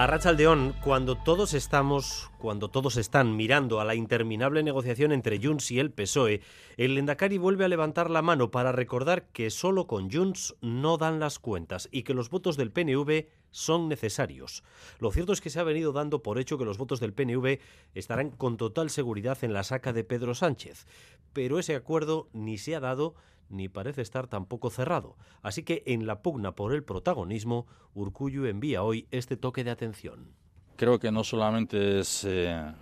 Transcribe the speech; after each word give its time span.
A 0.00 0.06
Rachaldeón, 0.06 0.74
cuando 0.82 1.14
todos 1.14 1.52
estamos, 1.52 2.30
cuando 2.38 2.70
todos 2.70 2.96
están 2.96 3.36
mirando 3.36 3.80
a 3.80 3.84
la 3.84 3.94
interminable 3.94 4.62
negociación 4.62 5.12
entre 5.12 5.38
Junts 5.38 5.70
y 5.72 5.78
el 5.78 5.90
PSOE, 5.92 6.40
el 6.78 6.94
Lendakari 6.94 7.36
vuelve 7.36 7.66
a 7.66 7.68
levantar 7.68 8.08
la 8.08 8.22
mano 8.22 8.50
para 8.50 8.72
recordar 8.72 9.26
que 9.26 9.50
solo 9.50 9.86
con 9.86 10.10
Junts 10.10 10.56
no 10.62 10.96
dan 10.96 11.20
las 11.20 11.38
cuentas 11.38 11.86
y 11.92 12.04
que 12.04 12.14
los 12.14 12.30
votos 12.30 12.56
del 12.56 12.72
PNV 12.72 13.26
son 13.50 13.90
necesarios. 13.90 14.64
Lo 15.00 15.12
cierto 15.12 15.34
es 15.34 15.42
que 15.42 15.50
se 15.50 15.60
ha 15.60 15.64
venido 15.64 15.92
dando 15.92 16.22
por 16.22 16.38
hecho 16.38 16.56
que 16.56 16.64
los 16.64 16.78
votos 16.78 16.98
del 16.98 17.12
PNV 17.12 17.58
estarán 17.92 18.30
con 18.30 18.56
total 18.56 18.88
seguridad 18.88 19.36
en 19.42 19.52
la 19.52 19.64
saca 19.64 19.92
de 19.92 20.02
Pedro 20.02 20.34
Sánchez, 20.34 20.86
pero 21.34 21.58
ese 21.58 21.76
acuerdo 21.76 22.30
ni 22.32 22.56
se 22.56 22.74
ha 22.74 22.80
dado 22.80 23.16
ni 23.50 23.68
parece 23.68 24.02
estar 24.02 24.26
tampoco 24.26 24.70
cerrado. 24.70 25.16
Así 25.42 25.62
que 25.62 25.82
en 25.86 26.06
la 26.06 26.22
pugna 26.22 26.52
por 26.52 26.72
el 26.72 26.84
protagonismo, 26.84 27.66
Urcuyu 27.94 28.46
envía 28.46 28.82
hoy 28.82 29.06
este 29.10 29.36
toque 29.36 29.64
de 29.64 29.70
atención. 29.70 30.32
Creo 30.76 30.98
que 30.98 31.12
no 31.12 31.24
solamente 31.24 32.00
es 32.00 32.24
eh, 32.24 32.72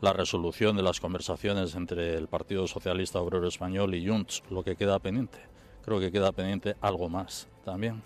la 0.00 0.12
resolución 0.12 0.76
de 0.76 0.82
las 0.82 1.00
conversaciones 1.00 1.74
entre 1.74 2.14
el 2.14 2.28
Partido 2.28 2.66
Socialista 2.66 3.20
Obrero 3.20 3.48
Español 3.48 3.94
y 3.94 4.06
Junts 4.06 4.42
lo 4.50 4.62
que 4.62 4.76
queda 4.76 4.98
pendiente. 4.98 5.38
Creo 5.84 6.00
que 6.00 6.12
queda 6.12 6.32
pendiente 6.32 6.76
algo 6.80 7.08
más 7.08 7.48
también. 7.64 8.02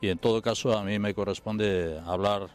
Y 0.00 0.08
en 0.08 0.18
todo 0.18 0.42
caso 0.42 0.76
a 0.76 0.82
mí 0.82 0.98
me 0.98 1.14
corresponde 1.14 2.00
hablar 2.04 2.48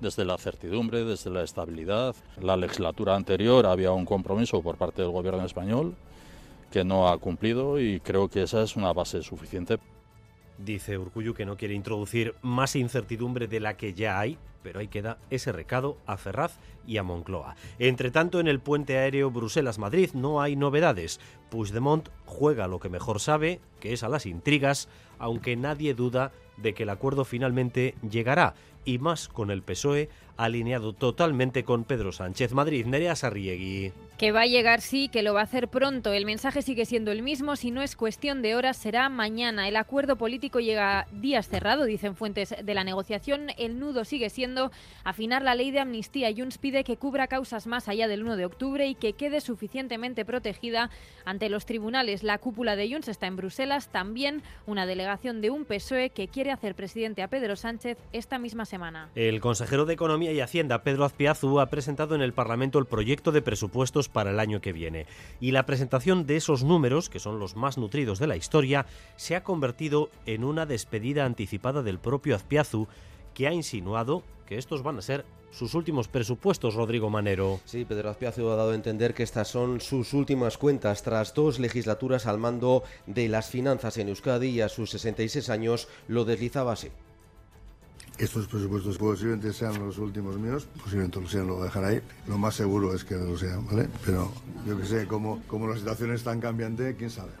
desde 0.00 0.24
la 0.24 0.38
certidumbre, 0.38 1.04
desde 1.04 1.30
la 1.30 1.42
estabilidad. 1.42 2.14
La 2.40 2.56
legislatura 2.56 3.14
anterior 3.14 3.66
había 3.66 3.92
un 3.92 4.06
compromiso 4.06 4.62
por 4.62 4.76
parte 4.76 5.02
del 5.02 5.10
Gobierno 5.10 5.44
español 5.44 5.96
que 6.74 6.82
no 6.82 7.08
ha 7.08 7.18
cumplido 7.18 7.78
y 7.78 8.00
creo 8.00 8.28
que 8.28 8.42
esa 8.42 8.60
es 8.60 8.74
una 8.74 8.92
base 8.92 9.22
suficiente. 9.22 9.78
Dice 10.58 10.98
Urcuyu 10.98 11.32
que 11.32 11.46
no 11.46 11.56
quiere 11.56 11.72
introducir 11.72 12.34
más 12.42 12.74
incertidumbre 12.74 13.46
de 13.46 13.60
la 13.60 13.76
que 13.76 13.94
ya 13.94 14.18
hay, 14.18 14.38
pero 14.60 14.80
ahí 14.80 14.88
queda 14.88 15.18
ese 15.30 15.52
recado 15.52 15.98
a 16.04 16.16
Ferraz 16.16 16.58
y 16.84 16.96
a 16.96 17.04
Moncloa. 17.04 17.54
Entre 17.78 18.10
tanto, 18.10 18.40
en 18.40 18.48
el 18.48 18.58
puente 18.58 18.98
aéreo 18.98 19.30
Bruselas-Madrid 19.30 20.10
no 20.14 20.42
hay 20.42 20.56
novedades. 20.56 21.20
Puigdemont 21.48 22.08
juega 22.26 22.66
lo 22.66 22.80
que 22.80 22.88
mejor 22.88 23.20
sabe, 23.20 23.60
que 23.78 23.92
es 23.92 24.02
a 24.02 24.08
las 24.08 24.26
intrigas, 24.26 24.88
aunque 25.20 25.54
nadie 25.54 25.94
duda 25.94 26.32
de 26.56 26.74
que 26.74 26.82
el 26.82 26.90
acuerdo 26.90 27.24
finalmente 27.24 27.94
llegará, 28.02 28.54
y 28.84 28.98
más 28.98 29.28
con 29.28 29.52
el 29.52 29.62
PSOE 29.62 30.08
alineado 30.36 30.92
totalmente 30.92 31.64
con 31.64 31.84
Pedro 31.84 32.12
Sánchez. 32.12 32.52
Madrid, 32.52 32.86
Nerea 32.86 33.16
Sarriegui. 33.16 33.92
Que 34.18 34.30
va 34.30 34.42
a 34.42 34.46
llegar, 34.46 34.80
sí, 34.80 35.08
que 35.08 35.24
lo 35.24 35.34
va 35.34 35.40
a 35.40 35.44
hacer 35.44 35.66
pronto. 35.66 36.12
El 36.12 36.24
mensaje 36.24 36.62
sigue 36.62 36.84
siendo 36.84 37.10
el 37.10 37.22
mismo. 37.22 37.56
Si 37.56 37.72
no 37.72 37.82
es 37.82 37.96
cuestión 37.96 38.42
de 38.42 38.54
horas, 38.54 38.76
será 38.76 39.08
mañana. 39.08 39.66
El 39.66 39.74
acuerdo 39.74 40.16
político 40.16 40.60
llega 40.60 41.08
días 41.10 41.48
cerrado, 41.48 41.84
dicen 41.84 42.14
fuentes 42.14 42.54
de 42.62 42.74
la 42.74 42.84
negociación. 42.84 43.48
El 43.58 43.80
nudo 43.80 44.04
sigue 44.04 44.30
siendo 44.30 44.70
afinar 45.02 45.42
la 45.42 45.56
ley 45.56 45.72
de 45.72 45.80
amnistía. 45.80 46.32
Junts 46.34 46.58
pide 46.58 46.84
que 46.84 46.96
cubra 46.96 47.26
causas 47.26 47.66
más 47.66 47.88
allá 47.88 48.06
del 48.06 48.22
1 48.22 48.36
de 48.36 48.44
octubre 48.44 48.86
y 48.86 48.94
que 48.94 49.14
quede 49.14 49.40
suficientemente 49.40 50.24
protegida 50.24 50.90
ante 51.24 51.48
los 51.48 51.66
tribunales. 51.66 52.22
La 52.22 52.38
cúpula 52.38 52.76
de 52.76 52.88
Junts 52.88 53.08
está 53.08 53.26
en 53.26 53.34
Bruselas. 53.34 53.88
También 53.88 54.42
una 54.66 54.86
delegación 54.86 55.40
de 55.40 55.50
un 55.50 55.64
PSOE 55.64 56.10
que 56.10 56.28
quiere 56.28 56.52
hacer 56.52 56.76
presidente 56.76 57.22
a 57.22 57.28
Pedro 57.28 57.56
Sánchez 57.56 57.98
esta 58.12 58.38
misma 58.38 58.64
semana. 58.64 59.10
El 59.16 59.40
consejero 59.40 59.86
de 59.86 59.94
Economía 59.94 60.23
y 60.32 60.40
Hacienda, 60.40 60.82
Pedro 60.82 61.04
Azpiazu, 61.04 61.60
ha 61.60 61.66
presentado 61.66 62.14
en 62.14 62.22
el 62.22 62.32
Parlamento 62.32 62.78
el 62.78 62.86
proyecto 62.86 63.32
de 63.32 63.42
presupuestos 63.42 64.08
para 64.08 64.30
el 64.30 64.40
año 64.40 64.60
que 64.60 64.72
viene. 64.72 65.06
Y 65.40 65.50
la 65.50 65.66
presentación 65.66 66.26
de 66.26 66.36
esos 66.36 66.64
números, 66.64 67.08
que 67.08 67.18
son 67.18 67.38
los 67.38 67.56
más 67.56 67.78
nutridos 67.78 68.18
de 68.18 68.26
la 68.26 68.36
historia, 68.36 68.86
se 69.16 69.36
ha 69.36 69.44
convertido 69.44 70.10
en 70.26 70.44
una 70.44 70.66
despedida 70.66 71.24
anticipada 71.24 71.82
del 71.82 71.98
propio 71.98 72.36
Azpiazu, 72.36 72.88
que 73.34 73.48
ha 73.48 73.52
insinuado 73.52 74.22
que 74.46 74.58
estos 74.58 74.82
van 74.82 74.98
a 74.98 75.02
ser 75.02 75.24
sus 75.50 75.74
últimos 75.74 76.08
presupuestos, 76.08 76.74
Rodrigo 76.74 77.10
Manero. 77.10 77.60
Sí, 77.64 77.84
Pedro 77.84 78.10
Azpiazu 78.10 78.48
ha 78.48 78.56
dado 78.56 78.72
a 78.72 78.74
entender 78.74 79.14
que 79.14 79.22
estas 79.22 79.48
son 79.48 79.80
sus 79.80 80.12
últimas 80.12 80.58
cuentas 80.58 81.02
tras 81.02 81.32
dos 81.32 81.60
legislaturas 81.60 82.26
al 82.26 82.38
mando 82.38 82.82
de 83.06 83.28
las 83.28 83.50
finanzas 83.50 83.96
en 83.98 84.08
Euskadi 84.08 84.48
y 84.48 84.60
a 84.60 84.68
sus 84.68 84.90
66 84.90 85.50
años 85.50 85.88
lo 86.08 86.24
deslizaba 86.24 86.72
así. 86.72 86.88
Estos 88.16 88.46
presupuestos 88.46 88.96
posiblemente 88.96 89.52
sean 89.52 89.84
los 89.84 89.98
últimos 89.98 90.38
míos, 90.38 90.68
posiblemente 90.80 91.20
lo 91.20 91.28
sean, 91.28 91.48
lo 91.48 91.54
voy 91.54 91.62
a 91.62 91.64
dejar 91.66 91.84
ahí. 91.84 92.00
Lo 92.28 92.38
más 92.38 92.54
seguro 92.54 92.94
es 92.94 93.04
que 93.04 93.16
lo 93.16 93.36
sean, 93.36 93.66
¿vale? 93.66 93.88
Pero 94.04 94.30
yo 94.66 94.78
que 94.78 94.86
sé, 94.86 95.06
como, 95.08 95.42
como 95.48 95.66
la 95.66 95.76
situación 95.76 96.12
es 96.12 96.22
tan 96.22 96.40
cambiante, 96.40 96.94
quién 96.96 97.10
sabe. 97.10 97.32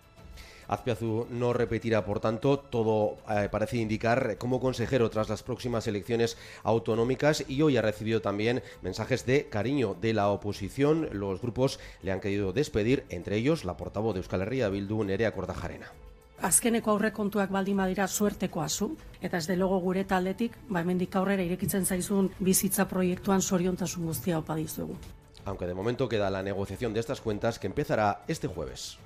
Azpiazu 0.66 1.26
no 1.30 1.52
repetirá, 1.52 2.04
por 2.04 2.20
tanto, 2.20 2.58
todo 2.58 3.18
eh, 3.30 3.48
parece 3.50 3.76
indicar 3.76 4.36
como 4.38 4.60
consejero 4.60 5.10
tras 5.10 5.28
las 5.28 5.42
próximas 5.42 5.86
elecciones 5.86 6.36
autonómicas 6.62 7.44
y 7.46 7.62
hoy 7.62 7.76
ha 7.76 7.82
recibido 7.82 8.20
también 8.20 8.62
mensajes 8.82 9.26
de 9.26 9.48
cariño 9.48 9.94
de 10.00 10.14
la 10.14 10.28
oposición. 10.28 11.08
Los 11.12 11.40
grupos 11.40 11.78
le 12.02 12.12
han 12.12 12.20
querido 12.20 12.52
despedir, 12.52 13.04
entre 13.10 13.36
ellos 13.36 13.64
la 13.64 13.76
portavoz 13.76 14.14
de 14.14 14.20
Euskal 14.20 14.42
Herria 14.42 14.68
Bildu, 14.70 15.04
Nerea 15.04 15.34
Cortajarena. 15.34 15.92
Azkeneko 16.42 16.90
aurrekontuak 16.90 17.50
baldin 17.50 17.76
badira 17.76 18.06
suertekoa 18.08 18.68
zu, 18.68 18.96
eta 19.22 19.38
ez 19.38 19.46
de 19.46 19.56
logo 19.56 19.78
gure 19.80 20.04
taldetik, 20.04 20.56
ba 20.68 20.80
hemendik 20.80 21.16
aurrera 21.16 21.42
irekitzen 21.42 21.84
zaizun 21.86 22.30
bizitza 22.40 22.88
proiektuan 22.88 23.42
soriontasun 23.42 24.06
guztia 24.06 24.38
opa 24.38 24.56
dizuegu. 24.56 24.96
Aunque 25.44 25.66
de 25.66 25.74
momento 25.74 26.08
queda 26.08 26.30
la 26.30 26.42
negociación 26.42 26.94
de 26.94 27.00
estas 27.00 27.20
cuentas 27.20 27.58
que 27.58 27.66
empezará 27.66 28.24
este 28.28 28.48
jueves. 28.48 28.98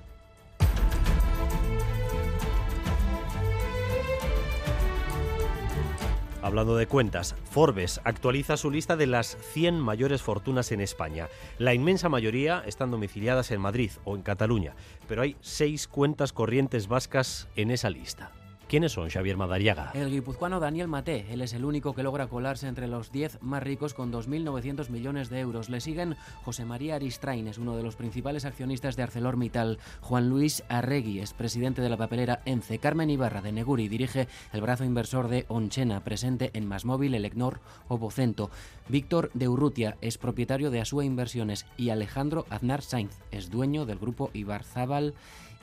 Hablando 6.41 6.77
de 6.77 6.87
cuentas, 6.87 7.35
Forbes 7.51 7.99
actualiza 8.05 8.55
su 8.55 8.71
lista 8.71 8.95
de 8.95 9.07
las 9.07 9.37
100 9.53 9.77
mayores 9.77 10.21
fortunas 10.21 10.71
en 10.71 10.79
España. 10.79 11.27
La 11.57 11.73
inmensa 11.73 12.07
mayoría 12.07 12.63
están 12.65 12.91
domiciliadas 12.91 13.51
en 13.51 13.59
Madrid 13.59 13.91
o 14.05 14.15
en 14.15 14.21
Cataluña, 14.21 14.73
pero 15.07 15.21
hay 15.21 15.35
seis 15.41 15.87
cuentas 15.87 16.31
corrientes 16.31 16.87
vascas 16.87 17.49
en 17.57 17.71
esa 17.71 17.89
lista. 17.89 18.31
¿Quiénes 18.69 18.91
son, 18.91 19.09
Xavier 19.09 19.35
Madariaga? 19.35 19.89
El 19.95 20.11
guipuzcoano 20.11 20.59
Daniel 20.59 20.87
Maté. 20.87 21.25
Él 21.31 21.41
es 21.41 21.53
el 21.53 21.65
único 21.65 21.95
que 21.95 22.03
logra 22.03 22.27
colarse 22.27 22.67
entre 22.67 22.87
los 22.87 23.11
10 23.11 23.41
más 23.41 23.63
ricos 23.63 23.95
con 23.95 24.13
2.900 24.13 24.89
millones 24.89 25.29
de 25.29 25.39
euros. 25.39 25.69
Le 25.69 25.81
siguen 25.81 26.15
José 26.43 26.65
María 26.65 26.93
Aristrain, 26.93 27.47
es 27.47 27.57
uno 27.57 27.75
de 27.75 27.81
los 27.81 27.95
principales 27.95 28.45
accionistas 28.45 28.95
de 28.95 29.01
ArcelorMittal. 29.01 29.79
Juan 30.01 30.29
Luis 30.29 30.63
Arregui, 30.69 31.19
es 31.19 31.33
presidente 31.33 31.81
de 31.81 31.89
la 31.89 31.97
papelera 31.97 32.43
ENCE. 32.45 32.77
Carmen 32.77 33.09
Ibarra, 33.09 33.41
de 33.41 33.51
Neguri, 33.51 33.87
dirige 33.87 34.27
el 34.53 34.61
brazo 34.61 34.83
inversor 34.83 35.29
de 35.29 35.45
Onchena, 35.47 36.03
presente 36.03 36.51
en 36.53 36.67
Masmóvil, 36.67 37.15
Elecnor 37.15 37.61
o 37.87 37.97
Vocento. 37.97 38.51
Víctor 38.87 39.31
de 39.33 39.47
Urrutia 39.47 39.97
es 40.01 40.19
propietario 40.19 40.69
de 40.69 40.81
Asúa 40.81 41.05
Inversiones. 41.05 41.65
Y 41.75 41.89
Alejandro 41.89 42.45
Aznar 42.51 42.83
Sainz 42.83 43.17
es 43.31 43.49
dueño 43.49 43.87
del 43.87 43.97
grupo 43.97 44.29
Ibarzábal 44.33 45.15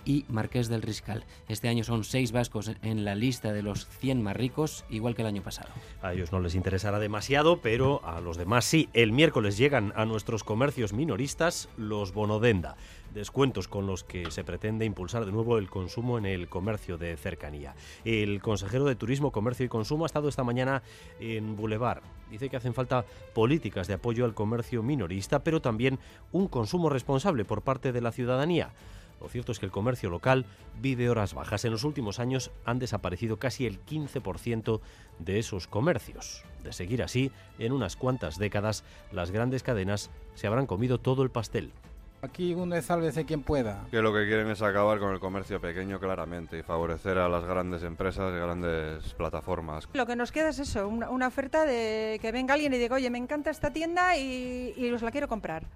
y 0.06 0.25
Marqués 0.28 0.69
del 0.69 0.81
Riscal. 0.81 1.25
Este 1.49 1.69
año 1.69 1.84
son 1.84 2.05
seis 2.05 2.33
vascos 2.33 2.71
en 2.83 3.05
la 3.05 3.15
lista 3.15 3.53
de 3.53 3.62
los 3.62 3.87
100 3.87 4.22
más 4.22 4.37
ricos, 4.37 4.87
igual 4.89 5.15
que 5.15 5.22
el 5.22 5.28
año 5.28 5.43
pasado. 5.43 5.69
A 6.00 6.15
ellos 6.15 6.33
no 6.33 6.41
les 6.41 6.55
interesará 6.55 6.99
demasiado, 6.99 7.61
pero 7.61 8.00
a 8.05 8.21
los 8.21 8.39
demás 8.39 8.65
sí. 8.65 8.89
El 8.95 9.12
miércoles 9.12 9.59
llegan 9.59 9.93
a 9.97 10.06
nuestros 10.06 10.45
comercios 10.45 10.93
minoristas 10.93 11.69
los 11.77 12.15
bonodenda, 12.15 12.77
descuentos 13.12 13.66
con 13.66 13.87
los 13.87 14.05
que 14.05 14.31
se 14.31 14.45
pretende 14.45 14.84
impulsar 14.84 15.27
de 15.27 15.33
nuevo 15.33 15.59
el 15.59 15.69
consumo 15.69 16.19
en 16.19 16.27
el 16.27 16.49
comercio 16.49 16.99
de 16.99 17.16
cercanía. 17.16 17.75
El 18.05 18.41
consejero 18.41 18.84
de 18.84 18.95
Turismo, 18.95 19.33
Comercio 19.33 19.66
y 19.66 19.69
Consumo 19.69 20.05
ha 20.05 20.06
estado 20.06 20.28
esta 20.28 20.45
mañana 20.45 20.83
en 21.19 21.56
Boulevard. 21.56 22.03
Dice 22.31 22.49
que 22.49 22.56
hacen 22.56 22.75
falta 22.75 23.05
políticas 23.34 23.89
de 23.89 23.95
apoyo 23.95 24.25
al 24.25 24.34
comercio 24.34 24.83
minorista, 24.83 25.42
pero 25.42 25.60
también 25.60 25.98
un 26.30 26.48
consumo 26.48 26.91
responsable 26.91 27.45
por 27.45 27.63
parte 27.63 27.92
de 27.92 28.01
la 28.01 28.13
ciudadanía. 28.13 28.71
Lo 29.21 29.28
cierto 29.28 29.53
es 29.53 29.59
que 29.59 29.66
el 29.66 29.72
comercio 29.72 30.10
local 30.10 30.47
vive 30.80 31.09
horas 31.09 31.34
bajas. 31.34 31.65
En 31.65 31.72
los 31.72 31.84
últimos 31.84 32.18
años 32.18 32.51
han 32.65 32.78
desaparecido 32.78 33.39
casi 33.39 33.66
el 33.66 33.84
15% 33.84 34.80
de 35.18 35.39
esos 35.39 35.66
comercios. 35.66 36.45
De 36.63 36.72
seguir 36.72 37.03
así, 37.03 37.30
en 37.59 37.72
unas 37.72 37.97
cuantas 37.97 38.39
décadas, 38.39 38.84
las 39.13 39.30
grandes 39.30 39.63
cadenas 39.63 40.10
se 40.34 40.47
habrán 40.47 40.66
comido 40.66 40.98
todo 40.98 41.22
el 41.22 41.30
pastel. 41.30 41.72
Aquí 42.22 42.54
uno 42.54 42.74
es 42.74 42.86
sálvese 42.86 43.24
quien 43.24 43.42
pueda. 43.42 43.86
Que 43.91 44.01
lo 44.01 44.13
que 44.13 44.27
quieren 44.27 44.48
es 44.51 44.63
acabar 44.63 44.98
con 44.98 45.13
el 45.13 45.21
comercio 45.21 45.60
pequeño 45.60 46.01
claramente 46.01 46.59
y 46.59 46.63
favorecer 46.63 47.18
a 47.18 47.28
las 47.28 47.45
grandes 47.45 47.83
empresas 47.83 48.33
y 48.33 48.36
grandes 48.36 49.15
plataformas. 49.15 49.89
Lo 49.92 50.07
que 50.07 50.16
nos 50.16 50.33
queda 50.33 50.48
es 50.48 50.59
eso, 50.59 50.89
una, 50.89 51.10
una 51.10 51.28
oferta 51.28 51.65
de 51.65 52.18
que 52.21 52.33
venga 52.33 52.54
alguien 52.54 52.72
y 52.72 52.78
diga, 52.78 52.97
oye, 52.97 53.10
me 53.10 53.18
encanta 53.18 53.51
esta 53.51 53.72
tienda 53.72 54.16
y, 54.16 54.72
y 54.77 54.91
os 54.91 55.03
la 55.03 55.13
quiero 55.13 55.28
comprar. 55.28 55.66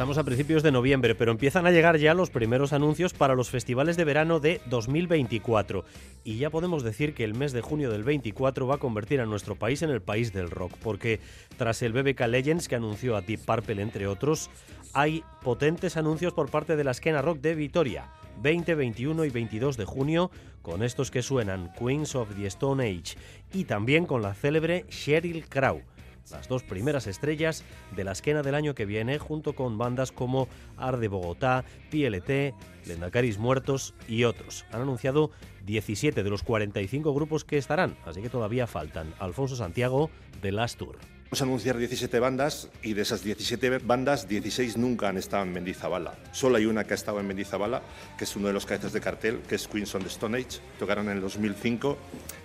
Estamos 0.00 0.16
a 0.16 0.24
principios 0.24 0.62
de 0.62 0.72
noviembre, 0.72 1.14
pero 1.14 1.30
empiezan 1.30 1.66
a 1.66 1.70
llegar 1.70 1.98
ya 1.98 2.14
los 2.14 2.30
primeros 2.30 2.72
anuncios 2.72 3.12
para 3.12 3.34
los 3.34 3.50
festivales 3.50 3.98
de 3.98 4.04
verano 4.04 4.40
de 4.40 4.62
2024. 4.64 5.84
Y 6.24 6.38
ya 6.38 6.48
podemos 6.48 6.82
decir 6.82 7.12
que 7.12 7.22
el 7.22 7.34
mes 7.34 7.52
de 7.52 7.60
junio 7.60 7.90
del 7.90 8.02
24 8.02 8.66
va 8.66 8.76
a 8.76 8.78
convertir 8.78 9.20
a 9.20 9.26
nuestro 9.26 9.56
país 9.56 9.82
en 9.82 9.90
el 9.90 10.00
país 10.00 10.32
del 10.32 10.50
rock, 10.50 10.72
porque 10.82 11.20
tras 11.58 11.82
el 11.82 11.92
BBK 11.92 12.28
Legends 12.28 12.66
que 12.66 12.76
anunció 12.76 13.14
a 13.14 13.20
Deep 13.20 13.44
Purple, 13.44 13.82
entre 13.82 14.06
otros, 14.06 14.48
hay 14.94 15.22
potentes 15.42 15.98
anuncios 15.98 16.32
por 16.32 16.50
parte 16.50 16.76
de 16.76 16.84
la 16.84 16.92
esquena 16.92 17.20
rock 17.20 17.42
de 17.42 17.54
Vitoria. 17.54 18.10
20, 18.40 18.74
21 18.74 19.26
y 19.26 19.28
22 19.28 19.76
de 19.76 19.84
junio, 19.84 20.30
con 20.62 20.82
estos 20.82 21.10
que 21.10 21.20
suenan 21.20 21.74
Queens 21.78 22.14
of 22.14 22.34
the 22.36 22.46
Stone 22.46 22.82
Age 22.82 23.18
y 23.52 23.64
también 23.64 24.06
con 24.06 24.22
la 24.22 24.32
célebre 24.32 24.86
Sheryl 24.88 25.46
Crow 25.46 25.82
las 26.30 26.48
dos 26.48 26.62
primeras 26.62 27.06
estrellas 27.06 27.64
de 27.94 28.04
la 28.04 28.12
esquena 28.12 28.42
del 28.42 28.54
año 28.54 28.74
que 28.74 28.86
viene, 28.86 29.18
junto 29.18 29.54
con 29.54 29.78
bandas 29.78 30.12
como 30.12 30.48
Arde 30.76 31.08
Bogotá, 31.08 31.64
PLT, 31.90 32.54
Lendacaris 32.86 33.38
Muertos 33.38 33.94
y 34.08 34.24
otros. 34.24 34.64
Han 34.72 34.82
anunciado 34.82 35.30
17 35.66 36.22
de 36.22 36.30
los 36.30 36.42
45 36.42 37.14
grupos 37.14 37.44
que 37.44 37.58
estarán, 37.58 37.96
así 38.04 38.22
que 38.22 38.30
todavía 38.30 38.66
faltan. 38.66 39.14
Alfonso 39.18 39.56
Santiago, 39.56 40.10
de 40.40 40.52
Last 40.52 40.78
Tour. 40.78 40.96
Vamos 41.30 41.42
a 41.42 41.44
anunciar 41.44 41.78
17 41.78 42.18
bandas 42.18 42.68
y 42.82 42.94
de 42.94 43.02
esas 43.02 43.22
17 43.22 43.78
bandas, 43.78 44.26
16 44.26 44.76
nunca 44.76 45.08
han 45.08 45.16
estado 45.16 45.44
en 45.44 45.52
Mendizabala. 45.52 46.14
Solo 46.32 46.56
hay 46.56 46.66
una 46.66 46.82
que 46.82 46.92
ha 46.92 46.96
estado 46.96 47.20
en 47.20 47.28
Mendizabala, 47.28 47.82
que 48.18 48.24
es 48.24 48.34
uno 48.34 48.48
de 48.48 48.52
los 48.52 48.66
cabezas 48.66 48.92
de 48.92 49.00
cartel, 49.00 49.38
que 49.48 49.54
es 49.54 49.68
Queens 49.68 49.94
on 49.94 50.02
the 50.02 50.08
Stone 50.08 50.36
Age. 50.36 50.58
Tocaron 50.80 51.08
en 51.08 51.12
el 51.12 51.20
2005, 51.20 51.96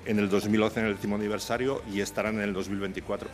en 0.05 0.19
el 0.19 0.29
2011 0.29 0.79
en 0.81 0.85
el 0.85 0.95
décimo 0.97 1.15
aniversario 1.15 1.81
y 1.91 2.01
estarán 2.01 2.35
en 2.35 2.41
el 2.41 2.53
2024. 2.53 3.27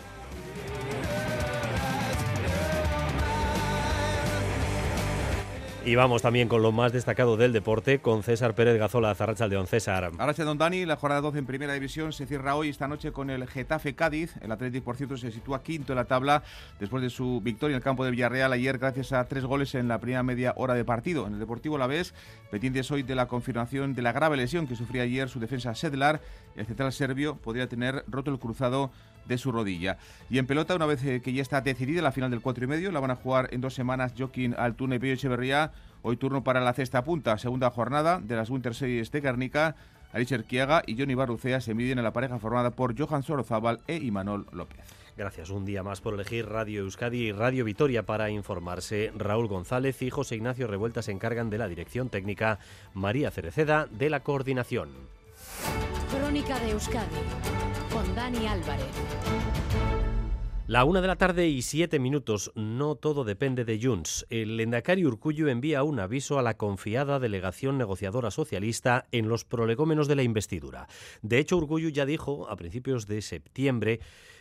Y 5.84 5.96
vamos 5.96 6.22
también 6.22 6.48
con 6.48 6.62
lo 6.62 6.72
más 6.72 6.94
destacado 6.94 7.38
del 7.38 7.54
deporte, 7.54 8.00
con 8.00 8.22
César 8.22 8.54
Pérez 8.54 8.78
Gazola, 8.78 9.16
Don 9.16 9.66
César. 9.66 10.12
Gracias, 10.16 10.46
don 10.46 10.60
Dani. 10.60 10.86
La 10.86 10.96
jornada 10.96 11.22
12 11.22 11.40
en 11.40 11.46
Primera 11.48 11.74
División 11.74 12.14
se 12.14 12.28
cierra 12.28 12.56
hoy, 12.56 12.70
esta 12.70 12.88
noche, 12.88 13.12
con 13.12 13.32
el 13.32 13.48
Getafe 13.48 13.96
Cádiz. 13.96 14.36
El 14.42 14.52
Atlético, 14.52 14.86
por 14.86 14.96
cierto, 14.96 15.18
se 15.18 15.32
sitúa 15.32 15.64
quinto 15.64 15.94
en 15.94 15.98
la 15.98 16.06
tabla 16.06 16.44
después 16.80 17.02
de 17.02 17.10
su 17.10 17.42
victoria 17.42 17.74
en 17.74 17.78
el 17.80 17.84
campo 17.84 18.06
de 18.06 18.12
Villarreal 18.12 18.54
ayer, 18.54 18.78
gracias 18.78 19.12
a 19.12 19.28
tres 19.28 19.44
goles 19.44 19.74
en 19.74 19.88
la 19.88 20.00
primera 20.00 20.22
media 20.22 20.54
hora 20.56 20.76
de 20.76 20.86
partido. 20.86 21.26
En 21.26 21.34
el 21.34 21.40
Deportivo 21.40 21.80
La 21.80 21.88
Vez, 21.88 22.14
pendientes 22.52 22.92
hoy 22.92 23.02
de 23.02 23.16
la 23.16 23.28
confirmación 23.28 23.96
de 23.96 24.04
la 24.04 24.12
grave 24.12 24.38
lesión 24.38 24.68
que 24.68 24.76
sufría 24.76 25.02
ayer 25.02 25.30
su 25.30 25.40
defensa 25.40 25.74
Sedlar. 25.74 26.22
El 26.56 26.68
central 26.68 26.94
serbio 26.94 27.38
podría 27.38 27.68
tener 27.68 28.06
roto 28.08 28.30
el 28.30 28.38
cruzado 28.38 28.92
de 29.26 29.38
su 29.38 29.52
rodilla. 29.52 29.98
Y 30.30 30.38
en 30.38 30.48
pelota, 30.48 30.76
una 30.76 30.86
vez 30.86 31.04
eh, 31.04 31.22
que 31.22 31.34
ya 31.34 31.42
está 31.42 31.62
decidida 31.62 32.02
la 32.02 32.12
final 32.12 32.32
del 32.32 32.42
4 32.42 32.64
y 32.64 32.68
medio, 32.68 32.92
la 32.92 33.00
van 33.00 33.12
a 33.12 33.16
jugar 33.16 33.50
en 33.52 33.62
dos 33.62 33.74
semanas 33.74 34.14
Joaquín 34.18 34.56
Altuna 34.58 34.98
y 35.02 35.10
Echeverría. 35.10 35.72
Hoy 36.04 36.18
turno 36.18 36.44
para 36.44 36.62
la 36.62 36.74
cesta 36.74 37.04
punta, 37.04 37.38
segunda 37.38 37.70
jornada 37.70 38.20
de 38.20 38.36
las 38.36 38.50
Winter 38.50 38.74
Series 38.74 39.12
de 39.12 39.22
Guernica. 39.22 39.76
Alicia 40.14 40.42
Kiaga 40.44 40.84
y 40.86 40.98
Johnny 40.98 41.16
Barrucea 41.16 41.62
se 41.62 41.74
miden 41.74 41.98
en 42.00 42.04
la 42.04 42.14
pareja 42.14 42.40
formada 42.40 42.72
por 42.72 42.98
Johan 42.98 43.24
Sorozábal 43.24 43.80
e 43.88 43.98
Imanol 43.98 44.48
López. 44.52 44.80
Gracias 45.18 45.50
un 45.50 45.66
día 45.66 45.84
más 45.84 46.02
por 46.02 46.14
elegir 46.14 46.48
Radio 46.48 46.82
Euskadi 46.82 47.28
y 47.28 47.32
Radio 47.32 47.66
Vitoria 47.66 48.04
para 48.04 48.30
informarse. 48.30 49.12
Raúl 49.16 49.48
González 49.48 50.02
y 50.02 50.10
José 50.10 50.36
Ignacio 50.36 50.68
Revuelta 50.68 51.02
se 51.02 51.12
encargan 51.12 51.50
de 51.50 51.58
la 51.58 51.68
dirección 51.68 52.10
técnica, 52.10 52.60
María 52.94 53.30
Cereceda 53.30 53.88
de 53.92 54.10
la 54.10 54.22
coordinación. 54.22 54.90
Crónica 56.12 56.60
de 56.60 56.72
Euskadi 56.72 57.16
con 57.92 58.16
Dani 58.16 58.48
Álvarez. 58.48 58.88
La 60.72 60.86
una 60.86 61.02
de 61.02 61.08
la 61.08 61.18
tarde 61.18 61.50
y 61.50 61.64
siete 61.64 62.00
minutos. 62.00 62.54
No 62.56 62.96
todo 62.96 63.26
depende 63.26 63.66
de 63.66 63.78
Junts. 63.82 64.26
El 64.30 64.56
Lendakari 64.56 65.06
Urcuyo 65.06 65.50
envía 65.50 65.84
un 65.84 66.00
aviso 66.00 66.40
a 66.40 66.42
la 66.42 66.56
confiada 66.56 67.20
delegación 67.20 67.78
negociadora 67.78 68.32
socialista 68.32 69.06
en 69.12 69.28
los 69.28 69.44
prolegómenos 69.44 70.08
de 70.08 70.16
la 70.16 70.24
investidura. 70.24 70.88
De 71.22 71.40
hecho, 71.40 71.58
Urcuyo 71.58 71.90
ya 71.90 72.06
dijo 72.06 72.50
a 72.50 72.56
principios 72.56 73.06
de 73.06 73.22
septiembre 73.22 74.00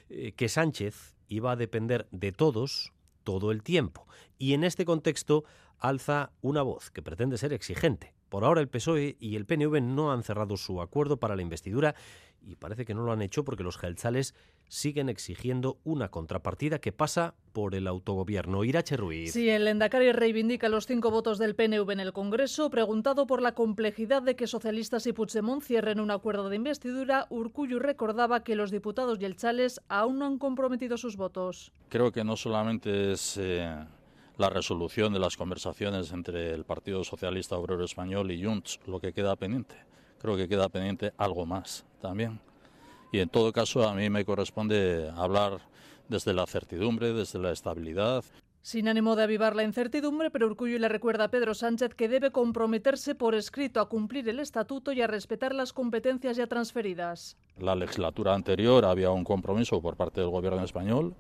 eh, 0.09 0.31
que 0.37 0.49
Sánchez 0.49 1.17
iba 1.27 1.51
a 1.51 1.57
depender 1.57 2.07
de 2.13 2.31
todos 2.31 2.93
todo 3.25 3.51
el 3.51 3.65
tiempo. 3.65 4.07
Y 4.39 4.55
en 4.55 4.63
este 4.63 4.85
contexto 4.85 5.43
alza 5.81 6.31
una 6.43 6.63
voz 6.63 6.91
que 6.93 7.03
pretende 7.03 7.39
ser 7.39 7.53
exigente. 7.53 8.15
Por 8.31 8.45
ahora 8.45 8.61
el 8.61 8.69
PSOE 8.69 9.17
y 9.19 9.35
el 9.35 9.45
PNV 9.45 9.83
no 9.83 10.13
han 10.13 10.23
cerrado 10.23 10.57
su 10.57 10.81
acuerdo 10.81 11.19
para 11.19 11.35
la 11.37 11.43
investidura 11.43 11.97
y 12.41 12.55
parece 12.57 12.87
que 12.87 12.95
no 12.95 13.03
lo 13.03 13.13
han 13.13 13.23
hecho 13.23 13.45
porque 13.45 13.65
los 13.65 13.77
gelzales 13.77 14.35
siguen 14.69 15.09
exigiendo 15.09 15.79
una 15.83 16.11
contrapartida 16.11 16.79
que 16.79 16.93
pasa 16.93 17.35
por 17.53 17.75
el 17.75 17.89
autogobierno. 17.89 18.63
Irache 18.65 18.97
Ruiz. 18.97 19.33
Sí, 19.33 19.51
el 19.51 19.67
Endacari 19.67 20.13
reivindica 20.13 20.69
los 20.69 20.87
cinco 20.87 21.11
votos 21.11 21.39
del 21.39 21.57
PNV 21.57 21.91
en 21.91 22.01
el 22.01 22.13
Congreso. 22.13 22.71
Preguntado 22.71 23.27
por 23.27 23.43
la 23.43 23.53
complejidad 23.53 24.23
de 24.23 24.37
que 24.37 24.47
socialistas 24.47 25.09
y 25.09 25.13
Puigdemont 25.13 25.63
cierren 25.63 25.99
un 25.99 26.13
acuerdo 26.13 26.49
de 26.49 26.57
investidura, 26.57 27.27
Urcuyu 27.31 27.81
recordaba 27.81 28.45
que 28.45 28.55
los 28.55 28.71
diputados 28.71 29.19
y 29.21 29.25
el 29.25 29.37
Chales 29.37 29.81
aún 29.89 30.21
no 30.21 30.27
han 30.27 30.39
comprometido 30.39 30.97
sus 30.97 31.17
votos. 31.17 31.73
Creo 31.89 32.13
que 32.13 32.23
no 32.23 32.37
solamente 32.37 33.13
es... 33.13 33.37
Eh, 33.39 33.77
la 34.41 34.49
resolución 34.49 35.13
de 35.13 35.19
las 35.19 35.37
conversaciones 35.37 36.13
entre 36.13 36.55
el 36.55 36.65
Partido 36.65 37.05
Socialista 37.05 37.59
Obrero 37.59 37.85
Español 37.85 38.31
y 38.31 38.43
Junts, 38.43 38.81
lo 38.87 38.99
que 38.99 39.13
queda 39.13 39.37
pendiente. 39.37 39.75
Creo 40.19 40.35
que 40.35 40.49
queda 40.49 40.71
pendiente 40.71 41.13
algo 41.19 41.45
más 41.45 41.85
también. 42.01 42.41
Y 43.13 43.19
en 43.19 43.29
todo 43.29 43.53
caso 43.53 43.87
a 43.87 43.95
mí 43.95 44.09
me 44.09 44.25
corresponde 44.25 45.13
hablar 45.15 45.61
desde 46.09 46.33
la 46.33 46.47
certidumbre, 46.47 47.13
desde 47.13 47.39
la 47.39 47.53
estabilidad. 47.53 48.25
Sin 48.63 48.89
ánimo 48.89 49.15
de 49.15 49.25
avivar 49.25 49.55
la 49.55 49.63
incertidumbre, 49.63 50.31
pero 50.31 50.47
Urcullo 50.47 50.79
le 50.79 50.89
recuerda 50.89 51.25
a 51.25 51.31
Pedro 51.31 51.53
Sánchez 51.53 51.95
que 51.95 52.09
debe 52.09 52.31
comprometerse 52.31 53.15
por 53.15 53.35
escrito 53.35 53.79
a 53.79 53.91
cumplir 53.91 54.27
el 54.31 54.41
estatuto 54.41 54.93
y 54.93 55.03
a 55.03 55.07
respetar 55.07 55.55
las 55.55 55.75
competencias 55.75 56.39
ya 56.39 56.47
transferidas. 56.47 57.37
La 57.59 57.75
legislatura 57.75 58.35
anterior 58.35 58.87
había 58.87 59.11
un 59.11 59.25
compromiso 59.25 59.83
por 59.83 59.97
parte 59.97 60.23
del 60.23 60.31
gobierno 60.31 60.65
español 60.65 61.15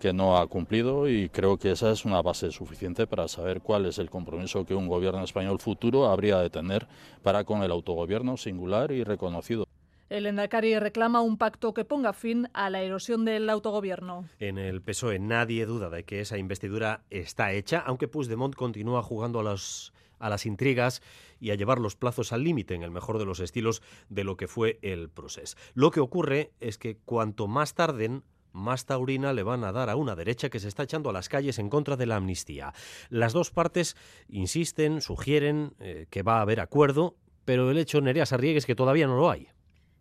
que 0.00 0.12
no 0.12 0.38
ha 0.38 0.46
cumplido 0.48 1.08
y 1.08 1.28
creo 1.28 1.58
que 1.58 1.70
esa 1.70 1.92
es 1.92 2.04
una 2.04 2.22
base 2.22 2.50
suficiente 2.50 3.06
para 3.06 3.28
saber 3.28 3.60
cuál 3.60 3.86
es 3.86 3.98
el 3.98 4.10
compromiso 4.10 4.64
que 4.64 4.74
un 4.74 4.88
gobierno 4.88 5.22
español 5.22 5.60
futuro 5.60 6.06
habría 6.06 6.38
de 6.38 6.50
tener 6.50 6.88
para 7.22 7.44
con 7.44 7.62
el 7.62 7.70
autogobierno 7.70 8.36
singular 8.36 8.90
y 8.90 9.04
reconocido. 9.04 9.66
El 10.08 10.26
Endacari 10.26 10.76
reclama 10.78 11.20
un 11.20 11.36
pacto 11.36 11.72
que 11.72 11.84
ponga 11.84 12.12
fin 12.12 12.48
a 12.52 12.68
la 12.70 12.82
erosión 12.82 13.24
del 13.24 13.48
autogobierno. 13.48 14.24
En 14.40 14.58
el 14.58 14.82
PSOE 14.82 15.20
nadie 15.20 15.66
duda 15.66 15.88
de 15.88 16.02
que 16.02 16.20
esa 16.20 16.36
investidura 16.36 17.04
está 17.10 17.52
hecha, 17.52 17.78
aunque 17.86 18.08
Puigdemont 18.08 18.56
continúa 18.56 19.04
jugando 19.04 19.38
a 19.38 19.44
las 19.44 19.92
a 20.18 20.28
las 20.28 20.46
intrigas 20.46 21.02
y 21.40 21.50
a 21.50 21.54
llevar 21.54 21.78
los 21.78 21.96
plazos 21.96 22.32
al 22.32 22.44
límite, 22.44 22.74
en 22.74 22.82
el 22.82 22.90
mejor 22.90 23.18
de 23.18 23.24
los 23.24 23.40
estilos, 23.40 23.82
de 24.10 24.22
lo 24.22 24.36
que 24.36 24.48
fue 24.48 24.78
el 24.82 25.08
proceso. 25.08 25.56
Lo 25.72 25.90
que 25.90 26.00
ocurre 26.00 26.52
es 26.60 26.76
que 26.76 26.98
cuanto 26.98 27.48
más 27.48 27.74
tarden, 27.74 28.22
más 28.52 28.86
taurina 28.86 29.32
le 29.32 29.42
van 29.42 29.64
a 29.64 29.72
dar 29.72 29.90
a 29.90 29.96
una 29.96 30.16
derecha 30.16 30.50
que 30.50 30.60
se 30.60 30.68
está 30.68 30.82
echando 30.84 31.10
a 31.10 31.12
las 31.12 31.28
calles 31.28 31.58
en 31.58 31.68
contra 31.68 31.96
de 31.96 32.06
la 32.06 32.16
amnistía. 32.16 32.72
Las 33.08 33.32
dos 33.32 33.50
partes 33.50 33.96
insisten, 34.28 35.00
sugieren 35.00 35.74
eh, 35.80 36.06
que 36.10 36.22
va 36.22 36.38
a 36.38 36.42
haber 36.42 36.60
acuerdo, 36.60 37.16
pero 37.44 37.70
el 37.70 37.78
hecho, 37.78 38.00
Nerea 38.00 38.26
Sarrieg, 38.26 38.56
es 38.56 38.66
que 38.66 38.74
todavía 38.74 39.06
no 39.06 39.16
lo 39.16 39.30
hay. 39.30 39.48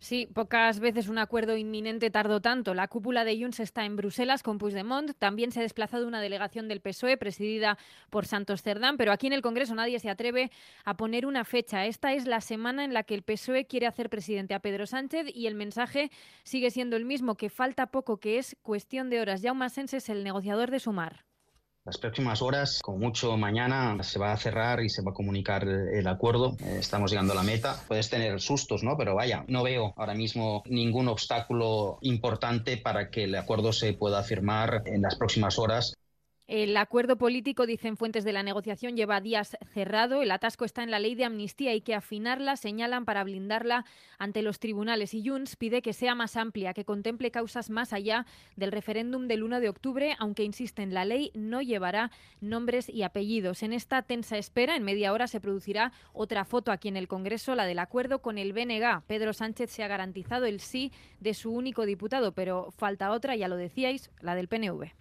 Sí, 0.02 0.30
pocas 0.34 0.80
veces 0.80 1.10
un 1.10 1.18
acuerdo 1.18 1.58
inminente 1.58 2.10
tardó 2.10 2.40
tanto. 2.40 2.74
La 2.74 2.88
cúpula 2.88 3.26
de 3.26 3.38
Junts 3.38 3.60
está 3.60 3.84
en 3.84 3.98
Bruselas 3.98 4.44
con 4.44 4.58
Puigdemont. 4.58 5.12
También 5.20 5.52
se 5.52 5.60
ha 5.60 5.64
desplazado 5.64 6.08
una 6.08 6.22
delegación 6.22 6.70
del 6.70 6.80
PSOE 6.80 7.18
presidida 7.18 7.78
por 8.10 8.26
Santos 8.26 8.62
Cerdán, 8.62 8.96
pero 8.96 9.12
aquí 9.12 9.28
en 9.28 9.34
el 9.34 9.42
Congreso 9.42 9.76
nadie 9.76 10.00
se 10.00 10.10
atreve 10.10 10.52
a 10.86 10.96
poner 10.96 11.26
una 11.26 11.44
fecha. 11.44 11.86
Esta 11.86 12.14
es 12.14 12.28
la 12.28 12.40
semana 12.40 12.86
en 12.86 12.94
la 12.94 13.04
que 13.04 13.14
el 13.14 13.24
PSOE 13.24 13.66
quiere 13.66 13.88
hacer 13.88 14.10
presidente 14.10 14.54
a 14.54 14.62
Pedro 14.62 14.88
Sánchez 14.88 15.28
y 15.36 15.48
el 15.48 15.56
mensaje 15.56 16.12
sigue 16.44 16.72
siendo 16.72 16.96
el 16.96 17.04
mismo, 17.04 17.36
que 17.36 17.50
falta 17.50 17.88
poco, 17.88 18.22
que 18.22 18.38
es 18.38 18.56
cuestión 18.62 19.10
de 19.10 19.20
horas. 19.20 19.42
Jaume 19.42 19.70
Sense 19.70 19.98
es 19.98 20.08
el 20.08 20.24
negociador 20.24 20.72
de 20.72 20.80
Sumar 20.80 21.29
las 21.90 21.98
próximas 21.98 22.44
horas, 22.44 22.82
como 22.84 23.00
mucho 23.00 23.36
mañana, 23.36 23.98
se 24.04 24.20
va 24.20 24.32
a 24.32 24.38
cerrar 24.38 24.80
y 24.84 24.90
se 24.90 25.02
va 25.02 25.10
a 25.10 25.14
comunicar 25.16 25.68
el 25.68 26.08
acuerdo. 26.08 26.56
Eh, 26.64 26.78
estamos 26.80 27.10
llegando 27.10 27.34
a 27.34 27.36
la 27.36 27.42
meta. 27.42 27.82
Puedes 27.88 28.12
tener 28.12 28.40
sustos, 28.40 28.84
¿no? 28.84 28.96
Pero 28.96 29.16
vaya, 29.16 29.44
no 29.48 29.64
veo 29.64 29.96
ahora 29.98 30.14
mismo 30.14 30.62
ningún 30.68 31.08
obstáculo 31.08 31.98
importante 32.02 32.78
para 32.78 33.10
que 33.10 33.24
el 33.24 33.34
acuerdo 33.34 33.74
se 33.74 33.94
pueda 33.94 34.22
firmar 34.22 34.84
en 34.86 35.02
las 35.02 35.16
próximas 35.16 35.58
horas. 35.58 35.96
El 36.50 36.76
acuerdo 36.78 37.16
político, 37.16 37.68
dicen 37.68 37.96
fuentes 37.96 38.24
de 38.24 38.34
la 38.34 38.42
negociación, 38.42 38.98
lleva 38.98 39.22
días 39.22 39.56
cerrado. 39.72 40.24
El 40.24 40.32
atasco 40.32 40.66
está 40.66 40.82
en 40.82 40.90
la 40.90 40.98
ley 40.98 41.14
de 41.14 41.24
amnistía. 41.24 41.70
Hay 41.70 41.82
que 41.82 41.94
afinarla, 41.94 42.56
señalan, 42.56 43.06
para 43.06 43.24
blindarla 43.24 43.86
ante 44.18 44.42
los 44.42 44.58
tribunales. 44.58 45.14
Y 45.14 45.24
Junts 45.24 45.56
pide 45.56 45.84
que 45.84 45.94
sea 45.94 46.16
más 46.16 46.36
amplia, 46.38 46.74
que 46.74 46.86
contemple 46.86 47.30
causas 47.30 47.70
más 47.70 47.94
allá 47.94 48.26
del 48.56 48.72
referéndum 48.72 49.28
del 49.28 49.44
1 49.44 49.60
de 49.60 49.70
octubre, 49.70 50.16
aunque 50.18 50.44
insisten, 50.44 50.92
la 50.92 51.06
ley 51.06 51.30
no 51.36 51.62
llevará 51.62 52.10
nombres 52.42 52.90
y 52.90 53.04
apellidos. 53.04 53.62
En 53.62 53.72
esta 53.72 54.02
tensa 54.02 54.40
espera, 54.40 54.76
en 54.76 54.82
media 54.82 55.14
hora 55.14 55.28
se 55.28 55.40
producirá 55.40 55.92
otra 56.14 56.46
foto 56.46 56.72
aquí 56.72 56.88
en 56.88 56.98
el 56.98 57.08
Congreso, 57.08 57.54
la 57.54 57.66
del 57.68 57.78
acuerdo 57.78 58.24
con 58.24 58.40
el 58.40 58.54
BNG. 58.54 59.04
Pedro 59.06 59.34
Sánchez 59.34 59.70
se 59.70 59.84
ha 59.84 59.88
garantizado 59.88 60.48
el 60.48 60.62
sí 60.62 60.92
de 61.20 61.36
su 61.36 61.52
único 61.52 61.86
diputado, 61.86 62.32
pero 62.32 62.72
falta 62.72 63.12
otra, 63.12 63.36
ya 63.36 63.48
lo 63.48 63.56
decíais, 63.56 64.10
la 64.20 64.34
del 64.34 64.48
PNV. 64.48 64.94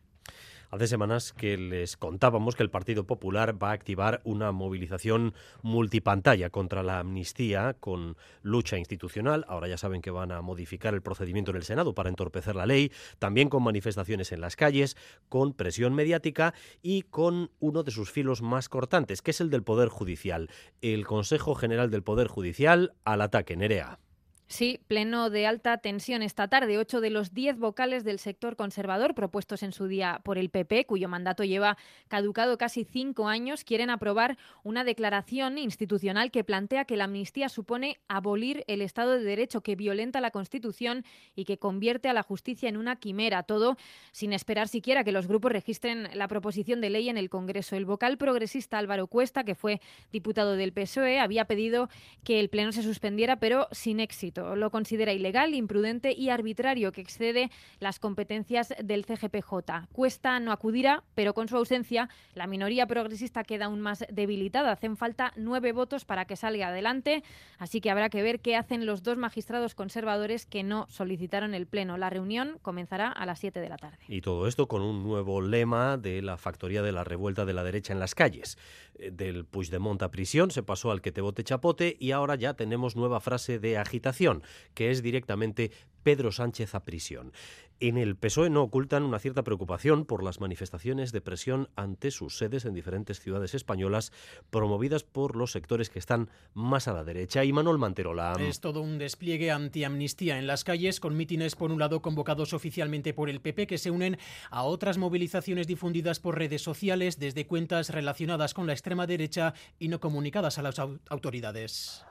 Hace 0.70 0.87
semanas 0.87 1.32
que 1.32 1.56
les 1.56 1.96
contábamos 1.96 2.54
que 2.54 2.62
el 2.62 2.68
Partido 2.68 3.06
Popular 3.06 3.62
va 3.62 3.70
a 3.70 3.72
activar 3.72 4.20
una 4.25 4.52
movilización 4.52 5.32
multipantalla 5.62 6.50
contra 6.50 6.82
la 6.82 6.98
amnistía 6.98 7.75
con 7.80 8.18
lucha 8.42 8.76
institucional. 8.76 9.46
Ahora 9.48 9.68
ya 9.68 9.78
saben 9.78 10.02
que 10.02 10.10
van 10.10 10.30
a 10.30 10.42
modificar 10.42 10.92
el 10.92 11.00
procedimiento 11.00 11.52
en 11.52 11.56
el 11.56 11.62
Senado 11.62 11.94
para 11.94 12.10
entorpecer 12.10 12.54
la 12.54 12.66
ley, 12.66 12.92
también 13.18 13.48
con 13.48 13.62
manifestaciones 13.62 14.30
en 14.30 14.42
las 14.42 14.56
calles, 14.56 14.98
con 15.30 15.54
presión 15.54 15.94
mediática 15.94 16.52
y 16.82 17.00
con 17.00 17.50
uno 17.60 17.82
de 17.82 17.90
sus 17.90 18.10
filos 18.10 18.42
más 18.42 18.68
cortantes, 18.68 19.22
que 19.22 19.30
es 19.30 19.40
el 19.40 19.48
del 19.48 19.62
Poder 19.62 19.88
Judicial. 19.88 20.50
El 20.82 21.06
Consejo 21.06 21.54
General 21.54 21.90
del 21.90 22.02
Poder 22.02 22.28
Judicial 22.28 22.92
al 23.04 23.22
ataque, 23.22 23.56
Nerea. 23.56 24.00
Sí, 24.50 24.80
pleno 24.88 25.28
de 25.28 25.46
alta 25.46 25.76
tensión 25.76 26.22
esta 26.22 26.48
tarde. 26.48 26.78
Ocho 26.78 27.02
de 27.02 27.10
los 27.10 27.34
diez 27.34 27.58
vocales 27.58 28.02
del 28.02 28.18
sector 28.18 28.56
conservador 28.56 29.14
propuestos 29.14 29.62
en 29.62 29.72
su 29.72 29.88
día 29.88 30.22
por 30.24 30.38
el 30.38 30.48
PP, 30.48 30.86
cuyo 30.86 31.06
mandato 31.06 31.44
lleva 31.44 31.76
caducado 32.08 32.56
casi 32.56 32.84
cinco 32.84 33.28
años, 33.28 33.62
quieren 33.62 33.90
aprobar 33.90 34.38
una 34.62 34.84
declaración 34.84 35.58
institucional 35.58 36.30
que 36.30 36.44
plantea 36.44 36.86
que 36.86 36.96
la 36.96 37.04
amnistía 37.04 37.50
supone 37.50 37.98
abolir 38.08 38.64
el 38.68 38.80
Estado 38.80 39.12
de 39.12 39.22
Derecho 39.22 39.60
que 39.60 39.76
violenta 39.76 40.22
la 40.22 40.30
Constitución 40.30 41.04
y 41.36 41.44
que 41.44 41.58
convierte 41.58 42.08
a 42.08 42.14
la 42.14 42.22
justicia 42.22 42.70
en 42.70 42.78
una 42.78 42.96
quimera. 42.96 43.42
Todo 43.42 43.76
sin 44.12 44.32
esperar 44.32 44.68
siquiera 44.68 45.04
que 45.04 45.12
los 45.12 45.26
grupos 45.26 45.52
registren 45.52 46.08
la 46.14 46.26
proposición 46.26 46.80
de 46.80 46.88
ley 46.88 47.10
en 47.10 47.18
el 47.18 47.28
Congreso. 47.28 47.76
El 47.76 47.84
vocal 47.84 48.16
progresista 48.16 48.78
Álvaro 48.78 49.08
Cuesta, 49.08 49.44
que 49.44 49.54
fue 49.54 49.82
diputado 50.10 50.56
del 50.56 50.72
PSOE, 50.72 51.20
había 51.20 51.44
pedido 51.44 51.90
que 52.24 52.40
el 52.40 52.48
pleno 52.48 52.72
se 52.72 52.82
suspendiera, 52.82 53.40
pero 53.40 53.68
sin 53.72 54.00
éxito. 54.00 54.38
Lo 54.57 54.71
considera 54.71 55.12
ilegal, 55.12 55.54
imprudente 55.54 56.12
y 56.12 56.30
arbitrario 56.30 56.92
que 56.92 57.00
excede 57.00 57.50
las 57.80 57.99
competencias 57.99 58.75
del 58.83 59.04
CGPJ. 59.04 59.88
Cuesta 59.92 60.40
no 60.40 60.52
acudirá, 60.52 61.04
pero 61.14 61.35
con 61.35 61.49
su 61.49 61.57
ausencia 61.57 62.09
la 62.35 62.47
minoría 62.47 62.87
progresista 62.87 63.45
queda 63.45 63.66
aún 63.66 63.80
más 63.80 64.04
debilitada. 64.11 64.73
Hacen 64.73 64.97
falta 64.97 65.33
nueve 65.37 65.73
votos 65.73 66.04
para 66.04 66.25
que 66.25 66.37
salga 66.37 66.68
adelante, 66.68 67.23
así 67.59 67.80
que 67.80 67.90
habrá 67.90 68.09
que 68.09 68.23
ver 68.23 68.40
qué 68.40 68.57
hacen 68.57 68.87
los 68.87 69.02
dos 69.02 69.18
magistrados 69.18 69.75
conservadores 69.75 70.47
que 70.47 70.62
no 70.62 70.87
solicitaron 70.88 71.54
el 71.54 71.66
pleno. 71.66 71.97
La 71.97 72.11
reunión 72.11 72.59
comenzará 72.62 73.11
a 73.11 73.26
las 73.26 73.38
7 73.38 73.61
de 73.61 73.68
la 73.68 73.76
tarde. 73.76 73.99
Y 74.09 74.21
todo 74.21 74.47
esto 74.47 74.68
con 74.68 74.83
un 74.83 75.02
nuevo 75.02 75.40
lema 75.40 75.97
de 75.97 76.23
la 76.23 76.37
factoría 76.37 76.83
de 76.83 76.92
la 76.92 77.04
revuelta 77.04 77.45
de 77.45 77.52
la 77.52 77.64
derecha 77.64 77.92
en 77.92 78.00
las 78.00 78.14
calles. 78.14 78.59
Eh, 78.99 79.11
del 79.11 79.45
Puigdemont 79.45 80.02
a 80.02 80.11
prisión 80.11 80.50
se 80.50 80.62
pasó 80.62 80.90
al 80.90 81.00
que 81.00 81.12
te 81.12 81.21
bote 81.21 81.45
chapote 81.45 81.97
y 81.99 82.12
ahora 82.12 82.35
ya 82.35 82.54
tenemos 82.54 82.97
nueva 82.97 83.21
frase 83.21 83.59
de 83.59 83.78
agitación 83.78 84.27
que 84.75 84.90
es 84.90 85.02
directamente 85.02 85.70
Pedro 86.02 86.32
Sánchez 86.32 86.75
a 86.75 86.85
prisión. 86.85 87.32
En 87.80 87.97
el 87.97 88.16
PSOE 88.16 88.50
no 88.50 88.62
ocultan 88.62 89.04
una 89.04 89.20
cierta 89.20 89.44
preocupación 89.44 90.04
por 90.04 90.25
las 90.25 90.40
manifestaciones 90.40 91.12
de 91.12 91.20
presión 91.20 91.68
ante 91.76 92.11
sus 92.11 92.37
sedes 92.37 92.64
en 92.64 92.75
diferentes 92.75 93.20
ciudades 93.20 93.54
españolas 93.54 94.11
promovidas 94.50 95.04
por 95.04 95.37
los 95.37 95.52
sectores 95.52 95.88
que 95.88 96.00
están 96.00 96.28
más 96.54 96.88
a 96.88 96.92
la 96.92 97.04
derecha. 97.04 97.44
Y 97.44 97.52
Manuel 97.52 97.78
Manterola. 97.78 98.35
Es 98.40 98.61
todo 98.61 98.80
un 98.80 98.99
despliegue 98.99 99.52
antiamnistía 99.52 100.40
en 100.40 100.49
las 100.49 100.64
calles 100.64 100.99
con 100.99 101.16
mítines 101.16 101.54
por 101.54 101.70
un 101.70 101.78
lado 101.78 102.02
convocados 102.02 102.52
oficialmente 102.52 103.14
por 103.14 103.30
el 103.30 103.40
PP 103.40 103.68
que 103.68 103.78
se 103.78 103.92
unen 103.92 104.18
a 104.50 104.64
otras 104.64 104.99
movilizaciones 104.99 105.68
difundidas 105.68 106.18
por 106.18 106.37
redes 106.37 106.62
sociales 106.62 107.20
desde 107.20 107.47
cuentas 107.47 107.90
relacionadas 107.90 108.54
con 108.54 108.66
la 108.66 108.73
extrema 108.73 109.06
derecha 109.06 109.54
y 109.78 109.87
no 109.87 110.00
comunicadas 110.00 110.58
a 110.58 110.62
las 110.62 110.80
autoridades. 110.80 112.04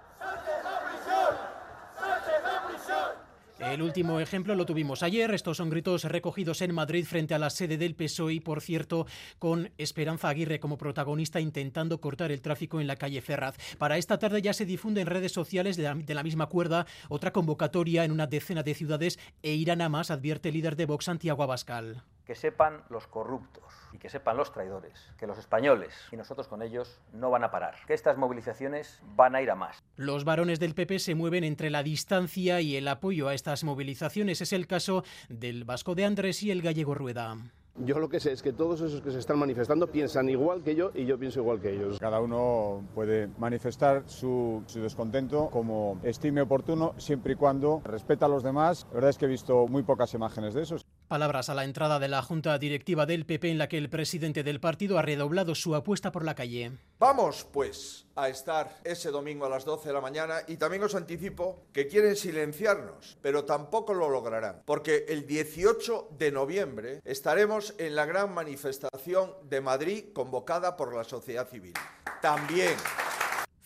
El 3.59 3.81
último 3.81 4.19
ejemplo 4.19 4.53
lo 4.53 4.67
tuvimos 4.67 5.01
ayer. 5.01 5.33
Estos 5.33 5.57
son 5.57 5.71
gritos 5.71 6.03
recogidos 6.03 6.61
en 6.61 6.75
Madrid 6.75 7.05
frente 7.05 7.33
a 7.33 7.39
la 7.39 7.49
sede 7.49 7.77
del 7.77 7.95
PSOE 7.95 8.39
por 8.39 8.61
cierto, 8.61 9.07
con 9.39 9.71
Esperanza 9.79 10.29
Aguirre 10.29 10.59
como 10.59 10.77
protagonista 10.77 11.39
intentando 11.39 11.99
cortar 11.99 12.31
el 12.31 12.41
tráfico 12.41 12.79
en 12.79 12.85
la 12.85 12.97
calle 12.97 13.21
Ferraz. 13.21 13.57
Para 13.79 13.97
esta 13.97 14.19
tarde 14.19 14.43
ya 14.43 14.53
se 14.53 14.65
difunde 14.65 15.01
en 15.01 15.07
redes 15.07 15.31
sociales 15.31 15.75
de 15.75 16.13
la, 16.13 16.23
misma 16.23 16.47
cuerda 16.47 16.85
otra 17.09 17.33
convocatoria 17.33 18.03
en 18.03 18.11
una 18.11 18.27
decena 18.27 18.61
de 18.61 18.75
ciudades 18.75 19.17
e 19.41 19.53
irán 19.53 19.81
a 19.81 19.89
más, 19.89 20.11
advierte 20.11 20.49
el 20.49 20.55
líder 20.55 20.75
de 20.75 20.85
Vox, 20.85 21.05
Santiago 21.05 21.41
Abascal. 21.41 22.03
Que 22.27 22.35
sepan 22.35 22.83
los 22.89 23.07
corruptos 23.07 23.63
y 23.93 23.99
que 23.99 24.09
sepan 24.09 24.35
los 24.35 24.51
traidores 24.51 25.13
que 25.17 25.27
los 25.27 25.39
españoles 25.39 25.93
y 26.11 26.17
nosotros 26.17 26.49
con 26.49 26.61
ellos 26.61 26.99
no 27.13 27.31
van 27.31 27.45
a 27.45 27.51
parar, 27.51 27.75
que 27.87 27.93
estas 27.93 28.17
movilizaciones 28.17 29.01
van 29.15 29.33
a 29.33 29.41
ir 29.41 29.49
a 29.49 29.55
más. 29.55 29.81
Los 29.95 30.25
varones 30.25 30.59
del 30.59 30.75
PP 30.75 30.99
se 30.99 31.15
mueven 31.15 31.45
entre 31.45 31.69
la 31.69 31.83
distancia 31.83 32.59
y 32.59 32.75
el 32.75 32.89
apoyo 32.89 33.29
a 33.29 33.33
estas 33.33 33.63
movilizaciones. 33.63 34.41
Es 34.41 34.51
el 34.51 34.67
caso 34.67 35.05
del 35.29 35.63
Vasco 35.63 35.95
de 35.95 36.03
Andrés 36.03 36.43
y 36.43 36.51
el 36.51 36.61
gallego 36.61 36.95
Rueda. 36.95 37.37
Yo 37.79 37.99
lo 37.99 38.09
que 38.09 38.19
sé 38.19 38.31
es 38.31 38.41
que 38.41 38.53
todos 38.53 38.81
esos 38.81 39.01
que 39.01 39.11
se 39.11 39.19
están 39.19 39.37
manifestando 39.37 39.87
piensan 39.87 40.27
igual 40.29 40.63
que 40.63 40.75
yo 40.75 40.91
y 40.95 41.05
yo 41.05 41.19
pienso 41.19 41.41
igual 41.41 41.61
que 41.61 41.71
ellos. 41.71 41.99
Cada 41.99 42.19
uno 42.19 42.83
puede 42.95 43.27
manifestar 43.37 44.03
su, 44.07 44.63
su 44.65 44.81
descontento 44.81 45.49
como 45.51 45.99
estime 46.01 46.41
oportuno, 46.41 46.95
siempre 46.97 47.33
y 47.33 47.35
cuando 47.35 47.81
respeta 47.85 48.25
a 48.25 48.29
los 48.29 48.41
demás. 48.41 48.87
La 48.89 48.95
verdad 48.95 49.09
es 49.11 49.17
que 49.19 49.25
he 49.25 49.29
visto 49.29 49.67
muy 49.67 49.83
pocas 49.83 50.11
imágenes 50.15 50.55
de 50.55 50.63
eso. 50.63 50.77
Palabras 51.07 51.47
a 51.47 51.55
la 51.55 51.63
entrada 51.63 51.99
de 51.99 52.09
la 52.09 52.21
Junta 52.21 52.59
Directiva 52.59 53.05
del 53.05 53.25
PP 53.25 53.49
en 53.49 53.57
la 53.57 53.69
que 53.69 53.77
el 53.77 53.89
presidente 53.89 54.43
del 54.43 54.59
partido 54.59 54.97
ha 54.97 55.01
redoblado 55.01 55.55
su 55.55 55.73
apuesta 55.73 56.11
por 56.11 56.25
la 56.25 56.35
calle. 56.35 56.73
Vamos, 56.99 57.47
pues, 57.53 58.07
a 58.17 58.27
estar 58.27 58.81
ese 58.83 59.09
domingo 59.09 59.45
a 59.45 59.49
las 59.49 59.63
12 59.63 59.87
de 59.87 59.93
la 59.93 60.01
mañana 60.01 60.39
y 60.49 60.57
también 60.57 60.83
os 60.83 60.95
anticipo 60.95 61.63
que 61.71 61.87
quieren 61.87 62.17
silenciarnos, 62.17 63.17
pero 63.21 63.45
tampoco 63.45 63.93
lo 63.93 64.09
lograrán, 64.09 64.63
porque 64.65 65.05
el 65.07 65.25
18 65.25 66.09
de 66.17 66.31
noviembre 66.33 67.01
estaremos 67.05 67.73
en 67.77 67.95
la 67.95 68.05
gran 68.05 68.33
manifestación 68.33 69.31
de 69.43 69.61
Madrid 69.61 70.05
convocada 70.13 70.75
por 70.75 70.93
la 70.93 71.05
sociedad 71.05 71.47
civil. 71.47 71.73
También 72.21 72.75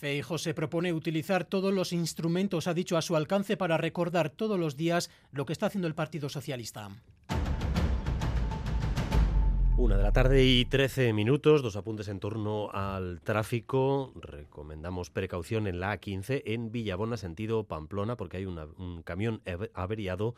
Feijo 0.02 0.40
se 0.40 0.56
propone 0.56 0.94
utilizar 0.94 1.46
todos 1.46 1.72
los 1.72 1.94
instrumentos, 1.94 2.66
ha 2.66 2.74
dicho, 2.74 2.98
a 2.98 3.04
su 3.04 3.16
alcance 3.16 3.56
para 3.56 3.78
recordar 3.78 4.32
todos 4.32 4.60
los 4.60 4.76
días 4.76 5.12
lo 5.32 5.46
que 5.46 5.54
está 5.54 5.68
haciendo 5.68 5.88
el 5.88 5.94
Partido 5.94 6.28
Socialista. 6.28 6.90
Una 9.82 9.98
de 9.98 10.04
la 10.04 10.12
tarde 10.12 10.44
y 10.44 10.66
13 10.66 11.12
minutos, 11.12 11.64
dos 11.64 11.76
apuntes 11.76 12.08
en 12.08 12.20
torno 12.20 12.70
al 12.70 13.20
tráfico. 13.22 14.14
Recomendamos 14.14 15.10
precaución 15.10 15.66
en 15.66 15.80
la 15.80 16.00
A15 16.00 16.44
en 16.46 16.72
Villabona, 16.72 17.18
sentido 17.18 17.64
Pamplona, 17.64 18.16
porque 18.16 18.38
hay 18.38 18.46
un 18.46 19.02
camión 19.04 19.42
averiado 19.74 20.36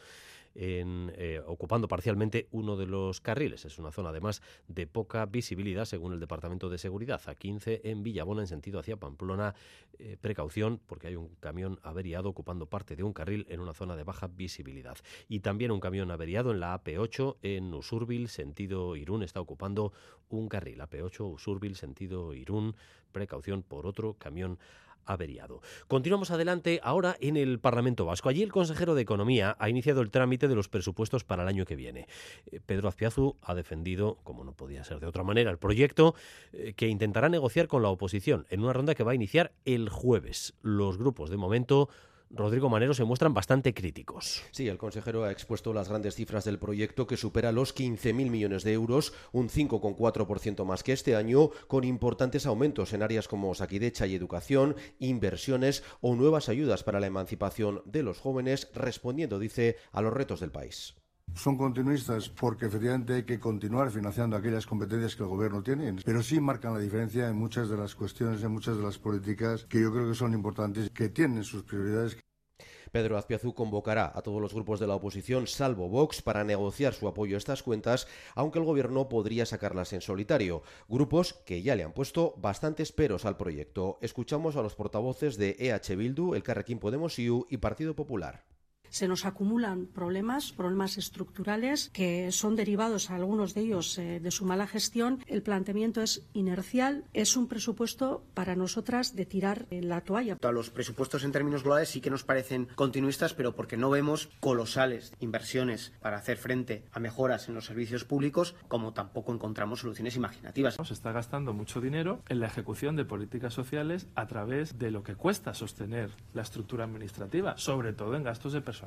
en, 0.55 1.11
eh, 1.15 1.41
ocupando 1.45 1.87
parcialmente 1.87 2.47
uno 2.51 2.77
de 2.77 2.85
los 2.85 3.21
carriles. 3.21 3.65
Es 3.65 3.79
una 3.79 3.91
zona 3.91 4.09
además 4.09 4.41
de 4.67 4.87
poca 4.87 5.25
visibilidad 5.25 5.85
según 5.85 6.13
el 6.13 6.19
Departamento 6.19 6.69
de 6.69 6.77
Seguridad. 6.77 7.21
A 7.25 7.35
15 7.35 7.81
en 7.83 8.03
Villabona 8.03 8.41
en 8.41 8.47
sentido 8.47 8.79
hacia 8.79 8.97
Pamplona. 8.97 9.55
Eh, 9.99 10.17
precaución 10.19 10.79
porque 10.85 11.07
hay 11.07 11.15
un 11.15 11.29
camión 11.39 11.79
averiado 11.83 12.29
ocupando 12.29 12.65
parte 12.65 12.95
de 12.95 13.03
un 13.03 13.13
carril 13.13 13.45
en 13.49 13.59
una 13.59 13.73
zona 13.73 13.95
de 13.95 14.03
baja 14.03 14.27
visibilidad. 14.27 14.97
Y 15.27 15.39
también 15.39 15.71
un 15.71 15.79
camión 15.79 16.11
averiado 16.11 16.51
en 16.51 16.59
la 16.59 16.81
AP8 16.81 17.37
en 17.41 17.73
Usurbil 17.73 18.27
sentido 18.27 18.95
Irún 18.95 19.23
está 19.23 19.41
ocupando 19.41 19.93
un 20.29 20.49
carril. 20.49 20.79
AP8 20.81 21.33
Usurbil 21.33 21.75
sentido 21.75 22.33
Irún. 22.33 22.75
Precaución 23.11 23.61
por 23.61 23.85
otro 23.85 24.15
camión 24.15 24.57
averiado. 25.05 25.61
Continuamos 25.87 26.31
adelante 26.31 26.79
ahora 26.83 27.15
en 27.19 27.37
el 27.37 27.59
Parlamento 27.59 28.05
Vasco. 28.05 28.29
Allí 28.29 28.43
el 28.43 28.51
consejero 28.51 28.95
de 28.95 29.01
Economía 29.01 29.55
ha 29.59 29.69
iniciado 29.69 30.01
el 30.01 30.11
trámite 30.11 30.47
de 30.47 30.55
los 30.55 30.69
presupuestos 30.69 31.23
para 31.23 31.43
el 31.43 31.49
año 31.49 31.65
que 31.65 31.75
viene. 31.75 32.07
Eh, 32.51 32.59
Pedro 32.65 32.87
Azpiazu 32.87 33.37
ha 33.41 33.53
defendido, 33.55 34.19
como 34.23 34.43
no 34.43 34.53
podía 34.53 34.83
ser 34.83 34.99
de 34.99 35.07
otra 35.07 35.23
manera, 35.23 35.51
el 35.51 35.57
proyecto 35.57 36.15
eh, 36.51 36.73
que 36.75 36.87
intentará 36.87 37.29
negociar 37.29 37.67
con 37.67 37.81
la 37.81 37.89
oposición 37.89 38.45
en 38.49 38.63
una 38.63 38.73
ronda 38.73 38.95
que 38.95 39.03
va 39.03 39.11
a 39.11 39.15
iniciar 39.15 39.51
el 39.65 39.89
jueves. 39.89 40.53
Los 40.61 40.97
grupos 40.97 41.29
de 41.29 41.37
momento 41.37 41.89
Rodrigo 42.35 42.67
Manero 42.67 42.95
se 42.95 43.03
muestran 43.03 43.35
bastante 43.35 43.75
críticos. 43.75 44.41
Sí, 44.49 44.67
el 44.67 44.79
consejero 44.79 45.23
ha 45.23 45.31
expuesto 45.31 45.71
las 45.71 45.87
grandes 45.87 46.15
cifras 46.15 46.43
del 46.45 46.57
proyecto 46.57 47.05
que 47.05 47.15
supera 47.15 47.51
los 47.51 47.75
15.000 47.75 48.13
millones 48.31 48.63
de 48.63 48.73
euros, 48.73 49.13
un 49.31 49.49
5,4% 49.49 50.65
más 50.65 50.81
que 50.81 50.93
este 50.93 51.15
año, 51.15 51.51
con 51.67 51.83
importantes 51.83 52.47
aumentos 52.47 52.93
en 52.93 53.03
áreas 53.03 53.27
como 53.27 53.53
saquidecha 53.53 54.07
y 54.07 54.15
educación, 54.15 54.75
inversiones 54.97 55.83
o 56.01 56.15
nuevas 56.15 56.49
ayudas 56.49 56.83
para 56.83 56.99
la 56.99 57.05
emancipación 57.05 57.83
de 57.85 58.01
los 58.01 58.19
jóvenes, 58.19 58.67
respondiendo, 58.73 59.37
dice, 59.37 59.77
a 59.91 60.01
los 60.01 60.11
retos 60.11 60.39
del 60.39 60.51
país 60.51 60.95
son 61.35 61.57
continuistas 61.57 62.29
porque 62.29 62.67
efectivamente 62.67 63.13
hay 63.13 63.23
que 63.23 63.39
continuar 63.39 63.91
financiando 63.91 64.35
aquellas 64.35 64.65
competencias 64.65 65.15
que 65.15 65.23
el 65.23 65.29
gobierno 65.29 65.63
tiene, 65.63 65.95
pero 66.05 66.21
sí 66.21 66.39
marcan 66.39 66.73
la 66.73 66.79
diferencia 66.79 67.27
en 67.27 67.35
muchas 67.35 67.69
de 67.69 67.77
las 67.77 67.95
cuestiones, 67.95 68.43
en 68.43 68.51
muchas 68.51 68.77
de 68.77 68.83
las 68.83 68.97
políticas 68.97 69.65
que 69.65 69.81
yo 69.81 69.91
creo 69.91 70.09
que 70.09 70.15
son 70.15 70.33
importantes, 70.33 70.89
que 70.89 71.09
tienen 71.09 71.43
sus 71.43 71.63
prioridades. 71.63 72.17
Pedro 72.91 73.17
Azpiazu 73.17 73.55
convocará 73.55 74.11
a 74.13 74.21
todos 74.21 74.39
los 74.39 74.53
grupos 74.53 74.79
de 74.79 74.85
la 74.85 74.93
oposición, 74.93 75.47
salvo 75.47 75.89
Vox, 75.89 76.21
para 76.21 76.43
negociar 76.43 76.93
su 76.93 77.07
apoyo 77.07 77.35
a 77.35 77.39
estas 77.39 77.63
cuentas, 77.63 78.07
aunque 78.35 78.59
el 78.59 78.65
gobierno 78.65 79.09
podría 79.09 79.47
sacarlas 79.47 79.93
en 79.93 80.01
solitario. 80.01 80.61
Grupos 80.87 81.33
que 81.45 81.63
ya 81.63 81.75
le 81.75 81.83
han 81.83 81.93
puesto 81.93 82.35
bastantes 82.37 82.91
peros 82.91 83.25
al 83.25 83.35
proyecto. 83.35 83.97
Escuchamos 84.01 84.57
a 84.57 84.61
los 84.61 84.75
portavoces 84.75 85.37
de 85.37 85.55
EH 85.57 85.95
Bildu, 85.95 86.35
el 86.35 86.43
Carrequín 86.43 86.77
Podemos 86.77 87.17
IU 87.17 87.47
y 87.49 87.57
Partido 87.57 87.95
Popular. 87.95 88.52
Se 88.93 89.07
nos 89.07 89.25
acumulan 89.25 89.87
problemas, 89.87 90.51
problemas 90.51 90.99
estructurales 90.99 91.89
que 91.93 92.31
son 92.31 92.55
derivados, 92.55 93.09
algunos 93.09 93.55
de 93.55 93.61
ellos, 93.61 93.97
eh, 93.97 94.19
de 94.19 94.29
su 94.29 94.45
mala 94.45 94.67
gestión. 94.67 95.23
El 95.25 95.41
planteamiento 95.41 96.03
es 96.03 96.21
inercial, 96.33 97.03
es 97.11 97.35
un 97.35 97.47
presupuesto 97.47 98.23
para 98.35 98.55
nosotras 98.55 99.15
de 99.15 99.25
tirar 99.25 99.65
la 99.71 100.01
toalla. 100.01 100.37
A 100.43 100.51
los 100.51 100.69
presupuestos 100.69 101.23
en 101.23 101.31
términos 101.31 101.63
globales 101.63 101.89
sí 101.89 102.01
que 102.01 102.11
nos 102.11 102.23
parecen 102.23 102.67
continuistas, 102.75 103.33
pero 103.33 103.55
porque 103.55 103.77
no 103.77 103.89
vemos 103.89 104.29
colosales 104.39 105.11
inversiones 105.19 105.91
para 105.99 106.17
hacer 106.17 106.37
frente 106.37 106.83
a 106.91 106.99
mejoras 106.99 107.49
en 107.49 107.55
los 107.55 107.65
servicios 107.65 108.03
públicos, 108.05 108.53
como 108.67 108.93
tampoco 108.93 109.33
encontramos 109.33 109.79
soluciones 109.79 110.15
imaginativas. 110.15 110.77
Se 110.83 110.93
está 110.93 111.11
gastando 111.11 111.51
mucho 111.53 111.81
dinero 111.81 112.21
en 112.29 112.39
la 112.39 112.45
ejecución 112.45 112.95
de 112.95 113.05
políticas 113.05 113.55
sociales 113.55 114.05
a 114.13 114.27
través 114.27 114.77
de 114.77 114.91
lo 114.91 115.01
que 115.01 115.15
cuesta 115.15 115.55
sostener 115.55 116.11
la 116.35 116.43
estructura 116.43 116.83
administrativa, 116.83 117.57
sobre 117.57 117.93
todo 117.93 118.15
en 118.15 118.23
gastos 118.23 118.53
de 118.53 118.61
personal. 118.61 118.82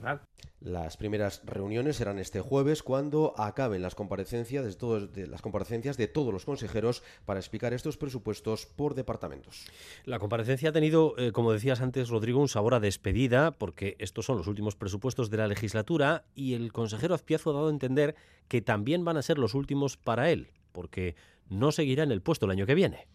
Las 0.61 0.97
primeras 0.97 1.43
reuniones 1.45 1.97
serán 1.97 2.19
este 2.19 2.41
jueves 2.41 2.83
cuando 2.83 3.35
acaben 3.37 3.83
las 3.83 3.95
comparecencias 3.95 4.65
de 4.65 4.75
todos, 4.75 5.13
de 5.13 5.27
las 5.27 5.43
comparecencias 5.43 5.97
de 5.97 6.09
todos 6.09 6.33
los 6.33 6.45
consejeros 6.45 7.03
para 7.25 7.39
explicar 7.39 7.73
estos 7.73 7.97
presupuestos 7.97 8.67
por 8.67 8.95
departamentos. 8.95 9.67
La 10.05 10.19
comparecencia 10.19 10.71
ha 10.71 10.73
tenido, 10.73 11.15
eh, 11.19 11.33
como 11.33 11.53
decías 11.53 11.81
antes, 11.81 12.09
Rodrigo, 12.09 12.41
un 12.41 12.49
sabor 12.49 12.75
a 12.75 12.81
despedida 12.81 13.53
porque 13.53 13.97
estos 13.99 14.27
son 14.27 14.39
los 14.39 14.47
últimos 14.47 14.77
presupuestos 14.77 15.31
de 15.31 15.37
la 15.37 15.47
legislatura 15.47 16.25
y 16.35 16.55
el 16.55 16.73
consejero 16.73 17.15
Azpiazu 17.15 17.51
ha 17.51 17.55
dado 17.55 17.69
a 17.69 17.71
entender 17.71 18.17
que 18.49 18.63
también 18.63 19.05
van 19.05 19.17
a 19.17 19.23
ser 19.23 19.39
los 19.39 19.55
últimos 19.55 19.97
para 19.97 20.31
él, 20.31 20.49
porque 20.73 21.17
no 21.49 21.73
seguirá 21.73 22.03
en 22.03 22.13
el 22.13 22.23
puesto 22.23 22.47
el 22.47 22.53
año 22.53 22.67
que 22.67 22.75
viene. 22.75 23.07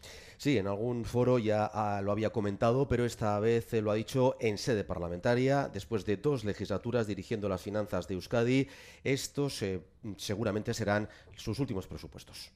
Sí, 0.42 0.58
en 0.58 0.66
algún 0.66 1.06
foro 1.06 1.38
ya 1.38 1.70
ah, 1.72 2.02
lo 2.02 2.12
había 2.12 2.32
comentado, 2.32 2.88
pero 2.88 3.06
esta 3.06 3.40
vez 3.40 3.72
lo 3.74 3.92
ha 3.92 3.94
dicho 3.94 4.38
en 4.40 4.58
sede 4.58 4.84
parlamentaria, 4.84 5.70
después 5.72 6.04
de 6.04 6.18
dos 6.18 6.46
legislaturas 6.46 7.06
dirigiendo 7.06 7.48
las 7.48 7.62
finanzas 7.62 8.08
de 8.08 8.16
Euskadi. 8.16 8.68
Estos 9.04 9.62
eh, 9.62 9.84
seguramente 10.18 10.74
serán 10.74 11.08
sus 11.36 11.60
últimos 11.60 11.86
presupuestos. 11.86 12.52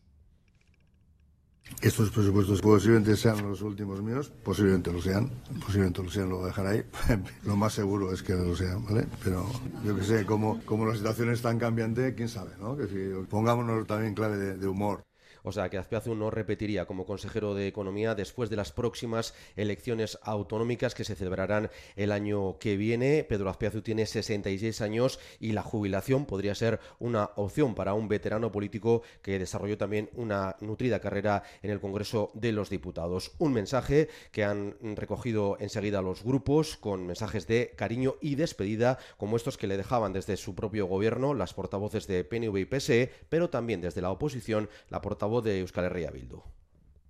Estos 1.79 2.09
presupuestos 2.09 2.59
posiblemente 2.59 3.15
sean 3.15 3.47
los 3.47 3.61
últimos 3.61 4.01
míos, 4.01 4.31
posiblemente 4.43 4.91
lo 4.91 4.99
sean, 4.99 5.29
posiblemente 5.63 6.01
lo 6.01 6.09
sean, 6.09 6.29
lo 6.29 6.37
voy 6.37 6.45
a 6.45 6.47
dejar 6.47 6.65
ahí. 6.65 6.83
lo 7.43 7.55
más 7.55 7.73
seguro 7.73 8.11
es 8.11 8.23
que 8.23 8.33
lo 8.33 8.55
sean, 8.55 8.83
¿vale? 8.83 9.05
Pero 9.23 9.45
yo 9.85 9.95
que 9.95 10.03
sé, 10.03 10.25
como, 10.25 10.59
como 10.65 10.87
la 10.87 10.95
situación 10.95 11.29
es 11.29 11.43
tan 11.43 11.59
cambiante, 11.59 12.15
quién 12.15 12.29
sabe, 12.29 12.53
¿no? 12.59 12.75
Que 12.75 12.87
si 12.87 13.27
pongámonos 13.29 13.85
también 13.85 14.15
clave 14.15 14.37
de 14.57 14.67
humor. 14.67 15.03
O 15.45 15.51
sea 15.51 15.69
que 15.69 15.77
Azpiazu 15.77 16.15
no 16.15 16.31
repetiría 16.31 16.85
como 16.85 17.05
consejero 17.05 17.53
de 17.53 17.67
Economía 17.67 18.15
después 18.15 18.49
de 18.49 18.55
las 18.55 18.71
próximas 18.71 19.35
elecciones 19.55 20.17
autonómicas 20.23 20.95
que 20.95 21.03
se 21.03 21.15
celebrarán 21.15 21.69
el 21.95 22.11
año 22.11 22.57
que 22.57 22.77
viene. 22.77 23.23
Pedro 23.23 23.51
Azpiazu 23.51 23.83
tiene 23.83 24.07
66 24.07 24.81
años 24.81 25.19
y 25.39 25.51
la 25.51 25.61
jubilación 25.61 26.25
podría 26.25 26.55
ser 26.55 26.79
una 26.97 27.29
opción 27.35 27.75
para 27.75 27.93
un 27.93 28.07
veterano 28.07 28.51
político 28.51 29.03
que 29.21 29.37
desarrolló 29.37 29.77
también 29.77 30.09
una 30.13 30.55
nutrida 30.61 30.99
carrera 30.99 31.43
en 31.61 31.69
el 31.69 31.79
Congreso 31.79 32.31
de 32.33 32.51
los 32.51 32.71
Diputados. 32.71 33.33
Un 33.37 33.53
mensaje 33.53 34.09
que 34.31 34.43
han 34.43 34.75
recogido 34.95 35.57
enseguida 35.59 36.01
los 36.01 36.23
grupos 36.23 36.75
con 36.75 37.05
mensajes 37.05 37.45
de 37.45 37.73
cariño 37.75 38.15
y 38.19 38.33
despedida 38.33 38.97
como 39.17 39.37
estos 39.37 39.57
que 39.57 39.67
le 39.67 39.77
dejaban 39.77 40.11
desde 40.11 40.37
su 40.37 40.55
propio 40.55 40.87
gobierno 40.87 41.35
las 41.35 41.53
portavoces 41.53 42.07
de 42.07 42.23
PNV 42.23 42.57
y 42.57 42.65
PSE, 42.65 43.11
pero 43.29 43.51
también 43.51 43.81
desde 43.81 44.01
la 44.01 44.09
oposición 44.09 44.69
la 44.89 45.01
portavoz 45.01 45.34
de 45.41 45.59
Euskal 45.59 45.85
Herria 45.85 46.11
Bildu. 46.11 46.43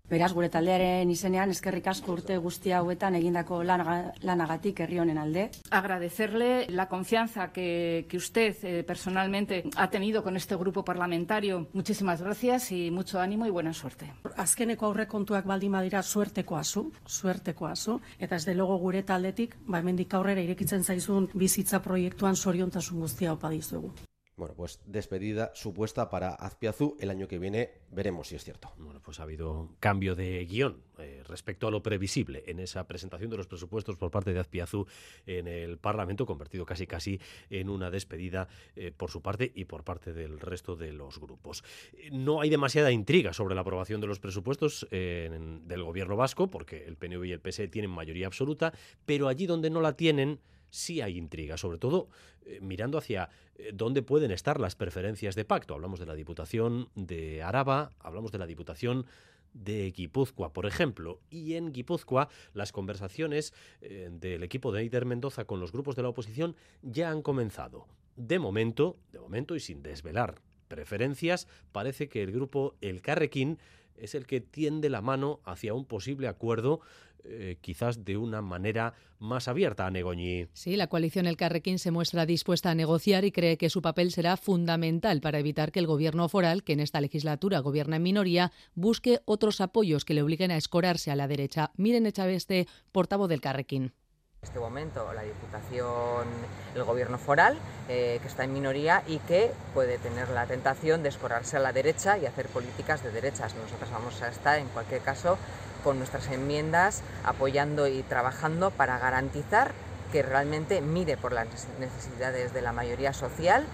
Beraz, 0.06 0.36
gure 0.38 0.52
taldearen 0.54 1.10
izenean 1.10 1.50
eskerrik 1.50 1.88
asko 1.90 2.14
urte 2.14 2.36
guzti 2.38 2.70
hauetan 2.78 3.16
egindako 3.18 3.64
lanagatik 3.66 4.84
herri 4.86 5.00
honen 5.02 5.18
alde. 5.18 5.48
Agradecerle 5.74 6.68
la 6.70 6.86
confianza 6.88 7.48
que, 7.52 8.06
que 8.08 8.18
usted 8.18 8.56
eh, 8.62 8.84
personalmente 8.84 9.64
ha 9.76 9.90
tenido 9.90 10.22
con 10.22 10.38
este 10.38 10.56
grupo 10.56 10.86
parlamentario. 10.86 11.68
Muchísimas 11.74 12.22
gracias 12.22 12.72
y 12.72 12.92
mucho 12.92 13.20
ánimo 13.20 13.48
y 13.48 13.50
buena 13.50 13.74
suerte. 13.74 14.14
Azkeneko 14.38 14.86
aurrekontuak 14.86 15.46
baldin 15.46 15.74
badira 15.74 16.04
suertekoa 16.04 16.64
zu, 16.64 16.92
suertekoa 17.06 17.76
zu, 17.76 18.00
eta 18.20 18.36
ez 18.36 18.46
de 18.46 18.54
logo 18.54 18.78
gure 18.78 19.02
taldetik, 19.02 19.58
ba 19.66 19.82
hemendik 19.82 20.14
aurrera 20.14 20.42
irekitzen 20.46 20.84
zaizun 20.84 21.32
bizitza 21.34 21.82
proiektuan 21.82 22.36
soriontasun 22.36 23.00
guztia 23.00 23.34
opa 23.34 23.50
dizugu. 23.50 23.96
Bueno, 24.38 24.54
pues 24.54 24.82
despedida 24.86 25.52
supuesta 25.56 26.10
para 26.10 26.32
Azpiazu 26.36 26.98
el 27.00 27.10
año 27.10 27.26
que 27.26 27.40
viene. 27.40 27.72
Veremos 27.90 28.28
si 28.28 28.36
es 28.36 28.44
cierto. 28.44 28.74
Bueno, 28.78 29.02
pues 29.02 29.22
ha 29.22 29.24
habido 29.24 29.70
cambio 29.80 30.14
de 30.14 30.46
guion 30.46 30.84
eh, 30.98 31.24
respecto 31.26 31.68
a 31.68 31.72
lo 31.72 31.82
previsible 31.82 32.44
en 32.48 32.60
esa 32.60 32.86
presentación 32.86 33.30
de 33.30 33.38
los 33.38 33.48
presupuestos 33.48 33.96
por 33.96 34.12
parte 34.12 34.34
de 34.34 34.40
Azpiazu 34.42 34.88
en 35.26 35.48
el 35.48 35.78
Parlamento, 35.78 36.26
convertido 36.26 36.66
casi 36.66 36.86
casi 36.86 37.18
en 37.50 37.70
una 37.70 37.90
despedida 37.90 38.50
eh, 38.76 38.92
por 38.92 39.10
su 39.10 39.22
parte 39.22 39.54
y 39.56 39.66
por 39.66 39.86
parte 39.86 40.12
del 40.12 40.42
resto 40.42 40.76
de 40.76 40.92
los 40.92 41.18
grupos. 41.18 41.64
No 42.12 42.42
hay 42.42 42.50
demasiada 42.50 42.92
intriga 42.92 43.32
sobre 43.32 43.56
la 43.56 43.62
aprobación 43.62 44.02
de 44.02 44.08
los 44.08 44.20
presupuestos 44.20 44.86
eh, 44.92 45.30
del 45.64 45.84
gobierno 45.84 46.18
vasco, 46.18 46.50
porque 46.50 46.84
el 46.84 46.98
PNV 46.98 47.24
y 47.24 47.32
el 47.32 47.40
PSE 47.40 47.70
tienen 47.70 47.90
mayoría 47.90 48.28
absoluta, 48.28 48.74
pero 49.06 49.30
allí 49.30 49.46
donde 49.46 49.70
no 49.70 49.80
la 49.80 49.96
tienen 49.96 50.42
sí 50.76 51.02
hay 51.02 51.18
intriga, 51.18 51.58
sobre 51.58 51.78
todo 51.78 52.10
eh, 52.46 52.60
mirando 52.62 52.98
hacia 52.98 53.30
eh, 53.56 53.72
dónde 53.74 54.02
pueden 54.02 54.32
estar 54.32 54.60
las 54.60 54.76
preferencias 54.76 55.36
de 55.36 55.46
pacto. 55.46 55.74
Hablamos 55.74 56.00
de 56.00 56.06
la 56.06 56.16
Diputación 56.16 56.90
de 56.96 57.42
Araba, 57.42 57.92
hablamos 58.00 58.32
de 58.32 58.38
la 58.38 58.46
Diputación 58.46 59.06
de 59.54 59.92
Guipúzcoa, 59.92 60.54
por 60.54 60.66
ejemplo. 60.66 61.22
Y 61.30 61.54
en 61.54 61.72
Guipúzcoa 61.72 62.30
las 62.54 62.72
conversaciones 62.72 63.54
eh, 63.82 64.10
del 64.12 64.44
equipo 64.44 64.72
de 64.72 64.82
Eider 64.82 65.06
Mendoza 65.06 65.46
con 65.46 65.60
los 65.60 65.72
grupos 65.72 65.96
de 65.96 66.04
la 66.04 66.10
oposición 66.10 66.56
ya 66.82 67.10
han 67.10 67.22
comenzado. 67.22 67.88
De 68.16 68.38
momento, 68.40 68.98
de 69.12 69.20
momento 69.20 69.56
y 69.56 69.60
sin 69.60 69.82
desvelar 69.82 70.42
preferencias, 70.68 71.48
parece 71.72 72.10
que 72.10 72.24
el 72.24 72.32
grupo 72.32 72.76
El 72.82 73.02
Carrequín 73.02 73.60
es 73.98 74.16
el 74.16 74.28
que 74.28 74.42
tiende 74.42 74.90
la 74.90 75.02
mano 75.02 75.40
hacia 75.46 75.74
un 75.74 75.86
posible 75.86 76.28
acuerdo, 76.28 76.82
eh, 77.28 77.58
quizás 77.62 78.06
de 78.06 78.18
una 78.18 78.42
manera 78.42 78.94
más 79.20 79.48
abierta 79.48 79.86
a 79.86 79.92
Negoñi. 79.92 80.48
Sí, 80.54 80.76
la 80.76 80.88
coalición 80.88 81.26
El 81.26 81.38
Carrequín 81.38 81.80
se 81.80 81.92
muestra 81.92 82.26
dispuesta 82.26 82.72
a 82.72 82.76
negociar 82.76 83.26
y 83.26 83.32
cree 83.32 83.58
que 83.58 83.70
su 83.70 83.82
papel 83.82 84.12
será 84.12 84.38
fundamental 84.38 85.22
para 85.22 85.40
evitar 85.40 85.72
que 85.72 85.80
el 85.80 85.88
gobierno 85.88 86.30
foral, 86.30 86.64
que 86.64 86.74
en 86.74 86.80
esta 86.80 87.02
legislatura 87.02 87.60
gobierna 87.60 87.96
en 87.96 88.04
minoría, 88.04 88.52
busque 88.76 89.22
otros 89.26 89.62
apoyos 89.62 90.06
que 90.06 90.14
le 90.14 90.22
obliguen 90.22 90.52
a 90.52 90.58
escorarse 90.58 91.12
a 91.12 91.16
la 91.16 91.28
derecha. 91.28 91.72
Miren 91.78 92.06
Echaveste, 92.06 92.68
portavoz 92.92 93.30
del 93.30 93.42
Carrequín. 93.42 93.94
En 94.42 94.50
este 94.50 94.60
momento 94.60 95.12
la 95.12 95.24
Diputación, 95.24 96.28
el 96.76 96.84
Gobierno 96.84 97.18
foral, 97.18 97.58
eh, 97.90 98.20
que 98.22 98.28
está 98.28 98.44
en 98.44 98.54
minoría 98.54 99.04
y 99.08 99.18
que 99.18 99.52
puede 99.74 99.98
tener 99.98 100.30
la 100.30 100.46
tentación 100.46 101.02
de 101.02 101.10
escorarse 101.10 101.58
a 101.58 101.60
la 101.60 101.74
derecha 101.74 102.20
y 102.20 102.28
hacer 102.28 102.46
políticas 102.50 103.02
de 103.02 103.12
derechas. 103.12 103.56
Nosotros 103.56 103.90
vamos 103.90 104.22
a 104.22 104.30
estar, 104.30 104.60
en 104.60 104.68
cualquier 104.68 105.02
caso, 105.02 105.40
con 105.86 106.00
nuestras 106.00 106.30
enmiendas 106.32 107.04
apoyando 107.24 107.88
y 107.88 108.02
trabajando 108.02 108.72
para 108.72 108.98
garantizar 108.98 109.72
que 110.12 110.24
realmente 110.24 110.82
mire 110.82 111.16
por 111.16 111.32
las 111.32 111.48
necesidades 111.80 112.54
de 112.54 112.62
la 112.64 112.74
mayoría 112.74 113.14
social 113.14 113.66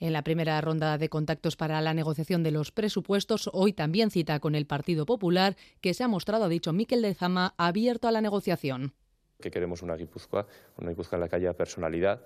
En 0.00 0.14
la 0.14 0.22
primera 0.22 0.58
ronda 0.62 0.96
de 0.96 1.10
contactos 1.10 1.56
para 1.56 1.80
la 1.82 1.92
negociación 1.92 2.42
de 2.42 2.52
los 2.52 2.72
presupuestos, 2.72 3.50
hoy 3.52 3.74
también 3.74 4.10
cita 4.10 4.40
con 4.40 4.54
el 4.54 4.66
Partido 4.66 5.04
Popular, 5.04 5.56
que 5.82 5.92
se 5.92 6.04
ha 6.04 6.08
mostrado, 6.08 6.44
ha 6.44 6.48
dicho 6.48 6.72
Miquel 6.72 7.02
de 7.02 7.14
Zama, 7.14 7.54
abierto 7.58 8.08
a 8.08 8.12
la 8.12 8.22
negociación. 8.22 8.94
que 9.40 9.50
queremos 9.50 9.82
una 9.82 9.96
Guipúzcoa, 9.96 10.46
una 10.78 10.88
Guipúzcoa 10.90 11.16
en 11.18 11.20
la 11.20 11.28
que 11.28 11.36
haya 11.36 11.52
personalidad, 11.52 12.22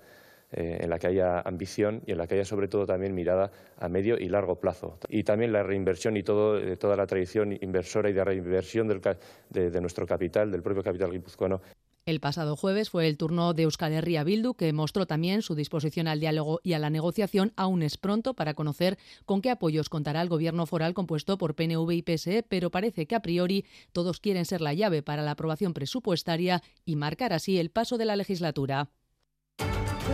eh, 0.53 0.79
en 0.81 0.89
la 0.89 0.99
que 0.99 1.07
haya 1.07 1.39
ambición 1.39 2.01
y 2.05 2.11
en 2.11 2.17
la 2.17 2.27
que 2.27 2.35
haya 2.35 2.43
sobre 2.43 2.67
todo 2.67 2.85
también 2.85 3.15
mirada 3.15 3.51
a 3.77 3.87
medio 3.87 4.17
y 4.17 4.27
largo 4.27 4.59
plazo. 4.59 4.97
Y 5.07 5.23
también 5.23 5.53
la 5.53 5.63
reinversión 5.63 6.17
y 6.17 6.19
eh, 6.19 6.77
toda 6.77 6.97
la 6.97 7.07
tradición 7.07 7.57
inversora 7.61 8.09
y 8.09 8.13
de 8.13 8.25
reinversión 8.25 8.89
de, 8.89 9.81
nuestro 9.81 10.05
capital, 10.05 10.51
del 10.51 10.61
propio 10.61 10.83
capital 10.83 11.11
guipuzcoano. 11.11 11.61
El 12.05 12.19
pasado 12.19 12.57
jueves 12.57 12.89
fue 12.89 13.07
el 13.07 13.15
turno 13.15 13.53
de 13.53 13.63
Euskal 13.63 13.93
Herria 13.93 14.25
Bildu, 14.25 14.55
que 14.55 14.73
mostró 14.73 15.05
también 15.05 15.41
su 15.41 15.55
disposición 15.55 16.09
al 16.09 16.19
diálogo 16.19 16.59
y 16.63 16.73
a 16.73 16.79
la 16.79 16.89
negociación. 16.89 17.53
Aún 17.55 17.81
es 17.81 17.97
pronto 17.97 18.33
para 18.33 18.53
conocer 18.53 18.97
con 19.25 19.41
qué 19.41 19.51
apoyos 19.51 19.87
contará 19.87 20.21
el 20.21 20.27
gobierno 20.27 20.65
foral 20.65 20.93
compuesto 20.93 21.37
por 21.37 21.55
PNV 21.55 21.91
y 21.91 22.01
PSE, 22.01 22.43
pero 22.43 22.71
parece 22.71 23.05
que 23.05 23.15
a 23.15 23.21
priori 23.21 23.65
todos 23.93 24.19
quieren 24.19 24.45
ser 24.45 24.59
la 24.59 24.73
llave 24.73 25.01
para 25.01 25.21
la 25.21 25.31
aprobación 25.31 25.73
presupuestaria 25.73 26.61
y 26.83 26.97
marcar 26.97 27.31
así 27.31 27.57
el 27.57 27.69
paso 27.69 27.97
de 27.97 28.05
la 28.05 28.17
legislatura. 28.17 28.89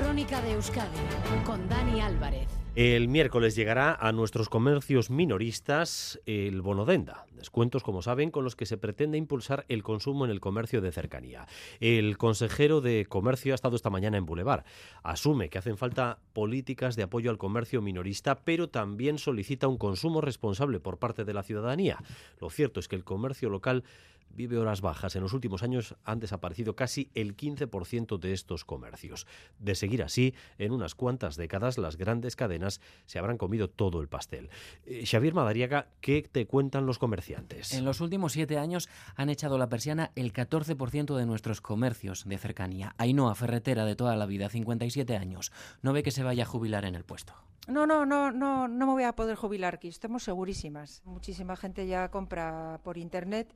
Crónica 0.02 0.42
de 0.42 0.54
Euskadi 0.54 0.98
con 1.46 1.68
Dani 1.68 2.02
Álvarez. 2.02 2.48
El 2.76 3.08
miércoles 3.08 3.56
llegará 3.56 3.96
a 3.96 4.12
nuestros 4.12 4.50
comercios 4.50 5.10
minoristas 5.10 6.22
el 6.28 6.62
bonodenda, 6.62 7.26
descuentos, 7.34 7.82
como 7.82 8.04
saben, 8.04 8.30
con 8.30 8.44
los 8.44 8.56
que 8.56 8.68
se 8.68 8.78
pretende 8.78 9.18
impulsar 9.18 9.66
el 9.68 9.82
consumo 9.82 10.26
en 10.26 10.32
el 10.32 10.40
comercio 10.40 10.80
de 10.80 10.92
cercanía. 10.92 11.48
El 11.80 12.20
consejero 12.20 12.80
de 12.82 13.08
Comercio 13.08 13.54
ha 13.54 13.56
estado 13.56 13.76
esta 13.76 13.90
mañana 13.90 14.18
en 14.18 14.28
Boulevard. 14.28 14.64
Asume 15.02 15.50
que 15.50 15.58
hacen 15.58 15.76
falta 15.76 16.20
políticas 16.34 16.96
de 16.96 17.02
apoyo 17.02 17.32
al 17.32 17.40
comercio 17.40 17.82
minorista, 17.82 18.44
pero 18.44 18.70
también 18.70 19.18
solicita 19.18 19.68
un 19.68 19.80
consumo 19.80 20.22
responsable 20.22 20.80
por 20.80 21.00
parte 21.00 21.26
de 21.26 21.34
la 21.34 21.42
ciudadanía. 21.42 21.98
Lo 22.40 22.52
cierto 22.52 22.80
es 22.80 22.88
que 22.88 22.96
el 22.96 23.04
comercio 23.04 23.50
local 23.50 23.86
vive 24.30 24.58
horas 24.58 24.82
bajas. 24.82 25.16
En 25.16 25.24
los 25.24 25.34
últimos 25.34 25.64
años 25.64 25.96
han 26.04 26.20
desaparecido 26.20 26.76
casi 26.76 27.10
el 27.14 27.36
15% 27.36 28.20
de 28.20 28.34
estos 28.34 28.66
comercios. 28.66 29.28
De 29.60 29.76
seguir 29.76 30.04
así, 30.04 30.34
en 30.58 30.72
unas 30.72 30.96
cuantas 30.96 31.36
décadas 31.36 31.78
las 31.78 31.98
grandes 31.98 32.36
cadenas 32.36 32.82
se 33.06 33.20
habrán 33.20 33.38
comido 33.38 33.70
todo 33.70 34.02
el 34.02 34.08
pastel. 34.08 34.50
Eh, 34.86 35.06
Xavier 35.06 35.34
Madariaga, 35.34 35.88
¿qué 36.02 36.28
te 36.32 36.46
cuentan 36.46 36.86
los 36.86 37.00
comerciantes? 37.00 37.74
En 37.74 37.86
los 37.86 38.02
últimos 38.02 38.34
siete 38.34 38.58
años 38.58 38.90
han 39.16 39.30
echado 39.30 39.58
la 39.58 39.70
persiana 39.70 40.12
el 40.16 40.34
14% 40.34 41.16
de 41.16 41.26
nuestros 41.26 41.62
comercios 41.62 42.26
de 42.26 42.38
cercanía. 42.38 42.96
Ainhoa 42.98 43.36
Ferretera 43.36 43.86
de 43.86 43.96
toda 43.96 44.16
la 44.16 44.26
vida, 44.26 44.50
57 44.50 45.16
años. 45.16 45.52
No 45.82 45.94
ve 45.94 46.04
que 46.04 46.12
se 46.12 46.24
vaya 46.24 46.44
a 46.44 46.48
jubilar 46.48 46.86
en 46.86 46.96
el 46.96 47.04
puesto. 47.04 47.34
No, 47.68 47.86
no, 47.86 48.06
no, 48.06 48.32
no, 48.32 48.70
no 48.70 48.86
me 48.88 48.94
voy 48.94 49.04
a 49.04 49.14
poder 49.14 49.36
jubilar 49.36 49.76
aquí, 49.76 49.90
estamos 49.90 50.24
segurísimas. 50.24 51.02
Muchísima 51.04 51.58
gente 51.58 51.86
ya 51.86 52.10
compra 52.10 52.80
por 52.84 52.98
internet 52.98 53.54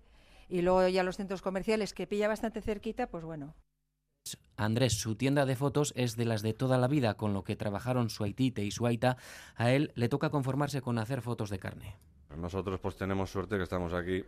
y 0.51 0.61
luego 0.61 0.87
ya 0.87 1.03
los 1.03 1.15
centros 1.15 1.41
comerciales 1.41 1.93
que 1.93 2.05
pilla 2.05 2.27
bastante 2.27 2.61
cerquita, 2.61 3.07
pues 3.07 3.23
bueno. 3.23 3.55
Andrés, 4.57 4.99
su 4.99 5.15
tienda 5.15 5.45
de 5.45 5.55
fotos 5.55 5.93
es 5.95 6.15
de 6.15 6.25
las 6.25 6.41
de 6.43 6.53
toda 6.53 6.77
la 6.77 6.87
vida, 6.87 7.15
con 7.15 7.33
lo 7.33 7.43
que 7.43 7.55
trabajaron 7.55 8.09
su 8.09 8.23
Aitite 8.23 8.63
y 8.63 8.69
su 8.69 8.85
Aita. 8.85 9.17
A 9.55 9.71
él 9.71 9.91
le 9.95 10.09
toca 10.09 10.29
conformarse 10.29 10.81
con 10.81 10.99
hacer 10.99 11.21
fotos 11.21 11.49
de 11.49 11.57
carne. 11.57 11.95
Nosotros 12.37 12.79
pues 12.79 12.95
tenemos 12.95 13.31
suerte 13.31 13.57
que 13.57 13.63
estamos 13.63 13.93
aquí 13.93 14.23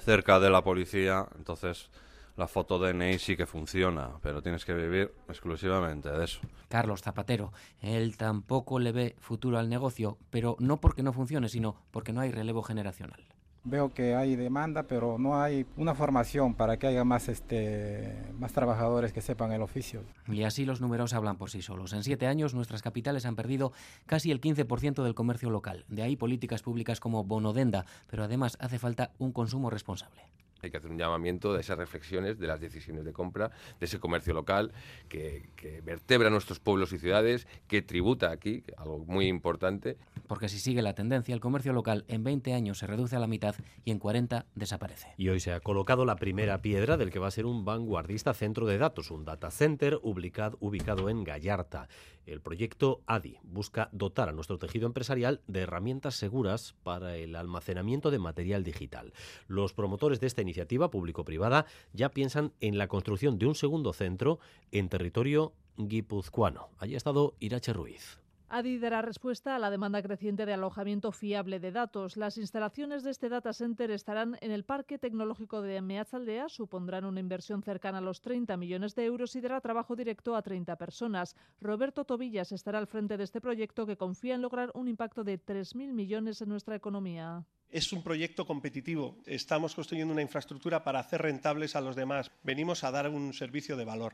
cerca 0.00 0.38
de 0.38 0.50
la 0.50 0.62
policía, 0.62 1.26
entonces 1.36 1.90
la 2.36 2.48
foto 2.48 2.78
DNI 2.78 3.18
sí 3.18 3.36
que 3.36 3.46
funciona, 3.46 4.18
pero 4.20 4.42
tienes 4.42 4.64
que 4.64 4.74
vivir 4.74 5.12
exclusivamente 5.28 6.10
de 6.10 6.24
eso. 6.24 6.40
Carlos 6.68 7.02
Zapatero, 7.02 7.52
él 7.80 8.16
tampoco 8.16 8.78
le 8.78 8.92
ve 8.92 9.16
futuro 9.18 9.58
al 9.58 9.68
negocio, 9.68 10.18
pero 10.30 10.56
no 10.58 10.80
porque 10.80 11.02
no 11.02 11.12
funcione, 11.12 11.48
sino 11.48 11.76
porque 11.90 12.12
no 12.12 12.20
hay 12.20 12.30
relevo 12.30 12.62
generacional. 12.62 13.31
Veo 13.64 13.94
que 13.94 14.16
hay 14.16 14.34
demanda, 14.34 14.82
pero 14.84 15.18
no 15.18 15.40
hay 15.40 15.66
una 15.76 15.94
formación 15.94 16.54
para 16.54 16.78
que 16.78 16.88
haya 16.88 17.04
más, 17.04 17.28
este, 17.28 18.12
más 18.38 18.52
trabajadores 18.52 19.12
que 19.12 19.20
sepan 19.20 19.52
el 19.52 19.62
oficio. 19.62 20.02
Y 20.26 20.42
así 20.42 20.64
los 20.64 20.80
números 20.80 21.14
hablan 21.14 21.36
por 21.36 21.50
sí 21.50 21.62
solos. 21.62 21.92
En 21.92 22.02
siete 22.02 22.26
años 22.26 22.54
nuestras 22.54 22.82
capitales 22.82 23.24
han 23.24 23.36
perdido 23.36 23.72
casi 24.06 24.32
el 24.32 24.40
15% 24.40 25.04
del 25.04 25.14
comercio 25.14 25.48
local. 25.50 25.84
De 25.88 26.02
ahí 26.02 26.16
políticas 26.16 26.62
públicas 26.62 26.98
como 26.98 27.22
Bonodenda, 27.22 27.86
pero 28.10 28.24
además 28.24 28.56
hace 28.60 28.80
falta 28.80 29.12
un 29.18 29.30
consumo 29.30 29.70
responsable. 29.70 30.22
Hay 30.62 30.70
que 30.70 30.76
hacer 30.76 30.92
un 30.92 30.98
llamamiento 30.98 31.52
de 31.52 31.60
esas 31.60 31.76
reflexiones, 31.76 32.38
de 32.38 32.46
las 32.46 32.60
decisiones 32.60 33.04
de 33.04 33.12
compra, 33.12 33.50
de 33.80 33.86
ese 33.86 33.98
comercio 33.98 34.32
local 34.32 34.72
que, 35.08 35.50
que 35.56 35.80
vertebra 35.80 36.30
nuestros 36.30 36.60
pueblos 36.60 36.92
y 36.92 36.98
ciudades, 36.98 37.48
que 37.66 37.82
tributa 37.82 38.30
aquí, 38.30 38.62
algo 38.76 39.00
muy 39.00 39.26
importante. 39.26 39.96
Porque 40.28 40.48
si 40.48 40.60
sigue 40.60 40.80
la 40.80 40.94
tendencia, 40.94 41.34
el 41.34 41.40
comercio 41.40 41.72
local 41.72 42.04
en 42.06 42.22
20 42.22 42.54
años 42.54 42.78
se 42.78 42.86
reduce 42.86 43.16
a 43.16 43.18
la 43.18 43.26
mitad 43.26 43.56
y 43.84 43.90
en 43.90 43.98
40 43.98 44.46
desaparece. 44.54 45.08
Y 45.16 45.30
hoy 45.30 45.40
se 45.40 45.52
ha 45.52 45.58
colocado 45.58 46.04
la 46.04 46.14
primera 46.14 46.62
piedra 46.62 46.96
del 46.96 47.10
que 47.10 47.18
va 47.18 47.26
a 47.26 47.32
ser 47.32 47.44
un 47.44 47.64
vanguardista 47.64 48.32
centro 48.32 48.64
de 48.66 48.78
datos, 48.78 49.10
un 49.10 49.24
data 49.24 49.50
center 49.50 49.98
ubicado, 50.02 50.58
ubicado 50.60 51.08
en 51.08 51.24
Gallarta. 51.24 51.88
El 52.24 52.40
proyecto 52.40 53.02
ADI 53.06 53.38
busca 53.42 53.88
dotar 53.90 54.28
a 54.28 54.32
nuestro 54.32 54.58
tejido 54.58 54.86
empresarial 54.86 55.40
de 55.48 55.62
herramientas 55.62 56.14
seguras 56.14 56.76
para 56.84 57.16
el 57.16 57.34
almacenamiento 57.34 58.12
de 58.12 58.20
material 58.20 58.62
digital. 58.62 59.12
Los 59.48 59.72
promotores 59.72 60.20
de 60.20 60.28
esta 60.28 60.40
iniciativa 60.52 60.90
público-privada 60.90 61.66
ya 61.92 62.10
piensan 62.10 62.52
en 62.60 62.78
la 62.78 62.86
construcción 62.86 63.38
de 63.38 63.46
un 63.46 63.54
segundo 63.54 63.92
centro 63.92 64.38
en 64.70 64.88
territorio 64.88 65.52
guipuzcoano. 65.78 66.68
Allí 66.78 66.94
ha 66.94 66.98
estado 66.98 67.34
Irache 67.40 67.72
Ruiz. 67.72 68.21
ADI 68.52 68.76
dará 68.76 69.00
respuesta 69.00 69.56
a 69.56 69.58
la 69.58 69.70
demanda 69.70 70.02
creciente 70.02 70.44
de 70.44 70.52
alojamiento 70.52 71.10
fiable 71.10 71.58
de 71.58 71.72
datos. 71.72 72.18
Las 72.18 72.36
instalaciones 72.36 73.02
de 73.02 73.10
este 73.10 73.30
data 73.30 73.54
center 73.54 73.90
estarán 73.90 74.36
en 74.42 74.50
el 74.50 74.64
Parque 74.64 74.98
Tecnológico 74.98 75.62
de 75.62 75.80
Meatzaldea, 75.80 76.50
supondrán 76.50 77.06
una 77.06 77.20
inversión 77.20 77.62
cercana 77.62 77.96
a 77.96 78.02
los 78.02 78.20
30 78.20 78.58
millones 78.58 78.94
de 78.94 79.06
euros 79.06 79.34
y 79.36 79.40
dará 79.40 79.62
trabajo 79.62 79.96
directo 79.96 80.36
a 80.36 80.42
30 80.42 80.76
personas. 80.76 81.34
Roberto 81.62 82.04
Tobillas 82.04 82.52
estará 82.52 82.78
al 82.78 82.86
frente 82.86 83.16
de 83.16 83.24
este 83.24 83.40
proyecto 83.40 83.86
que 83.86 83.96
confía 83.96 84.34
en 84.34 84.42
lograr 84.42 84.70
un 84.74 84.86
impacto 84.86 85.24
de 85.24 85.42
3.000 85.42 85.94
millones 85.94 86.42
en 86.42 86.50
nuestra 86.50 86.76
economía. 86.76 87.46
Es 87.70 87.90
un 87.94 88.02
proyecto 88.02 88.44
competitivo. 88.44 89.16
Estamos 89.24 89.74
construyendo 89.74 90.12
una 90.12 90.20
infraestructura 90.20 90.84
para 90.84 91.00
hacer 91.00 91.22
rentables 91.22 91.74
a 91.74 91.80
los 91.80 91.96
demás. 91.96 92.30
Venimos 92.42 92.84
a 92.84 92.90
dar 92.90 93.08
un 93.08 93.32
servicio 93.32 93.78
de 93.78 93.86
valor. 93.86 94.12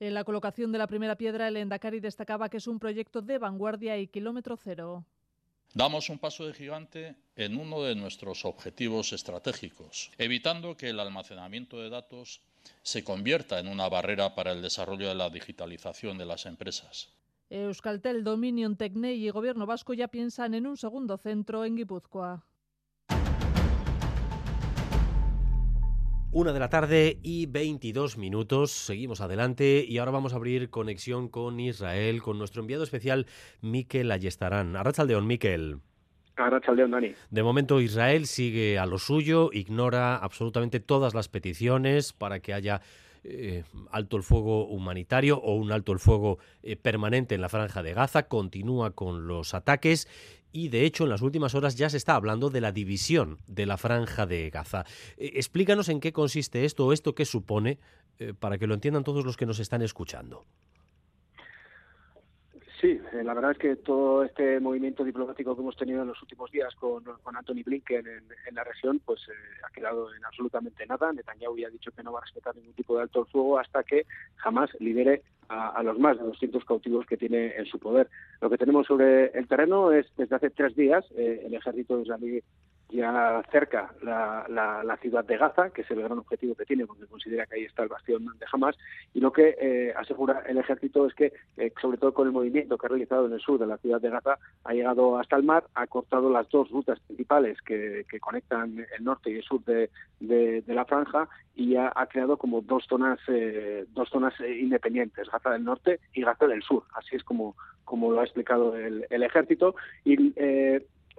En 0.00 0.14
la 0.14 0.22
colocación 0.22 0.70
de 0.70 0.78
la 0.78 0.86
primera 0.86 1.16
piedra, 1.16 1.48
el 1.48 1.56
Endacari 1.56 1.98
destacaba 1.98 2.48
que 2.48 2.58
es 2.58 2.68
un 2.68 2.78
proyecto 2.78 3.20
de 3.20 3.38
vanguardia 3.38 3.98
y 3.98 4.06
kilómetro 4.06 4.56
cero. 4.56 5.04
Damos 5.74 6.08
un 6.08 6.18
paso 6.18 6.46
de 6.46 6.54
gigante 6.54 7.16
en 7.34 7.58
uno 7.58 7.82
de 7.82 7.96
nuestros 7.96 8.44
objetivos 8.44 9.12
estratégicos, 9.12 10.10
evitando 10.16 10.76
que 10.76 10.90
el 10.90 11.00
almacenamiento 11.00 11.80
de 11.80 11.90
datos 11.90 12.40
se 12.82 13.02
convierta 13.02 13.58
en 13.58 13.66
una 13.66 13.88
barrera 13.88 14.36
para 14.36 14.52
el 14.52 14.62
desarrollo 14.62 15.08
de 15.08 15.16
la 15.16 15.30
digitalización 15.30 16.16
de 16.16 16.26
las 16.26 16.46
empresas. 16.46 17.12
Euskaltel, 17.50 18.22
Dominion, 18.22 18.76
Tecnei 18.76 19.26
y 19.26 19.30
Gobierno 19.30 19.66
Vasco 19.66 19.94
ya 19.94 20.08
piensan 20.08 20.54
en 20.54 20.66
un 20.66 20.76
segundo 20.76 21.18
centro 21.18 21.64
en 21.64 21.76
Guipúzcoa. 21.76 22.44
Una 26.30 26.52
de 26.52 26.60
la 26.60 26.68
tarde 26.68 27.18
y 27.22 27.46
22 27.46 28.18
minutos. 28.18 28.70
Seguimos 28.70 29.22
adelante 29.22 29.82
y 29.88 29.96
ahora 29.96 30.10
vamos 30.10 30.34
a 30.34 30.36
abrir 30.36 30.68
conexión 30.68 31.30
con 31.30 31.58
Israel, 31.58 32.20
con 32.20 32.36
nuestro 32.36 32.60
enviado 32.60 32.84
especial 32.84 33.26
Miquel 33.62 34.10
Ayestarán. 34.10 34.76
Arrachaldeón, 34.76 35.26
Miquel. 35.26 35.78
Arrachaldeón, 36.36 36.90
Dani. 36.90 37.14
De 37.30 37.42
momento 37.42 37.80
Israel 37.80 38.26
sigue 38.26 38.78
a 38.78 38.84
lo 38.84 38.98
suyo, 38.98 39.48
ignora 39.54 40.16
absolutamente 40.16 40.80
todas 40.80 41.14
las 41.14 41.30
peticiones 41.30 42.12
para 42.12 42.40
que 42.40 42.52
haya 42.52 42.82
eh, 43.24 43.64
alto 43.90 44.18
el 44.18 44.22
fuego 44.22 44.66
humanitario 44.66 45.38
o 45.38 45.54
un 45.54 45.72
alto 45.72 45.92
el 45.92 45.98
fuego 45.98 46.38
eh, 46.62 46.76
permanente 46.76 47.34
en 47.34 47.40
la 47.40 47.48
franja 47.48 47.82
de 47.82 47.94
Gaza, 47.94 48.28
continúa 48.28 48.90
con 48.90 49.26
los 49.26 49.54
ataques 49.54 50.06
y 50.52 50.68
de 50.68 50.84
hecho 50.84 51.04
en 51.04 51.10
las 51.10 51.22
últimas 51.22 51.54
horas 51.54 51.76
ya 51.76 51.90
se 51.90 51.96
está 51.96 52.14
hablando 52.14 52.50
de 52.50 52.60
la 52.60 52.72
división 52.72 53.38
de 53.46 53.66
la 53.66 53.76
franja 53.76 54.26
de 54.26 54.50
Gaza. 54.50 54.84
Eh, 55.16 55.32
explícanos 55.34 55.88
en 55.88 56.00
qué 56.00 56.12
consiste 56.12 56.64
esto 56.64 56.86
o 56.86 56.92
esto 56.92 57.14
qué 57.14 57.24
supone 57.24 57.78
eh, 58.18 58.34
para 58.38 58.58
que 58.58 58.66
lo 58.66 58.74
entiendan 58.74 59.04
todos 59.04 59.24
los 59.24 59.36
que 59.36 59.46
nos 59.46 59.58
están 59.58 59.82
escuchando. 59.82 60.44
Sí, 62.80 63.00
eh, 63.12 63.24
la 63.24 63.34
verdad 63.34 63.52
es 63.52 63.58
que 63.58 63.74
todo 63.74 64.22
este 64.22 64.60
movimiento 64.60 65.02
diplomático 65.02 65.54
que 65.54 65.62
hemos 65.62 65.76
tenido 65.76 66.02
en 66.02 66.08
los 66.08 66.22
últimos 66.22 66.48
días 66.52 66.72
con, 66.76 67.02
Anthony 67.24 67.64
Blinken 67.64 68.06
en, 68.06 68.54
la 68.54 68.62
región, 68.62 69.00
pues 69.04 69.20
eh, 69.28 69.32
ha 69.66 69.72
quedado 69.72 70.14
en 70.14 70.24
absolutamente 70.24 70.86
nada. 70.86 71.12
Netanyahu 71.12 71.58
ya 71.58 71.66
ha 71.66 71.70
dicho 71.70 71.90
que 71.90 72.04
no 72.04 72.12
va 72.12 72.20
a 72.20 72.22
respetar 72.22 72.54
ningún 72.54 72.74
tipo 72.74 72.94
de 72.96 73.02
alto 73.02 73.20
el 73.20 73.26
fuego 73.26 73.58
hasta 73.58 73.82
que 73.82 74.06
jamás 74.36 74.70
libere 74.78 75.22
a, 75.48 75.70
a, 75.70 75.82
los 75.82 75.98
más 75.98 76.18
de 76.18 76.24
200 76.24 76.64
cautivos 76.64 77.04
que 77.06 77.16
tiene 77.16 77.56
en 77.56 77.66
su 77.66 77.80
poder. 77.80 78.08
Lo 78.40 78.48
que 78.48 78.58
tenemos 78.58 78.86
sobre 78.86 79.36
el 79.36 79.48
terreno 79.48 79.90
es, 79.90 80.06
desde 80.16 80.36
hace 80.36 80.50
tres 80.50 80.76
días, 80.76 81.04
eh, 81.16 81.42
el 81.46 81.54
ejército 81.54 82.00
israelí 82.00 82.42
ya 82.90 83.42
cerca 83.50 83.92
la, 84.02 84.46
la, 84.48 84.82
la, 84.82 84.96
ciudad 84.96 85.24
de 85.24 85.36
Gaza, 85.36 85.70
que 85.70 85.82
es 85.82 85.90
el 85.90 86.02
gran 86.02 86.18
objetivo 86.18 86.54
que 86.54 86.64
tiene, 86.64 86.86
porque 86.86 87.06
considera 87.06 87.46
que 87.46 87.56
ahí 87.56 87.64
está 87.64 87.82
el 87.82 87.90
bastión 87.90 88.24
de 88.24 88.46
Hamas, 88.50 88.76
y 89.12 89.20
lo 89.20 89.32
que 89.32 89.56
eh, 89.60 89.92
asegura 89.94 90.42
el 90.46 90.56
ejército 90.56 91.06
es 91.06 91.14
que, 91.14 91.32
eh, 91.58 91.72
sobre 91.80 91.98
todo 91.98 92.14
con 92.14 92.26
el 92.26 92.32
movimiento 92.32 92.78
que 92.78 92.86
ha 92.86 92.88
realizado 92.88 93.26
en 93.26 93.34
el 93.34 93.40
sur 93.40 93.58
de 93.58 93.66
la 93.66 93.76
ciudad 93.78 94.00
de 94.00 94.08
Gaza, 94.08 94.38
ha 94.64 94.72
llegado 94.72 95.18
hasta 95.18 95.36
el 95.36 95.42
mar, 95.42 95.64
ha 95.74 95.86
cortado 95.86 96.30
las 96.30 96.48
dos 96.48 96.70
rutas 96.70 96.98
principales 97.00 97.60
que, 97.60 98.06
que 98.08 98.20
conectan 98.20 98.86
el 98.96 99.04
norte 99.04 99.30
y 99.30 99.36
el 99.36 99.42
sur 99.42 99.62
de, 99.64 99.90
de, 100.20 100.62
de 100.62 100.74
la 100.74 100.86
franja 100.86 101.28
y 101.54 101.76
ha, 101.76 101.92
ha, 101.94 102.06
creado 102.06 102.38
como 102.38 102.62
dos 102.62 102.86
zonas, 102.88 103.18
eh, 103.28 103.84
dos 103.92 104.08
zonas 104.08 104.32
independientes, 104.40 105.28
Gaza 105.30 105.50
del 105.50 105.64
norte 105.64 106.00
y 106.14 106.22
Gaza 106.22 106.46
del 106.46 106.62
sur. 106.62 106.84
Así 106.94 107.16
es 107.16 107.24
como, 107.24 107.54
como 107.84 108.12
lo 108.12 108.20
ha 108.20 108.24
explicado 108.24 108.76
el, 108.76 109.06
el 109.10 109.22
ejército. 109.22 109.74
Y 110.04 110.32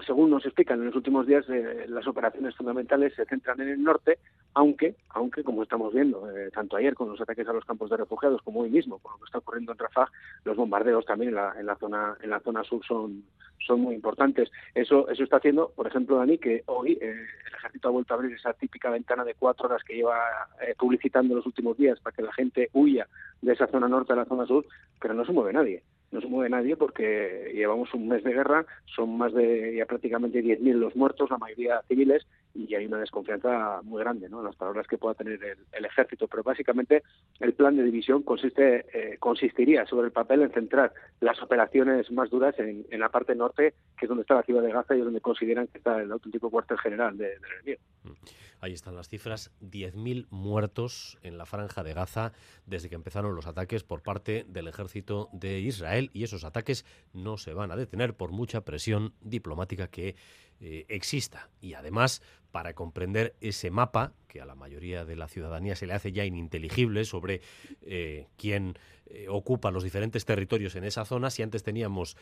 según 0.05 0.29
nos 0.29 0.45
explican 0.45 0.79
en 0.79 0.85
los 0.85 0.95
últimos 0.95 1.27
días, 1.27 1.45
eh, 1.49 1.85
las 1.88 2.07
operaciones 2.07 2.55
fundamentales 2.55 3.13
se 3.15 3.25
centran 3.25 3.59
en 3.62 3.69
el 3.69 3.83
norte, 3.83 4.19
aunque, 4.53 4.95
aunque 5.09 5.43
como 5.43 5.63
estamos 5.63 5.93
viendo, 5.93 6.29
eh, 6.31 6.49
tanto 6.51 6.77
ayer 6.77 6.95
con 6.95 7.09
los 7.09 7.19
ataques 7.21 7.47
a 7.47 7.53
los 7.53 7.65
campos 7.65 7.89
de 7.89 7.97
refugiados 7.97 8.41
como 8.41 8.62
hoy 8.62 8.69
mismo 8.69 8.99
con 8.99 9.13
lo 9.13 9.17
que 9.19 9.25
está 9.25 9.39
ocurriendo 9.39 9.71
en 9.71 9.77
Rafah, 9.77 10.09
los 10.45 10.57
bombardeos 10.57 11.05
también 11.05 11.29
en 11.29 11.35
la, 11.35 11.53
en 11.59 11.65
la 11.65 11.75
zona 11.75 12.17
en 12.21 12.29
la 12.29 12.39
zona 12.39 12.63
sur 12.63 12.83
son 12.85 13.23
son 13.65 13.81
muy 13.81 13.95
importantes. 13.95 14.49
Eso 14.73 15.09
eso 15.09 15.23
está 15.23 15.38
haciendo, 15.38 15.71
por 15.75 15.88
ejemplo, 15.88 16.17
Dani, 16.17 16.38
que 16.38 16.63
hoy 16.67 16.93
eh, 17.01 17.12
el 17.12 17.55
ejército 17.55 17.89
ha 17.89 17.91
vuelto 17.91 18.13
a 18.13 18.17
abrir 18.17 18.33
esa 18.33 18.53
típica 18.53 18.89
ventana 18.89 19.23
de 19.23 19.35
cuatro 19.35 19.67
horas 19.67 19.83
que 19.83 19.95
lleva 19.95 20.17
eh, 20.62 20.75
publicitando 20.77 21.35
los 21.35 21.45
últimos 21.45 21.77
días 21.77 21.99
para 21.99 22.15
que 22.15 22.23
la 22.23 22.33
gente 22.33 22.69
huya 22.73 23.07
de 23.41 23.53
esa 23.53 23.67
zona 23.67 23.88
norte 23.88 24.13
a 24.13 24.17
la 24.17 24.25
zona 24.25 24.45
sur, 24.45 24.65
pero 24.99 25.13
no 25.13 25.25
se 25.25 25.33
mueve 25.33 25.53
nadie 25.53 25.83
no 26.12 26.22
se 26.22 26.28
mueve 26.28 26.50
nadie 26.50 26.76
porque 26.76 27.52
llevamos 27.54 27.93
un 27.93 28.08
mes 28.08 28.24
de 28.24 28.34
guerra, 28.34 28.65
son 28.86 29.17
más 29.17 29.34
de 29.34 29.76
ya 29.78 29.86
prácticamente 29.86 30.43
10.000 30.43 30.74
los 30.74 30.95
muertos, 30.95 31.30
la 31.30 31.38
mayoría 31.38 31.82
civiles, 31.88 32.26
y 32.53 32.73
hay 32.75 32.85
una 32.85 32.97
desconfianza 32.97 33.81
muy 33.83 34.01
grande 34.01 34.29
¿no? 34.29 34.39
en 34.39 34.45
las 34.45 34.55
palabras 34.55 34.88
que 34.88 34.97
pueda 34.97 35.13
tener 35.15 35.39
el, 35.71 35.85
ejército. 35.85 36.27
Pero 36.27 36.43
básicamente 36.43 37.03
el 37.39 37.53
plan 37.53 37.75
de 37.75 37.83
división 37.83 38.23
consiste, 38.23 38.85
eh, 38.93 39.17
consistiría 39.17 39.85
sobre 39.85 40.07
el 40.07 40.12
papel 40.12 40.41
en 40.41 40.51
centrar 40.51 40.93
las 41.19 41.41
operaciones 41.41 42.12
más 42.12 42.29
duras 42.29 42.55
en, 42.59 42.85
la 42.99 43.09
parte 43.09 43.35
norte, 43.35 43.73
que 43.97 44.05
es 44.05 44.09
donde 44.09 44.21
está 44.21 44.35
la 44.35 44.43
ciudad 44.43 44.62
de 44.62 44.71
Gaza 44.71 44.95
y 44.95 44.99
es 44.99 45.05
donde 45.05 45.21
consideran 45.21 45.67
que 45.67 45.77
está 45.77 46.01
el 46.01 46.12
auténtico 46.12 46.49
cuartel 46.49 46.79
general 46.79 47.17
del 47.17 47.39
de 47.39 47.47
enemigo. 47.47 47.81
Mm. 48.03 48.49
Ahí 48.62 48.73
están 48.73 48.95
las 48.95 49.07
cifras, 49.07 49.51
10.000 49.62 50.27
muertos 50.31 51.17
en 51.23 51.38
la 51.38 51.45
franja 51.45 51.81
de 51.81 51.93
Gaza 51.93 52.33
desde 52.65 52.89
que 52.89 52.95
empezaron 52.95 53.33
los 53.33 53.47
ataques 53.47 53.83
por 53.83 54.01
parte 54.01 54.45
del 54.49 54.67
ejército 54.67 55.29
de 55.31 55.59
Israel 55.59 56.09
y 56.13 56.23
esos 56.23 56.43
ataques 56.43 56.85
no 57.13 57.38
se 57.38 57.53
van 57.53 57.71
a 57.71 57.77
detener 57.77 58.15
por 58.15 58.31
mucha 58.31 58.65
presión 58.65 59.13
diplomática 59.21 59.88
que 59.88 60.17
eh, 60.62 60.86
exista. 60.89 61.50
Y 61.62 61.74
además, 61.74 62.22
para 62.52 62.74
comprender 62.74 63.36
ese 63.39 63.72
mapa, 63.72 64.13
que 64.28 64.41
a 64.41 64.45
la 64.45 64.56
mayoría 64.56 65.06
de 65.06 65.15
la 65.15 65.28
ciudadanía 65.28 65.76
se 65.76 65.88
le 65.88 65.93
hace 65.93 66.12
ya 66.12 66.26
ininteligible 66.26 67.06
sobre 67.06 67.41
eh, 67.82 68.28
quién 68.38 68.78
eh, 69.06 69.28
ocupa 69.30 69.72
los 69.72 69.84
diferentes 69.84 70.26
territorios 70.26 70.76
en 70.76 70.84
esa 70.84 71.06
zona, 71.06 71.30
si 71.30 71.43
antes 71.43 71.63
teníamos 71.63 72.17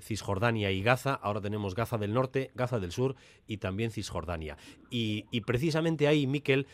Cisjordania 0.00 0.70
y 0.70 0.82
Gaza, 0.82 1.14
ahora 1.14 1.40
tenemos 1.40 1.74
Gaza 1.74 1.98
del 1.98 2.12
norte, 2.12 2.50
Gaza 2.54 2.78
del 2.78 2.92
sur 2.92 3.16
y 3.46 3.56
también 3.56 3.90
Cisjordania. 3.90 4.58
Y, 4.90 5.24
y 5.30 5.40
precisamente 5.40 6.08
ahí, 6.08 6.26
Miquel, 6.26 6.66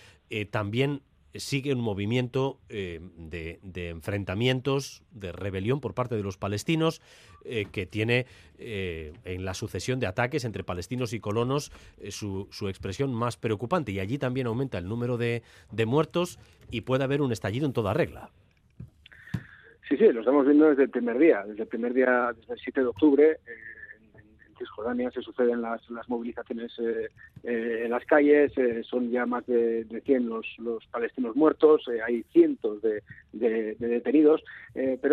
también 0.51 1.03
sigue 1.35 1.73
un 1.73 1.81
movimiento 1.81 2.59
eh, 2.69 3.01
de, 3.17 3.89
enfrentamientos, 3.89 5.03
de 5.11 5.33
rebelión 5.33 5.81
por 5.81 5.95
parte 5.95 6.15
de 6.15 6.23
los 6.23 6.37
palestinos, 6.37 7.01
eh, 7.45 7.67
que 7.71 7.87
tiene 7.87 8.27
eh, 8.59 9.13
en 9.25 9.45
la 9.45 9.55
sucesión 9.55 10.01
de 10.01 10.07
ataques 10.07 10.45
entre 10.45 10.65
palestinos 10.65 11.13
y 11.13 11.21
colonos 11.21 11.73
su, 12.11 12.49
expresión 12.69 13.13
más 13.13 13.37
preocupante. 13.37 13.93
Y 13.93 14.01
allí 14.01 14.19
también 14.19 14.47
aumenta 14.47 14.79
el 14.79 14.89
número 14.89 15.17
de, 15.17 15.43
de, 15.71 15.87
muertos 15.87 16.39
y 16.71 16.83
puede 16.83 17.05
haber 17.05 17.21
un 17.21 17.33
estallido 17.33 17.67
en 17.67 17.73
toda 17.73 17.95
regla. 17.95 18.31
Sí, 19.89 19.97
sí, 19.99 20.13
lo 20.13 20.21
estamos 20.21 20.47
viendo 20.47 20.71
desde 20.71 20.85
el 20.85 20.91
primer 20.91 21.19
día, 21.19 21.45
desde 21.47 21.63
el 21.63 21.69
primer 21.69 21.93
día, 21.93 22.33
desde 22.35 22.55
el 22.55 22.59
7 22.59 22.81
de 22.81 22.87
octubre. 22.87 23.39
Cisjordania 24.55 25.11
se 25.11 25.23
suceden 25.23 25.63
las, 25.63 25.89
las 25.91 26.09
movilizaciones 26.09 26.73
eh, 26.79 27.09
eh, 27.43 27.83
en 27.85 27.91
las 27.91 28.05
calles, 28.05 28.53
eh, 28.57 28.83
son 28.85 29.11
ya 29.11 29.27
más 29.27 29.47
de, 29.47 29.85
de 29.85 30.01
100 30.01 30.29
los, 30.29 30.47
los 30.59 30.85
palestinos 30.87 31.37
muertos, 31.37 31.89
hay 32.07 32.23
cientos 32.33 32.83
de, 32.83 33.03
detenidos, 33.33 34.43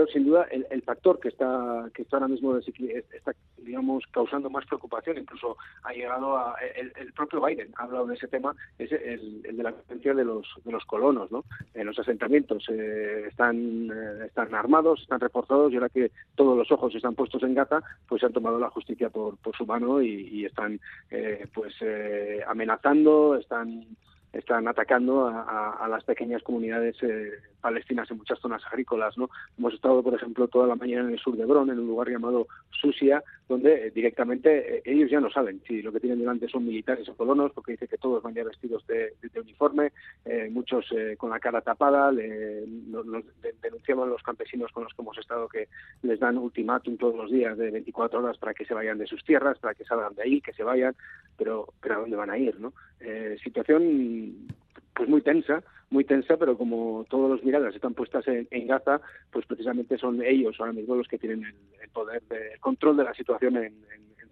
pero 0.01 0.13
sin 0.13 0.25
duda 0.25 0.47
el, 0.49 0.81
factor 0.81 1.19
que 1.19 1.27
está 1.27 1.89
que 1.93 2.01
está 2.01 2.17
ahora 2.17 2.27
mismo 2.27 2.57
está 2.57 3.33
digamos 3.57 4.03
causando 4.11 4.49
más 4.49 4.65
preocupación, 4.65 5.17
incluso 5.17 5.57
ha 5.83 5.93
llegado 5.93 6.37
a 6.37 6.55
el, 6.75 7.13
propio 7.13 7.45
Biden 7.45 7.71
ha 7.77 7.83
hablado 7.83 8.07
de 8.07 8.15
ese 8.15 8.27
tema, 8.27 8.55
es 8.79 8.91
el, 8.91 9.43
de 9.43 9.63
la 9.63 9.71
presencia 9.71 10.13
de 10.13 10.25
los 10.25 10.47
de 10.63 10.71
los 10.71 10.83
colonos, 10.85 11.31
¿no? 11.31 11.43
En 11.75 11.85
los 11.85 11.99
asentamientos 11.99 12.67
están 12.69 13.91
están 14.25 14.55
armados, 14.55 15.01
están 15.01 15.19
reforzados 15.19 15.71
y 15.71 15.75
ahora 15.75 15.89
que 15.89 16.11
todos 16.35 16.57
los 16.57 16.71
ojos 16.71 16.95
están 16.95 17.13
puestos 17.13 17.43
en 17.43 17.53
Gaza, 17.53 17.83
pues 18.07 18.21
se 18.21 18.25
han 18.25 18.33
tomado 18.33 18.59
la 18.59 18.69
justicia 18.69 19.09
por 19.09 19.37
por, 19.37 19.55
su 19.55 19.65
mano 19.65 20.01
y, 20.01 20.45
están 20.45 20.79
eh, 21.11 21.45
pues 21.53 21.75
eh, 21.81 22.41
amenazando, 22.47 23.35
están 23.35 23.85
están 24.33 24.67
atacando 24.67 25.27
a, 25.27 25.87
las 25.89 26.03
pequeñas 26.05 26.41
comunidades 26.43 26.95
eh, 27.01 27.31
palestinas 27.59 28.09
en 28.09 28.17
muchas 28.17 28.39
zonas 28.39 28.61
agrícolas. 28.65 29.17
¿no? 29.17 29.29
Hemos 29.57 29.73
estado, 29.73 30.01
por 30.01 30.13
ejemplo, 30.13 30.47
toda 30.47 30.67
la 30.67 30.75
mañana 30.75 31.07
en 31.07 31.13
el 31.13 31.19
sur 31.19 31.35
de 31.35 31.45
Bron, 31.45 31.69
en 31.69 31.79
un 31.79 31.87
lugar 31.87 32.09
llamado 32.09 32.47
Susia, 32.69 33.21
donde 33.49 33.87
eh, 33.87 33.91
directamente 33.91 34.77
eh, 34.77 34.81
ellos 34.85 35.11
ya 35.11 35.19
no 35.19 35.29
saben 35.29 35.61
si 35.67 35.81
lo 35.81 35.91
que 35.91 35.99
tienen 35.99 36.19
delante 36.19 36.47
son 36.47 36.65
militares 36.65 37.07
o 37.09 37.15
colonos, 37.15 37.51
porque 37.51 37.73
dice 37.73 37.89
que 37.89 37.97
todos 37.97 38.23
van 38.23 38.33
ya 38.33 38.45
vestidos 38.45 38.85
de, 38.87 39.13
uniforme, 39.37 39.91
muchos 40.51 40.85
con 41.17 41.31
la 41.31 41.39
cara 41.39 41.61
tapada, 41.61 42.11
le, 42.11 42.65
denunciaban 43.61 44.09
los 44.09 44.21
campesinos 44.21 44.71
con 44.71 44.83
los 44.83 44.93
que 44.93 45.01
hemos 45.01 45.17
estado 45.17 45.47
que 45.47 45.67
les 46.03 46.19
dan 46.19 46.37
ultimátum 46.37 46.97
todos 46.97 47.15
los 47.15 47.31
días 47.31 47.57
de 47.57 47.71
24 47.71 48.19
horas 48.19 48.37
para 48.37 48.53
que 48.53 48.65
se 48.65 48.73
vayan 48.73 48.97
de 48.97 49.07
sus 49.07 49.23
tierras, 49.23 49.57
para 49.59 49.73
que 49.73 49.83
salgan 49.83 50.13
de 50.13 50.23
ahí, 50.23 50.41
que 50.41 50.53
se 50.53 50.63
vayan, 50.63 50.95
pero, 51.37 51.73
pero 51.81 51.95
¿a 51.95 51.99
dónde 51.99 52.15
van 52.15 52.29
a 52.29 52.37
ir? 52.37 52.59
¿no? 52.59 52.73
Situación 53.43 54.47
pues 54.93 55.09
muy 55.09 55.21
tensa, 55.21 55.63
muy 55.89 56.05
tensa, 56.05 56.37
pero 56.37 56.57
como 56.57 57.05
todos 57.09 57.29
los 57.29 57.43
miradas 57.43 57.75
están 57.75 57.93
puestas 57.93 58.25
en, 58.27 58.67
Gaza, 58.67 59.01
pues 59.31 59.45
precisamente 59.45 59.97
son 59.97 60.21
ellos 60.23 60.55
ahora 60.59 60.73
mismo 60.73 60.95
los 60.95 61.07
que 61.07 61.17
tienen 61.17 61.43
el, 61.81 61.89
poder, 61.89 62.21
de, 62.29 62.53
el 62.53 62.59
control 62.59 62.97
de 62.97 63.03
la 63.03 63.13
situación 63.13 63.57
en, 63.57 63.73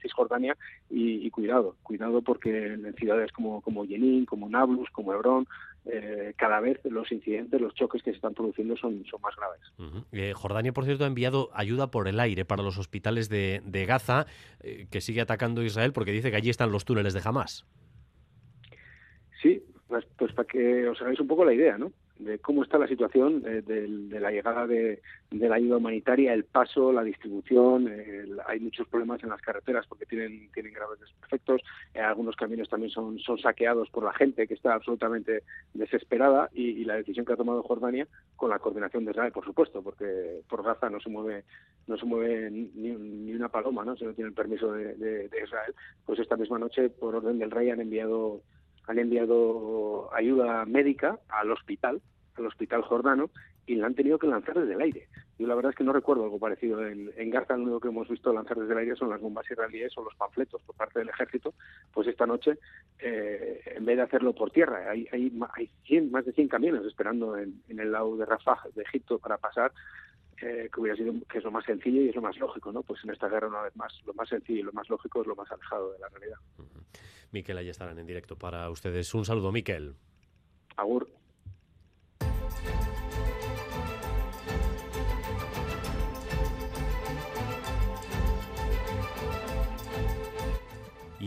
Cisjordania 0.02 0.56
y, 0.90 1.30
cuidado, 1.30 1.76
cuidado 1.84 2.22
porque 2.22 2.68
en 2.68 2.94
ciudades 2.94 3.34
como, 3.34 3.60
como 3.60 3.86
Jenin, 3.86 4.26
como 4.26 4.48
Nablus, 4.48 4.90
como 4.92 5.14
Hebrón, 5.14 5.46
eh, 5.84 6.34
cada 6.38 6.62
vez 6.62 6.80
los 6.86 7.12
incidentes, 7.12 7.60
los 7.60 7.74
choques 7.74 8.02
que 8.02 8.12
se 8.12 8.16
están 8.16 8.34
produciendo 8.34 8.78
son, 8.78 9.04
son 9.12 9.20
más 9.20 9.36
graves. 9.36 10.06
Eh, 10.14 10.32
Jordania, 10.34 10.72
por 10.72 10.86
cierto, 10.86 11.04
ha 11.04 11.08
enviado 11.08 11.50
ayuda 11.54 11.92
por 11.92 12.08
el 12.08 12.22
aire 12.22 12.46
para 12.46 12.64
los 12.64 12.78
hospitales 12.78 13.28
de, 13.28 13.86
Gaza, 13.86 14.26
eh, 14.62 14.88
que 14.90 15.02
sigue 15.02 15.20
atacando 15.20 15.64
Israel 15.64 15.92
porque 15.92 16.14
dice 16.14 16.32
que 16.32 16.38
allí 16.38 16.50
están 16.50 16.72
los 16.72 16.86
túneles 16.86 17.14
de 17.14 17.22
Hamas. 17.22 17.66
Sí, 19.41 19.63
pues, 19.88 20.06
pues 20.17 20.34
para 20.34 20.47
que 20.47 20.88
os 20.88 21.02
hagáis 21.02 21.19
un 21.19 21.28
poco 21.28 21.45
la 21.45 21.54
idea, 21.54 21.78
¿no? 21.78 21.91
de 22.19 22.38
cómo 22.39 22.63
está 22.63 22.78
la 22.78 22.88
situación 22.88 23.43
eh, 23.47 23.62
de, 23.62 23.88
la 24.19 24.30
llegada 24.30 24.67
de, 24.67 25.02
la 25.32 25.56
ayuda 25.56 25.78
humanitaria, 25.78 26.34
el 26.34 26.43
paso, 26.43 26.91
la 26.91 27.04
distribución. 27.04 27.89
hay 28.45 28.60
muchos 28.60 28.88
problemas 28.88 29.23
en 29.23 29.30
las 29.30 29.41
carreteras 29.41 29.88
porque 29.88 30.06
tienen, 30.06 30.52
tienen 30.52 30.73
graves 30.73 30.99
desperfectos. 30.99 31.62
Eh, 31.93 31.99
algunos 31.99 32.36
caminos 32.36 32.67
también 32.67 32.91
son, 32.91 33.17
son 33.19 33.39
saqueados 33.39 33.89
por 33.89 34.04
la 34.04 34.13
gente 34.13 34.47
que 34.47 34.54
está 34.54 34.73
absolutamente 34.73 35.43
desesperada 35.73 36.49
y, 36.54 36.84
la 36.89 36.95
decisión 36.95 37.25
que 37.25 37.34
ha 37.34 37.38
tomado 37.38 37.63
Jordania 37.63 38.08
con 38.36 38.49
la 38.49 38.60
coordinación 38.60 39.06
de 39.06 39.12
Israel, 39.12 39.32
por 39.32 39.45
supuesto, 39.45 39.82
porque 39.82 40.41
por 40.49 40.63
Gaza 40.63 40.89
no 40.89 40.99
se 40.99 41.10
mueve 41.10 41.43
no 41.88 41.97
se 41.97 42.06
mueve 42.06 42.52
ni, 42.52 42.67
ni 42.91 43.34
una 43.34 43.49
paloma, 43.49 43.84
¿no? 43.84 43.95
Si 43.95 44.06
no 44.06 44.13
tiene 44.13 44.30
el 44.30 44.36
permiso 44.36 44.71
de, 44.71 44.95
de 44.95 45.43
Israel. 45.43 45.73
Pues 46.06 46.19
esta 46.19 46.36
misma 46.36 46.60
noche, 46.60 46.89
por 46.89 47.15
orden 47.15 47.39
del 47.39 47.49
rey, 47.49 47.69
han 47.69 47.82
enviado 47.82 48.41
han 48.89 48.97
enviado 48.97 50.10
ayuda 50.15 50.65
médica 50.65 51.19
al 51.30 51.52
hospital, 51.52 52.02
al 52.36 52.47
hospital 52.47 52.82
jordano, 52.82 53.30
y 53.67 53.75
la 53.75 53.86
han 53.86 53.93
tenido 53.93 54.17
que 54.17 54.25
lanzar 54.25 54.60
desde 54.60 54.73
el 54.73 54.82
aire. 54.82 55.08
Yo 55.38 55.45
la 55.45 55.54
verdad 55.54 55.69
es 55.69 55.75
que 55.75 55.84
no 55.84 55.93
recuerdo 55.93 56.23
algo 56.23 56.39
parecido. 56.39 56.84
En, 56.88 57.12
en 57.15 57.30
Gaza 57.30 57.56
lo 57.56 57.63
único 57.63 57.82
que 57.82 57.89
hemos 57.89 58.10
visto 58.10 58.34
lanzar 58.34 58.58
desde 58.58 58.73
el 58.73 58.80
aire 58.80 58.95
son 58.95 59.12
las 59.12 59.21
bombas 59.21 59.49
israelíes 59.49 59.95
o 59.95 60.04
los 60.04 60.15
panfletos 60.15 60.63
por 60.63 60.75
parte 60.75 60.97
del 60.97 61.10
ejército. 61.10 61.54
Pues 61.93 62.08
esta 62.08 62.25
noche, 62.25 62.58
eh, 62.97 63.62
en 63.75 63.86
vez 63.86 63.97
de 63.97 64.02
hacerlo 64.02 64.34
por 64.34 64.49
tierra, 64.49 64.89
hay, 64.89 65.08
hay, 65.12 65.32
hay 65.56 66.02
más 66.02 66.25
de 66.25 66.32
100 66.32 66.47
camiones 66.47 66.84
esperando 66.84 67.38
en, 67.38 67.62
el 67.67 67.91
lado 67.91 68.17
de 68.17 68.25
Rafah, 68.25 68.69
de 68.73 68.82
Egipto, 68.82 69.19
para 69.19 69.38
pasar. 69.38 69.71
Eh, 70.41 70.69
que 70.73 70.80
hubiera 70.80 70.95
sido 70.95 71.13
que 71.30 71.39
es 71.39 71.43
lo 71.43 71.52
más 71.52 71.65
sencillo 71.65 72.02
y 72.02 72.10
es 72.10 72.15
lo 72.15 72.21
más 72.21 72.38
lógico, 72.38 72.71
¿no? 72.71 72.82
Pues 72.82 73.04
en 73.04 73.10
esta 73.10 73.28
guerra 73.28 73.47
una 73.47 73.63
vez 73.63 73.75
más 73.75 73.93
lo 74.06 74.13
más 74.13 74.30
sencillo 74.30 74.60
y 74.60 74.63
lo 74.63 74.71
más 74.71 74.88
lógico 74.89 75.21
es 75.21 75.28
lo 75.28 75.36
más 75.36 75.52
alejado 75.52 75.91
de 75.91 75.99
la 75.99 76.08
realidad. 76.08 76.38
Miquel, 77.32 77.58
ahí 77.58 77.69
estarán 77.69 77.99
en 77.99 78.08
directo 78.08 78.38
para 78.38 78.69
ustedes. 78.69 79.13
Un 79.13 79.25
saludo, 79.25 79.52
Miquel. 79.52 79.95
Agur. 80.78 81.10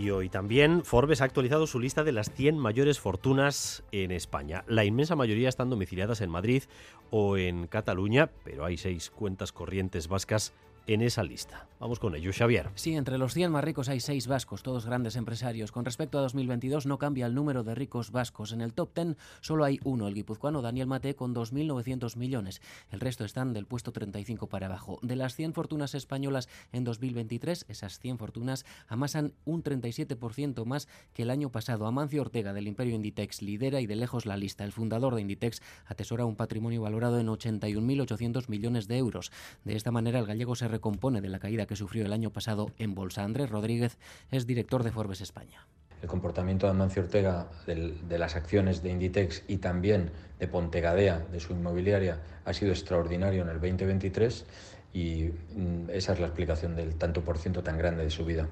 Y 0.02 0.10
hoy 0.10 0.28
también 0.28 0.84
Forbes 0.84 1.20
ha 1.20 1.26
actualizado 1.26 1.68
su 1.68 1.78
lista 1.78 2.02
de 2.02 2.10
las 2.10 2.32
100 2.32 2.58
mayores 2.58 2.98
fortunas 2.98 3.84
en 3.92 4.10
España. 4.10 4.64
La 4.66 4.84
inmensa 4.84 5.14
mayoría 5.14 5.48
están 5.48 5.70
domiciliadas 5.70 6.20
en 6.22 6.28
Madrid 6.28 6.64
o 7.12 7.36
en 7.36 7.68
Cataluña, 7.68 8.28
pero 8.42 8.64
hay 8.64 8.78
seis 8.78 9.10
cuentas 9.10 9.52
corrientes 9.52 10.08
vascas 10.08 10.54
en 10.86 11.02
esa 11.02 11.22
lista. 11.22 11.66
Vamos 11.82 11.98
con 11.98 12.14
ello, 12.14 12.30
Xavier. 12.32 12.70
Sí, 12.76 12.94
entre 12.94 13.18
los 13.18 13.34
100 13.34 13.50
más 13.50 13.64
ricos 13.64 13.88
hay 13.88 13.98
seis 13.98 14.28
vascos, 14.28 14.62
todos 14.62 14.86
grandes 14.86 15.16
empresarios. 15.16 15.72
Con 15.72 15.84
respecto 15.84 16.16
a 16.16 16.20
2022 16.20 16.86
no 16.86 16.96
cambia 16.96 17.26
el 17.26 17.34
número 17.34 17.64
de 17.64 17.74
ricos 17.74 18.12
vascos. 18.12 18.52
En 18.52 18.60
el 18.60 18.72
top 18.72 18.94
10 18.94 19.16
solo 19.40 19.64
hay 19.64 19.80
uno, 19.82 20.06
el 20.06 20.14
guipuzcoano 20.14 20.62
Daniel 20.62 20.86
Mate, 20.86 21.16
con 21.16 21.34
2.900 21.34 22.16
millones. 22.16 22.62
El 22.92 23.00
resto 23.00 23.24
están 23.24 23.52
del 23.52 23.66
puesto 23.66 23.90
35 23.90 24.46
para 24.46 24.66
abajo. 24.66 25.00
De 25.02 25.16
las 25.16 25.34
100 25.34 25.54
fortunas 25.54 25.96
españolas 25.96 26.48
en 26.70 26.84
2023, 26.84 27.64
esas 27.68 27.98
100 27.98 28.18
fortunas 28.18 28.64
amasan 28.86 29.32
un 29.44 29.64
37% 29.64 30.64
más 30.64 30.86
que 31.14 31.24
el 31.24 31.30
año 31.30 31.50
pasado. 31.50 31.86
Amancio 31.86 32.20
Ortega, 32.20 32.52
del 32.52 32.68
Imperio 32.68 32.94
Inditex, 32.94 33.42
lidera 33.42 33.80
y 33.80 33.88
de 33.88 33.96
lejos 33.96 34.24
la 34.24 34.36
lista. 34.36 34.62
El 34.62 34.70
fundador 34.70 35.16
de 35.16 35.22
Inditex 35.22 35.60
atesora 35.86 36.26
un 36.26 36.36
patrimonio 36.36 36.80
valorado 36.80 37.18
en 37.18 37.26
81.800 37.26 38.48
millones 38.48 38.86
de 38.86 38.98
euros. 38.98 39.32
De 39.64 39.74
esta 39.74 39.90
manera, 39.90 40.20
el 40.20 40.26
gallego 40.26 40.54
se 40.54 40.68
recompone 40.72 41.20
de 41.20 41.28
la 41.28 41.38
caída 41.38 41.66
que 41.66 41.76
sufrió 41.76 42.04
el 42.04 42.12
año 42.12 42.30
pasado 42.30 42.72
en 42.78 42.94
bolsa. 42.94 43.22
Andrés 43.22 43.50
Rodríguez 43.50 43.98
es 44.32 44.46
director 44.46 44.82
de 44.82 44.90
Forbes 44.90 45.20
España. 45.20 45.66
El 46.02 46.08
comportamiento 46.08 46.66
de 46.66 46.72
Amancio 46.72 47.02
Ortega 47.02 47.46
de 47.66 48.18
las 48.18 48.34
acciones 48.34 48.82
de 48.82 48.90
Inditex 48.90 49.44
y 49.46 49.58
también 49.58 50.10
de 50.40 50.48
Pontegadea, 50.48 51.20
de 51.30 51.38
su 51.38 51.52
inmobiliaria, 51.52 52.18
ha 52.44 52.52
sido 52.52 52.72
extraordinario 52.72 53.42
en 53.42 53.50
el 53.50 53.60
2023 53.60 54.44
y 54.92 55.30
mm, 55.54 55.90
esa 55.90 56.14
es 56.14 56.20
la 56.20 56.26
explicación 56.26 56.74
del 56.74 56.96
tanto 56.96 57.22
por 57.22 57.38
ciento 57.38 57.62
tan 57.62 57.78
grande 57.78 58.02
de 58.02 58.10
su 58.10 58.24
vida. 58.24 58.48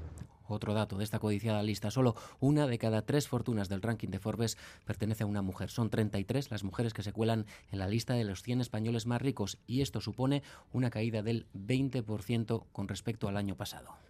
Otro 0.50 0.74
dato 0.74 0.98
de 0.98 1.04
esta 1.04 1.18
codiciada 1.18 1.62
lista, 1.62 1.90
solo 1.90 2.16
una 2.40 2.66
de 2.66 2.78
cada 2.78 3.02
tres 3.02 3.28
fortunas 3.28 3.68
del 3.68 3.82
ranking 3.82 4.08
de 4.08 4.18
Forbes 4.18 4.58
pertenece 4.84 5.22
a 5.22 5.26
una 5.26 5.42
mujer. 5.42 5.70
Son 5.70 5.90
33 5.90 6.50
las 6.50 6.64
mujeres 6.64 6.92
que 6.92 7.02
se 7.02 7.12
cuelan 7.12 7.46
en 7.70 7.78
la 7.78 7.88
lista 7.88 8.14
de 8.14 8.24
los 8.24 8.42
100 8.42 8.60
españoles 8.60 9.06
más 9.06 9.22
ricos 9.22 9.58
y 9.66 9.80
esto 9.80 10.00
supone 10.00 10.42
una 10.72 10.90
caída 10.90 11.22
del 11.22 11.46
20% 11.54 12.64
con 12.72 12.88
respecto 12.88 13.28
al 13.28 13.36
año 13.36 13.56
pasado. 13.56 14.09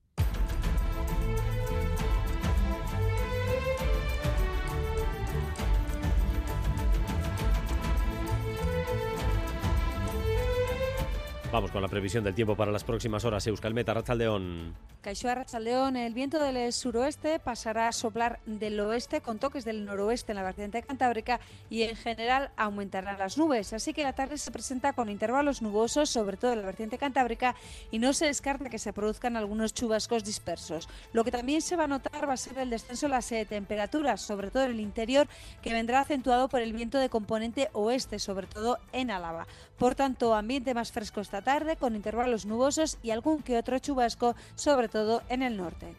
Vamos 11.51 11.71
con 11.71 11.81
la 11.81 11.89
previsión 11.89 12.23
del 12.23 12.33
tiempo 12.33 12.55
para 12.55 12.71
las 12.71 12.85
próximas 12.85 13.25
horas. 13.25 13.45
Euskalmeta, 13.45 13.93
Rachaldeón. 13.93 14.73
Caixó 15.01 15.33
Rachaldeón, 15.33 15.97
el 15.97 16.13
viento 16.13 16.39
del 16.39 16.71
suroeste 16.71 17.39
pasará 17.39 17.89
a 17.89 17.91
soplar 17.91 18.39
del 18.45 18.79
oeste 18.79 19.19
con 19.19 19.37
toques 19.37 19.65
del 19.65 19.83
noroeste 19.83 20.31
en 20.31 20.37
la 20.37 20.43
vertiente 20.43 20.81
cantábrica 20.81 21.41
y 21.69 21.81
en 21.81 21.97
general 21.97 22.51
aumentarán 22.55 23.19
las 23.19 23.37
nubes. 23.37 23.73
Así 23.73 23.93
que 23.93 24.03
la 24.03 24.13
tarde 24.13 24.37
se 24.37 24.51
presenta 24.51 24.93
con 24.93 25.09
intervalos 25.09 25.61
nubosos, 25.61 26.09
sobre 26.09 26.37
todo 26.37 26.53
en 26.53 26.59
la 26.59 26.67
vertiente 26.67 26.97
cantábrica, 26.97 27.55
y 27.89 27.99
no 27.99 28.13
se 28.13 28.27
descarta 28.27 28.69
que 28.69 28.79
se 28.79 28.93
produzcan 28.93 29.35
algunos 29.35 29.73
chubascos 29.73 30.23
dispersos. 30.23 30.87
Lo 31.11 31.25
que 31.25 31.31
también 31.31 31.61
se 31.61 31.75
va 31.75 31.83
a 31.83 31.87
notar 31.87 32.29
va 32.29 32.33
a 32.33 32.37
ser 32.37 32.59
el 32.59 32.69
descenso 32.69 33.07
de 33.07 33.11
las 33.11 33.29
eh, 33.31 33.45
temperaturas, 33.45 34.21
sobre 34.21 34.51
todo 34.51 34.63
en 34.63 34.71
el 34.71 34.79
interior, 34.79 35.27
que 35.61 35.73
vendrá 35.73 35.99
acentuado 35.99 36.47
por 36.47 36.61
el 36.61 36.71
viento 36.71 36.97
de 36.97 37.09
componente 37.09 37.69
oeste, 37.73 38.19
sobre 38.19 38.47
todo 38.47 38.77
en 38.93 39.11
Álava. 39.11 39.47
Por 39.77 39.95
tanto, 39.95 40.35
ambiente 40.35 40.75
más 40.75 40.91
fresco 40.91 41.21
esta 41.21 41.40
tarde, 41.41 41.75
con 41.75 41.95
intervalos 41.95 42.45
nubosos 42.45 42.97
y 43.03 43.11
algún 43.11 43.41
que 43.41 43.57
otro 43.57 43.79
chubasco, 43.79 44.35
sobre 44.55 44.87
todo 44.87 45.21
en 45.29 45.43
el 45.43 45.57
norte. 45.57 45.95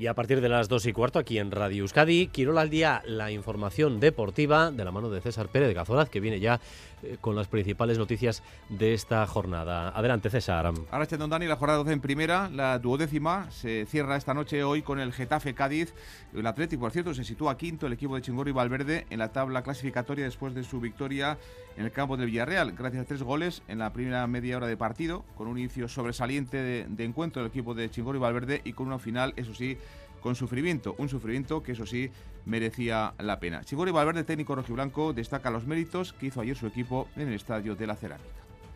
Y 0.00 0.06
a 0.06 0.14
partir 0.14 0.40
de 0.40 0.48
las 0.48 0.70
2 0.70 0.86
y 0.86 0.92
cuarto, 0.94 1.18
aquí 1.18 1.36
en 1.36 1.50
Radio 1.50 1.82
Euskadi, 1.82 2.28
Quirol 2.28 2.56
al 2.56 2.70
día, 2.70 3.02
la 3.04 3.30
información 3.30 4.00
deportiva 4.00 4.70
de 4.70 4.82
la 4.82 4.92
mano 4.92 5.10
de 5.10 5.20
César 5.20 5.48
Pérez 5.48 5.74
Gazoraz, 5.74 6.08
que 6.08 6.20
viene 6.20 6.40
ya 6.40 6.58
eh, 7.02 7.18
con 7.20 7.36
las 7.36 7.48
principales 7.48 7.98
noticias 7.98 8.42
de 8.70 8.94
esta 8.94 9.26
jornada. 9.26 9.90
Adelante, 9.90 10.30
César. 10.30 10.72
Ahora 10.90 11.04
Don 11.04 11.28
Dani, 11.28 11.46
la 11.46 11.56
jornada 11.56 11.80
12 11.80 11.92
en 11.92 12.00
primera, 12.00 12.48
la 12.48 12.78
duodécima, 12.78 13.50
se 13.50 13.84
cierra 13.84 14.16
esta 14.16 14.32
noche 14.32 14.64
hoy 14.64 14.80
con 14.80 15.00
el 15.00 15.12
Getafe 15.12 15.52
Cádiz. 15.52 15.92
El 16.32 16.46
Atlético, 16.46 16.80
por 16.80 16.92
cierto, 16.92 17.12
se 17.12 17.22
sitúa 17.22 17.58
quinto, 17.58 17.86
el 17.86 17.92
equipo 17.92 18.16
de 18.16 18.22
Chingorri 18.22 18.52
Valverde, 18.52 19.06
en 19.10 19.18
la 19.18 19.32
tabla 19.32 19.62
clasificatoria 19.62 20.24
después 20.24 20.54
de 20.54 20.64
su 20.64 20.80
victoria 20.80 21.36
en 21.76 21.86
el 21.86 21.92
campo 21.92 22.16
del 22.16 22.26
Villarreal, 22.26 22.72
gracias 22.72 23.04
a 23.04 23.06
tres 23.06 23.22
goles 23.22 23.62
en 23.68 23.78
la 23.78 23.92
primera 23.92 24.26
media 24.26 24.56
hora 24.56 24.66
de 24.66 24.76
partido, 24.76 25.24
con 25.36 25.46
un 25.46 25.58
inicio 25.58 25.88
sobresaliente 25.88 26.58
de, 26.58 27.04
encuentro 27.04 27.42
del 27.42 27.50
equipo 27.50 27.74
de 27.74 27.90
Chingorri 27.90 28.18
Valverde 28.18 28.60
y 28.64 28.74
con 28.74 28.86
una 28.86 28.98
final, 28.98 29.32
eso 29.36 29.54
sí, 29.54 29.78
con 30.20 30.34
sufrimiento, 30.34 30.94
un 30.98 31.08
sufrimiento 31.08 31.62
que 31.62 31.72
eso 31.72 31.86
sí 31.86 32.10
merecía 32.44 33.14
la 33.18 33.38
pena. 33.40 33.64
Chigori 33.64 33.90
Valverde, 33.90 34.24
técnico 34.24 34.54
rojiblanco, 34.54 35.12
destaca 35.12 35.50
los 35.50 35.66
méritos 35.66 36.12
que 36.12 36.26
hizo 36.26 36.40
ayer 36.40 36.56
su 36.56 36.66
equipo 36.66 37.08
en 37.16 37.28
el 37.28 37.34
estadio 37.34 37.74
de 37.74 37.86
la 37.86 37.96
Cerámica. 37.96 38.28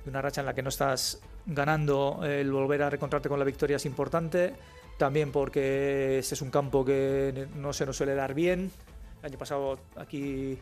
Una 0.06 0.20
racha 0.20 0.40
en 0.40 0.46
la 0.46 0.54
que 0.54 0.62
no 0.62 0.68
estás 0.68 1.20
ganando, 1.46 2.20
el 2.24 2.50
volver 2.52 2.82
a 2.82 2.90
reencontrarte 2.90 3.28
con 3.28 3.38
la 3.38 3.44
victoria 3.44 3.76
es 3.76 3.86
importante, 3.86 4.54
también 4.98 5.32
porque 5.32 6.18
este 6.18 6.34
es 6.34 6.42
un 6.42 6.50
campo 6.50 6.84
que 6.84 7.48
no 7.56 7.72
se 7.72 7.86
nos 7.86 7.96
suele 7.96 8.14
dar 8.14 8.34
bien. 8.34 8.70
El 9.20 9.30
año 9.30 9.38
pasado 9.38 9.78
aquí 9.96 10.58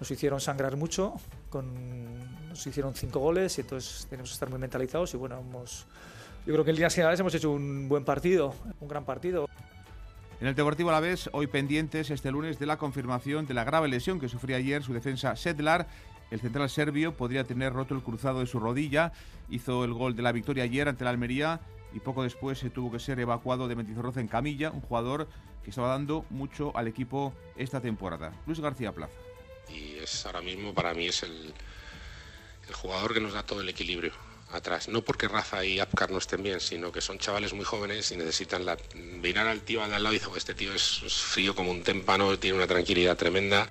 nos 0.00 0.10
hicieron 0.10 0.40
sangrar 0.40 0.76
mucho, 0.76 1.14
con, 1.50 2.48
nos 2.48 2.66
hicieron 2.66 2.94
cinco 2.94 3.20
goles 3.20 3.58
y 3.58 3.60
entonces 3.60 4.06
tenemos 4.08 4.30
que 4.30 4.34
estar 4.34 4.48
muy 4.48 4.58
mentalizados 4.58 5.12
y 5.14 5.16
bueno, 5.16 5.38
hemos, 5.38 5.86
yo 6.46 6.54
creo 6.54 6.64
que 6.64 6.70
en 6.70 6.76
líneas 6.76 6.94
generales 6.94 7.20
hemos 7.20 7.34
hecho 7.34 7.50
un 7.50 7.88
buen 7.88 8.04
partido, 8.04 8.54
un 8.80 8.88
gran 8.88 9.04
partido. 9.04 9.48
En 10.40 10.46
el 10.46 10.54
Deportivo 10.54 10.90
Alavés, 10.90 11.28
hoy 11.32 11.48
pendientes 11.48 12.10
este 12.10 12.30
lunes 12.30 12.60
de 12.60 12.66
la 12.66 12.78
confirmación 12.78 13.46
de 13.46 13.54
la 13.54 13.64
grave 13.64 13.88
lesión 13.88 14.20
que 14.20 14.28
sufría 14.28 14.58
ayer 14.58 14.84
su 14.84 14.92
defensa 14.92 15.34
Sedlar. 15.34 15.88
El 16.30 16.40
central 16.40 16.70
serbio 16.70 17.16
podría 17.16 17.42
tener 17.42 17.72
roto 17.72 17.96
el 17.96 18.04
cruzado 18.04 18.38
de 18.38 18.46
su 18.46 18.60
rodilla. 18.60 19.10
Hizo 19.50 19.84
el 19.84 19.92
gol 19.94 20.14
de 20.14 20.22
la 20.22 20.30
victoria 20.30 20.62
ayer 20.62 20.88
ante 20.88 21.02
la 21.02 21.10
Almería 21.10 21.60
y 21.92 21.98
poco 21.98 22.22
después 22.22 22.60
se 22.60 22.70
tuvo 22.70 22.92
que 22.92 23.00
ser 23.00 23.18
evacuado 23.18 23.66
de 23.66 23.74
Mentizorroza 23.74 24.20
en 24.20 24.28
camilla, 24.28 24.70
un 24.70 24.80
jugador 24.80 25.28
que 25.64 25.70
estaba 25.70 25.88
dando 25.88 26.24
mucho 26.30 26.70
al 26.76 26.86
equipo 26.86 27.34
esta 27.56 27.80
temporada. 27.80 28.32
Luis 28.46 28.60
García 28.60 28.92
Plaza. 28.92 29.18
Y 29.68 29.96
es 29.96 30.24
ahora 30.24 30.40
mismo 30.40 30.72
para 30.72 30.94
mí 30.94 31.06
es 31.06 31.24
el 31.24 31.52
jugador 32.74 33.12
que 33.12 33.20
nos 33.20 33.32
da 33.32 33.42
todo 33.42 33.60
el 33.60 33.68
equilibrio 33.68 34.12
atrás. 34.52 34.88
No 34.88 35.02
porque 35.02 35.28
Rafa 35.28 35.64
y 35.64 35.80
Apcar 35.80 36.10
no 36.10 36.18
estén 36.18 36.42
bien, 36.42 36.60
sino 36.60 36.92
que 36.92 37.00
son 37.00 37.18
chavales 37.18 37.52
muy 37.52 37.64
jóvenes 37.64 38.10
y 38.12 38.16
necesitan 38.16 38.64
la... 38.64 38.76
mirar 38.94 39.46
al 39.46 39.60
tío 39.60 39.82
al 39.82 39.90
lado 39.90 40.10
y 40.14 40.18
dijo, 40.18 40.36
este 40.36 40.54
tío 40.54 40.72
es, 40.72 41.00
frío 41.12 41.54
como 41.54 41.70
un 41.70 41.82
témpano, 41.82 42.38
tiene 42.38 42.56
una 42.56 42.66
tranquilidad 42.66 43.16
tremenda. 43.16 43.70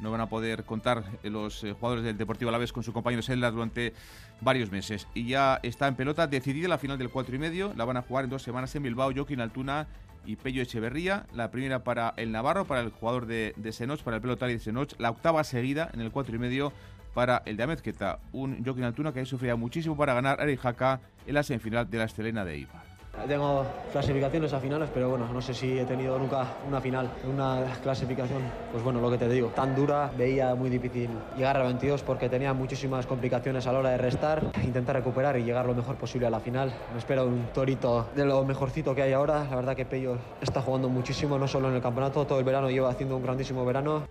No 0.00 0.10
van 0.10 0.22
a 0.22 0.28
poder 0.28 0.64
contar 0.64 1.04
los 1.22 1.62
eh, 1.62 1.72
jugadores 1.72 2.04
del 2.04 2.16
Deportivo 2.16 2.48
Alavés 2.48 2.72
con 2.72 2.82
su 2.82 2.92
compañero 2.92 3.22
Selda 3.22 3.50
durante 3.50 3.92
varios 4.40 4.70
meses. 4.70 5.06
Y 5.14 5.28
ya 5.28 5.60
está 5.62 5.88
en 5.88 5.94
pelota 5.94 6.26
decidida 6.26 6.68
la 6.68 6.78
final 6.78 6.96
del 6.96 7.10
4 7.10 7.34
y 7.34 7.38
medio. 7.38 7.74
La 7.76 7.84
van 7.84 7.98
a 7.98 8.02
jugar 8.02 8.24
en 8.24 8.30
dos 8.30 8.42
semanas 8.42 8.74
en 8.74 8.82
Bilbao, 8.82 9.12
Joaquín 9.14 9.40
Altuna 9.40 9.88
y 10.24 10.36
Pello 10.36 10.62
Echeverría. 10.62 11.26
La 11.34 11.50
primera 11.50 11.84
para 11.84 12.14
el 12.16 12.32
Navarro, 12.32 12.64
para 12.64 12.80
el 12.80 12.90
jugador 12.90 13.26
de, 13.26 13.52
de 13.56 13.98
para 14.02 14.16
el 14.16 14.22
pelotari 14.22 14.54
de 14.54 14.60
Senoch. 14.60 14.94
La 14.98 15.10
octava 15.10 15.44
seguida 15.44 15.90
en 15.92 16.00
el 16.00 16.10
4 16.10 16.34
y 16.34 16.38
medio 16.38 16.72
para 17.14 17.42
el 17.44 17.56
de 17.56 17.62
Amezqueta, 17.62 18.18
un 18.32 18.64
Joaquín 18.64 18.84
Altuna 18.84 19.12
que 19.12 19.24
sufría 19.24 19.56
muchísimo 19.56 19.96
para 19.96 20.14
ganar 20.14 20.40
a 20.40 20.56
Jaca 20.56 21.00
en 21.26 21.34
la 21.34 21.42
semifinal 21.42 21.88
de 21.88 21.98
la 21.98 22.04
Estelena 22.04 22.44
de 22.44 22.58
Ibar. 22.58 22.90
Tengo 23.26 23.66
clasificaciones 23.92 24.52
a 24.52 24.60
finales, 24.60 24.88
pero 24.94 25.10
bueno, 25.10 25.28
no 25.30 25.42
sé 25.42 25.52
si 25.52 25.78
he 25.78 25.84
tenido 25.84 26.18
nunca 26.18 26.46
una 26.66 26.80
final, 26.80 27.10
una 27.30 27.64
clasificación, 27.82 28.40
pues 28.72 28.82
bueno, 28.82 29.00
lo 29.00 29.10
que 29.10 29.18
te 29.18 29.28
digo, 29.28 29.48
tan 29.48 29.74
dura, 29.74 30.10
veía 30.16 30.54
muy 30.54 30.70
difícil 30.70 31.10
llegar 31.36 31.56
a 31.56 31.64
22 31.64 32.02
porque 32.02 32.28
tenía 32.28 32.54
muchísimas 32.54 33.06
complicaciones 33.06 33.66
a 33.66 33.72
la 33.72 33.80
hora 33.80 33.90
de 33.90 33.98
restar, 33.98 34.50
intentar 34.64 34.96
recuperar 34.96 35.36
y 35.38 35.42
llegar 35.42 35.66
lo 35.66 35.74
mejor 35.74 35.96
posible 35.96 36.28
a 36.28 36.30
la 36.30 36.40
final. 36.40 36.72
Me 36.92 36.98
espero 36.98 37.26
un 37.26 37.48
torito 37.52 38.08
de 38.14 38.24
lo 38.24 38.44
mejorcito 38.44 38.94
que 38.94 39.02
hay 39.02 39.12
ahora, 39.12 39.44
la 39.44 39.56
verdad 39.56 39.76
que 39.76 39.84
Pello 39.84 40.16
está 40.40 40.62
jugando 40.62 40.88
muchísimo, 40.88 41.38
no 41.38 41.46
solo 41.46 41.68
en 41.68 41.74
el 41.74 41.82
campeonato, 41.82 42.26
todo 42.26 42.38
el 42.38 42.44
verano 42.44 42.70
lleva 42.70 42.90
haciendo 42.90 43.16
un 43.16 43.22
grandísimo 43.22 43.66
verano. 43.66 44.06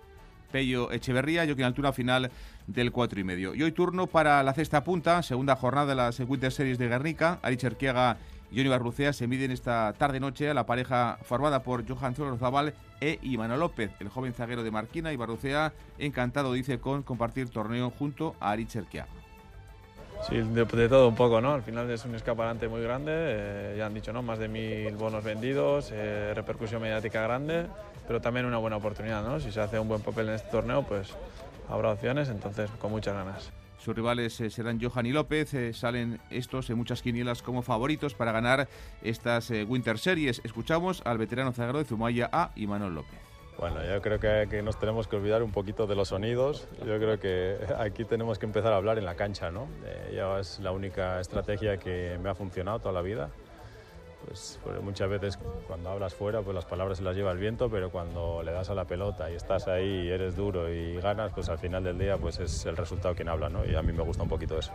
Pello 0.52 0.92
Echeverría, 0.92 1.46
Joaquín 1.46 1.66
Altura 1.66 1.94
final 1.94 2.32
del 2.68 2.92
4 2.92 3.20
y 3.20 3.24
medio. 3.24 3.56
Y 3.56 3.64
hoy 3.64 3.72
turno 3.72 4.08
para 4.08 4.44
la 4.44 4.54
cesta 4.54 4.84
punta, 4.84 5.24
segunda 5.24 5.56
jornada 5.56 5.88
de 5.88 5.96
las 5.96 6.20
Winter 6.20 6.52
Series 6.52 6.78
de 6.78 6.88
Guernica. 6.88 7.40
Ari 7.42 7.58
Cherquiaga 7.58 8.18
y 8.52 8.58
Johnny 8.58 8.70
Barrucea 8.70 9.14
se 9.14 9.28
miden 9.28 9.52
esta 9.52 9.94
tarde-noche 9.98 10.50
a 10.50 10.54
la 10.54 10.66
pareja 10.66 11.20
formada 11.24 11.62
por 11.64 11.88
Johan 11.88 12.16
Zabal 12.16 12.74
e 13.00 13.20
Imanol 13.22 13.60
López, 13.60 13.92
el 14.00 14.10
joven 14.10 14.34
zaguero 14.34 14.64
de 14.64 14.72
Marquina 14.72 15.14
y 15.14 15.18
Barrucea, 15.18 15.74
encantado, 15.98 16.54
dice, 16.54 16.80
con 16.80 17.04
compartir 17.04 17.50
torneo 17.50 17.92
junto 17.92 18.36
a 18.40 18.52
Ari 18.52 18.66
Cherquiaga. 18.66 19.19
Sí, 20.28 20.36
de, 20.42 20.90
todo 20.90 21.08
un 21.08 21.16
poco, 21.16 21.40
¿no? 21.40 21.54
Al 21.54 21.64
final 21.64 21.90
es 21.90 22.04
un 22.06 22.14
escaparate 22.14 22.68
muy 22.68 22.82
grande, 22.82 23.12
eh, 23.16 23.76
ya 23.78 23.86
han 23.86 23.94
dicho, 23.94 24.12
¿no? 24.12 24.22
Más 24.22 24.38
de 24.38 24.48
mil 24.48 24.94
bonos 24.96 25.24
vendidos, 25.24 25.92
eh, 25.94 26.34
repercusión 26.36 26.82
mediática 26.82 27.22
grande, 27.22 27.68
pero 28.08 28.20
también 28.20 28.46
una 28.46 28.58
buena 28.58 28.78
oportunidad, 28.78 29.24
¿no? 29.24 29.40
Si 29.40 29.52
se 29.52 29.62
hace 29.62 29.80
un 29.80 29.88
buen 29.88 30.02
papel 30.02 30.30
en 30.30 30.36
este 30.36 30.50
torneo, 30.50 30.84
pues 30.84 31.14
habrá 31.70 31.92
opciones, 31.92 32.30
entonces 32.30 32.70
con 32.80 32.92
muchas 32.92 33.16
ganas. 33.16 33.52
Sus 33.80 33.96
rivales 33.96 34.40
eh, 34.42 34.50
serán 34.50 34.80
Johan 34.82 35.06
y 35.06 35.12
López, 35.14 35.56
salen 35.74 36.20
estos 36.30 36.70
en 36.70 36.78
muchas 36.78 37.02
quinielas 37.02 37.42
como 37.42 37.62
favoritos 37.62 38.14
para 38.14 38.34
ganar 38.34 38.68
estas 39.02 39.50
eh, 39.52 39.64
Winter 39.64 39.98
Series. 39.98 40.42
Escuchamos 40.44 41.02
al 41.06 41.18
veterano 41.18 41.54
zaguero 41.54 41.80
de 41.80 41.86
Zumaya 41.86 42.30
A, 42.32 42.52
Imanol 42.56 42.96
López. 42.96 43.29
Bueno, 43.60 43.84
yo 43.84 44.02
creo 44.02 44.22
que, 44.22 44.48
que, 44.50 44.62
nos 44.62 44.80
tenemos 44.80 45.10
que 45.10 45.18
olvidar 45.18 45.44
un 45.44 45.52
poquito 45.52 45.86
de 45.86 45.94
los 45.94 46.08
sonidos. 46.08 46.66
Yo 46.80 46.98
creo 46.98 47.20
que 47.20 47.58
aquí 47.78 48.06
tenemos 48.06 48.40
que 48.40 48.46
empezar 48.46 48.72
a 48.72 48.78
hablar 48.78 48.98
en 48.98 49.04
la 49.04 49.16
cancha, 49.16 49.52
¿no? 49.52 49.68
Eh, 49.86 50.14
ya 50.16 50.40
es 50.40 50.60
la 50.60 50.72
única 50.72 51.20
estrategia 51.20 51.76
que 51.76 52.18
me 52.24 52.30
ha 52.30 52.36
funcionado 52.36 52.80
toda 52.80 52.94
la 52.94 53.02
vida. 53.02 53.30
Pues, 54.26 54.60
pues, 54.64 54.82
muchas 54.82 55.10
veces 55.10 55.38
cuando 55.68 55.90
hablas 55.90 56.14
fuera, 56.14 56.42
pues 56.42 56.56
las 56.56 56.66
palabras 56.66 57.00
se 57.00 57.04
las 57.04 57.18
lleva 57.18 57.34
el 57.34 57.38
viento, 57.38 57.70
pero 57.70 57.90
cuando 57.90 58.44
le 58.44 58.54
das 58.54 58.70
a 58.70 58.76
la 58.76 58.86
pelota 58.86 59.30
y 59.30 59.36
estás 59.36 59.68
ahí 59.68 60.08
y 60.08 60.10
eres 60.10 60.38
duro 60.38 60.74
y 60.74 60.96
ganas, 61.02 61.34
pues 61.34 61.50
al 61.50 61.58
final 61.60 61.84
del 61.84 61.98
día 61.98 62.18
pues 62.18 62.40
es 62.40 62.66
el 62.66 62.78
resultado 62.78 63.14
quien 63.14 63.28
habla, 63.28 63.50
¿no? 63.50 63.66
Y 63.66 63.76
a 63.76 63.82
mí 63.82 63.92
me 63.92 64.04
gusta 64.04 64.24
un 64.24 64.30
poquito 64.30 64.58
eso. 64.58 64.72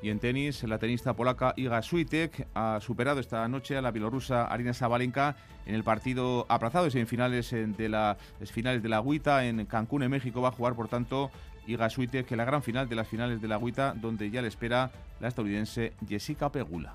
Y 0.00 0.10
en 0.10 0.20
tenis, 0.20 0.62
la 0.62 0.78
tenista 0.78 1.14
polaca 1.14 1.54
Iga 1.56 1.82
Swiatek 1.82 2.46
ha 2.54 2.78
superado 2.80 3.18
esta 3.18 3.48
noche 3.48 3.76
a 3.76 3.82
la 3.82 3.90
bielorrusa 3.90 4.46
Arina 4.46 4.72
Sabalenka 4.72 5.34
en 5.66 5.74
el 5.74 5.82
partido 5.82 6.46
aplazado 6.48 6.84
de 6.84 6.92
semifinales 6.92 7.50
de 7.50 7.88
las 7.88 8.16
finales 8.52 8.80
de 8.82 8.88
la 8.88 8.98
Agüita 8.98 9.44
en 9.44 9.66
Cancún, 9.66 10.04
en 10.04 10.10
México. 10.10 10.40
Va 10.40 10.50
a 10.50 10.52
jugar, 10.52 10.74
por 10.74 10.88
tanto, 10.88 11.32
Iga 11.66 11.90
Swiatek, 11.90 12.26
que 12.26 12.36
la 12.36 12.44
gran 12.44 12.62
final 12.62 12.88
de 12.88 12.94
las 12.94 13.08
finales 13.08 13.42
de 13.42 13.48
la 13.48 13.56
Agüita, 13.56 13.92
donde 13.96 14.30
ya 14.30 14.40
le 14.40 14.48
espera 14.48 14.92
la 15.20 15.28
estadounidense 15.28 15.92
Jessica 16.08 16.52
Pegula. 16.52 16.94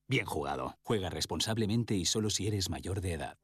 bien 0.11 0.25
jugado. 0.25 0.77
Juega 0.83 1.09
responsablemente 1.09 1.95
y 1.95 2.05
solo 2.05 2.29
si 2.29 2.45
eres 2.45 2.69
mayor 2.69 3.01
de 3.01 3.13
edad. 3.13 3.37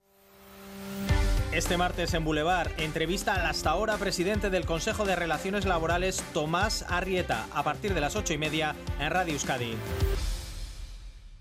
Este 1.54 1.78
martes 1.78 2.14
en 2.14 2.26
Boulevard, 2.26 2.70
entrevista 2.78 3.34
al 3.34 3.46
hasta 3.46 3.70
ahora 3.70 3.98
presidente 3.98 4.50
del 4.50 4.66
Consejo 4.66 5.06
de 5.06 5.16
Relaciones 5.16 5.66
Laborales, 5.66 6.22
Tomás 6.34 6.84
Arrieta, 6.90 7.48
a 7.54 7.64
partir 7.64 7.94
de 7.94 8.02
las 8.02 8.18
ocho 8.18 8.34
y 8.34 8.38
media 8.38 8.76
en 9.00 9.10
Radio 9.10 9.34
Euskadi. 9.34 9.76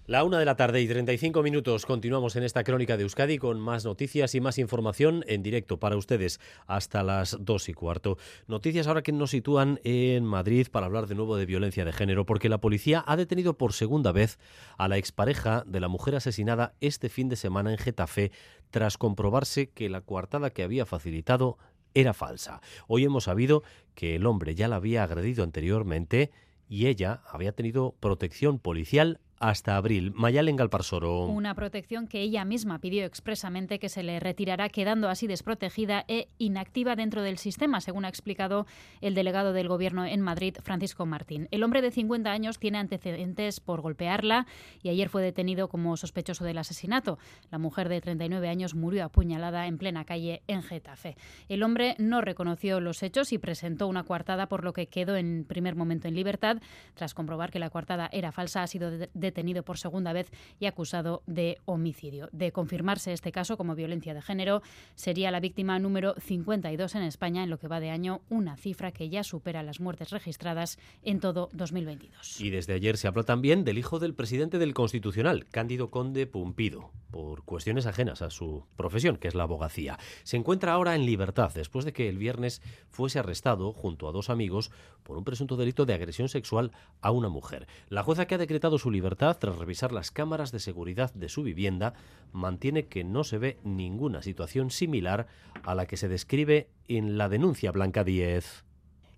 La 0.09 0.23
una 0.23 0.39
de 0.39 0.45
la 0.45 0.55
tarde 0.55 0.81
y 0.81 0.87
35 0.87 1.43
minutos. 1.43 1.85
Continuamos 1.85 2.37
en 2.37 2.45
esta 2.45 2.63
crónica 2.63 2.97
de 2.97 3.03
Euskadi 3.03 3.39
con 3.39 3.59
más 3.59 3.85
noticias 3.85 4.37
y 4.37 4.41
más 4.41 4.57
información 4.57 5.25
en 5.27 5.43
directo 5.43 5.81
para 5.81 5.97
ustedes 5.97 6.39
hasta 6.69 7.03
las 7.03 7.37
dos 7.41 7.69
y 7.69 7.75
cuarto. 7.75 8.17
Noticias 8.47 8.87
ahora 8.87 9.03
que 9.03 9.11
nos 9.11 9.31
sitúan 9.31 9.81
en 9.83 10.25
Madrid 10.25 10.69
para 10.71 10.87
hablar 10.87 11.09
de 11.09 11.17
nuevo 11.17 11.37
de 11.37 11.45
violencia 11.45 11.85
de 11.85 11.93
género, 11.93 12.25
porque 12.25 12.49
la 12.49 12.61
policía 12.61 13.03
ha 13.05 13.17
detenido 13.17 13.59
por 13.59 13.73
segunda 13.73 14.13
vez 14.13 14.39
a 14.79 14.87
la 14.87 14.97
expareja 14.97 15.65
de 15.67 15.81
la 15.81 15.89
mujer 15.89 16.15
asesinada 16.15 16.77
este 16.81 17.09
fin 17.09 17.29
de 17.29 17.35
semana 17.35 17.73
en 17.73 17.79
Getafe 17.79 18.31
tras 18.71 18.99
comprobarse 18.99 19.71
que 19.71 19.89
la 19.89 20.03
coartada 20.03 20.51
que 20.51 20.63
había 20.63 20.87
facilitado 20.87 21.59
era 21.95 22.15
falsa. 22.15 22.61
Hoy 22.87 23.03
hemos 23.03 23.25
sabido 23.25 23.65
que 23.97 24.15
el 24.15 24.27
hombre 24.27 24.55
ya 24.55 24.69
la 24.69 24.77
había 24.77 25.03
agredido 25.03 25.43
anteriormente 25.43 26.31
y 26.69 26.87
ella 26.87 27.23
había 27.27 27.51
tenido 27.51 27.97
protección 27.99 28.61
policial 28.61 29.19
hasta 29.39 29.77
abril. 29.77 30.13
Mayalen 30.15 30.57
Galparsoro. 30.57 31.27
Una 31.27 31.55
protección 31.55 32.07
que 32.07 32.21
ella 32.21 32.45
misma 32.45 32.79
pidió 32.79 33.05
expresamente 33.05 33.79
que 33.79 33.89
se 33.89 34.03
le 34.03 34.21
retirará, 34.21 34.69
quedando 34.69 35.09
así 35.09 35.27
desprotegida 35.27 36.05
e 36.09 36.29
inactiva 36.39 36.97
dentro 36.97 37.23
del 37.23 37.39
sistema, 37.39 37.81
según 37.81 38.05
ha 38.05 38.09
explicado 38.09 38.67
el 39.01 39.15
delegado 39.15 39.53
del 39.53 39.69
Gobierno 39.69 40.05
en 40.05 40.21
Madrid, 40.21 40.57
Francisco 40.63 41.07
Martín. 41.07 41.49
El 41.51 41.63
hombre 41.63 41.83
de 41.83 41.91
50 41.91 42.31
años 42.31 42.59
tiene 42.59 42.79
antecedentes 42.79 43.61
por 43.61 43.81
golpearla 43.81 44.47
y 44.83 44.89
ayer 44.89 45.09
fue 45.09 45.23
detenido 45.23 45.69
como 45.69 45.97
sospechoso 45.97 46.45
del 46.45 46.59
asesinato. 46.59 47.19
La 47.51 47.59
mujer 47.59 47.89
de 47.89 48.01
39 48.01 48.49
años 48.49 48.75
murió 48.75 49.05
apuñalada 49.05 49.67
en 49.67 49.79
plena 49.79 50.05
calle 50.05 50.43
en 50.47 50.63
Getafe. 50.63 51.17
El 51.49 51.63
hombre 51.63 51.95
no 51.99 52.21
reconoció 52.21 52.81
los 52.81 53.03
hechos 53.03 53.33
y 53.33 53.39
presentó 53.39 53.87
una 53.87 54.05
coartada, 54.05 54.49
por 54.49 54.65
lo 54.65 54.73
que 54.73 54.87
quedó 54.87 55.17
en 55.17 55.45
primer 55.45 55.77
momento 55.77 56.09
en 56.09 56.15
libertad. 56.15 56.59
Tras 56.95 57.15
comprobar 57.15 57.51
que 57.51 57.59
la 57.59 57.71
coartada 57.71 58.09
era 58.13 58.33
falsa, 58.33 58.63
ha 58.63 58.67
sido 58.67 58.91
de 58.91 59.26
detenido 59.27 59.63
por 59.63 59.79
segunda 59.79 60.13
vez 60.13 60.31
y 60.59 60.67
acusado 60.67 61.23
de 61.27 61.59
homicidio. 61.65 62.29
De 62.33 62.53
confirmarse 62.53 63.13
este 63.13 63.33
caso 63.33 63.57
como 63.57 63.75
violencia 63.75 64.15
de 64.15 64.23
género, 64.23 64.63
sería 64.95 65.31
la 65.31 65.41
víctima 65.41 65.79
número 65.79 66.15
52 66.19 66.95
en 66.95 67.03
España 67.03 67.43
en 67.43 67.51
lo 67.51 67.59
que 67.59 67.69
va 67.69 67.81
de 67.81 67.91
año, 67.91 68.23
una 68.29 68.57
cifra 68.57 68.93
que 68.93 69.09
ya 69.09 69.25
supera 69.25 69.63
las 69.63 69.81
muertes 69.81 70.11
registradas 70.11 70.79
en 71.03 71.21
todo 71.21 71.49
2022. 71.53 72.41
Y 72.41 72.51
desde 72.51 72.75
ayer 72.75 72.97
se 72.97 73.09
habló 73.09 73.25
también 73.25 73.65
del 73.65 73.79
hijo 73.79 73.99
del 73.99 74.15
presidente 74.15 74.59
del 74.59 74.75
Constitucional, 74.75 75.47
Cándido 75.51 75.91
Conde 75.91 76.27
Pumpido, 76.27 76.93
por 77.11 77.45
cuestiones 77.45 77.87
ajenas 77.87 78.23
a 78.23 78.31
su 78.31 78.65
profesión, 78.77 79.17
que 79.17 79.29
es 79.29 79.35
la 79.35 79.45
abogacía. 79.45 79.99
Se 80.23 80.37
encuentra 80.37 80.73
ahora 80.73 80.95
en 80.95 81.07
libertad 81.07 81.53
después 81.55 81.85
de 81.85 81.93
que 81.93 82.09
el 82.09 82.19
viernes 82.19 82.63
fuese 82.89 83.19
arrestado 83.19 83.73
junto 83.73 84.09
a 84.09 84.13
dos 84.13 84.31
amigos 84.31 84.71
por 85.03 85.17
un 85.17 85.25
presunto 85.25 85.57
delito 85.57 85.87
de 85.87 85.95
agresión 85.95 86.29
sexual 86.29 86.73
a 87.01 87.11
una 87.11 87.29
mujer. 87.29 87.67
La 87.89 88.03
jueza 88.03 88.27
que 88.27 88.35
ha 88.35 88.39
decretado 88.39 88.79
su 88.79 88.91
libertad 88.91 89.16
tras 89.17 89.59
revisar 89.59 89.93
las 89.93 90.11
cámaras 90.11 90.53
de 90.53 90.61
seguridad 90.61 91.13
de 91.15 91.29
su 91.29 91.43
vivienda, 91.43 91.95
mantiene 92.33 92.87
que 92.87 93.03
no 93.03 93.25
se 93.25 93.39
ve 93.39 93.59
ninguna 93.65 94.23
situación 94.23 94.71
similar 94.71 95.27
a 95.65 95.75
la 95.75 95.87
que 95.87 95.97
se 95.97 96.09
describe 96.09 96.69
en 96.87 97.17
la 97.17 97.29
denuncia 97.29 97.73
Blanca 97.73 98.05
10. 98.05 98.66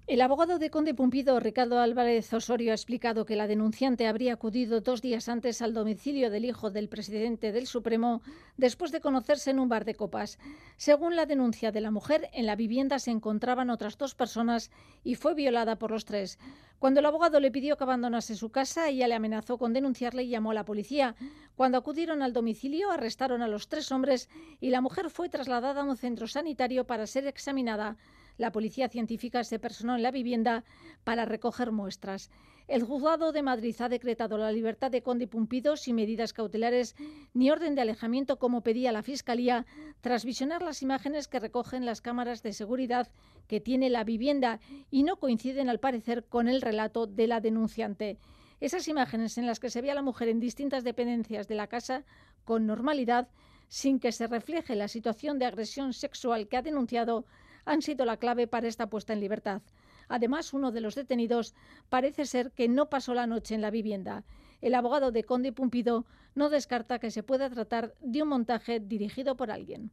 El 0.09 0.23
abogado 0.23 0.59
de 0.59 0.71
Conde 0.71 0.95
Pumpido, 0.95 1.39
Ricardo 1.39 1.81
Álvarez 1.81 2.33
Osorio, 2.33 2.73
ha 2.73 2.75
explicado 2.75 3.27
que 3.27 3.37
la 3.37 3.47
denunciante 3.47 4.07
habría 4.07 4.33
acudido 4.33 4.81
dos 4.81 5.03
días 5.03 5.29
antes 5.29 5.61
al 5.61 5.75
domicilio 5.75 6.31
del 6.31 6.47
hijo 6.47 6.71
del 6.71 6.89
presidente 6.89 7.53
del 7.53 7.67
Supremo 7.67 8.23
después 8.57 8.91
de 8.91 9.03
conocerse 9.03 9.51
en 9.51 9.59
un 9.59 9.69
bar 9.69 9.85
de 9.85 9.97
copas. 9.97 10.39
Según 10.79 11.15
la 11.15 11.27
denuncia 11.27 11.73
de 11.73 11.83
la 11.83 11.91
mujer, 11.91 12.31
en 12.33 12.47
la 12.47 12.57
vivienda 12.57 12.99
se 12.99 13.11
encontraban 13.11 13.69
otras 13.69 13.99
dos 13.99 14.15
personas 14.15 14.71
y 15.05 15.17
fue 15.17 15.35
violada 15.35 15.77
por 15.77 15.91
los 15.91 16.07
tres. 16.07 16.39
Cuando 16.79 17.01
el 17.01 17.07
abogado 17.07 17.39
le 17.39 17.51
pidió 17.51 17.77
que 17.77 17.85
abandonase 17.85 18.35
su 18.35 18.49
casa, 18.49 18.89
ella 18.89 19.09
le 19.09 19.15
amenazó 19.15 19.59
con 19.59 19.75
denunciarle 19.75 20.23
y 20.23 20.31
llamó 20.31 20.53
a 20.53 20.55
la 20.55 20.65
policía. 20.65 21.17
Cuando 21.55 21.77
acudieron 21.77 22.23
al 22.23 22.33
domicilio, 22.33 22.91
arrestaron 22.91 23.43
a 23.43 23.49
los 23.49 23.69
tres 23.69 23.93
hombres 23.93 24.31
y 24.59 24.71
la 24.71 24.81
mujer 24.81 25.11
fue 25.11 25.29
trasladada 25.29 25.83
a 25.83 25.85
un 25.85 25.99
centro 25.99 26.29
sanitario 26.29 26.87
para 26.87 27.07
ser 27.07 27.27
examinada. 27.27 27.99
La 28.39 28.53
policía 28.53 28.89
científica 28.89 29.45
se 29.45 29.59
personó 29.59 29.97
en 29.97 30.03
la 30.03 30.12
vivienda 30.12 30.64
para 31.05 31.24
recoger 31.24 31.72
muestras. 31.72 32.30
El 32.68 32.84
juzgado 32.84 33.32
de 33.32 33.43
Madrid 33.43 33.74
ha 33.80 33.89
decretado 33.89 34.39
la 34.39 34.53
libertad 34.53 34.91
de 34.91 35.03
Conde 35.03 35.26
Pumpido 35.26 35.76
sin 35.76 35.97
medidas 35.97 36.32
cautelares 36.32 36.95
ni 37.34 37.51
orden 37.51 37.74
de 37.74 37.80
alejamiento 37.80 38.39
como 38.39 38.62
pedía 38.62 38.93
la 38.93 39.03
Fiscalía, 39.03 39.66
tras 40.01 40.24
visionar 40.24 40.62
las 40.62 40.82
imágenes 40.82 41.28
que 41.28 41.41
recogen 41.41 41.84
las 41.84 42.01
cámaras 42.01 42.43
de 42.43 42.53
seguridad 42.53 43.09
que 43.49 43.61
tiene 43.61 43.91
la 43.91 44.05
vivienda 44.05 44.61
y 44.91 45.03
no 45.03 45.16
coinciden 45.16 45.68
al 45.68 45.80
parecer 45.80 46.24
con 46.24 46.47
el 46.47 46.61
relato 46.61 47.07
de 47.07 47.26
la 47.26 47.41
denunciante. 47.41 48.18
Esas 48.61 48.86
imágenes 48.86 49.39
en 49.39 49.47
las 49.47 49.61
que 49.61 49.70
se 49.70 49.82
ve 49.82 49.91
a 49.91 49.95
la 49.95 50.03
mujer 50.03 50.28
en 50.28 50.39
distintas 50.39 50.84
dependencias 50.84 51.49
de 51.49 51.55
la 51.55 51.68
casa 51.68 52.05
con 52.45 52.66
normalidad, 52.66 53.28
sin 53.68 53.99
que 53.99 54.12
se 54.12 54.26
refleje 54.26 54.76
la 54.76 54.89
situación 54.89 55.39
de 55.39 55.47
agresión 55.47 55.93
sexual 55.93 56.49
que 56.49 56.57
ha 56.57 56.62
denunciado, 56.62 57.24
han 57.69 57.83
sido 57.83 58.05
la 58.07 58.16
clave 58.16 58.47
para 58.47 58.66
esta 58.66 58.89
puesta 58.89 59.12
en 59.12 59.21
libertad. 59.21 59.61
Además, 60.09 60.55
uno 60.55 60.73
de 60.73 60.81
los 60.81 60.95
detenidos 60.95 61.55
parece 61.91 62.25
ser 62.25 62.51
que 62.53 62.66
no 62.66 62.89
pasó 62.89 63.12
la 63.12 63.27
noche 63.27 63.55
en 63.55 63.61
la 63.61 63.71
vivienda. 63.71 64.25
El 64.62 64.75
abogado 64.75 65.12
de 65.12 65.25
Conde 65.25 65.53
Pumpido 65.53 66.07
no 66.35 66.49
descarta 66.49 66.99
que 66.99 67.11
se 67.11 67.23
pueda 67.23 67.51
tratar 67.51 67.95
de 68.01 68.23
un 68.23 68.29
montaje 68.29 68.81
dirigido 68.81 69.37
por 69.37 69.51
alguien. 69.51 69.91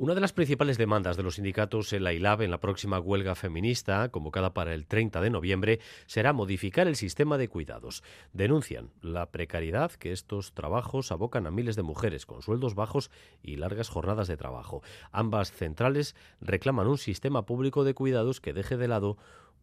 Una 0.00 0.14
de 0.14 0.22
las 0.22 0.32
principales 0.32 0.78
demandas 0.78 1.18
de 1.18 1.22
los 1.22 1.34
sindicatos 1.34 1.92
en 1.92 2.04
la 2.04 2.14
ILAB 2.14 2.40
en 2.40 2.50
la 2.50 2.58
próxima 2.58 2.98
huelga 2.98 3.34
feminista, 3.34 4.08
convocada 4.08 4.54
para 4.54 4.72
el 4.72 4.86
30 4.86 5.20
de 5.20 5.28
noviembre, 5.28 5.78
será 6.06 6.32
modificar 6.32 6.88
el 6.88 6.96
sistema 6.96 7.36
de 7.36 7.48
cuidados. 7.48 8.02
Denuncian 8.32 8.92
la 9.02 9.30
precariedad 9.30 9.92
que 9.92 10.12
estos 10.12 10.54
trabajos 10.54 11.12
abocan 11.12 11.46
a 11.46 11.50
miles 11.50 11.76
de 11.76 11.82
mujeres 11.82 12.24
con 12.24 12.40
sueldos 12.40 12.74
bajos 12.74 13.10
y 13.42 13.56
largas 13.56 13.90
jornadas 13.90 14.26
de 14.26 14.38
trabajo. 14.38 14.82
Ambas 15.12 15.52
centrales 15.52 16.16
reclaman 16.40 16.86
un 16.86 16.96
sistema 16.96 17.44
público 17.44 17.84
de 17.84 17.92
cuidados 17.92 18.40
que 18.40 18.54
deje 18.54 18.78
de 18.78 18.88
lado 18.88 19.18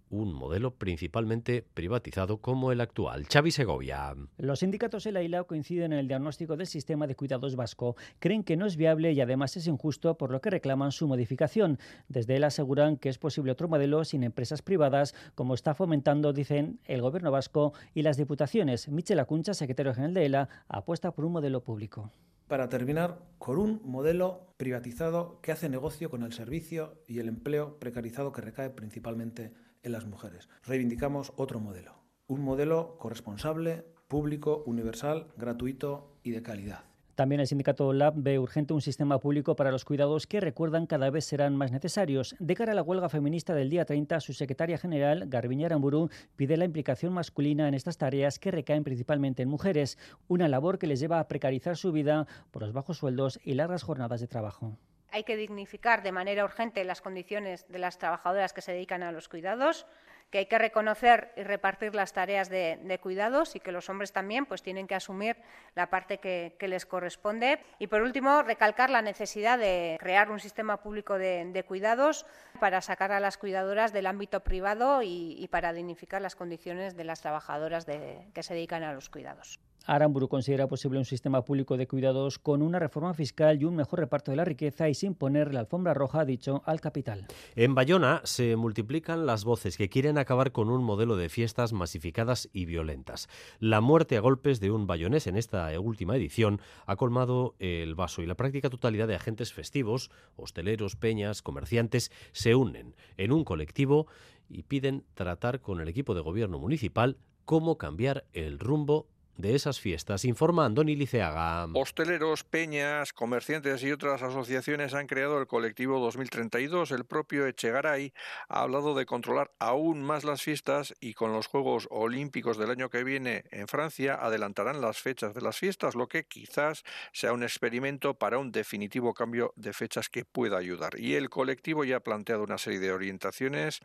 un 0.10 0.34
modelo 0.34 0.76
principalmente 0.76 1.66
privatizado 1.74 2.38
como 2.38 2.72
el 2.72 2.82
actual. 2.82 3.26
Xavi 3.28 3.51
Segovia. 3.51 4.16
Los 4.38 4.60
sindicatos 4.60 5.05
y 5.05 5.12
la 5.12 5.22
ILA 5.22 5.43
coinciden 5.43 5.93
en 5.93 5.99
el 5.99 6.08
diagnóstico 6.08 6.55
del 6.55 6.68
sistema 6.68 7.08
de 7.08 7.16
cuidados 7.16 7.55
vasco. 7.55 7.95
Creen 8.20 8.43
que 8.43 8.58
no 8.58 8.66
es 8.66 8.78
viable 8.78 9.12
y 9.12 9.22
además 9.22 9.58
es 9.58 9.68
injusto, 9.68 10.18
por 10.18 10.32
lo 10.32 10.41
que 10.41 10.49
reclaman 10.49 10.91
su 10.91 11.08
modificación. 11.08 11.80
Desde 12.08 12.36
él 12.36 12.43
aseguran 12.43 12.97
que 12.97 13.10
es 13.10 13.18
posible 13.18 13.51
otro 13.51 13.68
modelo 13.68 14.03
sin 14.05 14.24
empresas 14.24 14.62
privadas, 14.62 15.14
como 15.36 15.53
está 15.53 15.74
fomentando, 15.74 16.34
dicen, 16.34 16.80
el 16.86 17.01
gobierno 17.01 17.32
vasco 17.32 17.74
y 17.93 18.01
las 18.01 18.18
diputaciones. 18.18 18.89
Michel 18.89 19.20
Acuncha, 19.20 19.53
secretario 19.53 19.93
general 19.93 20.14
de 20.14 20.26
ELA, 20.26 20.49
apuesta 20.68 21.12
por 21.12 21.26
un 21.26 21.34
modelo 21.34 21.64
público 21.64 22.12
para 22.47 22.70
terminar 22.70 23.20
con 23.39 23.58
un 23.58 23.82
modelo 23.84 24.53
privatizado 24.58 25.39
que 25.41 25.51
hace 25.51 25.70
negocio 25.70 26.10
con 26.10 26.24
el 26.24 26.34
servicio 26.34 27.03
y 27.05 27.20
el 27.20 27.28
empleo 27.28 27.78
precarizado 27.78 28.32
que 28.32 28.41
recae 28.41 28.70
principalmente 28.70 29.51
en 29.88 29.94
las 29.94 30.06
mujeres. 30.06 30.48
Reivindicamos 30.64 31.34
otro 31.36 31.60
modelo, 31.60 31.96
un 32.28 32.42
modelo 32.42 32.98
corresponsable, 33.00 33.86
público, 34.08 34.64
universal, 34.68 35.28
gratuito 35.36 36.20
y 36.24 36.32
de 36.32 36.44
calidad. 36.44 36.84
También 37.16 37.42
el 37.42 37.48
sindicato 37.48 37.94
LAB 37.94 38.14
ve 38.18 38.38
urgente 38.38 38.76
un 38.76 38.82
sistema 38.82 39.20
público 39.20 39.56
para 39.56 39.72
los 39.72 39.86
cuidados 39.86 40.28
que 40.28 40.40
recuerdan 40.40 40.86
cada 40.86 41.10
vez 41.10 41.26
serán 41.26 41.56
más 41.56 41.72
necesarios. 41.72 42.36
De 42.38 42.54
cara 42.54 42.74
a 42.74 42.76
la 42.76 42.84
huelga 42.84 43.10
feminista 43.10 43.56
del 43.56 43.72
día 43.72 43.86
30, 43.86 44.20
su 44.20 44.34
secretaria 44.34 44.78
general, 44.78 45.26
Garbiñe 45.28 45.66
Aramburu, 45.66 46.12
pide 46.36 46.58
la 46.58 46.66
implicación 46.66 47.14
masculina 47.14 47.68
en 47.68 47.74
estas 47.74 47.98
tareas 47.98 48.38
que 48.38 48.52
recaen 48.52 48.84
principalmente 48.84 49.42
en 49.42 49.50
mujeres, 49.50 49.98
una 50.28 50.48
labor 50.48 50.78
que 50.78 50.86
les 50.86 51.00
lleva 51.00 51.20
a 51.20 51.28
precarizar 51.28 51.76
su 51.76 51.92
vida 51.92 52.28
por 52.52 52.62
los 52.62 52.72
bajos 52.72 53.00
sueldos 53.00 53.40
y 53.44 53.56
largas 53.56 53.82
jornadas 53.82 54.22
de 54.22 54.28
trabajo. 54.28 54.78
Hay 55.12 55.24
que 55.24 55.38
dignificar 55.38 56.03
de 56.03 56.12
manera 56.12 56.43
urgente 56.43 56.84
las 56.84 57.01
condiciones 57.01 57.68
de 57.70 57.80
las 57.80 57.97
trabajadoras 57.97 58.53
que 58.53 58.62
se 58.62 58.74
dedican 58.74 59.03
a 59.03 59.12
los 59.12 59.30
cuidados 59.30 59.86
que 60.30 60.39
hay 60.39 60.45
que 60.47 60.58
reconocer 60.58 61.32
y 61.38 61.43
repartir 61.43 61.95
las 61.95 62.12
tareas 62.14 62.49
de, 62.49 62.99
cuidados 63.01 63.55
y 63.55 63.60
que 63.60 63.72
los 63.72 63.89
hombres 63.89 64.12
también 64.12 64.45
pues, 64.45 64.62
tienen 64.62 64.88
que 64.88 64.95
asumir 64.95 65.38
la 65.76 65.89
parte 65.89 66.18
que, 66.18 66.55
les 66.68 66.86
corresponde. 66.86 67.60
Y, 67.80 67.88
por 67.88 68.01
último, 68.01 68.43
recalcar 68.43 68.89
la 68.89 69.01
necesidad 69.01 69.58
de 69.58 69.97
crear 69.99 70.30
un 70.30 70.39
sistema 70.39 70.82
público 70.82 71.18
de, 71.18 71.64
cuidados 71.66 72.26
para 72.60 72.82
sacar 72.82 73.12
a 73.12 73.20
las 73.20 73.38
cuidadoras 73.38 73.93
del 73.93 74.05
ámbito 74.05 74.41
privado 74.41 75.01
y, 75.01 75.47
para 75.49 75.72
dignificar 75.72 76.22
las 76.22 76.36
condiciones 76.36 76.95
de 76.97 77.05
las 77.05 77.22
trabajadoras 77.22 77.86
que 77.86 78.43
se 78.43 78.53
dedican 78.53 78.84
a 78.84 78.93
los 78.93 79.10
cuidados. 79.10 79.60
Aramburu 79.88 80.28
considera 80.28 80.68
posible 80.68 81.00
un 81.00 81.06
sistema 81.06 81.44
público 81.44 81.78
de 81.78 81.88
cuidados 81.88 82.40
con 82.40 82.62
una 82.62 82.78
reforma 82.78 83.14
fiscal 83.14 83.62
y 83.62 83.66
un 83.66 83.76
mejor 83.76 84.00
reparto 84.00 84.32
de 84.32 84.38
la 84.38 84.46
riqueza 84.46 84.90
y 84.90 84.94
sin 84.94 85.16
poner 85.16 85.54
la 85.54 85.62
alfombra 85.62 85.94
roja, 85.94 86.26
dicho, 86.26 86.62
al 86.66 86.82
capital. 86.82 87.26
En 87.56 87.74
Bayona 87.74 88.22
se 88.26 88.58
multiplican 88.58 89.26
las 89.26 89.46
voces 89.46 89.78
que 89.78 89.88
quieren 89.88 90.18
acabar 90.18 90.52
con 90.52 90.70
un 90.70 90.84
modelo 90.84 91.16
de 91.16 91.30
fiestas 91.30 91.72
masificadas 91.72 92.50
y 92.52 92.66
violentas. 92.66 93.30
La 93.60 93.80
muerte 93.80 94.18
a 94.18 94.20
golpes 94.20 94.60
de 94.60 94.72
un 94.72 94.88
bayonés 94.88 95.26
en 95.26 95.38
esta 95.38 95.80
última 95.80 96.18
edición 96.18 96.60
ha 96.86 96.98
colmado 96.98 97.56
el 97.60 97.96
vaso 97.96 98.22
y 98.22 98.26
la 98.26 98.36
práctica 98.36 98.70
totalidad 98.70 99.08
de 99.08 99.16
agentes 99.16 99.54
festivos, 99.54 100.12
hosteleros, 100.36 100.98
peñas, 100.98 101.42
comerciantes, 101.42 102.12
se 102.34 102.56
unen 102.56 102.94
en 103.16 103.32
un 103.32 103.46
colectivo 103.46 104.08
y 104.50 104.64
piden 104.64 105.06
tratar 105.14 105.62
con 105.62 105.80
el 105.80 105.88
equipo 105.88 106.14
de 106.14 106.22
gobierno 106.22 106.60
municipal 106.60 107.18
cómo 107.46 107.78
cambiar 107.78 108.26
el 108.34 108.60
rumbo 108.60 109.08
de 109.38 109.56
esas 109.56 109.80
fiestas, 109.80 110.26
informa 110.26 110.66
Andoni 110.66 110.96
Liceaga. 110.96 111.68
Hosteleros, 111.74 112.44
peñas, 112.44 113.14
comerciantes 113.14 113.84
y 113.84 113.92
otras 113.92 114.24
asociaciones 114.24 114.94
han 114.94 115.08
creado 115.08 115.40
el 115.40 115.48
colectivo 115.48 116.00
2032. 116.00 116.92
El 116.92 117.06
propio 117.06 117.46
Echegaray 117.46 118.14
ha 118.50 118.62
hablado 118.62 118.96
de 118.96 119.06
controlar 119.06 119.52
aún 119.60 120.04
más 120.04 120.24
las 120.24 120.42
fiestas 120.42 120.96
y 121.00 121.14
con 121.14 121.34
los 121.34 121.48
Juegos 121.48 121.88
Olímpicos 121.92 122.58
del 122.58 122.72
año 122.72 122.90
que 122.90 123.04
viene 123.04 123.44
en 123.52 123.68
Francia 123.68 124.16
adelantarán 124.16 124.82
las 124.82 125.00
fechas 125.00 125.34
de 125.34 125.42
las 125.42 125.58
fiestas, 125.58 125.96
lo 125.96 126.08
que 126.08 126.26
quizás 126.26 126.84
sea 127.14 127.34
un 127.34 127.44
experimento 127.44 128.16
para 128.16 128.40
un 128.40 128.52
definitivo 128.52 129.14
cambio 129.14 129.54
de 129.56 129.74
fechas 129.74 130.10
que 130.10 130.26
pueda 130.26 130.58
ayudar. 130.58 131.00
Y 131.00 131.16
el 131.16 131.30
colectivo 131.30 131.84
ya 131.84 131.98
ha 131.98 132.02
planteado 132.02 132.44
una 132.44 132.58
serie 132.58 132.80
de 132.80 132.92
orientaciones 132.92 133.80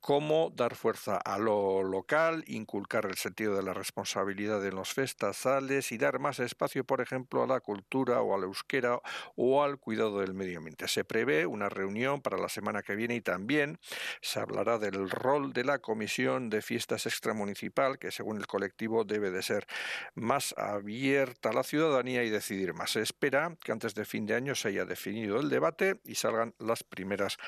como 0.00 0.50
dar 0.54 0.76
fuerza 0.76 1.16
a 1.16 1.38
lo 1.38 1.82
local, 1.82 2.44
inculcar 2.46 3.06
el 3.06 3.16
sentido 3.16 3.56
de 3.56 3.62
la 3.62 3.74
responsabilidad 3.74 4.64
en 4.64 4.74
los 4.74 4.83
festazales 4.92 5.92
y 5.92 5.98
dar 5.98 6.18
más 6.18 6.40
espacio, 6.40 6.84
por 6.84 7.00
ejemplo, 7.00 7.42
a 7.42 7.46
la 7.46 7.60
cultura 7.60 8.20
o 8.20 8.34
a 8.34 8.38
la 8.38 8.44
euskera 8.44 9.00
o 9.36 9.62
al 9.62 9.78
cuidado 9.78 10.20
del 10.20 10.34
medio 10.34 10.58
ambiente. 10.58 10.88
Se 10.88 11.04
prevé 11.04 11.46
una 11.46 11.68
reunión 11.68 12.20
para 12.20 12.36
la 12.36 12.48
semana 12.48 12.82
que 12.82 12.94
viene 12.94 13.14
y 13.14 13.20
también 13.20 13.78
se 14.20 14.40
hablará 14.40 14.78
del 14.78 15.08
rol 15.08 15.52
de 15.52 15.64
la 15.64 15.78
Comisión 15.78 16.50
de 16.50 16.62
Fiestas 16.62 17.06
Extramunicipal, 17.06 17.98
que 17.98 18.10
según 18.10 18.38
el 18.38 18.46
colectivo 18.46 19.04
debe 19.04 19.30
de 19.30 19.42
ser 19.42 19.66
más 20.14 20.54
abierta 20.58 21.50
a 21.50 21.52
la 21.52 21.62
ciudadanía 21.62 22.24
y 22.24 22.30
decidir 22.30 22.74
más. 22.74 22.92
Se 22.92 23.00
espera 23.00 23.56
que 23.62 23.72
antes 23.72 23.94
de 23.94 24.04
fin 24.04 24.26
de 24.26 24.34
año 24.34 24.54
se 24.54 24.68
haya 24.68 24.84
definido 24.84 25.40
el 25.40 25.48
debate 25.48 26.00
y 26.04 26.16
salgan 26.16 26.54
las 26.58 26.84
primeras 26.84 27.38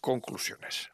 conclusiones. 0.00 0.90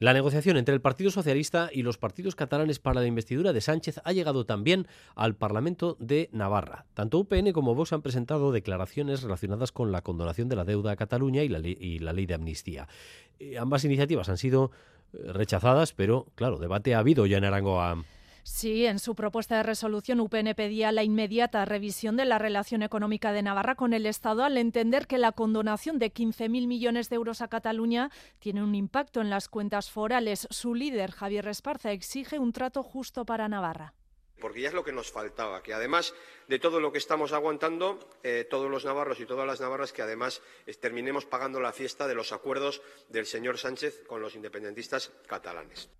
La 0.00 0.14
negociación 0.14 0.56
entre 0.56 0.74
el 0.74 0.80
Partido 0.80 1.10
Socialista 1.10 1.68
y 1.70 1.82
los 1.82 1.98
partidos 1.98 2.34
catalanes 2.34 2.78
para 2.78 3.02
la 3.02 3.06
investidura 3.06 3.52
de 3.52 3.60
Sánchez 3.60 4.00
ha 4.02 4.12
llegado 4.12 4.46
también 4.46 4.86
al 5.14 5.36
Parlamento 5.36 5.98
de 6.00 6.30
Navarra. 6.32 6.86
Tanto 6.94 7.18
UPN 7.18 7.52
como 7.52 7.74
Vox 7.74 7.92
han 7.92 8.00
presentado 8.00 8.50
declaraciones 8.50 9.22
relacionadas 9.22 9.72
con 9.72 9.92
la 9.92 10.00
condonación 10.00 10.48
de 10.48 10.56
la 10.56 10.64
deuda 10.64 10.92
a 10.92 10.96
Cataluña 10.96 11.42
y 11.42 11.50
la 11.50 11.58
ley, 12.14 12.26
de 12.26 12.34
amnistía. 12.34 12.88
Eh, 13.38 13.58
ambas 13.58 13.84
iniciativas 13.84 14.30
han 14.30 14.38
sido 14.38 14.70
eh, 15.12 15.32
rechazadas, 15.34 15.92
pero 15.92 16.28
claro, 16.34 16.56
debate 16.56 16.94
ha 16.94 17.00
habido 17.00 17.26
ya 17.26 17.36
en 17.36 17.44
Arangoa. 17.44 18.02
Sí, 18.42 18.86
en 18.86 18.98
su 18.98 19.14
propuesta 19.14 19.56
de 19.56 19.62
resolución 19.62 20.20
UPN 20.20 20.54
pedía 20.54 20.92
la 20.92 21.02
inmediata 21.02 21.64
revisión 21.64 22.16
de 22.16 22.24
la 22.24 22.38
relación 22.38 22.82
económica 22.82 23.32
de 23.32 23.42
Navarra 23.42 23.74
con 23.74 23.92
el 23.92 24.06
Estado 24.06 24.44
al 24.44 24.56
entender 24.56 25.06
que 25.06 25.18
la 25.18 25.32
condonación 25.32 25.98
de 25.98 26.12
15.000 26.12 26.66
millones 26.66 27.10
de 27.10 27.16
euros 27.16 27.42
a 27.42 27.48
Cataluña 27.48 28.10
tiene 28.38 28.62
un 28.62 28.74
impacto 28.74 29.20
en 29.20 29.30
las 29.30 29.48
cuentas 29.48 29.90
forales. 29.90 30.46
Su 30.50 30.74
líder, 30.74 31.10
Javier 31.10 31.48
Esparza, 31.48 31.92
exige 31.92 32.38
un 32.38 32.52
trato 32.52 32.82
justo 32.82 33.24
para 33.24 33.48
Navarra 33.48 33.94
porque 34.40 34.62
ya 34.62 34.68
es 34.68 34.74
lo 34.74 34.84
que 34.84 34.92
nos 34.92 35.12
faltaba, 35.12 35.62
que 35.62 35.74
además 35.74 36.14
de 36.48 36.58
todo 36.58 36.80
lo 36.80 36.90
que 36.90 36.98
estamos 36.98 37.32
aguantando, 37.32 37.98
eh, 38.22 38.46
todos 38.48 38.70
los 38.70 38.86
navarros 38.86 39.20
y 39.20 39.26
todas 39.26 39.46
las 39.46 39.60
navarras, 39.60 39.92
que 39.92 40.00
además 40.00 40.40
terminemos 40.80 41.26
pagando 41.26 41.60
la 41.60 41.72
fiesta 41.72 42.08
de 42.08 42.14
los 42.14 42.32
acuerdos 42.32 42.80
del 43.10 43.26
señor 43.26 43.58
Sánchez 43.58 44.02
con 44.06 44.22
los 44.22 44.34
independentistas 44.34 45.12
catalanes. 45.26 45.90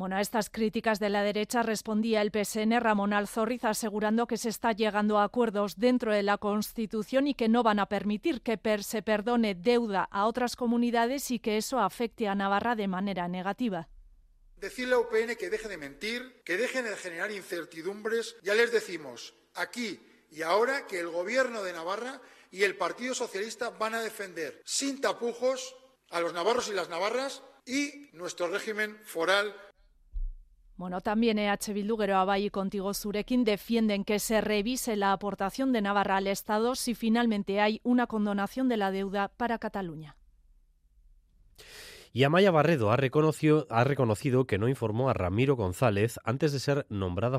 Bueno, 0.00 0.16
a 0.16 0.22
estas 0.22 0.48
críticas 0.48 0.98
de 0.98 1.10
la 1.10 1.22
derecha 1.22 1.62
respondía 1.62 2.22
el 2.22 2.30
PSN 2.32 2.80
Ramón 2.80 3.12
Alzorriz 3.12 3.66
asegurando 3.66 4.26
que 4.26 4.38
se 4.38 4.48
está 4.48 4.72
llegando 4.72 5.18
a 5.18 5.24
acuerdos 5.24 5.76
dentro 5.76 6.14
de 6.14 6.22
la 6.22 6.38
Constitución 6.38 7.26
y 7.26 7.34
que 7.34 7.50
no 7.50 7.62
van 7.62 7.78
a 7.80 7.84
permitir 7.84 8.40
que 8.40 8.58
se 8.82 9.02
perdone 9.02 9.54
deuda 9.54 10.08
a 10.10 10.24
otras 10.24 10.56
comunidades 10.56 11.30
y 11.30 11.38
que 11.38 11.58
eso 11.58 11.80
afecte 11.80 12.28
a 12.28 12.34
Navarra 12.34 12.76
de 12.76 12.88
manera 12.88 13.28
negativa. 13.28 13.90
Decirle 14.56 14.94
a 14.94 15.00
UPN 15.00 15.36
que 15.36 15.50
deje 15.50 15.68
de 15.68 15.76
mentir, 15.76 16.40
que 16.46 16.56
dejen 16.56 16.86
de 16.86 16.96
generar 16.96 17.30
incertidumbres. 17.30 18.36
Ya 18.40 18.54
les 18.54 18.72
decimos 18.72 19.34
aquí 19.52 20.00
y 20.30 20.40
ahora 20.40 20.86
que 20.86 20.98
el 20.98 21.08
Gobierno 21.08 21.62
de 21.62 21.74
Navarra 21.74 22.22
y 22.50 22.62
el 22.62 22.74
Partido 22.74 23.12
Socialista 23.12 23.68
van 23.68 23.96
a 23.96 24.00
defender 24.00 24.62
sin 24.64 24.98
tapujos 24.98 25.76
a 26.08 26.22
los 26.22 26.32
navarros 26.32 26.70
y 26.70 26.72
las 26.72 26.88
navarras 26.88 27.42
y 27.66 28.08
nuestro 28.14 28.48
régimen 28.48 28.98
foral 29.04 29.54
bueno, 30.80 31.02
también 31.02 31.38
EH 31.38 31.74
Bildu, 31.74 31.98
Geroabai 31.98 32.46
y 32.46 32.50
Contigo 32.50 32.94
Zurekin 32.94 33.44
defienden 33.44 34.02
que 34.02 34.18
se 34.18 34.40
revise 34.40 34.96
la 34.96 35.12
aportación 35.12 35.72
de 35.72 35.82
Navarra 35.82 36.16
al 36.16 36.26
Estado 36.26 36.74
si 36.74 36.94
finalmente 36.94 37.60
hay 37.60 37.82
una 37.84 38.06
condonación 38.06 38.66
de 38.70 38.78
la 38.78 38.90
deuda 38.90 39.28
para 39.28 39.58
Cataluña. 39.58 40.16
Y 42.12 42.24
Amaya 42.24 42.50
Barredo 42.50 42.90
ha 42.90 42.96
reconocido, 42.96 43.68
ha 43.70 43.84
reconocido 43.84 44.44
que 44.44 44.58
no 44.58 44.68
informó 44.68 45.10
a 45.10 45.12
Ramiro 45.12 45.54
González 45.54 46.18
antes 46.24 46.50
de 46.50 46.58
ser 46.58 46.86
nombrada 46.88 47.38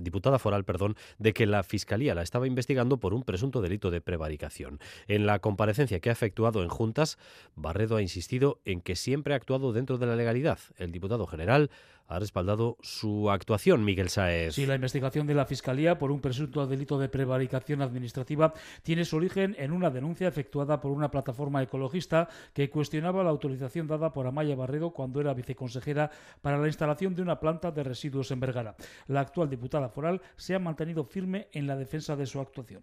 diputada 0.00 0.38
foral, 0.38 0.64
perdón, 0.64 0.96
de 1.18 1.34
que 1.34 1.44
la 1.44 1.62
Fiscalía 1.64 2.14
la 2.14 2.22
estaba 2.22 2.46
investigando 2.46 2.98
por 2.98 3.12
un 3.12 3.24
presunto 3.24 3.60
delito 3.60 3.90
de 3.90 4.00
prevaricación. 4.00 4.78
En 5.06 5.26
la 5.26 5.40
comparecencia 5.40 6.00
que 6.00 6.08
ha 6.08 6.12
efectuado 6.12 6.62
en 6.62 6.70
juntas, 6.70 7.18
Barredo 7.56 7.96
ha 7.96 8.02
insistido 8.02 8.60
en 8.64 8.80
que 8.80 8.96
siempre 8.96 9.34
ha 9.34 9.36
actuado 9.36 9.74
dentro 9.74 9.98
de 9.98 10.06
la 10.06 10.16
legalidad. 10.16 10.60
El 10.78 10.90
diputado 10.90 11.26
general 11.26 11.70
ha 12.06 12.18
respaldado 12.18 12.76
su 12.80 13.30
actuación, 13.30 13.84
Miguel 13.84 14.08
Saez. 14.08 14.54
Sí, 14.54 14.66
la 14.66 14.74
investigación 14.74 15.26
de 15.26 15.34
la 15.34 15.46
Fiscalía 15.46 15.98
por 15.98 16.10
un 16.10 16.20
presunto 16.20 16.66
delito 16.66 16.98
de 16.98 17.08
prevaricación 17.08 17.82
administrativa 17.82 18.52
tiene 18.82 19.04
su 19.04 19.16
origen 19.16 19.56
en 19.58 19.72
una 19.72 19.90
denuncia 19.90 20.28
efectuada 20.28 20.80
por 20.80 20.92
una 20.92 21.10
plataforma 21.10 21.62
ecologista 21.62 22.28
que 22.52 22.70
cuestionaba 22.70 23.24
la 23.24 23.30
autorización 23.30 23.86
dada 23.86 24.12
por 24.12 24.26
Amaya 24.26 24.56
Barredo 24.56 24.90
cuando 24.90 25.20
era 25.20 25.34
viceconsejera 25.34 26.10
para 26.42 26.58
la 26.58 26.66
instalación 26.66 27.14
de 27.14 27.22
una 27.22 27.40
planta 27.40 27.70
de 27.70 27.84
residuos 27.84 28.30
en 28.30 28.40
Vergara. 28.40 28.76
La 29.06 29.20
actual 29.20 29.48
diputada 29.48 29.88
foral 29.88 30.20
se 30.36 30.54
ha 30.54 30.58
mantenido 30.58 31.04
firme 31.04 31.48
en 31.52 31.66
la 31.66 31.76
defensa 31.76 32.16
de 32.16 32.26
su 32.26 32.40
actuación. 32.40 32.82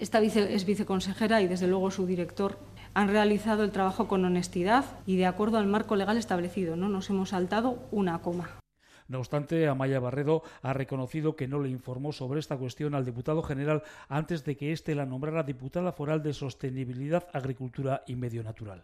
Esta 0.00 0.18
vice 0.18 0.54
es 0.54 0.64
viceconsejera 0.64 1.42
y 1.42 1.46
desde 1.46 1.66
luego 1.66 1.90
su 1.90 2.06
director 2.06 2.56
han 2.94 3.08
realizado 3.08 3.64
el 3.64 3.70
trabajo 3.70 4.08
con 4.08 4.24
honestidad 4.24 4.86
y 5.04 5.16
de 5.16 5.26
acuerdo 5.26 5.58
al 5.58 5.66
marco 5.66 5.94
legal 5.94 6.16
establecido. 6.16 6.74
No 6.74 6.88
nos 6.88 7.10
hemos 7.10 7.28
saltado 7.28 7.86
una 7.90 8.22
coma. 8.22 8.48
No 9.08 9.18
obstante, 9.18 9.68
Amaya 9.68 10.00
Barredo 10.00 10.42
ha 10.62 10.72
reconocido 10.72 11.36
que 11.36 11.48
no 11.48 11.60
le 11.60 11.68
informó 11.68 12.12
sobre 12.12 12.40
esta 12.40 12.56
cuestión 12.56 12.94
al 12.94 13.04
diputado 13.04 13.42
general 13.42 13.82
antes 14.08 14.42
de 14.46 14.56
que 14.56 14.72
éste 14.72 14.94
la 14.94 15.04
nombrara 15.04 15.42
diputada 15.42 15.92
foral 15.92 16.22
de 16.22 16.32
Sostenibilidad, 16.32 17.28
Agricultura 17.34 18.02
y 18.06 18.16
Medio 18.16 18.42
Natural 18.42 18.82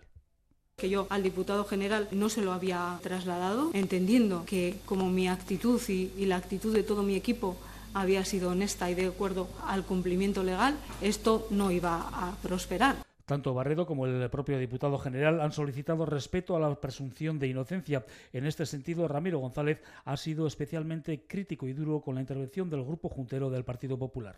que 0.77 0.91
yo 0.91 1.07
al 1.09 1.23
diputado 1.23 1.65
general 1.65 2.07
no 2.11 2.29
se 2.29 2.43
lo 2.43 2.53
había 2.53 3.01
trasladado, 3.03 3.71
entendiendo 3.73 4.45
que 4.45 4.77
como 4.85 5.09
mi 5.09 5.27
actitud 5.27 5.81
y, 5.89 6.13
y 6.19 6.27
la 6.27 6.37
actitud 6.37 6.75
de 6.75 6.83
todo 6.83 7.03
mi 7.03 7.15
equipo 7.15 7.57
había 7.97 8.25
sido 8.25 8.51
honesta 8.51 8.91
y 8.91 8.95
de 8.95 9.07
acuerdo 9.07 9.49
al 9.67 9.85
cumplimiento 9.85 10.43
legal, 10.43 10.77
esto 11.01 11.47
no 11.51 11.71
iba 11.71 12.09
a 12.13 12.37
prosperar. 12.43 12.97
Tanto 13.25 13.55
Barredo 13.55 13.87
como 13.87 14.07
el 14.07 14.31
propio 14.31 14.59
diputado 14.59 14.99
general 14.99 15.41
han 15.41 15.51
solicitado 15.51 16.07
respeto 16.07 16.55
a 16.55 16.61
la 16.61 16.73
presunción 16.77 17.39
de 17.39 17.49
inocencia. 17.49 18.05
En 18.33 18.47
este 18.47 18.67
sentido, 18.67 19.09
Ramiro 19.09 19.41
González 19.41 19.83
ha 20.05 20.17
sido 20.17 20.47
especialmente 20.47 21.25
crítico 21.27 21.67
y 21.67 21.73
duro 21.73 22.03
con 22.03 22.15
la 22.15 22.21
intervención 22.21 22.71
del 22.71 22.85
grupo 22.85 23.09
juntero 23.09 23.51
del 23.51 23.65
Partido 23.65 23.99
Popular. 23.99 24.37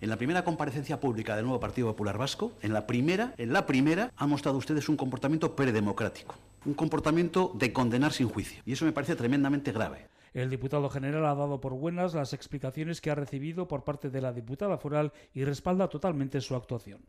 En 0.00 0.10
la 0.10 0.16
primera 0.16 0.44
comparecencia 0.44 1.00
pública 1.00 1.36
del 1.36 1.44
nuevo 1.44 1.60
Partido 1.60 1.88
Popular 1.88 2.18
Vasco, 2.18 2.52
en 2.62 2.72
la 2.72 2.86
primera, 2.86 3.32
en 3.38 3.52
la 3.52 3.64
primera, 3.64 4.12
han 4.16 4.28
mostrado 4.28 4.58
ustedes 4.58 4.88
un 4.88 4.96
comportamiento 4.96 5.56
predemocrático, 5.56 6.34
un 6.66 6.74
comportamiento 6.74 7.52
de 7.54 7.72
condenar 7.72 8.12
sin 8.12 8.28
juicio. 8.28 8.62
Y 8.66 8.72
eso 8.72 8.84
me 8.84 8.92
parece 8.92 9.16
tremendamente 9.16 9.72
grave. 9.72 10.06
El 10.34 10.50
diputado 10.50 10.88
general 10.90 11.26
ha 11.26 11.34
dado 11.34 11.60
por 11.60 11.74
buenas 11.74 12.14
las 12.14 12.32
explicaciones 12.32 13.00
que 13.00 13.10
ha 13.10 13.14
recibido 13.14 13.68
por 13.68 13.84
parte 13.84 14.10
de 14.10 14.20
la 14.20 14.32
diputada 14.32 14.78
foral 14.78 15.12
y 15.34 15.44
respalda 15.44 15.88
totalmente 15.88 16.40
su 16.40 16.54
actuación. 16.54 17.00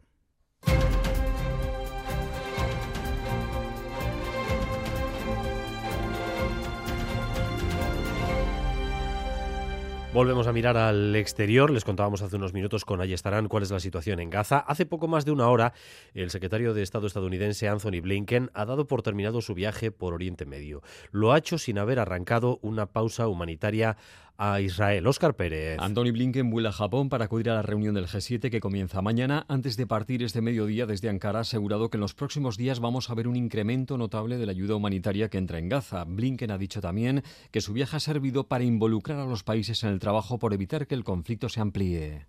Volvemos 10.12 10.48
a 10.48 10.54
mirar 10.54 10.76
al 10.76 11.16
exterior. 11.16 11.70
Les 11.70 11.86
contábamos 11.86 12.24
hace 12.24 12.36
unos 12.36 12.52
minutos 12.52 12.84
con 12.84 13.00
estarán 13.00 13.48
cuál 13.48 13.62
es 13.62 13.70
la 13.70 13.80
situación 13.80 14.20
en 14.20 14.32
Gaza. 14.32 14.58
Hace 14.58 14.88
poco 14.88 15.08
más 15.08 15.24
de 15.24 15.32
una 15.32 15.48
hora, 15.50 15.74
el 16.16 16.32
secretario 16.32 16.74
de 16.74 16.82
Estado 16.82 17.06
estadounidense 17.06 17.70
Anthony 17.70 18.02
Blinken 18.02 18.50
ha 18.56 18.66
dado 18.66 18.88
por 18.88 19.04
terminado 19.04 19.40
su 19.42 19.54
viaje 19.54 19.92
por 19.92 20.16
Oriente 20.16 20.48
Medio. 20.48 20.82
Lo 21.12 21.32
ha 21.32 21.38
hecho 21.38 21.60
sin 21.60 21.78
haber 21.78 22.00
arrancado 22.00 22.58
una 22.64 22.88
pausa 22.88 23.28
humanitaria 23.28 23.98
a 24.40 24.62
Israel. 24.62 25.06
Oscar 25.06 25.36
Pérez. 25.36 25.78
Anthony 25.80 26.12
Blinken 26.14 26.50
vuela 26.50 26.70
a 26.70 26.72
Japón 26.72 27.10
para 27.10 27.26
acudir 27.26 27.50
a 27.50 27.56
la 27.56 27.62
reunión 27.62 27.94
del 27.94 28.08
G7 28.08 28.50
que 28.50 28.62
comienza 28.62 29.02
mañana. 29.02 29.46
Antes 29.50 29.76
de 29.76 29.86
partir 29.86 30.24
este 30.24 30.42
mediodía 30.42 30.86
desde 30.86 31.10
Ankara, 31.10 31.40
ha 31.40 31.42
asegurado 31.42 31.90
que 31.90 31.98
en 31.98 32.02
los 32.02 32.14
próximos 32.14 32.56
días 32.56 32.80
vamos 32.80 33.10
a 33.10 33.16
ver 33.16 33.28
un 33.28 33.36
incremento 33.36 33.98
notable 33.98 34.38
de 34.38 34.46
la 34.46 34.54
ayuda 34.54 34.76
humanitaria 34.76 35.30
que 35.30 35.38
entra 35.38 35.60
en 35.60 35.68
Gaza. 35.68 36.06
Blinken 36.06 36.52
ha 36.52 36.58
dicho 36.58 36.80
también 36.80 37.22
que 37.52 37.60
su 37.60 37.74
viaje 37.74 37.98
ha 37.98 38.00
servido 38.00 38.48
para 38.48 38.64
involucrar 38.64 39.20
a 39.20 39.26
los 39.26 39.44
países 39.44 39.84
en 39.84 39.90
el 39.90 40.00
trabajo 40.00 40.40
por 40.40 40.54
evitar 40.54 40.88
que 40.88 40.96
el 40.96 41.04
conflicto 41.04 41.50
se 41.50 41.60
amplíe. 41.60 42.26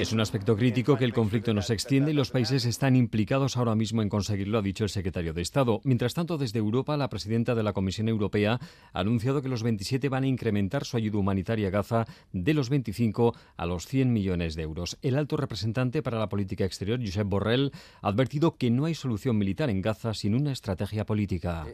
Es 0.00 0.12
un 0.12 0.20
aspecto 0.20 0.56
crítico 0.56 0.96
que 0.96 1.04
el 1.04 1.12
conflicto 1.12 1.54
no 1.54 1.62
se 1.62 1.74
extiende 1.74 2.10
y 2.10 2.14
los 2.14 2.30
países 2.30 2.64
están 2.64 2.96
implicados 2.96 3.56
ahora 3.56 3.74
mismo 3.74 4.02
en 4.02 4.08
conseguirlo, 4.08 4.58
ha 4.58 4.62
dicho 4.62 4.84
el 4.84 4.90
secretario 4.90 5.32
de 5.32 5.42
Estado. 5.42 5.80
Mientras 5.84 6.14
tanto, 6.14 6.38
desde 6.38 6.58
Europa, 6.58 6.96
la 6.96 7.08
presidenta 7.08 7.54
de 7.54 7.62
la 7.62 7.72
Comisión 7.72 8.08
Europea 8.08 8.58
ha 8.92 9.00
anunciado 9.00 9.42
que 9.42 9.48
los 9.48 9.62
27 9.62 10.08
van 10.08 10.24
a 10.24 10.26
incrementar 10.26 10.84
su 10.84 10.96
ayuda 10.96 11.18
humanitaria 11.18 11.68
a 11.68 11.70
Gaza 11.70 12.06
de 12.32 12.52
los 12.52 12.68
25 12.68 13.34
a 13.56 13.66
los 13.66 13.86
100 13.86 14.12
millones 14.12 14.54
de 14.54 14.62
euros. 14.62 14.98
El 15.02 15.16
alto 15.16 15.36
representante 15.36 16.02
para 16.02 16.18
la 16.18 16.28
política 16.28 16.64
exterior, 16.64 17.00
Josep 17.00 17.28
Borrell, 17.28 17.72
ha 18.02 18.08
advertido 18.08 18.56
que 18.56 18.70
no 18.70 18.86
hay 18.86 18.94
solución 18.94 19.38
militar 19.38 19.70
en 19.70 19.82
Gaza 19.82 20.14
sin 20.14 20.34
una 20.34 20.52
estrategia 20.52 21.06
política. 21.06 21.66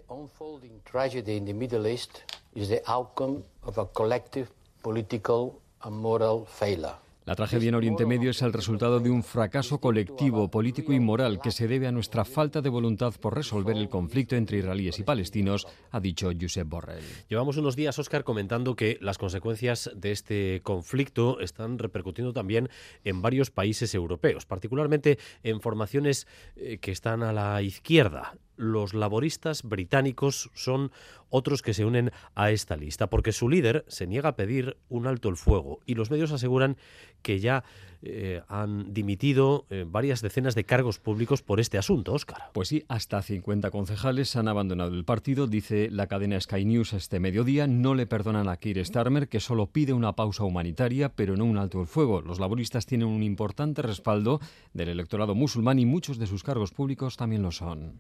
La 7.27 7.35
tragedia 7.35 7.71
en 7.71 7.75
Oriente 7.75 8.07
Medio 8.07 8.31
es 8.31 8.41
el 8.43 8.53
resultado 8.53 9.01
de 9.01 9.11
un 9.11 9.25
fracaso 9.25 9.81
colectivo, 9.81 10.49
político 10.49 10.93
y 10.93 11.01
moral 11.01 11.41
que 11.43 11.51
se 11.51 11.67
debe 11.67 11.89
a 11.89 11.93
nuestra 11.93 12.25
falta 12.25 12.63
de 12.63 12.69
voluntad 12.69 13.15
por 13.21 13.35
resolver 13.35 13.77
el 13.77 13.89
conflicto 13.89 14.37
entre 14.37 14.59
israelíes 14.59 15.01
y 15.01 15.03
palestinos, 15.03 15.67
ha 15.91 15.99
dicho 15.99 16.31
Josep 16.41 16.69
Borrell. 16.69 17.03
Llevamos 17.29 17.57
unos 17.57 17.75
días, 17.75 17.99
Oscar, 17.99 18.23
comentando 18.23 18.77
que 18.77 18.97
las 19.01 19.19
consecuencias 19.19 19.91
de 19.97 20.13
este 20.13 20.61
conflicto 20.63 21.41
están 21.41 21.81
repercutiendo 21.81 22.33
también 22.33 22.69
en 23.03 23.21
varios 23.23 23.51
países 23.51 23.93
europeos, 23.97 24.47
particularmente 24.47 25.19
en 25.43 25.61
formaciones 25.61 26.29
eh, 26.55 26.79
que 26.79 26.93
están 26.93 27.25
a 27.25 27.33
la 27.33 27.61
izquierda 27.61 28.37
los 28.57 28.95
laboristas 28.95 29.63
británicos 29.63 30.51
son 30.55 30.91
otros 31.31 31.63
que 31.63 31.75
se 31.75 31.85
unen 31.85 32.13
a 32.35 32.51
esta 32.51 32.77
lista, 32.77 33.09
porque 33.09 33.33
su 33.33 33.49
líder 33.49 33.85
se 33.89 34.07
niega 34.07 34.31
a 34.31 34.37
pedir 34.37 34.77
un 34.89 35.07
alto 35.07 35.29
el 35.29 35.37
fuego 35.37 35.81
y 35.87 35.95
los 35.95 36.11
medios 36.11 36.33
aseguran 36.33 36.77
que 37.23 37.41
ya 37.41 37.65
eh, 38.03 38.43
han 38.49 38.93
dimitido 38.93 39.67
eh, 39.71 39.85
varias 39.87 40.23
decenas 40.23 40.55
de 40.55 40.65
cargos 40.65 40.99
públicos 40.99 41.43
por 41.43 41.61
este 41.61 41.79
asunto, 41.79 42.13
Óscar. 42.13 42.51
Pues 42.53 42.69
sí, 42.69 42.85
hasta 42.89 43.21
50 43.23 43.71
concejales 43.71 44.37
han 44.37 44.49
abandonado 44.49 44.95
el 44.95 45.05
partido, 45.05 45.47
dice 45.47 45.89
la 45.91 46.07
cadena 46.07 46.41
Sky 46.41 46.65
News 46.65 46.93
este 46.93 47.21
mediodía. 47.21 47.67
No 47.67 47.95
le 47.95 48.07
perdonan 48.07 48.49
a 48.49 48.59
Keir 48.59 48.85
Starmer, 48.85 49.29
que 49.29 49.41
solo 49.41 49.67
pide 49.67 49.93
una 49.93 50.15
pausa 50.15 50.45
humanitaria, 50.45 51.09
pero 51.09 51.37
no 51.37 51.45
un 51.45 51.59
alto 51.59 51.81
el 51.81 51.87
fuego. 51.87 52.21
Los 52.21 52.39
laboristas 52.39 52.87
tienen 52.87 53.09
un 53.09 53.23
importante 53.23 53.83
respaldo 53.83 54.41
del 54.73 54.89
electorado 54.89 55.35
musulmán 55.35 55.79
y 55.79 55.87
muchos 55.87 56.19
de 56.19 56.27
sus 56.27 56.43
cargos 56.43 56.71
públicos 56.71 57.17
también 57.17 57.43
lo 57.43 57.51
son. 57.51 57.97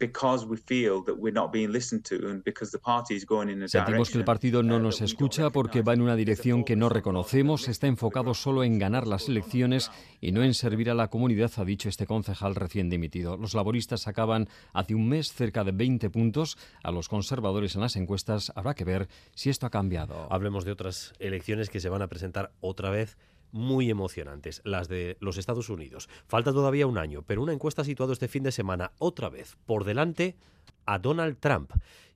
Sentimos 3.67 4.11
que 4.11 4.19
el 4.19 4.25
partido 4.25 4.62
no 4.62 4.79
nos 4.79 5.01
escucha 5.01 5.51
porque 5.51 5.83
va 5.83 5.95
en 5.95 6.03
una 6.03 6.17
dirección 6.17 6.64
que 6.64 6.77
no 6.77 6.89
reconocemos, 6.89 7.69
está 7.69 7.87
enfocado 7.87 8.35
solo 8.35 8.64
en 8.64 8.79
ganar 8.79 9.07
las 9.07 9.29
elecciones 9.29 9.91
y 10.21 10.33
no 10.33 10.43
en 10.43 10.55
servir 10.55 10.91
a 10.91 10.95
la 10.95 11.09
comunidad, 11.09 11.51
ha 11.57 11.64
dicho 11.64 11.89
este 11.89 12.07
concejal 12.07 12.55
recién 12.55 12.91
dimitido. 12.91 13.37
Los 13.37 13.55
laboristas 13.55 14.03
sacaban 14.03 14.49
hace 14.73 14.95
un 14.95 15.09
mes 15.09 15.33
cerca 15.33 15.64
de 15.64 15.73
20 15.73 16.11
puntos 16.11 16.59
a 16.83 16.91
los 16.91 17.09
conservadores 17.09 17.75
en 17.75 17.81
las 17.81 17.97
encuestas. 17.97 18.53
Habrá 18.55 18.75
que 18.75 18.85
ver 18.85 19.09
si 19.35 19.51
esto 19.51 19.67
ha 19.67 19.71
cambiado. 19.71 20.27
Hablemos 20.31 20.64
de 20.64 20.73
otras 20.73 21.12
elecciones 21.19 21.71
que 21.71 21.81
se 21.81 21.89
van 21.89 22.03
a 22.03 22.09
presentar 22.09 22.53
otra 22.61 22.91
vez 22.91 23.17
muy 23.53 23.91
emocionantes, 23.91 24.61
las 24.64 24.89
de 24.89 25.17
los 25.21 25.39
Estados 25.39 25.69
Unidos. 25.69 26.09
Falta 26.27 26.53
todavía 26.53 26.87
un 26.87 26.99
año, 26.99 27.23
pero 27.23 27.43
una 27.43 27.53
encuesta 27.53 27.83
ha 27.83 27.85
situado 27.85 28.12
este 28.12 28.29
fin 28.29 28.43
de 28.43 28.53
semana 28.53 28.93
otra 28.99 29.29
vez 29.29 29.57
por 29.67 29.85
delante 29.85 30.37
a 30.85 30.99
Donald 30.99 31.39
Trump. 31.39 31.73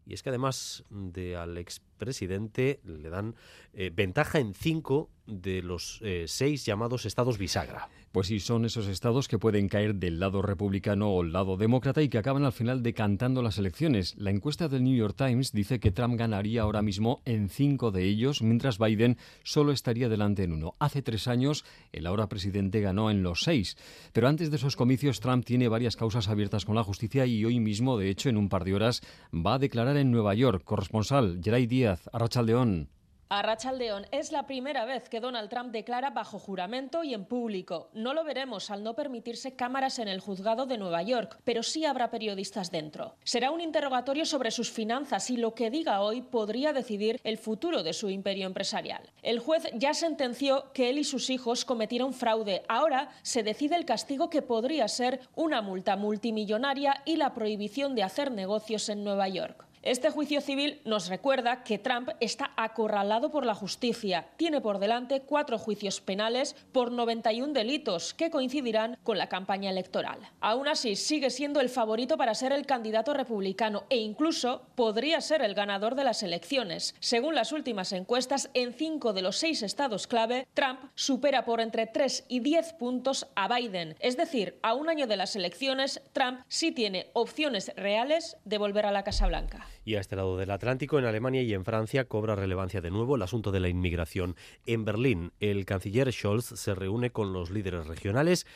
Y 0.06 0.14
es 0.14 0.22
que 0.22 0.30
además 0.30 0.84
de 0.90 1.36
al 1.36 1.56
expresidente 2.00 2.80
le 2.84 3.10
dan 3.10 3.34
eh, 3.74 3.90
ventaja 3.94 4.38
en 4.38 4.54
cinco 4.54 5.10
de 5.26 5.62
los 5.62 6.00
eh, 6.02 6.24
seis 6.26 6.64
llamados 6.64 7.06
estados 7.06 7.38
bisagra. 7.38 7.88
Pues 8.10 8.26
sí, 8.26 8.40
son 8.40 8.64
esos 8.64 8.88
estados 8.88 9.28
que 9.28 9.38
pueden 9.38 9.68
caer 9.68 9.94
del 9.94 10.18
lado 10.18 10.42
republicano 10.42 11.10
o 11.10 11.22
el 11.22 11.32
lado 11.32 11.56
demócrata 11.56 12.02
y 12.02 12.08
que 12.08 12.18
acaban 12.18 12.44
al 12.44 12.50
final 12.50 12.82
decantando 12.82 13.40
las 13.40 13.56
elecciones. 13.58 14.16
La 14.16 14.30
encuesta 14.30 14.66
del 14.66 14.82
New 14.82 14.96
York 14.96 15.14
Times 15.16 15.52
dice 15.52 15.78
que 15.78 15.92
Trump 15.92 16.18
ganaría 16.18 16.62
ahora 16.62 16.82
mismo 16.82 17.22
en 17.24 17.48
cinco 17.48 17.92
de 17.92 18.02
ellos, 18.02 18.42
mientras 18.42 18.78
Biden 18.78 19.16
solo 19.44 19.70
estaría 19.70 20.08
delante 20.08 20.42
en 20.42 20.52
uno. 20.52 20.74
Hace 20.80 21.02
tres 21.02 21.28
años, 21.28 21.64
el 21.92 22.06
ahora 22.06 22.28
presidente 22.28 22.80
ganó 22.80 23.12
en 23.12 23.22
los 23.22 23.42
seis. 23.42 23.76
Pero 24.12 24.26
antes 24.26 24.50
de 24.50 24.56
esos 24.56 24.74
comicios, 24.74 25.20
Trump 25.20 25.44
tiene 25.44 25.68
varias 25.68 25.94
causas 25.94 26.28
abiertas 26.28 26.64
con 26.64 26.74
la 26.74 26.82
justicia 26.82 27.26
y 27.26 27.44
hoy 27.44 27.60
mismo, 27.60 27.96
de 27.96 28.10
hecho, 28.10 28.28
en 28.28 28.38
un 28.38 28.48
par 28.48 28.64
de 28.64 28.74
horas, 28.74 29.02
va 29.32 29.54
a 29.54 29.58
declarar 29.60 29.96
en 29.96 30.10
Nueva 30.10 30.34
York. 30.34 30.64
Corresponsal, 30.64 31.40
Geray 31.44 31.68
Díaz, 31.68 31.89
Arrachaldeón. 32.12 32.88
A 33.32 33.42
Rachaldeón 33.42 34.06
es 34.10 34.32
la 34.32 34.48
primera 34.48 34.84
vez 34.84 35.08
que 35.08 35.20
Donald 35.20 35.48
Trump 35.48 35.70
declara 35.70 36.10
bajo 36.10 36.40
juramento 36.40 37.04
y 37.04 37.14
en 37.14 37.26
público. 37.26 37.88
No 37.94 38.12
lo 38.12 38.24
veremos 38.24 38.72
al 38.72 38.82
no 38.82 38.96
permitirse 38.96 39.54
cámaras 39.54 40.00
en 40.00 40.08
el 40.08 40.18
juzgado 40.18 40.66
de 40.66 40.76
Nueva 40.76 41.04
York, 41.04 41.38
pero 41.44 41.62
sí 41.62 41.84
habrá 41.84 42.10
periodistas 42.10 42.72
dentro. 42.72 43.14
Será 43.22 43.52
un 43.52 43.60
interrogatorio 43.60 44.26
sobre 44.26 44.50
sus 44.50 44.72
finanzas 44.72 45.30
y 45.30 45.36
lo 45.36 45.54
que 45.54 45.70
diga 45.70 46.00
hoy 46.00 46.22
podría 46.22 46.72
decidir 46.72 47.20
el 47.22 47.38
futuro 47.38 47.84
de 47.84 47.92
su 47.92 48.10
imperio 48.10 48.46
empresarial. 48.46 49.12
El 49.22 49.38
juez 49.38 49.62
ya 49.74 49.94
sentenció 49.94 50.72
que 50.72 50.90
él 50.90 50.98
y 50.98 51.04
sus 51.04 51.30
hijos 51.30 51.64
cometieron 51.64 52.12
fraude. 52.12 52.64
Ahora 52.66 53.10
se 53.22 53.44
decide 53.44 53.76
el 53.76 53.84
castigo 53.84 54.28
que 54.28 54.42
podría 54.42 54.88
ser 54.88 55.20
una 55.36 55.62
multa 55.62 55.94
multimillonaria 55.94 57.00
y 57.04 57.14
la 57.14 57.32
prohibición 57.32 57.94
de 57.94 58.02
hacer 58.02 58.32
negocios 58.32 58.88
en 58.88 59.04
Nueva 59.04 59.28
York. 59.28 59.69
Este 59.82 60.10
juicio 60.10 60.42
civil 60.42 60.82
nos 60.84 61.08
recuerda 61.08 61.64
que 61.64 61.78
Trump 61.78 62.10
está 62.20 62.52
acorralado 62.58 63.30
por 63.30 63.46
la 63.46 63.54
justicia. 63.54 64.28
Tiene 64.36 64.60
por 64.60 64.78
delante 64.78 65.22
cuatro 65.22 65.58
juicios 65.58 66.02
penales 66.02 66.54
por 66.70 66.92
91 66.92 67.54
delitos 67.54 68.12
que 68.12 68.28
coincidirán 68.28 68.98
con 69.02 69.16
la 69.16 69.30
campaña 69.30 69.70
electoral. 69.70 70.18
Aún 70.40 70.68
así, 70.68 70.96
sigue 70.96 71.30
siendo 71.30 71.62
el 71.62 71.70
favorito 71.70 72.18
para 72.18 72.34
ser 72.34 72.52
el 72.52 72.66
candidato 72.66 73.14
republicano 73.14 73.84
e 73.88 73.96
incluso 73.96 74.66
podría 74.74 75.22
ser 75.22 75.40
el 75.40 75.54
ganador 75.54 75.94
de 75.94 76.04
las 76.04 76.22
elecciones. 76.22 76.94
Según 77.00 77.34
las 77.34 77.50
últimas 77.50 77.92
encuestas, 77.92 78.50
en 78.52 78.74
cinco 78.74 79.14
de 79.14 79.22
los 79.22 79.38
seis 79.38 79.62
estados 79.62 80.06
clave, 80.06 80.46
Trump 80.52 80.80
supera 80.94 81.46
por 81.46 81.62
entre 81.62 81.86
3 81.86 82.26
y 82.28 82.40
10 82.40 82.74
puntos 82.74 83.28
a 83.34 83.48
Biden. 83.48 83.96
Es 84.00 84.18
decir, 84.18 84.58
a 84.60 84.74
un 84.74 84.90
año 84.90 85.06
de 85.06 85.16
las 85.16 85.36
elecciones, 85.36 86.02
Trump 86.12 86.42
sí 86.48 86.70
tiene 86.70 87.06
opciones 87.14 87.72
reales 87.76 88.36
de 88.44 88.58
volver 88.58 88.84
a 88.84 88.92
la 88.92 89.04
Casa 89.04 89.26
Blanca. 89.26 89.69
Y 89.84 89.94
a 89.94 90.00
este 90.00 90.16
lado 90.16 90.36
del 90.36 90.50
Atlántico, 90.50 90.98
en 90.98 91.04
Alemania 91.04 91.42
y 91.42 91.54
en 91.54 91.64
Francia, 91.64 92.04
cobra 92.04 92.34
relevancia 92.34 92.80
de 92.80 92.90
nuevo 92.90 93.16
el 93.16 93.22
asunto 93.22 93.50
de 93.50 93.60
la 93.60 93.68
inmigración. 93.68 94.36
En 94.66 94.84
Berlín, 94.84 95.32
el 95.40 95.64
canciller 95.64 96.12
Scholz 96.12 96.44
se 96.44 96.74
reúne 96.74 97.10
con 97.10 97.32
los 97.32 97.50
líderes 97.50 97.86
regionales 97.86 98.46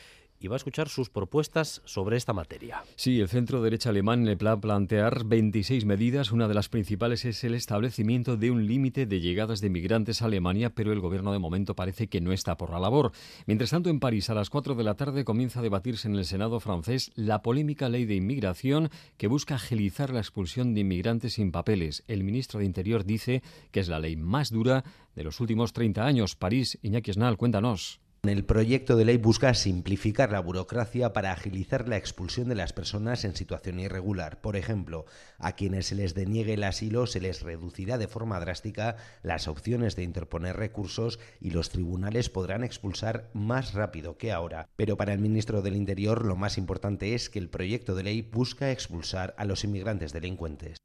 y 0.44 0.48
va 0.48 0.56
a 0.56 0.58
escuchar 0.58 0.90
sus 0.90 1.08
propuestas 1.08 1.80
sobre 1.86 2.18
esta 2.18 2.34
materia. 2.34 2.82
Sí, 2.96 3.18
el 3.18 3.28
centro 3.28 3.62
derecha 3.62 3.88
alemán 3.88 4.26
le 4.26 4.36
va 4.36 4.60
plantear 4.60 5.24
26 5.24 5.86
medidas. 5.86 6.32
Una 6.32 6.48
de 6.48 6.54
las 6.54 6.68
principales 6.68 7.24
es 7.24 7.44
el 7.44 7.54
establecimiento 7.54 8.36
de 8.36 8.50
un 8.50 8.66
límite 8.66 9.06
de 9.06 9.20
llegadas 9.20 9.62
de 9.62 9.70
migrantes 9.70 10.20
a 10.20 10.26
Alemania, 10.26 10.68
pero 10.68 10.92
el 10.92 11.00
gobierno 11.00 11.32
de 11.32 11.38
momento 11.38 11.74
parece 11.74 12.08
que 12.08 12.20
no 12.20 12.30
está 12.30 12.58
por 12.58 12.70
la 12.70 12.78
labor. 12.78 13.12
Mientras 13.46 13.70
tanto, 13.70 13.88
en 13.88 14.00
París, 14.00 14.28
a 14.28 14.34
las 14.34 14.50
4 14.50 14.74
de 14.74 14.84
la 14.84 14.96
tarde, 14.96 15.24
comienza 15.24 15.60
a 15.60 15.62
debatirse 15.62 16.08
en 16.08 16.16
el 16.16 16.26
Senado 16.26 16.60
francés 16.60 17.10
la 17.14 17.40
polémica 17.40 17.88
ley 17.88 18.04
de 18.04 18.16
inmigración 18.16 18.90
que 19.16 19.28
busca 19.28 19.54
agilizar 19.54 20.12
la 20.12 20.20
expulsión 20.20 20.74
de 20.74 20.82
inmigrantes 20.82 21.34
sin 21.34 21.52
papeles. 21.52 22.04
El 22.06 22.22
ministro 22.22 22.60
de 22.60 22.66
Interior 22.66 23.06
dice 23.06 23.42
que 23.70 23.80
es 23.80 23.88
la 23.88 23.98
ley 23.98 24.16
más 24.16 24.50
dura 24.50 24.84
de 25.14 25.24
los 25.24 25.40
últimos 25.40 25.72
30 25.72 26.04
años. 26.04 26.36
París, 26.36 26.78
Iñaki 26.82 27.12
Esnal, 27.12 27.38
cuéntanos. 27.38 28.03
El 28.26 28.46
proyecto 28.46 28.96
de 28.96 29.04
ley 29.04 29.18
busca 29.18 29.52
simplificar 29.52 30.32
la 30.32 30.40
burocracia 30.40 31.12
para 31.12 31.30
agilizar 31.30 31.88
la 31.88 31.98
expulsión 31.98 32.48
de 32.48 32.54
las 32.54 32.72
personas 32.72 33.24
en 33.26 33.36
situación 33.36 33.78
irregular. 33.80 34.40
Por 34.40 34.56
ejemplo, 34.56 35.04
a 35.38 35.52
quienes 35.52 35.86
se 35.86 35.94
les 35.94 36.14
deniegue 36.14 36.54
el 36.54 36.64
asilo 36.64 37.06
se 37.06 37.20
les 37.20 37.42
reducirá 37.42 37.98
de 37.98 38.08
forma 38.08 38.40
drástica 38.40 38.96
las 39.22 39.46
opciones 39.46 39.94
de 39.94 40.04
interponer 40.04 40.56
recursos 40.56 41.20
y 41.38 41.50
los 41.50 41.68
tribunales 41.68 42.30
podrán 42.30 42.64
expulsar 42.64 43.30
más 43.34 43.74
rápido 43.74 44.16
que 44.16 44.32
ahora. 44.32 44.68
Pero 44.74 44.96
para 44.96 45.12
el 45.12 45.18
ministro 45.18 45.60
del 45.60 45.76
Interior 45.76 46.24
lo 46.24 46.34
más 46.34 46.56
importante 46.56 47.14
es 47.14 47.28
que 47.28 47.38
el 47.38 47.50
proyecto 47.50 47.94
de 47.94 48.04
ley 48.04 48.22
busca 48.22 48.70
expulsar 48.70 49.34
a 49.36 49.44
los 49.44 49.64
inmigrantes 49.64 50.14
delincuentes. 50.14 50.78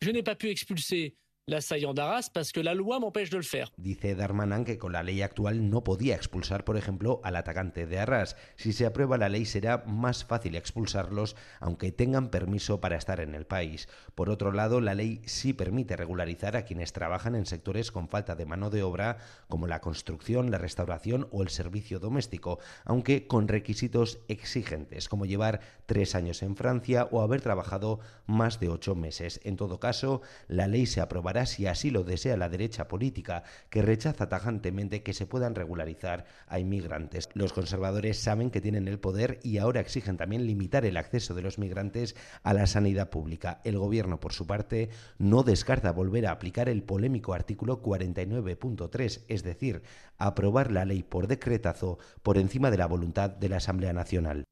Dice 3.76 4.14
Darmanin 4.14 4.66
que 4.66 4.78
con 4.78 4.92
la 4.92 5.02
ley 5.02 5.24
actual 5.24 5.72
no 5.72 5.84
podía 5.84 6.16
expulsar, 6.16 6.64
por 6.64 6.78
ejemplo, 6.78 7.22
al 7.24 7.36
atacante 7.36 7.88
de 7.88 7.98
Arras. 7.98 8.36
Si 8.56 8.72
se 8.72 8.86
aprueba 8.86 9.18
la 9.18 9.30
ley 9.30 9.46
será 9.46 9.84
más 9.88 10.26
fácil 10.26 10.56
expulsarlos, 10.56 11.36
aunque 11.60 11.92
tengan 11.92 12.30
permiso 12.30 12.82
para 12.82 12.98
estar 12.98 13.20
en 13.20 13.34
el 13.34 13.48
país. 13.48 13.90
Por 14.14 14.30
otro 14.30 14.52
lado, 14.52 14.80
la 14.80 14.94
ley 14.94 15.22
sí 15.26 15.54
permite 15.54 15.96
regularizar 15.96 16.56
a 16.56 16.66
quienes 16.66 16.94
trabajan 16.94 17.34
en 17.36 17.48
sectores 17.48 17.92
con 17.92 18.10
falta 18.10 18.36
de 18.36 18.46
mano 18.46 18.70
de 18.70 18.84
obra, 18.84 19.18
como 19.48 19.66
la 19.66 19.82
construcción, 19.82 20.52
la 20.52 20.60
restauración 20.60 21.28
o 21.32 21.42
el 21.42 21.50
servicio 21.50 22.00
doméstico, 22.00 22.60
aunque 22.86 23.26
con 23.26 23.48
requisitos 23.48 24.20
exigentes, 24.28 25.10
como 25.10 25.26
llevar 25.26 25.62
tres 25.88 26.14
años 26.14 26.44
en 26.44 26.56
Francia 26.56 27.08
o 27.10 27.22
haber 27.22 27.42
trabajado 27.42 28.00
más 28.28 28.60
de 28.60 28.70
ocho 28.70 28.94
meses. 28.94 29.40
En 29.44 29.58
todo 29.58 29.80
caso, 29.80 30.22
la 30.48 30.68
ley 30.68 30.86
se 30.86 31.02
aprobará 31.02 31.39
si 31.46 31.68
así 31.68 31.92
lo 31.92 32.04
desea 32.04 32.38
la 32.38 32.50
derecha 32.50 32.88
política, 32.88 33.44
que 33.70 33.82
rechaza 33.82 34.30
tajantemente 34.30 35.04
que 35.04 35.14
se 35.14 35.26
puedan 35.26 35.56
regularizar 35.56 36.26
a 36.48 36.60
inmigrantes. 36.60 37.30
Los 37.34 37.54
conservadores 37.54 38.20
saben 38.20 38.52
que 38.52 38.62
tienen 38.62 38.88
el 38.88 39.00
poder 39.00 39.40
y 39.44 39.58
ahora 39.58 39.82
exigen 39.82 40.18
también 40.18 40.46
limitar 40.46 40.86
el 40.86 40.98
acceso 40.98 41.34
de 41.34 41.42
los 41.42 41.60
migrantes 41.60 42.16
a 42.44 42.54
la 42.54 42.68
sanidad 42.68 43.10
pública. 43.10 43.62
El 43.64 43.78
gobierno, 43.78 44.20
por 44.20 44.34
su 44.34 44.48
parte, 44.48 44.90
no 45.18 45.44
descarta 45.44 45.92
volver 45.92 46.28
a 46.28 46.32
aplicar 46.32 46.70
el 46.70 46.84
polémico 46.84 47.34
artículo 47.34 47.82
49.3, 47.82 49.22
es 49.28 49.44
decir, 49.44 49.84
aprobar 50.18 50.72
la 50.72 50.86
ley 50.86 51.04
por 51.04 51.28
decretazo 51.28 52.00
por 52.24 52.38
encima 52.38 52.72
de 52.72 52.78
la 52.78 52.88
voluntad 52.88 53.30
de 53.30 53.50
la 53.50 53.58
Asamblea 53.58 53.94
Nacional. 53.94 54.49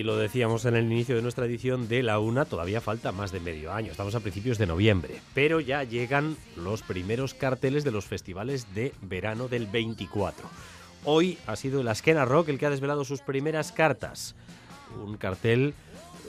Y 0.00 0.02
lo 0.02 0.16
decíamos 0.16 0.64
en 0.64 0.76
el 0.76 0.86
inicio 0.86 1.14
de 1.14 1.20
nuestra 1.20 1.44
edición 1.44 1.86
de 1.86 2.02
la 2.02 2.18
UNA, 2.20 2.46
todavía 2.46 2.80
falta 2.80 3.12
más 3.12 3.32
de 3.32 3.40
medio 3.40 3.70
año, 3.70 3.90
estamos 3.90 4.14
a 4.14 4.20
principios 4.20 4.56
de 4.56 4.66
noviembre, 4.66 5.20
pero 5.34 5.60
ya 5.60 5.84
llegan 5.84 6.38
los 6.56 6.80
primeros 6.80 7.34
carteles 7.34 7.84
de 7.84 7.90
los 7.90 8.06
festivales 8.06 8.74
de 8.74 8.94
verano 9.02 9.46
del 9.46 9.66
24. 9.66 10.48
Hoy 11.04 11.36
ha 11.46 11.54
sido 11.54 11.82
el 11.82 11.88
Askena 11.88 12.24
Rock 12.24 12.48
el 12.48 12.58
que 12.58 12.64
ha 12.64 12.70
desvelado 12.70 13.04
sus 13.04 13.20
primeras 13.20 13.72
cartas. 13.72 14.34
Un 15.04 15.18
cartel 15.18 15.74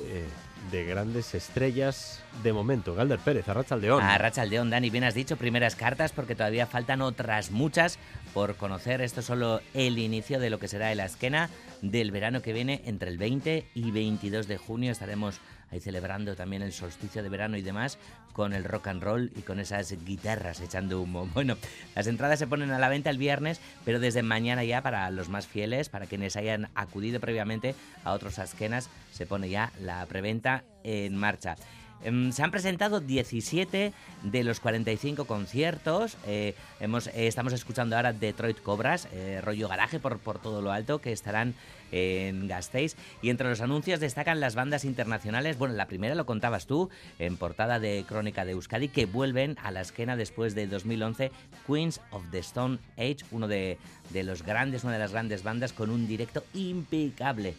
eh, 0.01 0.26
de 0.69 0.84
grandes 0.84 1.34
estrellas 1.34 2.22
de 2.43 2.51
momento. 2.51 2.93
Galder 2.93 3.19
Pérez, 3.19 3.47
Arrachaldeón. 3.47 4.03
Arrachaldeón, 4.03 4.69
Dani, 4.69 4.89
bien 4.89 5.05
has 5.05 5.13
dicho, 5.13 5.38
primeras 5.38 5.78
cartas 5.78 6.11
porque 6.11 6.36
todavía 6.36 6.67
faltan 6.67 7.01
otras 7.01 7.51
muchas 7.51 7.99
por 8.34 8.55
conocer. 8.55 9.01
Esto 9.01 9.22
es 9.22 9.26
solo 9.26 9.61
el 9.74 9.97
inicio 9.97 10.41
de 10.41 10.49
lo 10.49 10.59
que 10.59 10.67
será 10.67 10.91
el 10.91 10.99
Askena 10.99 11.49
del 11.82 12.12
verano 12.12 12.42
que 12.42 12.54
viene 12.54 12.82
entre 12.86 13.10
el 13.10 13.18
20 13.18 13.66
y 13.74 13.92
22 13.92 14.48
de 14.48 14.58
junio. 14.58 14.92
Estaremos 14.92 15.40
ahí 15.72 15.80
celebrando 15.80 16.36
también 16.36 16.62
el 16.62 16.74
solsticio 16.74 17.24
de 17.24 17.30
verano 17.30 17.58
y 17.58 17.62
demás 17.62 17.98
con 18.34 18.54
el 18.54 18.64
rock 18.64 18.88
and 18.88 19.04
roll 19.04 19.32
y 19.36 19.42
con 19.42 19.60
esas 19.60 19.94
guitarras 20.06 20.62
echando 20.62 21.02
humo. 21.02 21.30
Bueno, 21.34 21.58
las 21.96 22.08
entradas 22.08 22.40
se 22.40 22.48
ponen 22.48 22.72
a 22.72 22.80
la 22.80 22.90
venta 22.90 23.10
el 23.10 23.18
viernes, 23.18 23.60
pero 23.86 24.00
desde 24.00 24.22
mañana 24.22 24.64
ya 24.64 24.82
para 24.82 25.10
los 25.12 25.30
más 25.30 25.48
fieles, 25.48 25.90
para 25.90 26.06
quienes 26.06 26.36
hayan 26.36 26.70
acudido 26.76 27.20
previamente 27.20 27.76
a 28.04 28.12
otros 28.12 28.38
asquenas, 28.40 28.90
se 29.12 29.26
pone 29.26 29.50
ya 29.50 29.72
la 29.82 30.06
preventa 30.06 30.64
en 30.84 31.16
marcha. 31.16 31.56
Em, 32.04 32.32
se 32.32 32.41
han 32.41 32.52
presentado 32.52 32.99
17 32.99 33.93
de 34.24 34.43
los 34.43 34.60
45 34.60 35.26
conciertos. 35.26 36.18
Eh, 36.26 36.56
hemos, 36.80 37.08
eh, 37.08 37.28
estamos 37.28 37.54
escuchando 37.54 37.95
ahora 37.95 38.14
Detroit 38.14 38.62
Cobras, 38.62 39.08
eh, 39.12 39.39
rollo 39.41 39.68
garaje 39.68 39.99
por, 39.99 40.20
todo 40.39 40.62
lo 40.62 40.72
alto, 40.72 40.99
que 40.99 41.12
estarán 41.12 41.54
en 41.91 42.47
Gasteiz. 42.47 42.95
Y 43.22 43.30
entre 43.30 43.49
los 43.49 43.62
anuncios 43.62 43.99
destacan 43.99 44.39
las 44.39 44.56
bandas 44.56 44.86
internacionales. 44.86 45.58
Bueno, 45.58 45.76
la 45.76 45.88
primera 45.88 46.16
lo 46.16 46.26
contabas 46.26 46.66
tú, 46.66 46.89
en 47.20 47.38
portada 47.38 47.80
de 47.80 48.06
Crónica 48.08 48.45
de 48.45 48.54
Euskadi, 48.54 48.88
que 48.88 49.06
vuelven 49.06 49.58
a 49.62 49.72
la 49.72 49.82
esquena 49.82 50.16
después 50.16 50.56
de 50.56 50.68
2011, 50.68 51.32
Queens 51.68 52.02
of 52.12 52.24
the 52.32 52.39
Stone 52.39 52.80
Age, 52.97 53.18
uno 53.32 53.47
de 53.47 53.78
los 54.12 54.43
grandes, 54.43 54.84
una 54.84 54.93
de 54.93 54.99
las 54.99 55.12
grandes 55.12 55.43
bandas 55.43 55.74
con 55.74 55.89
un 55.89 56.08
directo 56.08 56.43
impecable. 56.54 57.56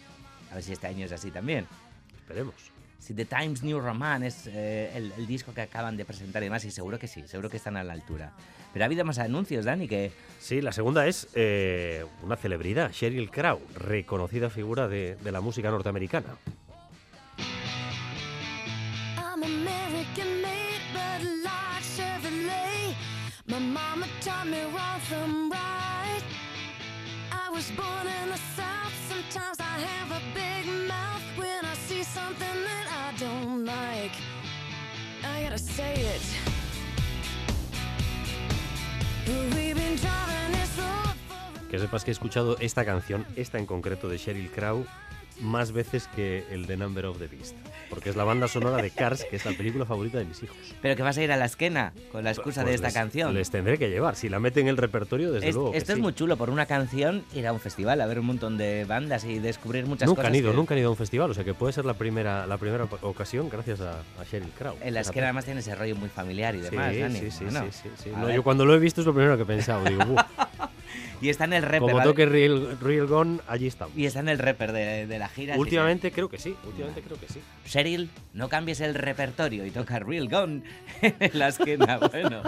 A 0.51 0.57
ver 0.57 0.65
si 0.65 0.73
este 0.73 0.87
año 0.87 1.07
es 1.07 1.13
así 1.13 1.31
también. 1.31 1.67
Esperemos. 2.19 2.72
Si 3.03 3.15
The 3.15 3.25
Times 3.25 3.65
New 3.65 3.81
Roman 3.81 4.23
es 4.23 4.47
eh, 4.47 4.93
el, 4.95 5.13
el, 5.19 5.27
disco 5.27 5.53
que 5.53 5.63
acaban 5.63 5.97
de 5.97 6.05
presentar 6.05 6.41
y 6.41 6.47
demás, 6.47 6.65
y 6.65 6.71
seguro 6.71 7.01
que 7.01 7.09
sí, 7.09 7.27
seguro 7.27 7.51
que 7.51 7.57
están 7.57 7.77
a 7.77 7.83
la 7.83 7.95
altura. 7.95 8.31
Pero 8.73 8.85
ha 8.85 8.87
habido 8.87 9.05
más 9.05 9.19
anuncios, 9.19 9.65
Dani, 9.65 9.89
que... 9.89 10.13
Sí, 10.39 10.61
la 10.61 10.71
segunda 10.71 11.09
es 11.09 11.27
eh, 11.35 12.05
una 12.23 12.37
celebridad, 12.37 12.93
Sheryl 12.93 13.29
Crow, 13.33 13.61
reconocida 13.75 14.51
figura 14.51 14.87
de, 14.87 15.17
de 15.17 15.33
la 15.33 15.41
música 15.41 15.69
norteamericana. 15.69 16.37
born 27.77 28.07
in 28.07 28.29
the 28.29 28.41
South. 28.57 28.93
Sometimes 29.09 29.59
I 29.61 29.79
have 29.89 30.11
a 30.11 30.23
big 30.35 30.67
mouth 30.89 31.23
when 31.37 31.65
I 31.65 31.75
see 31.75 32.03
something 32.03 32.59
that 32.69 32.87
I 32.91 32.92
Que 41.71 41.79
sepas 41.79 42.05
que 42.05 42.11
he 42.11 42.13
escuchado 42.13 42.57
esta 42.61 42.85
canción, 42.85 43.25
esta 43.35 43.59
en 43.59 43.67
concreto 43.67 44.09
de 44.09 44.19
Sheryl 44.19 44.51
Crow, 44.51 44.85
más 45.41 45.73
veces 45.73 46.09
que 46.15 46.45
el 46.51 46.67
de 46.67 46.77
Number 46.77 47.07
of 47.07 47.19
the 47.19 47.27
Beast. 47.27 47.55
Porque 47.91 48.11
es 48.11 48.17
la 48.17 48.25
banda 48.25 48.49
sonora 48.49 48.81
de 48.83 48.91
Cars, 48.91 49.25
que 49.29 49.37
es 49.37 49.45
la 49.45 49.53
película 49.53 49.85
favorita 49.85 50.19
de 50.19 50.25
mis 50.25 50.43
hijos. 50.43 50.57
Pero 50.81 50.97
que 50.97 51.03
vas 51.03 51.19
a 51.19 51.23
ir 51.23 51.31
a 51.33 51.37
la 51.37 51.45
esquena 51.45 51.93
con 52.11 52.25
la 52.25 52.31
excusa 52.31 52.63
Pues 52.63 52.71
de 52.71 52.75
esta 52.77 52.87
les- 52.89 52.95
canción. 52.95 53.35
Les 53.35 53.51
tendré 53.51 53.77
que 53.79 53.91
llevar. 53.91 54.17
Si 54.17 54.29
la 54.29 54.39
meten 54.41 54.63
en 54.63 54.69
el 54.69 54.77
repertorio, 54.77 55.31
desde 55.33 55.49
Es- 55.49 55.55
luego. 55.55 55.73
que 55.73 55.79
esto 55.79 55.93
es 55.93 55.97
sí. 55.97 56.03
muy 56.03 56.15
chulo, 56.15 56.37
por 56.37 56.49
una 56.51 56.67
canción 56.67 57.25
ir 57.35 57.47
a 57.47 57.53
un 57.53 57.61
festival, 57.61 58.01
a 58.01 58.07
ver 58.07 58.19
un 58.19 58.27
montón 58.27 58.57
de 58.57 58.85
bandas 58.87 59.25
y 59.25 59.39
descubrir 59.41 59.85
muchas 59.87 60.07
Nunca 60.09 60.23
cosas. 60.23 60.31
han 60.31 60.35
ido, 60.37 60.51
que- 60.53 60.57
nunca 60.57 60.75
han 60.75 60.79
ido 60.81 60.89
a 60.89 60.91
un 60.93 60.97
festival, 60.97 61.31
o 61.31 61.35
sea 61.35 61.45
que 61.45 61.55
puede 61.55 61.73
ser 61.73 61.85
la 61.85 61.95
primera, 61.95 62.47
la 62.47 62.57
primera 62.57 62.85
ocasión 63.03 63.49
gracias 63.51 63.81
a, 63.81 64.01
a 64.01 64.25
Sheryl 64.31 64.51
Crow. 64.59 64.77
En 64.83 64.95
la 64.95 65.01
esquena 65.01 65.27
además 65.27 65.45
tiene 65.45 65.61
ese 65.61 65.75
rollo 65.75 65.97
muy 65.97 66.09
familiar 66.09 66.55
y 66.55 66.61
demás, 66.61 66.95
sí, 66.95 67.01
Dani. 67.01 67.19
sí, 67.19 67.31
sí, 67.31 67.45
Bueno, 67.45 67.67
sí, 67.71 67.89
sí, 68.03 68.11
No, 68.17 68.31
yo 68.31 68.43
cuando 68.43 68.65
lo 68.65 68.75
he 68.75 68.79
visto 68.79 69.01
es 69.03 69.07
lo 69.07 69.13
primero 69.13 69.37
que 69.37 69.43
he 69.43 69.47
pensado. 69.47 69.85
Digo. 69.85 70.03
Y 71.23 71.29
está 71.29 71.45
en 71.45 71.53
el 71.53 71.63
rapper. 71.63 71.93
Como 71.93 72.03
toque 72.03 72.27
Real, 72.27 72.77
Real 72.81 73.07
Gone, 73.07 73.39
allí 73.47 73.69
estamos. 73.69 73.97
Y 73.97 74.07
está 74.07 74.19
en 74.19 74.29
el 74.29 74.41
rapper 74.41 74.73
de, 74.73 75.19
la 75.19 75.29
gira. 75.29 75.57
Últimamente 75.57 76.11
creo 76.11 76.29
que 76.29 76.39
sí, 76.39 76.57
últimamente 76.67 77.01
creo 77.01 77.17
que 77.17 77.29
sí. 77.29 77.41
Cheryl, 77.65 78.11
no 78.35 78.49
cambies 78.49 78.81
el 78.81 78.97
repertorio 78.97 79.65
y 79.65 79.71
toca 79.71 80.01
Real 80.01 80.29
Gone 80.29 80.63
en 81.01 81.31
la 81.39 81.49
esquina. 81.49 81.99
bueno, 82.13 82.43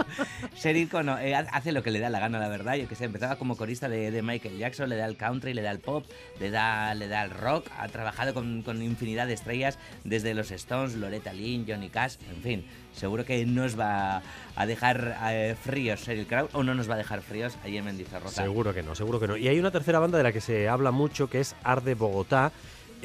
Cheryl 0.56 0.90
eh, 1.20 1.34
hace 1.34 1.70
lo 1.70 1.84
que 1.84 1.92
le 1.92 2.00
da 2.00 2.10
la 2.10 2.18
gana, 2.18 2.40
la 2.40 2.48
verdad. 2.48 2.74
Yo 2.74 2.88
que 2.88 2.96
sé, 2.96 3.04
empezaba 3.04 3.36
como 3.36 3.56
corista 3.56 3.88
de, 3.88 4.22
Michael 4.22 4.58
Jackson, 4.58 4.88
le 4.88 4.96
da 4.96 5.06
el 5.06 5.16
country, 5.16 5.54
le 5.54 5.62
da 5.62 5.70
el 5.70 5.78
pop, 5.78 6.04
le 6.40 6.50
da, 6.50 6.94
le 6.94 7.06
da 7.06 7.22
el 7.22 7.30
rock. 7.30 7.68
Ha 7.78 7.86
trabajado 7.86 8.34
con, 8.34 8.62
con 8.62 8.82
infinidad 8.82 9.28
de 9.28 9.34
estrellas, 9.34 9.78
desde 10.02 10.34
los 10.34 10.50
Stones, 10.50 10.96
Loretta 10.96 11.32
Lynn, 11.32 11.64
Johnny 11.68 11.90
Cash, 11.90 12.16
en 12.28 12.42
fin 12.42 12.64
seguro 12.94 13.24
que 13.24 13.44
nos 13.46 13.78
va 13.78 14.22
a 14.56 14.66
dejar 14.66 15.16
eh, 15.30 15.56
fríos 15.60 16.06
el 16.08 16.26
crowd 16.26 16.48
o 16.52 16.62
no 16.62 16.74
nos 16.74 16.88
va 16.88 16.94
a 16.94 16.98
dejar 16.98 17.22
fríos 17.22 17.56
allí 17.64 17.78
en 17.78 17.84
Mendizorroza. 17.84 18.42
Seguro 18.42 18.72
que 18.72 18.82
no, 18.82 18.94
seguro 18.94 19.20
que 19.20 19.28
no. 19.28 19.36
Y 19.36 19.48
hay 19.48 19.58
una 19.58 19.70
tercera 19.70 19.98
banda 19.98 20.18
de 20.18 20.24
la 20.24 20.32
que 20.32 20.40
se 20.40 20.68
habla 20.68 20.90
mucho 20.90 21.28
que 21.28 21.40
es 21.40 21.54
Arde 21.62 21.94
Bogotá. 21.94 22.52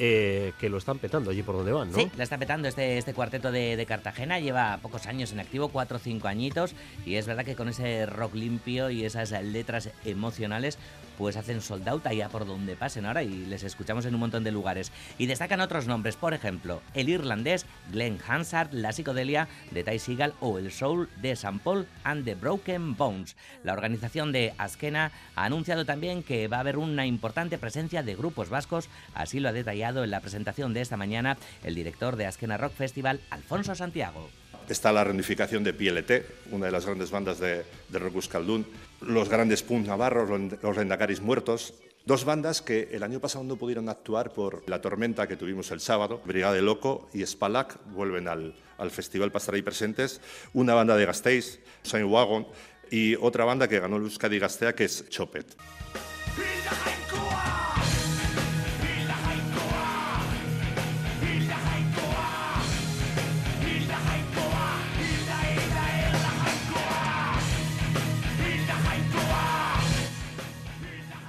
Eh, 0.02 0.54
que 0.58 0.70
lo 0.70 0.78
están 0.78 0.98
petando 0.98 1.30
allí 1.30 1.42
por 1.42 1.56
donde 1.56 1.72
van, 1.72 1.90
¿no? 1.90 1.98
Sí, 1.98 2.10
la 2.16 2.24
está 2.24 2.38
petando 2.38 2.68
este, 2.68 2.96
este 2.96 3.12
cuarteto 3.12 3.52
de, 3.52 3.84
Cartagena, 3.86 4.38
lleva 4.38 4.78
pocos 4.80 5.06
años 5.06 5.30
en 5.32 5.40
activo, 5.40 5.68
cuatro 5.68 5.98
o 5.98 6.00
cinco 6.00 6.26
añitos, 6.26 6.74
y 7.04 7.16
es 7.16 7.26
verdad 7.26 7.44
que 7.44 7.54
con 7.54 7.68
ese 7.68 8.06
rock 8.06 8.34
limpio 8.34 8.88
y 8.88 9.04
esas 9.04 9.30
letras 9.30 9.90
emocionales, 10.06 10.78
pues 11.20 11.36
hacen 11.36 11.60
sold 11.60 11.86
out 11.86 12.06
allá 12.06 12.30
por 12.30 12.46
donde 12.46 12.76
pasen 12.76 13.04
ahora 13.04 13.22
y 13.22 13.28
les 13.44 13.62
escuchamos 13.62 14.06
en 14.06 14.14
un 14.14 14.20
montón 14.20 14.42
de 14.42 14.50
lugares. 14.50 14.90
Y 15.18 15.26
destacan 15.26 15.60
otros 15.60 15.86
nombres, 15.86 16.16
por 16.16 16.32
ejemplo, 16.32 16.80
el 16.94 17.10
irlandés 17.10 17.66
Glenn 17.92 18.18
Hansard, 18.26 18.72
la 18.72 18.94
psicodelia 18.94 19.46
de 19.70 19.84
Ty 19.84 19.98
Seagal 19.98 20.32
o 20.40 20.56
el 20.56 20.72
soul 20.72 21.10
de 21.20 21.32
St. 21.32 21.60
Paul 21.62 21.86
and 22.04 22.24
the 22.24 22.36
Broken 22.36 22.96
Bones. 22.96 23.36
La 23.64 23.74
organización 23.74 24.32
de 24.32 24.54
Askena 24.56 25.12
ha 25.34 25.44
anunciado 25.44 25.84
también 25.84 26.22
que 26.22 26.48
va 26.48 26.56
a 26.56 26.60
haber 26.60 26.78
una 26.78 27.04
importante 27.04 27.58
presencia 27.58 28.02
de 28.02 28.16
grupos 28.16 28.48
vascos, 28.48 28.88
así 29.12 29.40
lo 29.40 29.50
ha 29.50 29.52
detallado 29.52 30.02
en 30.04 30.12
la 30.12 30.20
presentación 30.20 30.72
de 30.72 30.80
esta 30.80 30.96
mañana 30.96 31.36
el 31.64 31.74
director 31.74 32.16
de 32.16 32.24
Askena 32.24 32.56
Rock 32.56 32.72
Festival, 32.72 33.20
Alfonso 33.28 33.74
Santiago 33.74 34.30
está 34.72 34.92
la 34.92 35.04
reunificación 35.04 35.64
de 35.64 35.72
PLT, 35.72 36.52
una 36.52 36.66
de 36.66 36.72
las 36.72 36.86
grandes 36.86 37.10
bandas 37.10 37.38
de, 37.38 37.64
de 37.88 37.98
rock 37.98 38.14
euskaldun, 38.16 38.66
los 39.02 39.28
grandes 39.28 39.62
Punk 39.62 39.86
navarros, 39.86 40.28
los 40.62 40.76
Lendacaris 40.76 41.20
muertos, 41.20 41.74
Dos 42.06 42.24
bandas 42.24 42.62
que 42.62 42.88
el 42.92 43.02
año 43.02 43.20
pasado 43.20 43.44
no 43.44 43.56
pudieron 43.56 43.90
actuar 43.90 44.32
por 44.32 44.66
la 44.66 44.80
tormenta 44.80 45.28
que 45.28 45.36
tuvimos 45.36 45.70
el 45.70 45.80
sábado. 45.80 46.22
Brigade 46.24 46.62
Loco 46.62 47.10
y 47.12 47.24
Spalak 47.24 47.76
vuelven 47.92 48.26
al, 48.26 48.54
al 48.78 48.90
festival 48.90 49.30
para 49.30 49.40
estar 49.40 49.54
ahí 49.54 49.62
presentes. 49.62 50.20
Una 50.54 50.72
banda 50.72 50.96
de 50.96 51.04
Gasteiz, 51.04 51.60
Saint 51.82 52.10
Wagon, 52.10 52.46
y 52.90 53.16
otra 53.16 53.44
banda 53.44 53.68
que 53.68 53.80
ganó 53.80 53.96
el 53.96 54.04
Euskadi 54.04 54.38
Gastea, 54.38 54.74
que 54.74 54.84
es 54.84 55.08
Chopet. 55.10 55.46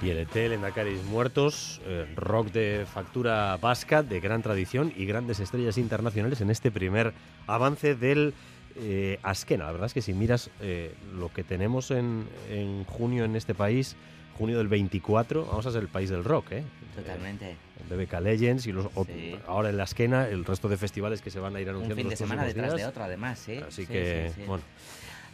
Y 0.02 0.10
el 0.10 0.18
ET, 0.18 0.34
Lendacaris 0.34 1.04
Muertos, 1.04 1.80
eh, 1.86 2.12
rock 2.16 2.50
de 2.50 2.86
factura 2.92 3.56
vasca, 3.58 4.02
de 4.02 4.18
gran 4.18 4.42
tradición 4.42 4.92
y 4.96 5.06
grandes 5.06 5.38
estrellas 5.38 5.78
internacionales 5.78 6.40
en 6.40 6.50
este 6.50 6.72
primer 6.72 7.12
avance 7.46 7.94
del 7.94 8.34
eh, 8.74 9.20
Askena. 9.22 9.66
La 9.66 9.70
verdad 9.70 9.86
es 9.86 9.94
que 9.94 10.02
si 10.02 10.12
miras 10.12 10.50
eh, 10.60 10.92
lo 11.14 11.32
que 11.32 11.44
tenemos 11.44 11.92
en, 11.92 12.26
junio 12.88 13.24
en 13.24 13.36
este 13.36 13.54
país, 13.54 13.94
junio 14.36 14.58
del 14.58 14.66
24, 14.66 15.46
vamos 15.46 15.66
a 15.66 15.70
ser 15.70 15.82
el 15.82 15.88
país 15.88 16.10
del 16.10 16.24
rock, 16.24 16.50
¿eh? 16.50 16.64
Totalmente. 16.96 17.54
BBK 17.88 18.20
Legends 18.22 18.66
y 18.66 18.72
los, 18.72 18.88
ahora 19.46 19.70
en 19.70 19.76
la 19.76 19.84
Askena, 19.84 20.26
el 20.26 20.44
resto 20.44 20.68
de 20.68 20.78
festivales 20.78 21.22
que 21.22 21.30
se 21.30 21.38
van 21.38 21.54
a 21.54 21.60
ir 21.60 21.68
anunciando. 21.68 21.94
Un 21.94 22.00
fin 22.00 22.10
de 22.10 22.16
semana 22.16 22.44
detrás 22.44 22.74
de 22.74 22.86
otro, 22.86 23.04
además, 23.04 23.38
¿sí? 23.38 23.58
Así 23.58 23.86
que, 23.86 24.32
bueno 24.48 24.64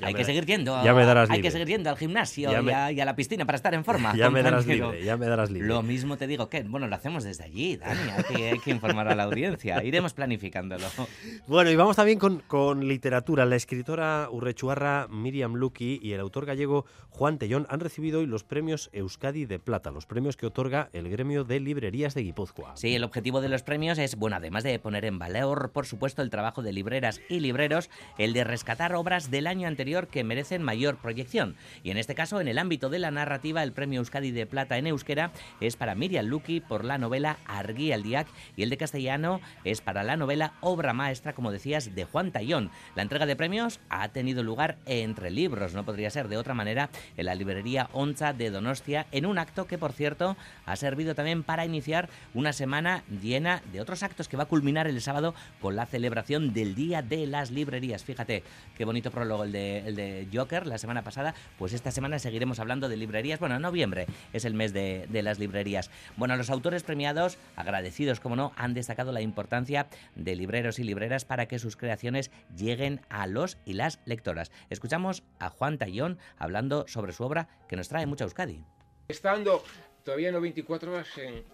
hay 0.03 0.15
que 0.15 0.25
seguir 0.25 0.47
yendo. 0.47 0.83
Ya 0.85 0.95
me 0.95 1.05
darás 1.05 1.31
hay 1.31 1.43
que 1.43 1.51
seguir 1.51 1.69
yendo 1.69 1.91
al 1.91 1.97
gimnasio 1.97 2.51
y, 2.51 2.71
a, 2.71 3.05
la 3.05 3.17
piscina 3.17 3.45
para 3.45 3.57
estar 3.57 3.75
en 3.75 3.85
forma. 3.85 4.13
Ya 4.19 4.31
me 4.31 4.43
darás 4.43 4.67
libre, 4.67 5.05
ya 5.05 5.17
me 5.17 5.27
darás 5.27 5.51
libre. 5.51 5.69
Lo 5.69 5.83
mismo 5.83 6.17
te 6.17 6.27
digo 6.27 6.49
que, 6.49 6.63
bueno, 6.63 6.89
lo 6.89 6.95
hacemos 6.95 7.25
desde 7.25 7.45
allí, 7.45 7.77
Dani. 7.77 8.11
Hay 8.11 8.59
que, 8.59 8.71
informar 8.71 9.09
a 9.09 9.15
la 9.15 9.25
audiencia. 9.25 9.83
Iremos 9.85 10.13
planificándolo. 10.15 10.87
Bueno, 11.47 11.71
y 11.71 11.77
vamos 11.77 11.97
también 11.97 12.19
con, 12.19 12.41
con 12.41 12.87
literatura. 12.87 13.47
La 13.47 13.57
escritora 13.57 14.29
urrechuarra 14.31 15.07
Miriam 15.09 15.55
Lucky 15.55 15.99
y 16.03 16.13
el 16.13 16.21
autor 16.21 16.47
gallego 16.47 16.85
Juan 17.11 17.39
Tellón 17.39 17.67
han 17.71 17.81
recibido 17.81 18.21
hoy 18.21 18.27
los 18.27 18.45
premios 18.45 18.91
Euskadi 18.93 19.47
de 19.47 19.59
Plata, 19.59 19.91
los 19.91 20.07
premios 20.07 20.37
que 20.37 20.47
otorga 20.47 20.91
el 20.93 21.09
gremio 21.09 21.45
de 21.45 21.61
librerías 21.61 22.15
de 22.15 22.23
Guipúzcoa. 22.23 22.77
Sí, 22.77 22.95
el 22.95 23.05
objetivo 23.05 23.41
de 23.41 23.49
los 23.49 23.63
premios 23.63 23.99
es, 23.99 24.17
bueno, 24.17 24.37
además 24.37 24.63
de 24.65 24.79
poner 24.79 25.05
en 25.05 25.19
valor, 25.19 25.71
por 25.73 25.87
supuesto, 25.87 26.23
el 26.23 26.31
trabajo 26.31 26.63
de 26.63 26.73
libreras 26.73 27.21
y 27.29 27.41
libreros, 27.41 27.91
el 28.19 28.33
de 28.33 28.45
rescatar 28.45 28.95
obras 28.95 29.31
del 29.31 29.47
año 29.47 29.69
anterior 29.69 29.88
que 29.89 30.25
merecen 30.25 30.63
mayor 30.63 30.97
proyección. 30.97 31.57
Y 31.83 31.91
en 31.91 31.97
este 31.97 32.15
caso, 32.15 32.41
en 32.41 32.49
el 32.49 32.59
ámbito 32.59 32.91
de 32.91 32.99
la 32.99 33.11
narrativa, 33.11 33.63
el 33.63 33.73
premio 33.73 34.01
Euskadi 34.01 34.31
de 34.31 34.47
Plata 34.47 34.77
en 34.77 34.87
euskera 34.87 35.33
es 35.61 35.77
para 35.77 35.95
Miriam 35.95 36.27
Lucky 36.27 36.61
por 36.61 36.85
la 36.85 36.99
novela 36.99 37.39
Arguí 37.47 37.93
al 37.93 38.03
Diac 38.03 38.29
y 38.57 38.63
el 38.63 38.71
de 38.71 38.77
castellano 38.77 39.41
es 39.65 39.81
para 39.81 40.03
la 40.03 40.17
novela 40.17 40.53
Obra 40.61 40.93
Maestra, 40.93 41.33
como 41.33 41.53
decías, 41.53 41.95
de 41.95 42.05
Juan 42.05 42.33
Tallón. 42.33 42.71
La 42.95 43.03
entrega 43.03 43.27
de 43.27 43.37
premios 43.37 43.81
ha 43.89 44.09
tenido 44.09 44.43
lugar 44.43 44.77
entre 44.87 45.31
libros, 45.31 45.75
no 45.75 45.85
podría 45.85 46.11
ser 46.11 46.29
de 46.29 46.37
otra 46.37 46.55
manera, 46.55 46.91
en 47.17 47.27
la 47.27 47.35
librería 47.35 47.89
Onza 47.93 48.33
de 48.33 48.51
Donostia, 48.51 49.07
en 49.13 49.27
un 49.27 49.39
acto 49.39 49.67
que, 49.67 49.79
por 49.79 49.93
cierto, 49.93 50.37
ha 50.67 50.77
servido 50.77 51.15
también 51.15 51.43
para 51.43 51.65
iniciar 51.65 52.09
una 52.35 52.53
semana 52.53 53.03
llena 53.23 53.63
de 53.73 53.81
otros 53.81 54.03
actos 54.03 54.29
que 54.29 54.37
va 54.37 54.45
a 54.45 54.47
culminar 54.47 54.87
el 54.87 55.01
sábado 55.01 55.35
con 55.61 55.77
la 55.77 55.87
celebración 55.87 56.53
del 56.53 56.75
Día 56.75 57.03
de 57.03 57.27
las 57.27 57.51
Librerías. 57.51 58.05
Fíjate 58.05 58.43
qué 58.77 58.85
bonito 58.85 59.11
prólogo 59.11 59.45
el 59.45 59.53
de, 59.53 59.78
el 59.87 59.97
de 59.97 60.29
Joker 60.33 60.67
la 60.67 60.79
semana 60.79 61.03
pasada, 61.03 61.35
pues 61.59 61.73
esta 61.73 61.91
semana 61.91 62.19
seguiremos 62.19 62.61
hablando 62.61 62.89
de 62.89 62.97
librerías. 62.97 63.41
Bueno, 63.41 63.59
noviembre 63.59 64.07
es 64.33 64.45
el 64.45 64.55
mes 64.55 64.73
de, 64.73 65.07
las 65.23 65.39
librerías. 65.39 65.91
Bueno, 66.17 66.37
los 66.37 66.51
autores 66.51 66.83
premiados, 66.83 67.39
agradecidos 67.57 68.21
como 68.21 68.37
no, 68.37 68.53
han 68.57 68.75
destacado 68.75 69.13
la 69.13 69.21
importancia 69.21 69.89
de 70.15 70.37
libreros 70.37 70.79
y 70.79 70.85
libreras 70.85 71.25
para 71.25 71.47
que 71.47 71.59
sus 71.59 71.77
creaciones 71.77 72.31
lleguen 72.57 73.01
a 73.09 73.27
los 73.27 73.59
y 73.65 73.75
las 73.75 74.01
lectoras. 74.05 74.51
Escuchamos 74.71 75.23
a 75.39 75.51
Juan 75.51 75.79
Tallón 75.79 76.19
hablando 76.39 76.87
sobre 76.89 77.13
su 77.13 77.25
obra 77.25 77.49
que 77.69 77.77
nos 77.77 77.89
trae 77.89 78.07
mucha 78.07 78.25
Euskadi. 78.25 78.65
Estando 79.09 79.63
todavía 80.05 80.33
no 80.33 80.41
24 80.41 80.93
horas 80.93 81.09
en, 81.19 81.45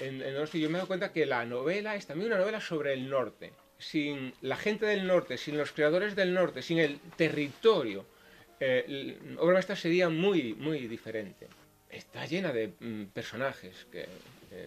en, 0.00 0.22
en 0.22 0.34
Norte, 0.34 0.60
yo 0.60 0.68
me 0.68 0.74
dado 0.74 0.88
cuenta 0.88 1.12
que 1.12 1.26
la 1.26 1.44
novela 1.44 1.94
es 1.94 2.06
también 2.06 2.32
una 2.32 2.40
novela 2.40 2.60
sobre 2.60 2.92
el 2.92 3.08
norte 3.08 3.52
sin 3.90 4.32
la 4.40 4.56
gente 4.56 4.86
del 4.86 5.06
norte, 5.06 5.36
sin 5.36 5.58
los 5.58 5.72
creadores 5.72 6.16
del 6.16 6.32
norte, 6.32 6.62
sin 6.62 6.78
el 6.78 6.98
territorio, 7.16 8.06
eh, 8.60 9.18
Obra 9.38 9.54
Maestra 9.54 9.76
sería 9.76 10.08
muy, 10.08 10.54
muy 10.54 10.86
diferente. 10.86 11.48
Está 11.90 12.24
llena 12.26 12.52
de 12.52 12.68
mm, 12.80 13.04
personajes 13.06 13.86
que 13.90 14.06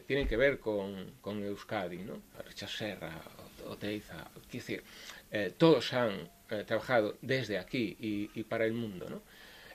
tienen 0.06 0.28
que 0.28 0.36
ver 0.36 0.60
con, 0.60 1.14
con 1.22 1.42
Euskadi, 1.44 2.00
¿no? 2.00 2.22
Richard 2.46 2.70
Serra, 2.70 3.22
Oteiza, 3.66 4.30
decir, 4.52 4.84
eh, 5.32 5.54
todos 5.58 5.94
han 5.94 6.30
eh, 6.50 6.64
trabajado 6.66 7.18
desde 7.22 7.58
aquí 7.58 7.96
y, 8.00 8.44
para 8.44 8.66
el 8.66 8.74
mundo, 8.74 9.10
¿no? 9.10 9.22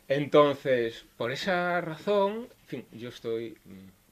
Entonces, 0.09 1.05
por 1.17 1.33
esa 1.33 1.81
razón, 1.81 2.49
yo 2.93 3.09
estoy 3.09 3.57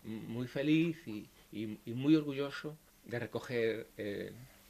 mm, 0.05 0.11
muy 0.33 0.47
feliz 0.47 0.97
y, 1.07 1.29
y 1.53 1.93
muy 1.93 2.17
orgulloso 2.17 2.77
de 3.05 3.19
recoger 3.19 3.87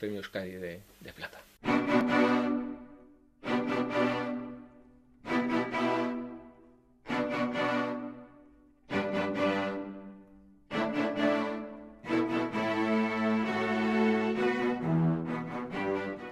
Premio 0.01 0.17
Euskadi 0.17 0.53
de, 0.53 0.81
de 1.01 1.13
Plata. 1.13 1.39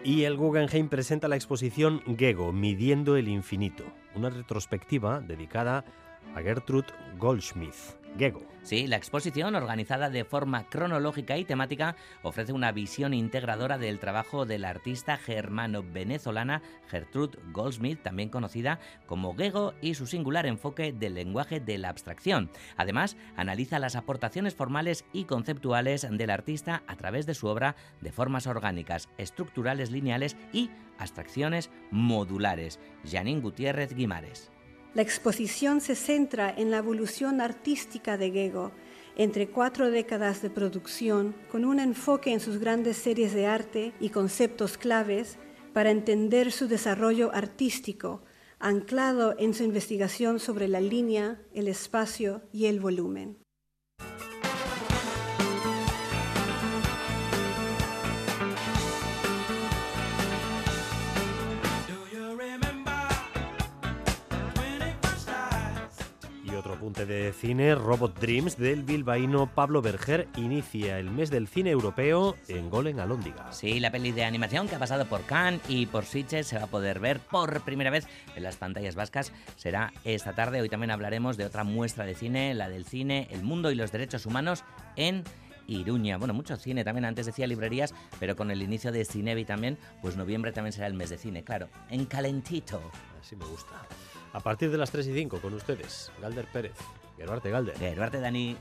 Y 0.02 0.24
el 0.24 0.38
Guggenheim 0.38 0.88
presenta 0.88 1.28
la 1.28 1.36
exposición 1.36 2.00
Gego, 2.16 2.54
Midiendo 2.54 3.16
el 3.16 3.28
Infinito, 3.28 3.84
una 4.14 4.30
retrospectiva 4.30 5.20
dedicada 5.20 5.84
a 6.34 6.40
Gertrude 6.40 6.88
Goldschmidt. 7.18 8.07
Sí, 8.62 8.86
la 8.86 8.96
exposición, 8.96 9.54
organizada 9.54 10.10
de 10.10 10.24
forma 10.24 10.68
cronológica 10.68 11.38
y 11.38 11.44
temática, 11.44 11.96
ofrece 12.22 12.52
una 12.52 12.72
visión 12.72 13.14
integradora 13.14 13.78
del 13.78 13.98
trabajo 13.98 14.44
de 14.44 14.58
la 14.58 14.70
artista 14.70 15.16
germano-venezolana 15.16 16.60
Gertrude 16.88 17.38
Goldsmith, 17.52 18.02
también 18.02 18.28
conocida 18.28 18.80
como 19.06 19.34
Gego, 19.36 19.72
y 19.80 19.94
su 19.94 20.06
singular 20.06 20.46
enfoque 20.46 20.92
del 20.92 21.14
lenguaje 21.14 21.60
de 21.60 21.78
la 21.78 21.88
abstracción. 21.88 22.50
Además, 22.76 23.16
analiza 23.36 23.78
las 23.78 23.96
aportaciones 23.96 24.54
formales 24.54 25.04
y 25.12 25.24
conceptuales 25.24 26.06
del 26.10 26.30
artista 26.30 26.82
a 26.88 26.96
través 26.96 27.24
de 27.24 27.34
su 27.34 27.46
obra 27.46 27.76
de 28.00 28.12
formas 28.12 28.46
orgánicas, 28.46 29.08
estructurales 29.16 29.90
lineales 29.90 30.36
y 30.52 30.70
abstracciones 30.98 31.70
modulares. 31.90 32.80
Janine 33.08 33.40
Gutiérrez 33.40 33.94
Guimares. 33.94 34.50
La 34.95 35.03
exposición 35.03 35.80
se 35.80 35.95
centra 35.95 36.53
en 36.57 36.70
la 36.70 36.78
evolución 36.78 37.41
artística 37.41 38.16
de 38.16 38.30
Gego 38.30 38.72
entre 39.16 39.49
cuatro 39.49 39.91
décadas 39.91 40.43
de 40.43 40.49
producción, 40.49 41.34
con 41.51 41.64
un 41.64 41.80
enfoque 41.80 42.32
en 42.32 42.41
sus 42.41 42.59
grandes 42.59 42.97
series 42.97 43.34
de 43.34 43.47
arte 43.47 43.93
y 44.01 44.11
conceptos 44.11 44.78
claves 44.78 45.39
para 45.72 45.91
entender 45.91 46.53
su 46.53 46.68
desarrollo 46.68 47.34
artístico, 47.34 48.22
anclado 48.61 49.34
en 49.39 49.55
su 49.55 49.64
investigación 49.64 50.39
sobre 50.39 50.68
la 50.68 50.80
línea, 50.80 51.43
el 51.53 51.68
espacio 51.68 52.43
y 52.53 52.66
el 52.66 52.80
volumen. 52.80 53.39
De 67.07 67.32
cine 67.32 67.74
Robot 67.74 68.18
Dreams 68.18 68.57
del 68.57 68.82
bilbaíno 68.82 69.46
Pablo 69.55 69.82
Berger 69.82 70.28
inicia 70.36 70.99
el 70.99 71.11
mes 71.11 71.30
del 71.30 71.49
cine 71.49 71.70
europeo 71.70 72.36
en 72.49 72.70
Golem 72.70 72.99
Alóndiga. 72.99 73.53
Sí, 73.53 73.78
la 73.78 73.90
peli 73.90 74.12
de 74.12 74.24
animación 74.24 74.68
que 74.68 74.74
ha 74.74 74.78
pasado 74.78 75.07
por 75.07 75.24
Cannes 75.24 75.61
y 75.68 75.86
por 75.86 76.05
Sitges 76.05 76.46
se 76.46 76.59
va 76.59 76.64
a 76.64 76.68
poder 76.68 76.99
ver 76.99 77.20
por 77.20 77.61
primera 77.62 77.90
vez 77.90 78.07
en 78.34 78.42
las 78.42 78.57
pantallas 78.57 78.94
vascas. 78.94 79.32
Será 79.57 79.92
esta 80.05 80.34
tarde. 80.34 80.61
Hoy 80.61 80.68
también 80.68 80.90
hablaremos 80.90 81.36
de 81.36 81.46
otra 81.46 81.64
muestra 81.64 82.05
de 82.05 82.14
cine, 82.14 82.55
la 82.55 82.68
del 82.68 82.84
cine, 82.84 83.28
el 83.30 83.42
mundo 83.42 83.70
y 83.70 83.74
los 83.74 83.92
derechos 83.92 84.26
humanos 84.26 84.64
en 84.96 85.24
Iruña. 85.66 86.16
Bueno, 86.16 86.34
mucho 86.34 86.57
cine 86.57 86.84
también, 86.84 87.05
antes 87.05 87.26
decía 87.26 87.46
librerías, 87.46 87.94
pero 88.18 88.34
con 88.34 88.51
el 88.51 88.62
inicio 88.62 88.90
de 88.90 89.05
Cinevi 89.05 89.44
también, 89.44 89.78
pues 90.03 90.16
noviembre 90.16 90.53
también 90.53 90.72
será 90.72 90.86
el 90.86 90.94
mes 90.94 91.11
de 91.11 91.18
cine, 91.18 91.44
claro, 91.44 91.68
en 91.90 92.07
calentito. 92.07 92.80
Así 93.20 93.36
me 93.36 93.44
gusta. 93.44 93.86
A 94.39 94.41
partir 94.41 94.70
de 94.70 94.78
las 94.78 94.93
3 94.93 95.09
y 95.09 95.14
5 95.14 95.41
con 95.41 95.53
ustedes, 95.53 96.12
Galder 96.22 96.47
Pérez. 96.47 96.76
Geruarte 97.16 97.51
Galder. 97.51 97.76
Geruarte 97.76 98.20
Dani. 98.20 98.57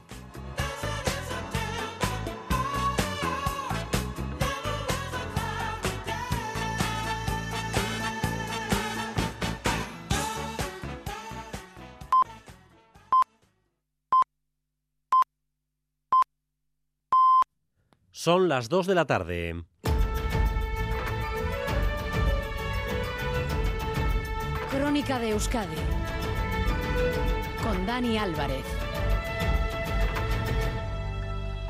Son 18.09 18.49
las 18.49 18.67
2 18.67 18.88
de 18.88 18.95
la 18.95 19.05
tarde. 19.05 19.63
Crónica 25.07 25.19
de 25.25 25.31
Euskadi 25.31 25.75
con 27.63 27.85
Dani 27.85 28.17
Álvarez. 28.17 28.76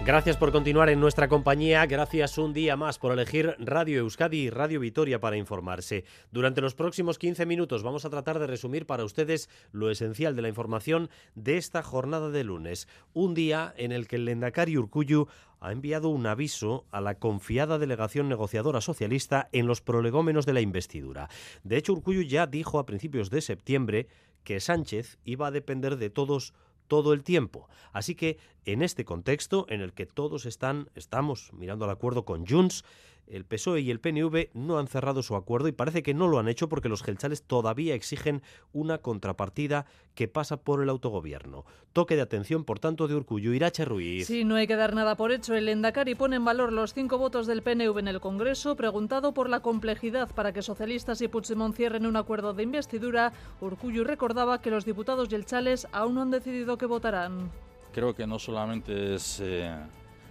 Gracias 0.07 0.37
por 0.37 0.53
continuar 0.53 0.87
en 0.87 1.01
nuestra 1.01 1.27
compañía, 1.27 1.85
gracias 1.85 2.37
un 2.37 2.53
día 2.53 2.77
más 2.77 2.97
por 2.97 3.11
elegir 3.11 3.57
Radio 3.59 3.99
Euskadi 3.99 4.37
y 4.37 4.49
Radio 4.49 4.79
Vitoria 4.79 5.19
para 5.19 5.35
informarse. 5.35 6.05
Durante 6.31 6.61
los 6.61 6.75
próximos 6.75 7.19
15 7.19 7.45
minutos 7.45 7.83
vamos 7.83 8.05
a 8.05 8.09
tratar 8.09 8.39
de 8.39 8.47
resumir 8.47 8.85
para 8.85 9.03
ustedes 9.03 9.49
lo 9.73 9.91
esencial 9.91 10.33
de 10.37 10.43
la 10.43 10.47
información 10.47 11.09
de 11.35 11.57
esta 11.57 11.83
jornada 11.83 12.29
de 12.29 12.45
lunes, 12.45 12.87
un 13.11 13.33
día 13.33 13.73
en 13.75 13.91
el 13.91 14.07
que 14.07 14.15
el 14.15 14.23
Lendakari 14.23 14.77
Urcuyu 14.77 15.27
ha 15.59 15.73
enviado 15.73 16.07
un 16.07 16.25
aviso 16.25 16.85
a 16.89 17.01
la 17.01 17.15
confiada 17.15 17.77
delegación 17.77 18.29
negociadora 18.29 18.79
socialista 18.79 19.49
en 19.51 19.67
los 19.67 19.81
prolegómenos 19.81 20.45
de 20.45 20.53
la 20.53 20.61
investidura. 20.61 21.27
De 21.65 21.75
hecho, 21.75 21.91
Urcuyu 21.91 22.21
ya 22.21 22.47
dijo 22.47 22.79
a 22.79 22.85
principios 22.85 23.29
de 23.29 23.41
septiembre 23.41 24.07
que 24.45 24.61
Sánchez 24.61 25.17
iba 25.25 25.47
a 25.47 25.51
depender 25.51 25.97
de 25.97 26.09
todos 26.09 26.53
todo 26.87 27.13
el 27.13 27.23
tiempo. 27.23 27.67
Así 27.91 28.15
que 28.15 28.37
en 28.65 28.81
este 28.81 29.05
contexto 29.05 29.65
en 29.69 29.81
el 29.81 29.93
que 29.93 30.05
todos 30.05 30.45
están 30.45 30.89
estamos 30.95 31.51
mirando 31.53 31.85
al 31.85 31.91
acuerdo 31.91 32.25
con 32.25 32.45
Junts, 32.45 32.83
el 33.27 33.45
PSOE 33.45 33.81
y 33.81 33.91
el 33.91 33.99
PNV 33.99 34.49
no 34.53 34.79
han 34.79 34.87
cerrado 34.87 35.23
su 35.23 35.35
acuerdo 35.35 35.67
y 35.67 35.71
parece 35.71 36.03
que 36.03 36.13
no 36.13 36.27
lo 36.27 36.39
han 36.39 36.47
hecho 36.47 36.69
porque 36.69 36.89
los 36.89 37.03
gelchales 37.03 37.43
todavía 37.43 37.95
exigen 37.95 38.41
una 38.73 38.99
contrapartida 38.99 39.85
que 40.15 40.27
pasa 40.27 40.57
por 40.57 40.81
el 40.81 40.89
autogobierno. 40.89 41.65
Toque 41.93 42.15
de 42.15 42.21
atención, 42.21 42.63
por 42.63 42.79
tanto, 42.79 43.07
de 43.07 43.15
Urcuyo. 43.15 43.53
Irache 43.53 43.85
Ruiz. 43.85 44.27
Sí, 44.27 44.43
no 44.43 44.55
hay 44.55 44.67
que 44.67 44.75
dar 44.75 44.93
nada 44.93 45.15
por 45.15 45.31
hecho. 45.31 45.55
El 45.55 45.69
Endacari 45.69 46.15
pone 46.15 46.35
en 46.35 46.45
valor 46.45 46.71
los 46.71 46.93
cinco 46.93 47.17
votos 47.17 47.47
del 47.47 47.61
PNV 47.61 47.97
en 47.99 48.07
el 48.07 48.19
Congreso. 48.19 48.75
Preguntado 48.75 49.33
por 49.33 49.49
la 49.49 49.61
complejidad 49.61 50.33
para 50.33 50.53
que 50.53 50.61
socialistas 50.61 51.21
y 51.21 51.27
Puigdemont 51.27 51.75
cierren 51.75 52.05
un 52.05 52.15
acuerdo 52.15 52.53
de 52.53 52.63
investidura, 52.63 53.33
Urcuyo 53.61 54.03
recordaba 54.03 54.61
que 54.61 54.71
los 54.71 54.85
diputados 54.85 55.29
yelchales 55.29 55.87
aún 55.91 56.15
no 56.15 56.21
han 56.21 56.31
decidido 56.31 56.77
qué 56.77 56.85
votarán. 56.85 57.51
Creo 57.93 58.13
que 58.13 58.27
no 58.27 58.39
solamente 58.39 59.15
es... 59.15 59.39
Eh, 59.41 59.75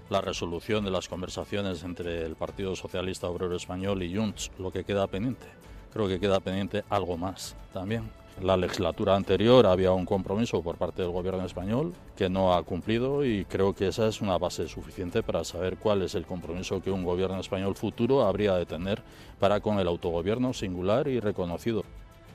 la 0.09 0.21
resolución 0.21 0.85
de 0.85 0.91
las 0.91 1.09
conversaciones 1.09 1.83
entre 1.83 2.25
el 2.25 2.37
Partido 2.37 2.77
Socialista 2.77 3.29
Obrero 3.29 3.57
Español 3.57 4.03
y 4.03 4.15
Junts, 4.15 4.51
lo 4.59 4.71
que 4.71 4.85
queda 4.85 5.07
pendiente. 5.07 5.47
Creo 5.93 6.07
que 6.07 6.21
queda 6.21 6.41
pendiente 6.41 6.85
algo 6.91 7.17
más 7.17 7.57
también. 7.73 8.11
La 8.43 8.57
legislatura 8.57 9.17
anterior 9.17 9.67
había 9.67 9.93
un 9.93 10.05
compromiso 10.05 10.63
por 10.63 10.77
parte 10.77 11.01
del 11.01 11.11
gobierno 11.11 11.45
español 11.47 11.95
que 12.17 12.29
no 12.29 12.55
ha 12.55 12.63
cumplido 12.63 13.25
y 13.25 13.47
creo 13.47 13.75
que 13.75 13.89
esa 13.89 14.07
es 14.07 14.21
una 14.21 14.37
base 14.37 14.69
suficiente 14.69 15.23
para 15.23 15.43
saber 15.43 15.79
cuál 15.79 16.03
es 16.03 16.15
el 16.15 16.27
compromiso 16.27 16.83
que 16.83 16.91
un 16.91 17.03
gobierno 17.03 17.41
español 17.41 17.75
futuro 17.75 18.27
habría 18.27 18.55
de 18.55 18.67
tener 18.67 19.03
para 19.41 19.61
con 19.61 19.79
el 19.79 19.89
autogobierno 19.89 20.53
singular 20.53 21.09
y 21.09 21.19
reconocido. 21.19 21.83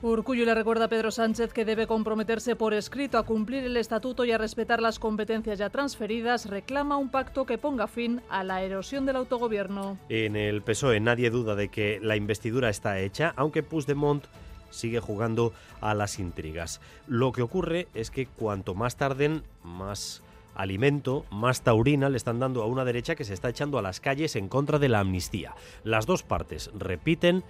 Urcullo 0.02 0.44
le 0.44 0.56
recuerda 0.56 0.86
a 0.86 0.88
Pedro 0.88 1.12
Sánchez 1.12 1.52
que 1.52 1.64
debe 1.64 1.86
comprometerse 1.86 2.56
por 2.56 2.74
escrito 2.74 3.18
a 3.18 3.22
cumplir 3.22 3.62
el 3.62 3.76
estatuto 3.76 4.24
y 4.24 4.32
a 4.32 4.38
respetar 4.38 4.82
las 4.82 4.98
competencias 4.98 5.60
ya 5.60 5.70
transferidas. 5.70 6.46
Reclama 6.46 6.96
un 6.96 7.08
pacto 7.08 7.46
que 7.46 7.56
ponga 7.56 7.86
fin 7.86 8.20
a 8.28 8.42
la 8.42 8.64
erosión 8.64 9.06
del 9.06 9.14
autogobierno. 9.14 9.96
En 10.08 10.34
el 10.34 10.60
PSOE 10.62 10.98
nadie 10.98 11.30
duda 11.30 11.54
de 11.54 11.68
que 11.68 12.00
la 12.02 12.16
investidura 12.16 12.68
está 12.68 12.98
hecha, 12.98 13.32
aunque 13.36 13.62
Puigdemont 13.62 14.24
sigue 14.70 14.98
jugando 14.98 15.52
a 15.80 15.94
las 15.94 16.18
intrigas. 16.18 16.80
Lo 17.06 17.30
que 17.30 17.42
ocurre 17.42 17.86
es 17.94 18.10
que 18.10 18.26
cuanto 18.26 18.74
más 18.74 18.96
tarden, 18.96 19.44
más 19.62 20.24
alimento, 20.56 21.26
más 21.30 21.62
taurina 21.62 22.08
le 22.08 22.16
están 22.16 22.40
dando 22.40 22.64
a 22.64 22.66
una 22.66 22.84
derecha 22.84 23.14
que 23.14 23.24
se 23.24 23.34
está 23.34 23.50
echando 23.50 23.78
a 23.78 23.82
las 23.82 24.00
calles 24.00 24.34
en 24.34 24.48
contra 24.48 24.80
de 24.80 24.88
la 24.88 24.98
amnistía. 24.98 25.54
Las 25.84 26.06
dos 26.06 26.24
partes 26.24 26.72
repiten 26.74 27.44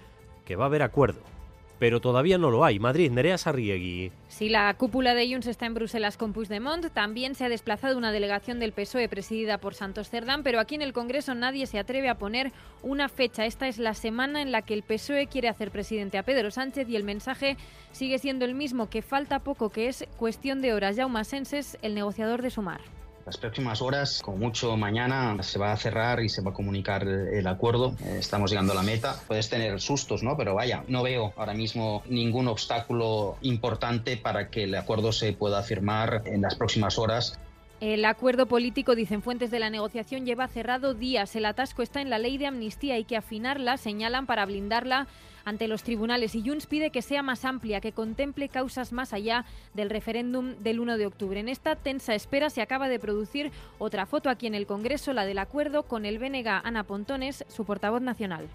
que 0.45 0.55
va 0.55 0.65
a 0.65 0.67
haber 0.67 0.83
acuerdo 0.83 1.21
pero 1.83 1.99
todavía 1.99 2.37
no 2.37 2.49
lo 2.49 2.63
hay. 2.63 2.79
Madrid, 2.79 3.11
Nerea 3.11 3.37
Sarriegui. 3.37 4.13
Si 4.29 4.47
la 4.47 4.73
cúpula 4.75 5.15
de 5.15 5.29
Junts 5.29 5.47
está 5.47 5.65
en 5.65 5.73
Bruselas 5.73 6.15
con 6.15 6.31
Puigdemont, 6.31 6.85
también 6.93 7.35
se 7.35 7.43
ha 7.43 7.49
desplazado 7.49 7.97
una 7.97 8.13
delegación 8.13 8.57
del 8.57 8.71
PSOE 8.71 9.09
presidida 9.09 9.57
por 9.57 9.73
Santos 9.73 10.09
Cerdán, 10.09 10.43
pero 10.43 10.61
aquí 10.61 10.75
en 10.75 10.81
el 10.81 10.93
Congreso 10.93 11.35
nadie 11.35 11.67
se 11.67 11.79
atreve 11.79 12.07
a 12.07 12.17
poner 12.17 12.53
una 12.83 13.09
fecha. 13.09 13.45
Esta 13.45 13.67
es 13.67 13.79
la 13.79 13.95
semana 13.95 14.41
en 14.41 14.53
la 14.53 14.61
que 14.61 14.75
el 14.75 14.83
PSOE 14.83 15.27
quiere 15.27 15.49
hacer 15.49 15.71
presidente 15.71 16.17
a 16.17 16.23
Pedro 16.23 16.51
Sánchez 16.51 16.87
y 16.87 16.95
el 16.95 17.03
mensaje 17.03 17.57
sigue 17.91 18.17
siendo 18.17 18.45
el 18.45 18.55
mismo, 18.55 18.89
que 18.89 19.01
falta 19.01 19.39
poco, 19.39 19.69
que 19.69 19.89
es 19.89 20.07
cuestión 20.15 20.61
de 20.61 20.71
horas. 20.71 20.95
Jaume 20.95 21.25
Senses, 21.25 21.77
el 21.81 21.95
negociador 21.95 22.41
de 22.41 22.49
Sumar. 22.49 22.92
Las 23.25 23.37
próximas 23.37 23.81
horas, 23.81 24.21
como 24.21 24.35
mucho 24.37 24.75
mañana, 24.75 25.41
se 25.43 25.57
va 25.57 25.71
a 25.71 25.77
cerrar 25.77 26.21
y 26.21 26.27
se 26.27 26.41
va 26.41 26.51
a 26.51 26.53
comunicar 26.53 27.07
el 27.07 27.47
acuerdo. 27.47 27.95
Eh, 28.03 28.17
estamos 28.19 28.51
llegando 28.51 28.73
a 28.73 28.75
la 28.75 28.83
meta. 28.83 29.15
Puedes 29.27 29.49
tener 29.49 29.79
sustos, 29.79 30.23
¿no? 30.23 30.35
Pero 30.35 30.55
vaya, 30.55 30.83
no 30.89 31.03
veo 31.03 31.31
ahora 31.37 31.53
mismo 31.53 32.03
ningún 32.07 32.49
obstáculo 32.49 33.37
importante 33.41 34.17
para 34.17 34.49
que 34.49 34.63
el 34.63 34.75
acuerdo 34.75 35.13
se 35.13 35.31
pueda 35.31 35.63
firmar 35.63 36.23
en 36.25 36.41
las 36.41 36.55
próximas 36.55 36.97
horas. 36.97 37.39
El 37.79 38.03
acuerdo 38.03 38.45
político, 38.45 38.93
dicen 38.93 39.21
fuentes 39.21 39.51
de 39.51 39.59
la 39.59 39.69
negociación, 39.69 40.25
lleva 40.25 40.47
cerrado 40.49 40.93
días. 40.93 41.33
El 41.37 41.45
atasco 41.45 41.81
está 41.81 42.01
en 42.01 42.09
la 42.09 42.19
ley 42.19 42.37
de 42.37 42.47
amnistía. 42.47 42.95
Hay 42.95 43.05
que 43.05 43.15
afinarla, 43.15 43.77
señalan, 43.77 44.25
para 44.25 44.45
blindarla 44.45 45.07
ante 45.45 45.67
los 45.67 45.83
tribunales 45.83 46.35
y 46.35 46.47
Junts 46.47 46.67
pide 46.67 46.89
que 46.89 47.01
sea 47.01 47.21
más 47.21 47.45
amplia, 47.45 47.81
que 47.81 47.91
contemple 47.91 48.49
causas 48.49 48.91
más 48.91 49.13
allá 49.13 49.45
del 49.73 49.89
referéndum 49.89 50.55
del 50.59 50.79
1 50.79 50.97
de 50.97 51.05
octubre. 51.05 51.39
En 51.39 51.49
esta 51.49 51.75
tensa 51.75 52.15
espera 52.15 52.49
se 52.49 52.61
acaba 52.61 52.89
de 52.89 52.99
producir 52.99 53.51
otra 53.79 54.05
foto 54.05 54.29
aquí 54.29 54.47
en 54.47 54.55
el 54.55 54.65
Congreso, 54.65 55.13
la 55.13 55.25
del 55.25 55.39
acuerdo 55.39 55.83
con 55.83 56.05
el 56.05 56.19
BNG 56.19 56.47
Ana 56.47 56.83
Pontones, 56.83 57.45
su 57.47 57.65
portavoz 57.65 58.01
nacional 58.01 58.47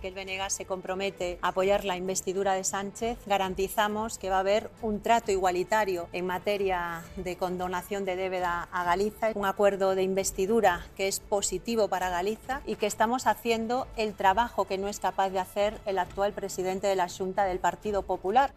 que 0.00 0.08
el 0.08 0.14
BNG 0.14 0.50
se 0.50 0.64
compromete 0.64 1.38
a 1.42 1.48
apoyar 1.48 1.84
la 1.84 1.96
investidura 1.96 2.54
de 2.54 2.64
Sánchez, 2.64 3.18
garantizamos 3.26 4.18
que 4.18 4.30
va 4.30 4.36
a 4.36 4.40
haber 4.40 4.70
un 4.82 5.00
trato 5.00 5.30
igualitario 5.30 6.08
en 6.12 6.26
materia 6.26 7.02
de 7.16 7.36
condonación 7.36 8.04
de 8.04 8.16
deuda 8.16 8.68
a 8.72 8.84
Galiza, 8.84 9.32
un 9.34 9.46
acuerdo 9.46 9.94
de 9.94 10.02
investidura 10.02 10.86
que 10.96 11.08
es 11.08 11.20
positivo 11.20 11.88
para 11.88 12.10
Galiza 12.10 12.62
y 12.66 12.76
que 12.76 12.86
estamos 12.86 13.26
haciendo 13.26 13.86
el 13.96 14.14
trabajo 14.14 14.66
que 14.66 14.78
no 14.78 14.88
es 14.88 15.00
capaz 15.00 15.30
de 15.30 15.38
hacer 15.38 15.78
el 15.86 15.98
actual 15.98 16.32
presidente 16.32 16.86
de 16.86 16.96
la 16.96 17.08
Junta 17.08 17.44
del 17.44 17.58
Partido 17.58 18.02
Popular. 18.02 18.52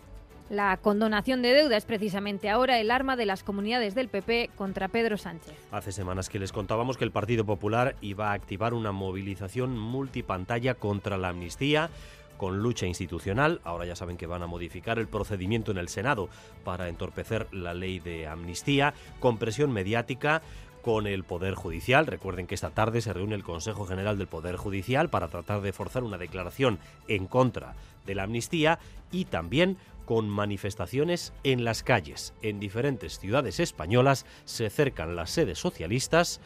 La 0.54 0.78
condonación 0.78 1.42
de 1.42 1.52
deuda 1.52 1.78
es 1.78 1.86
precisamente 1.86 2.48
ahora 2.48 2.80
el 2.80 2.92
arma 2.92 3.16
de 3.16 3.26
las 3.26 3.42
comunidades 3.42 3.96
del 3.96 4.08
PP 4.08 4.52
contra 4.56 4.88
Pedro 4.88 5.18
Sánchez. 5.18 5.56
Hace 5.72 5.92
semanas 5.92 6.30
que 6.30 6.38
les 6.38 6.52
contábamos 6.52 6.96
que 6.96 7.06
el 7.06 7.12
Partido 7.12 7.44
Popular 7.44 7.96
iba 8.02 8.30
a 8.30 8.34
activar 8.34 8.76
una 8.76 8.92
movilización 8.92 9.76
multipantalla 9.80 10.76
contra 10.76 11.18
la 11.18 11.30
amnistía 11.30 11.90
con 12.38 12.60
lucha 12.60 12.86
institucional. 12.86 13.62
Ahora 13.64 13.88
ya 13.88 13.96
saben 13.96 14.16
que 14.16 14.28
van 14.28 14.44
a 14.44 14.48
modificar 14.48 15.00
el 15.00 15.08
procedimiento 15.08 15.72
en 15.72 15.80
el 15.80 15.90
Senado 15.90 16.30
para 16.64 16.88
entorpecer 16.88 17.48
la 17.52 17.74
ley 17.74 17.98
de 18.00 18.28
amnistía, 18.28 18.94
con 19.20 19.40
presión 19.40 19.72
mediática 19.72 20.44
con 20.84 21.08
el 21.08 21.24
Poder 21.24 21.56
Judicial. 21.56 22.06
Recuerden 22.06 22.46
que 22.46 22.54
esta 22.54 22.70
tarde 22.70 23.02
se 23.02 23.14
reúne 23.14 23.34
el 23.34 23.44
Consejo 23.44 23.88
General 23.88 24.20
del 24.20 24.28
Poder 24.28 24.58
Judicial 24.58 25.10
para 25.10 25.30
tratar 25.30 25.62
de 25.62 25.74
forzar 25.74 26.04
una 26.04 26.20
declaración 26.20 26.78
en 27.08 27.26
contra 27.26 27.74
de 28.06 28.14
la 28.16 28.24
amnistía 28.24 28.80
y 29.12 29.26
también 29.26 29.78
con 30.14 30.30
manifestaciones 30.30 31.34
en 31.44 31.64
las 31.64 31.82
calles. 31.82 32.36
En 32.44 32.60
diferentes 32.60 33.18
ciudades 33.18 33.60
españolas 33.60 34.28
se 34.46 34.70
cercan 34.70 35.16
las 35.16 35.32
sedes 35.32 35.58
socialistas 35.58 36.40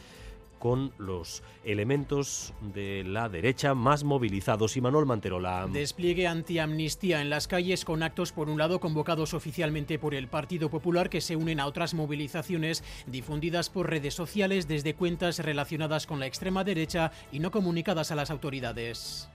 con 0.57 0.93
los 0.97 1.43
elementos 1.65 2.53
de 2.61 3.03
la 3.05 3.28
derecha 3.28 3.74
más 3.74 4.05
movilizados. 4.05 4.78
Y 4.78 4.80
Manuel 4.80 5.05
Manterola. 5.05 5.68
Despliegue 5.70 6.28
antiamnistía 6.28 7.20
en 7.20 7.30
las 7.30 7.49
calles 7.49 7.84
con 7.84 8.03
actos, 8.03 8.32
por 8.32 8.47
un 8.47 8.57
lado, 8.57 8.80
convocados 8.80 9.34
oficialmente 9.34 9.99
por 9.99 10.15
el 10.15 10.30
Partido 10.30 10.70
Popular, 10.70 11.09
que 11.09 11.20
se 11.20 11.36
unen 11.36 11.59
a 11.59 11.65
otras 11.65 11.93
movilizaciones 11.93 12.86
difundidas 13.05 13.70
por 13.70 13.89
redes 13.89 14.13
sociales 14.13 14.70
desde 14.70 14.93
cuentas 14.93 15.39
relacionadas 15.39 16.07
con 16.07 16.22
la 16.22 16.26
extrema 16.26 16.63
derecha 16.63 17.11
y 17.34 17.39
no 17.39 17.51
comunicadas 17.51 18.11
a 18.11 18.15
las 18.15 18.32
autoridades. 18.32 19.28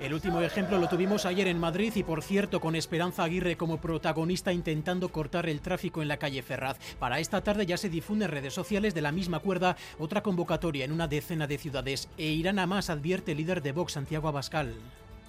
El 0.00 0.14
último 0.14 0.40
ejemplo 0.40 0.78
lo 0.78 0.88
tuvimos 0.88 1.26
ayer 1.26 1.48
en 1.48 1.58
Madrid 1.58 1.92
y 1.96 2.04
por 2.04 2.22
cierto 2.22 2.60
con 2.60 2.76
Esperanza 2.76 3.24
Aguirre 3.24 3.56
como 3.56 3.80
protagonista 3.80 4.52
intentando 4.52 5.08
cortar 5.08 5.48
el 5.48 5.60
tráfico 5.60 6.02
en 6.02 6.08
la 6.08 6.18
calle 6.18 6.40
Ferraz. 6.42 6.78
Para 7.00 7.18
esta 7.18 7.42
tarde 7.42 7.66
ya 7.66 7.76
se 7.76 7.88
difunde 7.88 8.26
en 8.26 8.30
redes 8.30 8.54
sociales 8.54 8.94
de 8.94 9.02
la 9.02 9.10
misma 9.10 9.40
cuerda 9.40 9.76
otra 9.98 10.22
convocatoria 10.22 10.84
en 10.84 10.92
una 10.92 11.08
decena 11.08 11.48
de 11.48 11.58
ciudades 11.58 12.08
e 12.16 12.26
irán 12.26 12.60
a 12.60 12.66
más, 12.68 12.90
advierte 12.90 13.32
el 13.32 13.38
líder 13.38 13.60
de 13.60 13.72
Vox, 13.72 13.94
Santiago 13.94 14.28
Abascal. 14.28 14.76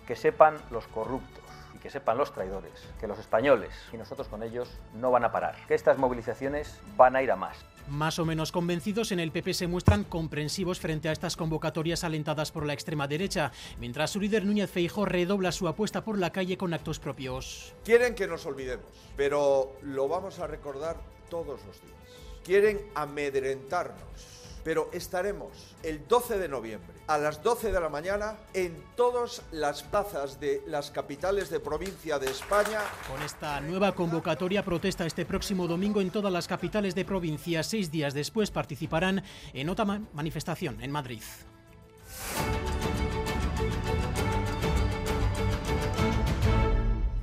Que 0.05 0.15
sepan 0.15 0.57
los 0.69 0.85
corruptos 0.85 1.43
y 1.73 1.79
que 1.79 1.89
sepan 1.89 2.19
los 2.19 2.31
traidores 2.31 2.87
que 2.99 3.07
los 3.07 3.17
españoles 3.17 3.73
y 3.91 3.97
nosotros 3.97 4.27
con 4.27 4.43
ellos 4.43 4.69
no 4.93 5.09
van 5.09 5.23
a 5.23 5.31
parar, 5.31 5.55
que 5.67 5.73
estas 5.73 5.97
movilizaciones 5.97 6.79
van 6.95 7.15
a 7.15 7.23
ir 7.23 7.31
a 7.31 7.35
más. 7.35 7.57
Más 7.89 8.19
o 8.19 8.25
menos 8.25 8.51
convencidos 8.51 9.11
en 9.11 9.19
el 9.19 9.31
PP 9.31 9.53
se 9.53 9.67
muestran 9.67 10.03
comprensivos 10.03 10.79
frente 10.79 11.09
a 11.09 11.11
estas 11.11 11.35
convocatorias 11.35 12.03
alentadas 12.03 12.51
por 12.51 12.65
la 12.65 12.73
extrema 12.73 13.07
derecha, 13.07 13.51
mientras 13.79 14.11
su 14.11 14.19
líder 14.19 14.45
Núñez 14.45 14.69
Feijóo 14.69 15.05
redobla 15.05 15.51
su 15.51 15.67
apuesta 15.67 16.03
por 16.03 16.19
la 16.19 16.31
calle 16.31 16.57
con 16.57 16.73
actos 16.73 16.99
propios. 16.99 17.73
Quieren 17.83 18.13
que 18.13 18.27
nos 18.27 18.45
olvidemos, 18.45 18.85
pero 19.17 19.77
lo 19.81 20.07
vamos 20.07 20.37
a 20.37 20.45
recordar 20.45 20.97
todos 21.29 21.59
los 21.65 21.81
días. 21.81 21.95
Quieren 22.43 22.79
amedrentarnos 22.93 24.28
pero 24.69 24.87
estaremos 24.93 25.75
el 25.81 26.07
12 26.07 26.37
de 26.37 26.47
noviembre 26.47 26.93
a 27.07 27.17
las 27.17 27.41
12 27.41 27.71
de 27.71 27.79
la 27.79 27.89
mañana 27.89 28.37
en 28.53 28.79
todas 28.95 29.41
las 29.51 29.81
plazas 29.81 30.39
de 30.39 30.61
las 30.67 30.91
capitales 30.91 31.49
de 31.49 31.59
provincia 31.59 32.19
de 32.19 32.27
España. 32.27 32.81
Con 33.11 33.19
esta 33.23 33.59
nueva 33.61 33.95
convocatoria 33.95 34.63
protesta 34.63 35.07
este 35.07 35.25
próximo 35.25 35.65
domingo 35.65 36.01
en 36.01 36.11
todas 36.11 36.31
las 36.31 36.47
capitales 36.47 36.93
de 36.93 37.03
provincia. 37.03 37.63
Seis 37.63 37.89
días 37.89 38.13
después 38.13 38.51
participarán 38.51 39.23
en 39.53 39.69
otra 39.69 39.85
manifestación 39.85 40.79
en 40.83 40.91
Madrid. 40.91 41.23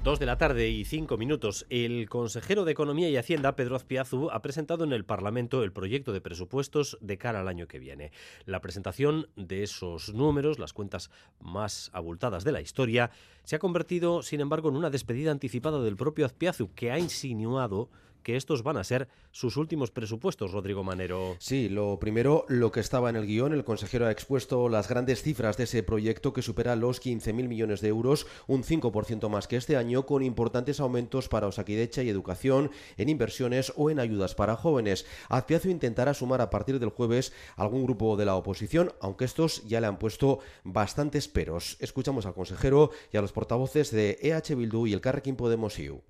Dos 0.06 0.20
de 0.20 0.26
la 0.26 0.38
tarde 0.38 0.68
y 0.68 0.84
cinco 0.84 1.16
minutos. 1.16 1.66
El 1.68 2.08
consejero 2.08 2.64
de 2.64 2.70
Economía 2.70 3.10
y 3.10 3.16
Hacienda, 3.16 3.56
Pedro 3.56 3.74
Azpiazu, 3.74 4.30
ha 4.30 4.40
presentado 4.40 4.84
en 4.84 4.92
el 4.92 5.04
Parlamento 5.04 5.64
el 5.64 5.72
proyecto 5.72 6.12
de 6.12 6.20
presupuestos 6.20 6.96
de 7.00 7.18
cara 7.18 7.40
al 7.40 7.48
año 7.48 7.66
que 7.66 7.80
viene. 7.80 8.12
La 8.44 8.60
presentación 8.60 9.28
de 9.34 9.64
esos 9.64 10.14
números, 10.14 10.60
las 10.60 10.72
cuentas 10.72 11.10
más 11.40 11.90
abultadas 11.92 12.44
de 12.44 12.52
la 12.52 12.60
historia, 12.60 13.10
se 13.42 13.56
ha 13.56 13.58
convertido, 13.58 14.22
sin 14.22 14.40
embargo, 14.40 14.68
en 14.68 14.76
una 14.76 14.90
despedida 14.90 15.32
anticipada 15.32 15.82
del 15.82 15.96
propio 15.96 16.24
Azpiazu, 16.24 16.72
que 16.72 16.92
ha 16.92 17.00
insinuado 17.00 17.90
que 18.26 18.36
estos 18.36 18.64
van 18.64 18.76
a 18.76 18.82
ser 18.82 19.06
sus 19.30 19.56
últimos 19.56 19.92
presupuestos, 19.92 20.50
Rodrigo 20.50 20.82
Manero. 20.82 21.36
Sí, 21.38 21.68
lo 21.68 22.00
primero, 22.00 22.44
lo 22.48 22.72
que 22.72 22.80
estaba 22.80 23.08
en 23.08 23.14
el 23.14 23.24
guion, 23.24 23.52
el 23.52 23.62
consejero 23.62 24.04
ha 24.04 24.10
expuesto 24.10 24.68
las 24.68 24.88
grandes 24.88 25.22
cifras 25.22 25.56
de 25.56 25.62
ese 25.62 25.84
proyecto 25.84 26.32
que 26.32 26.42
supera 26.42 26.74
los 26.74 27.00
15.000 27.00 27.46
millones 27.46 27.80
de 27.80 27.86
euros, 27.86 28.26
un 28.48 28.64
5% 28.64 29.28
más 29.28 29.46
que 29.46 29.54
este 29.54 29.76
año, 29.76 30.06
con 30.06 30.24
importantes 30.24 30.80
aumentos 30.80 31.28
para 31.28 31.46
Osaquidecha 31.46 32.02
y 32.02 32.08
educación, 32.08 32.72
en 32.96 33.10
inversiones 33.10 33.72
o 33.76 33.90
en 33.90 34.00
ayudas 34.00 34.34
para 34.34 34.56
jóvenes. 34.56 35.06
Azpiazu 35.28 35.68
intentará 35.68 36.12
sumar 36.12 36.40
a 36.40 36.50
partir 36.50 36.80
del 36.80 36.90
jueves 36.90 37.32
algún 37.54 37.84
grupo 37.84 38.16
de 38.16 38.24
la 38.24 38.34
oposición, 38.34 38.92
aunque 39.00 39.24
estos 39.24 39.62
ya 39.68 39.80
le 39.80 39.86
han 39.86 40.00
puesto 40.00 40.40
bastantes 40.64 41.28
peros. 41.28 41.76
Escuchamos 41.78 42.26
al 42.26 42.34
consejero 42.34 42.90
y 43.12 43.18
a 43.18 43.22
los 43.22 43.30
portavoces 43.30 43.92
de 43.92 44.18
EH 44.20 44.56
Bildu 44.56 44.88
y 44.88 44.94
el 44.94 45.00
Carrequín 45.00 45.36
Podemos 45.36 45.78
IU. 45.78 46.02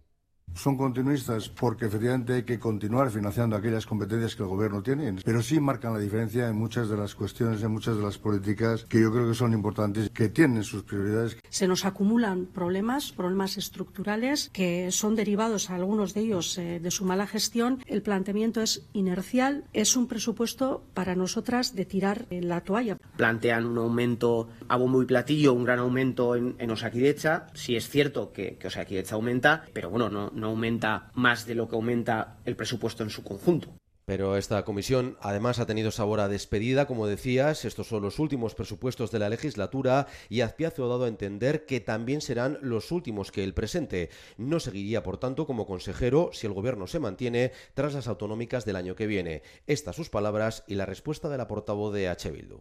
Son 0.54 0.76
continuistas 0.76 1.50
porque 1.50 1.84
efectivamente 1.84 2.32
hay 2.32 2.42
que 2.44 2.58
continuar 2.58 3.10
financiando 3.10 3.56
aquellas 3.56 3.84
competencias 3.84 4.34
que 4.34 4.42
el 4.42 4.48
gobierno 4.48 4.82
tiene, 4.82 5.14
pero 5.24 5.42
sí 5.42 5.60
marcan 5.60 5.92
la 5.92 5.98
diferencia 5.98 6.48
en 6.48 6.56
muchas 6.56 6.88
de 6.88 6.96
las 6.96 7.14
cuestiones, 7.14 7.62
en 7.62 7.70
muchas 7.70 7.96
de 7.96 8.02
las 8.02 8.16
políticas 8.16 8.84
que 8.88 9.00
yo 9.00 9.12
creo 9.12 9.28
que 9.28 9.34
son 9.34 9.52
importantes, 9.52 10.08
que 10.10 10.30
tienen 10.30 10.64
sus 10.64 10.82
prioridades. 10.82 11.36
Se 11.50 11.68
nos 11.68 11.84
acumulan 11.84 12.46
problemas, 12.46 13.12
problemas 13.12 13.58
estructurales 13.58 14.48
que 14.52 14.90
son 14.92 15.14
derivados, 15.14 15.68
algunos 15.68 16.14
de 16.14 16.22
ellos, 16.22 16.56
eh, 16.56 16.80
de 16.80 16.90
su 16.90 17.04
mala 17.04 17.26
gestión. 17.26 17.82
El 17.84 18.00
planteamiento 18.00 18.62
es 18.62 18.86
inercial, 18.94 19.64
es 19.74 19.94
un 19.94 20.06
presupuesto 20.06 20.84
para 20.94 21.14
nosotras 21.14 21.74
de 21.74 21.84
tirar 21.84 22.26
la 22.30 22.62
toalla. 22.62 22.96
Plantean 23.16 23.66
un 23.66 23.76
aumento 23.78 24.48
a 24.68 24.76
bombo 24.76 25.02
y 25.02 25.06
platillo, 25.06 25.52
un 25.52 25.64
gran 25.64 25.80
aumento 25.80 26.34
en, 26.34 26.56
en 26.58 26.70
Osakidecha. 26.70 27.48
Sí 27.52 27.76
es 27.76 27.88
cierto 27.90 28.32
que, 28.32 28.56
que 28.56 28.68
Osakidecha 28.68 29.16
aumenta, 29.16 29.64
pero 29.74 29.90
bueno, 29.90 30.08
no, 30.08 30.30
no 30.36 30.48
aumenta 30.48 31.10
más 31.14 31.46
de 31.46 31.54
lo 31.54 31.68
que 31.68 31.74
aumenta 31.74 32.38
el 32.44 32.54
presupuesto 32.54 33.02
en 33.02 33.10
su 33.10 33.24
conjunto. 33.24 33.74
Pero 34.06 34.36
esta 34.36 34.64
comisión 34.64 35.16
además 35.20 35.58
ha 35.58 35.66
tenido 35.66 35.90
sabor 35.90 36.20
a 36.20 36.28
despedida, 36.28 36.86
como 36.86 37.08
decías, 37.08 37.64
estos 37.64 37.88
son 37.88 38.02
los 38.02 38.20
últimos 38.20 38.54
presupuestos 38.54 39.10
de 39.10 39.18
la 39.18 39.28
legislatura 39.28 40.06
y 40.28 40.42
Azpiazu 40.42 40.84
ha 40.84 40.88
dado 40.88 41.06
a 41.06 41.08
entender 41.08 41.66
que 41.66 41.80
también 41.80 42.20
serán 42.20 42.58
los 42.62 42.92
últimos 42.92 43.32
que 43.32 43.42
el 43.42 43.52
presente. 43.52 44.10
No 44.36 44.60
seguiría, 44.60 45.02
por 45.02 45.18
tanto, 45.18 45.44
como 45.44 45.66
consejero 45.66 46.30
si 46.32 46.46
el 46.46 46.52
gobierno 46.52 46.86
se 46.86 47.00
mantiene 47.00 47.50
tras 47.74 47.94
las 47.94 48.06
autonómicas 48.06 48.64
del 48.64 48.76
año 48.76 48.94
que 48.94 49.08
viene. 49.08 49.42
Estas 49.66 49.96
sus 49.96 50.08
palabras 50.08 50.62
y 50.68 50.76
la 50.76 50.86
respuesta 50.86 51.28
de 51.28 51.38
la 51.38 51.48
portavoz 51.48 51.92
de 51.92 52.06
H. 52.08 52.30
Bildu. 52.30 52.60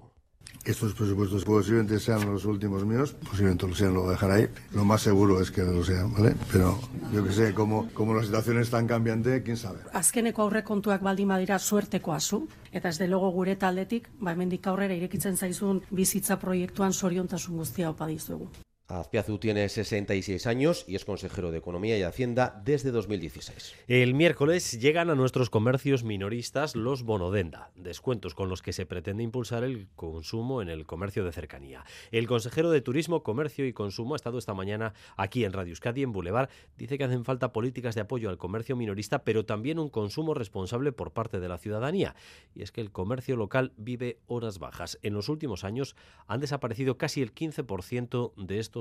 Estos 0.66 0.96
presupuestos 0.96 1.46
posiblemente 1.46 2.00
sean 2.00 2.26
los 2.26 2.44
últimos 2.46 2.84
míos, 2.86 3.16
posiblemente 3.30 3.68
lo 3.68 3.76
sean, 3.76 3.94
lo 3.94 4.10
dejará 4.10 4.36
ahí. 4.36 4.48
Lo 4.74 4.84
más 4.84 5.02
seguro 5.02 5.40
es 5.40 5.52
que 5.52 5.62
lo 5.62 5.84
sean, 5.84 6.12
¿vale? 6.12 6.36
Pero 6.52 6.80
yo 7.14 7.24
que 7.24 7.32
sé, 7.32 7.54
como, 7.54 7.88
como 7.94 8.16
la 8.16 8.24
situación 8.24 8.60
es 8.60 8.72
tan 8.72 8.88
cambiante, 8.88 9.44
quién 9.44 9.58
sabe. 9.58 9.80
Azkeneko 9.94 10.42
aurrekontuak 10.42 11.04
baldin 11.06 11.28
badira 11.28 11.60
suertekoa 11.60 12.20
zu, 12.20 12.48
eta 12.72 12.90
ez 12.90 12.98
de 12.98 13.08
logo 13.08 13.30
gure 13.30 13.56
taldetik, 13.56 14.10
ba 14.20 14.34
hemendik 14.34 14.66
aurrera 14.66 14.98
irekitzen 14.98 15.38
zaizun 15.38 15.84
bizitza 15.92 16.40
proiektuan 16.42 16.94
soriontasun 16.94 17.58
guztia 17.58 17.92
opa 17.92 18.08
dizuegu. 18.08 18.50
Azpiazu 18.88 19.40
tiene 19.40 19.68
66 19.68 20.46
años 20.46 20.86
y 20.88 20.96
es 20.96 21.06
consejero 21.06 21.50
de 21.50 21.58
Economía 21.58 21.98
y 21.98 22.04
Hacienda 22.04 22.62
desde 22.64 22.92
2016. 22.92 23.74
El 23.88 24.14
miércoles 24.14 24.80
llegan 24.80 25.10
a 25.10 25.16
nuestros 25.16 25.50
comercios 25.50 26.04
minoristas 26.04 26.76
los 26.76 27.02
bonodenda, 27.02 27.72
descuentos 27.76 28.36
con 28.36 28.48
los 28.48 28.62
que 28.62 28.74
se 28.74 28.86
pretende 28.86 29.24
impulsar 29.24 29.64
el 29.64 29.88
consumo 29.96 30.62
en 30.62 30.70
el 30.70 30.86
comercio 30.86 31.26
de 31.26 31.32
cercanía. 31.32 31.84
El 32.12 32.28
consejero 32.28 32.70
de 32.70 32.82
Turismo, 32.82 33.24
Comercio 33.24 33.66
y 33.66 33.74
Consumo 33.74 34.14
ha 34.14 34.18
estado 34.18 34.38
esta 34.38 34.54
mañana 34.54 34.94
aquí 35.18 35.46
en 35.46 35.54
Radio 35.54 35.72
Euskadi, 35.72 36.04
en 36.04 36.12
Boulevard. 36.12 36.50
Dice 36.78 37.00
que 37.00 37.06
hacen 37.06 37.26
falta 37.26 37.54
políticas 37.54 37.96
de 37.96 38.02
apoyo 38.02 38.30
al 38.30 38.38
comercio 38.38 38.76
minorista, 38.76 39.24
pero 39.24 39.46
también 39.46 39.80
un 39.80 39.90
consumo 39.90 40.36
responsable 40.36 40.92
por 40.92 41.12
parte 41.12 41.40
de 41.40 41.50
la 41.50 41.58
ciudadanía. 41.58 42.16
Y 42.54 42.62
es 42.62 42.72
que 42.72 42.82
el 42.82 42.92
comercio 42.92 43.36
local 43.36 43.74
vive 43.78 44.20
horas 44.28 44.60
bajas. 44.60 45.00
En 45.02 45.16
los 45.16 45.28
últimos 45.28 45.64
años 45.64 45.96
han 46.28 46.40
desaparecido 46.40 47.00
casi 47.00 47.24
el 47.24 47.34
15% 47.34 48.34
de 48.36 48.60
estos 48.60 48.75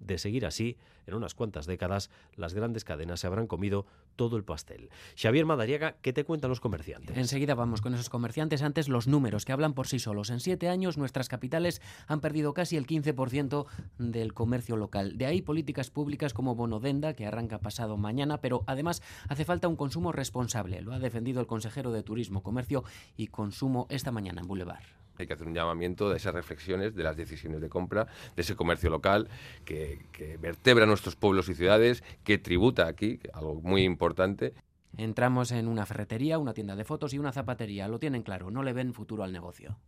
De 0.00 0.18
seguir 0.18 0.46
así, 0.46 0.76
en 1.06 1.14
unas 1.14 1.34
cuantas 1.34 1.66
décadas, 1.66 2.10
las 2.36 2.54
grandes 2.54 2.84
cadenas 2.84 3.20
se 3.20 3.26
habrán 3.26 3.46
comido 3.46 3.86
todo 4.16 4.36
el 4.36 4.44
pastel. 4.44 4.90
Xavier 5.16 5.46
Madariaga, 5.46 5.96
¿qué 6.02 6.12
te 6.12 6.24
cuentan 6.24 6.50
los 6.50 6.60
comerciantes? 6.60 7.16
Enseguida 7.16 7.54
vamos 7.54 7.80
con 7.80 7.94
esos 7.94 8.10
comerciantes. 8.10 8.62
Antes 8.62 8.88
los 8.88 9.06
números 9.06 9.44
que 9.44 9.52
hablan 9.52 9.74
por 9.74 9.86
sí 9.86 9.98
solos. 9.98 10.30
En 10.30 10.40
siete 10.40 10.68
años 10.68 10.98
nuestras 10.98 11.28
capitales 11.28 11.80
han 12.08 12.20
perdido 12.20 12.52
casi 12.52 12.76
el 12.76 12.86
15% 12.86 13.66
del 13.98 14.34
comercio 14.34 14.76
local. 14.76 15.16
De 15.16 15.26
ahí 15.26 15.40
políticas 15.40 15.90
públicas 15.90 16.34
como 16.34 16.54
Bonodenda, 16.54 17.14
que 17.14 17.26
arranca 17.26 17.60
pasado 17.60 17.96
mañana, 17.96 18.40
pero 18.40 18.64
además 18.66 19.02
hace 19.28 19.44
falta 19.44 19.68
un 19.68 19.76
consumo 19.76 20.12
responsable. 20.12 20.82
Lo 20.82 20.92
ha 20.92 20.98
defendido 20.98 21.40
el 21.40 21.46
consejero 21.46 21.92
de 21.92 22.02
Turismo, 22.02 22.42
Comercio 22.42 22.84
y 23.16 23.28
Consumo 23.28 23.86
esta 23.88 24.10
mañana 24.10 24.40
en 24.40 24.48
Boulevard 24.48 25.01
hay 25.18 25.26
que 25.26 25.32
hacer 25.34 25.46
un 25.46 25.54
llamamiento 25.54 26.10
de 26.10 26.16
esas 26.16 26.34
reflexiones, 26.34 26.94
de 26.94 27.02
las 27.02 27.16
decisiones 27.16 27.60
de 27.60 27.68
compra, 27.68 28.06
de 28.36 28.42
ese 28.42 28.56
comercio 28.56 28.90
local 28.90 29.28
que, 29.64 29.98
vertebra 30.40 30.86
nuestros 30.86 31.16
pueblos 31.16 31.48
y 31.48 31.54
ciudades, 31.54 32.02
que 32.24 32.38
tributa 32.38 32.86
aquí, 32.86 33.20
algo 33.32 33.54
muy 33.54 33.84
importante. 33.84 34.54
Entramos 34.96 35.52
en 35.52 35.68
una 35.68 35.86
ferretería, 35.86 36.38
una 36.38 36.52
tienda 36.52 36.76
de 36.76 36.84
fotos 36.84 37.14
y 37.14 37.18
una 37.18 37.32
zapatería. 37.32 37.88
Lo 37.88 37.98
tienen 37.98 38.22
claro, 38.22 38.50
no 38.50 38.62
le 38.62 38.72
ven 38.72 38.92
futuro 38.92 39.24
al 39.24 39.32
negocio. 39.32 39.78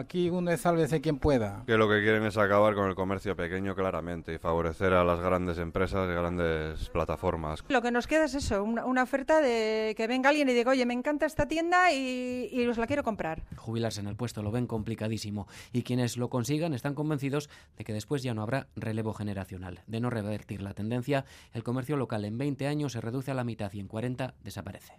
Aquí 0.00 0.30
uno 0.30 0.50
es 0.50 0.62
sálvese 0.62 1.02
quien 1.02 1.18
pueda. 1.18 1.62
Que 1.66 1.76
lo 1.76 1.86
que 1.86 2.00
quieren 2.00 2.24
es 2.24 2.38
acabar 2.38 2.74
con 2.74 2.88
el 2.88 2.94
comercio 2.94 3.36
pequeño 3.36 3.74
claramente 3.74 4.32
y 4.32 4.38
favorecer 4.38 4.94
a 4.94 5.04
las 5.04 5.20
grandes 5.20 5.58
empresas 5.58 6.08
y 6.08 6.14
grandes 6.14 6.88
plataformas. 6.88 7.62
Lo 7.68 7.82
que 7.82 7.90
nos 7.90 8.06
queda 8.06 8.24
es 8.24 8.34
eso, 8.34 8.64
una, 8.64 9.02
oferta 9.02 9.42
de 9.42 9.94
que 9.98 10.06
venga 10.06 10.30
alguien 10.30 10.48
y 10.48 10.54
diga, 10.54 10.70
oye, 10.70 10.86
me 10.86 10.94
encanta 10.94 11.26
esta 11.26 11.46
tienda 11.46 11.92
y, 11.92 12.48
y 12.50 12.66
os 12.66 12.78
la 12.78 12.86
quiero 12.86 13.04
comprar. 13.04 13.42
Jubilarse 13.56 14.00
en 14.00 14.06
el 14.06 14.16
puesto 14.16 14.42
lo 14.42 14.50
ven 14.50 14.66
complicadísimo 14.66 15.46
y 15.70 15.82
quienes 15.82 16.16
lo 16.16 16.30
consigan 16.30 16.72
están 16.72 16.94
convencidos 16.94 17.50
de 17.76 17.84
que 17.84 17.92
después 17.92 18.22
ya 18.22 18.32
no 18.32 18.40
habrá 18.40 18.68
relevo 18.76 19.12
generacional. 19.12 19.82
De 19.86 20.00
no 20.00 20.08
revertir 20.08 20.62
la 20.62 20.72
tendencia, 20.72 21.26
el 21.52 21.62
comercio 21.62 21.98
local 21.98 22.24
en 22.24 22.38
20 22.38 22.66
años 22.66 22.92
se 22.92 23.02
reduce 23.02 23.32
a 23.32 23.34
la 23.34 23.44
mitad 23.44 23.70
y 23.74 23.80
en 23.80 23.88
40 23.88 24.32
desaparece. 24.42 24.94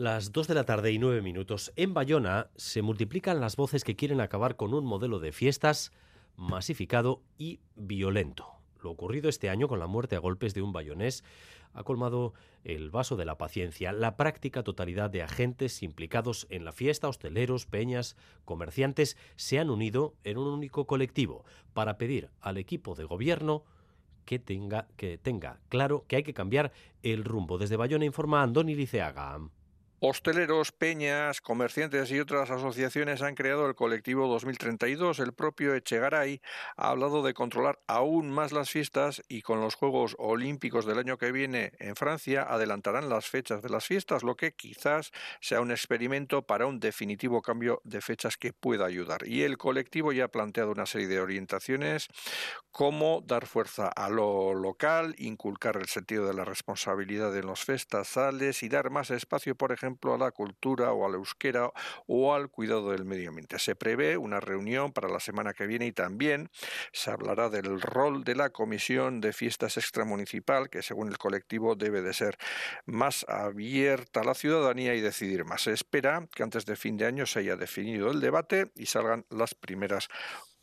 Las 0.00 0.32
2 0.32 0.48
de 0.48 0.54
la 0.54 0.64
tarde 0.64 0.92
y 0.92 0.98
9 0.98 1.20
minutos. 1.20 1.74
En 1.76 1.92
Bayona 1.92 2.48
se 2.56 2.80
multiplican 2.80 3.38
las 3.38 3.56
voces 3.56 3.84
que 3.84 3.96
quieren 3.96 4.22
acabar 4.22 4.56
con 4.56 4.72
un 4.72 4.86
modelo 4.86 5.18
de 5.18 5.30
fiestas 5.30 5.92
masificado 6.38 7.20
y 7.36 7.60
violento. 7.76 8.46
Lo 8.82 8.92
ocurrido 8.92 9.28
este 9.28 9.50
año 9.50 9.68
con 9.68 9.78
la 9.78 9.86
muerte 9.86 10.16
a 10.16 10.20
golpes 10.20 10.54
de 10.54 10.62
un 10.62 10.72
bayonés 10.72 11.22
ha 11.74 11.82
colmado 11.82 12.32
el 12.64 12.88
vaso 12.88 13.16
de 13.16 13.26
la 13.26 13.36
paciencia. 13.36 13.92
La 13.92 14.16
práctica 14.16 14.62
totalidad 14.62 15.10
de 15.10 15.22
agentes 15.22 15.82
implicados 15.82 16.46
en 16.48 16.64
la 16.64 16.72
fiesta, 16.72 17.06
hosteleros, 17.06 17.66
peñas, 17.66 18.16
comerciantes, 18.46 19.18
se 19.36 19.58
han 19.58 19.68
unido 19.68 20.14
en 20.24 20.38
un 20.38 20.48
único 20.48 20.86
colectivo 20.86 21.44
para 21.74 21.98
pedir 21.98 22.30
al 22.40 22.56
equipo 22.56 22.94
de 22.94 23.04
gobierno 23.04 23.64
que 24.24 24.38
tenga, 24.38 24.88
que 24.96 25.18
tenga 25.18 25.60
claro 25.68 26.06
que 26.08 26.16
hay 26.16 26.22
que 26.22 26.32
cambiar 26.32 26.72
el 27.02 27.22
rumbo. 27.22 27.58
Desde 27.58 27.76
Bayona 27.76 28.06
informa 28.06 28.42
Andoni 28.42 28.74
Liceaga. 28.74 29.40
Hosteleros, 30.02 30.72
peñas, 30.72 31.42
comerciantes 31.42 32.10
y 32.10 32.20
otras 32.20 32.50
asociaciones 32.50 33.20
han 33.20 33.34
creado 33.34 33.66
el 33.66 33.74
colectivo 33.74 34.28
2032. 34.28 35.18
El 35.18 35.34
propio 35.34 35.74
Echegaray 35.74 36.40
ha 36.78 36.88
hablado 36.88 37.22
de 37.22 37.34
controlar 37.34 37.80
aún 37.86 38.30
más 38.30 38.50
las 38.52 38.70
fiestas 38.70 39.22
y 39.28 39.42
con 39.42 39.60
los 39.60 39.74
Juegos 39.74 40.16
Olímpicos 40.18 40.86
del 40.86 41.00
año 41.00 41.18
que 41.18 41.32
viene 41.32 41.72
en 41.78 41.96
Francia 41.96 42.44
adelantarán 42.44 43.10
las 43.10 43.26
fechas 43.26 43.60
de 43.60 43.68
las 43.68 43.84
fiestas, 43.84 44.22
lo 44.22 44.36
que 44.36 44.52
quizás 44.52 45.12
sea 45.42 45.60
un 45.60 45.70
experimento 45.70 46.40
para 46.46 46.64
un 46.64 46.80
definitivo 46.80 47.42
cambio 47.42 47.82
de 47.84 48.00
fechas 48.00 48.38
que 48.38 48.54
pueda 48.54 48.86
ayudar. 48.86 49.28
Y 49.28 49.42
el 49.42 49.58
colectivo 49.58 50.12
ya 50.12 50.24
ha 50.24 50.28
planteado 50.28 50.72
una 50.72 50.86
serie 50.86 51.08
de 51.08 51.20
orientaciones 51.20 52.08
como 52.70 53.20
dar 53.20 53.44
fuerza 53.44 53.88
a 53.88 54.08
lo 54.08 54.54
local, 54.54 55.14
inculcar 55.18 55.76
el 55.76 55.88
sentido 55.88 56.26
de 56.26 56.32
la 56.32 56.46
responsabilidad 56.46 57.36
en 57.36 57.44
los 57.44 57.64
festazales 57.66 58.62
y 58.62 58.70
dar 58.70 58.88
más 58.88 59.10
espacio, 59.10 59.54
por 59.54 59.72
ejemplo, 59.72 59.89
a 60.02 60.18
la 60.18 60.30
cultura 60.30 60.92
o 60.92 61.06
al 61.06 61.14
euskera 61.14 61.70
o 62.06 62.34
al 62.34 62.50
cuidado 62.50 62.90
del 62.90 63.04
medio 63.04 63.30
ambiente. 63.30 63.58
Se 63.58 63.74
prevé 63.74 64.16
una 64.16 64.40
reunión 64.40 64.92
para 64.92 65.08
la 65.08 65.20
semana 65.20 65.54
que 65.54 65.66
viene 65.66 65.86
y 65.86 65.92
también 65.92 66.50
se 66.92 67.10
hablará 67.10 67.48
del 67.48 67.80
rol 67.80 68.24
de 68.24 68.34
la 68.34 68.50
Comisión 68.50 69.20
de 69.20 69.32
Fiestas 69.32 69.76
Extramunicipal, 69.76 70.70
que 70.70 70.82
según 70.82 71.08
el 71.08 71.18
colectivo 71.18 71.74
debe 71.74 72.02
de 72.02 72.12
ser 72.12 72.38
más 72.86 73.24
abierta 73.28 74.20
a 74.20 74.24
la 74.24 74.34
ciudadanía 74.34 74.94
y 74.94 75.00
decidir 75.00 75.44
más. 75.44 75.62
Se 75.62 75.72
espera 75.72 76.26
que 76.34 76.42
antes 76.42 76.66
de 76.66 76.76
fin 76.76 76.96
de 76.96 77.06
año 77.06 77.26
se 77.26 77.40
haya 77.40 77.56
definido 77.56 78.10
el 78.10 78.20
debate 78.20 78.70
y 78.76 78.86
salgan 78.86 79.24
las 79.30 79.54
primeras 79.54 80.08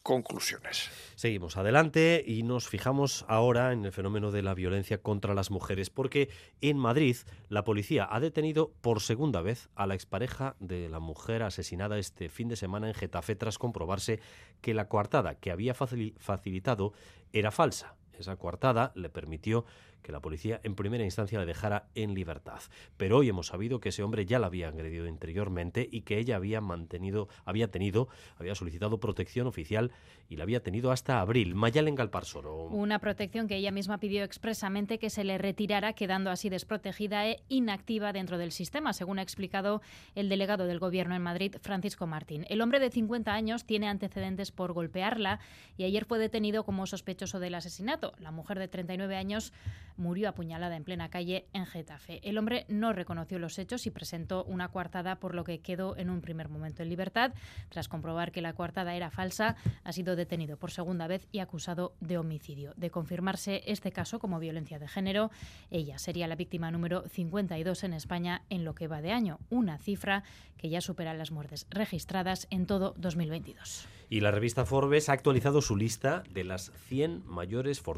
conclusiones. 0.08 0.90
Seguimos 1.16 1.58
adelante 1.58 2.24
y 2.26 2.44
nos 2.44 2.70
fijamos 2.70 3.26
ahora 3.28 3.74
en 3.74 3.84
el 3.84 3.92
fenómeno 3.92 4.32
de 4.32 4.42
la 4.42 4.54
violencia 4.54 5.02
contra 5.02 5.34
las 5.34 5.52
mujeres, 5.52 5.90
porque 5.90 6.30
en 6.62 6.78
Madrid 6.78 7.18
la 7.50 7.66
policía 7.66 8.08
ha 8.10 8.22
detenido 8.22 8.72
por 8.80 9.02
segunda 9.02 9.42
vez 9.42 9.68
a 9.76 9.86
la 9.86 9.96
expareja 9.96 10.56
de 10.62 10.88
la 10.88 11.02
mujer 11.02 11.44
asesinada 11.44 12.00
este 12.00 12.30
fin 12.30 12.48
de 12.48 12.56
semana 12.56 12.88
en 12.88 12.94
Getafe 12.94 13.36
tras 13.36 13.58
comprobarse 13.58 14.22
que 14.62 14.74
la 14.74 14.88
coartada 14.88 15.36
que 15.36 15.52
había 15.52 15.74
facilitado 15.74 16.94
era 17.34 17.52
falsa. 17.52 17.98
Esa 18.20 18.36
coartada 18.38 18.92
le 18.96 19.10
permitió 19.10 19.66
que 20.02 20.12
la 20.12 20.22
policía 20.22 20.62
en 20.64 20.76
primera 20.76 21.04
instancia 21.04 21.40
le 21.40 21.46
dejara 21.46 21.88
en 21.96 22.14
libertad. 22.14 22.62
Pero 22.96 23.18
hoy 23.18 23.30
hemos 23.30 23.48
sabido 23.48 23.80
que 23.80 23.90
ese 23.90 24.04
hombre 24.04 24.26
ya 24.26 24.40
la 24.40 24.48
había 24.48 24.70
agredido 24.70 25.08
interiormente 25.08 25.88
y 25.92 26.02
que 26.02 26.18
ella 26.18 26.38
había 26.38 26.62
mantenido, 26.62 27.28
había 27.46 27.70
tenido, 27.70 28.08
había 28.38 28.56
solicitado 28.56 29.00
protección 29.00 29.48
oficial 29.48 29.92
y 30.30 30.38
la 30.38 30.44
había 30.44 30.64
tenido 30.64 30.92
hasta 30.92 31.20
abril. 31.20 31.56
Mayalen 31.56 31.96
Galparsoro. 31.96 32.68
Una 32.68 33.00
protección 33.00 33.48
que 33.48 33.56
ella 33.56 33.72
misma 33.72 33.98
pidió 33.98 34.24
expresamente 34.24 35.00
que 35.00 35.10
se 35.10 35.24
le 35.24 35.38
retirara, 35.38 35.94
quedando 35.94 36.30
así 36.30 36.50
desprotegida 36.50 37.28
e 37.28 37.42
inactiva 37.50 38.14
dentro 38.14 38.38
del 38.38 38.52
sistema, 38.52 38.94
según 38.94 39.20
ha 39.20 39.24
explicado 39.24 39.82
el 40.16 40.30
delegado 40.30 40.68
del 40.68 40.80
Gobierno 40.80 41.16
en 41.16 41.22
Madrid, 41.22 41.56
Francisco 41.62 42.08
Martín. 42.08 42.46
El 42.50 42.62
hombre 42.62 42.80
de 42.80 42.92
50 42.92 43.34
años 43.34 43.66
tiene 43.66 43.88
antecedentes 43.88 44.52
por 44.52 44.74
golpearla 44.74 45.40
y 45.78 45.84
ayer 45.84 46.06
fue 46.06 46.20
detenido 46.20 46.64
como 46.64 46.86
sospechoso 46.88 47.40
del 47.40 47.56
asesinato. 47.56 48.07
La 48.20 48.32
mujer 48.32 48.60
de 48.60 48.68
39 48.68 49.16
años 49.16 49.54
murió 49.98 50.30
apuñalada 50.30 50.76
en 50.76 50.84
plena 50.84 51.10
calle 51.10 51.48
en 51.54 51.66
Getafe. 51.66 52.20
El 52.28 52.38
hombre 52.38 52.66
no 52.70 52.94
reconoció 52.94 53.40
los 53.40 53.58
hechos 53.60 53.86
y 53.88 53.92
presentó 53.92 54.44
una 54.46 54.70
coartada, 54.70 55.20
por 55.20 55.36
lo 55.36 55.44
que 55.44 55.60
quedó 55.60 55.98
en 55.98 56.10
un 56.10 56.22
primer 56.22 56.50
momento 56.50 56.84
en 56.84 56.90
libertad. 56.90 57.34
Tras 57.70 57.88
comprobar 57.88 58.32
que 58.32 58.42
la 58.42 58.54
coartada 58.54 58.96
era 58.96 59.10
falsa, 59.10 59.56
ha 59.84 59.92
sido 59.92 60.16
detenido 60.16 60.58
por 60.58 60.72
segunda 60.72 61.08
vez 61.08 61.28
y 61.32 61.40
acusado 61.40 61.96
de 62.00 62.18
homicidio. 62.18 62.74
De 62.78 62.92
confirmarse 62.92 63.64
este 63.66 63.92
caso 63.92 64.20
como 64.20 64.40
violencia 64.40 64.80
de 64.80 64.88
género, 64.88 65.32
ella 65.72 65.98
sería 65.98 66.28
la 66.28 66.36
víctima 66.36 66.72
número 66.72 67.08
52 67.10 67.84
en 67.84 67.94
España 67.94 68.44
en 68.50 68.64
lo 68.64 68.76
que 68.76 68.88
va 68.88 69.02
de 69.02 69.12
año, 69.12 69.40
una 69.50 69.78
cifra 69.78 70.24
que 70.58 70.70
ya 70.70 70.82
supera 70.82 71.14
las 71.14 71.32
muertes 71.32 71.68
registradas 71.70 72.48
en 72.50 72.66
todo 72.66 72.94
2022. 72.98 73.88
Y 74.10 74.22
la 74.22 74.32
revista 74.32 74.66
Forbes 74.66 75.10
ha 75.10 75.14
actualizado 75.14 75.62
su 75.62 75.76
lista 75.76 76.24
de 76.34 76.46
las 76.46 76.72
100 76.88 77.24
mayores 77.26 77.82
fortunas 77.82 77.97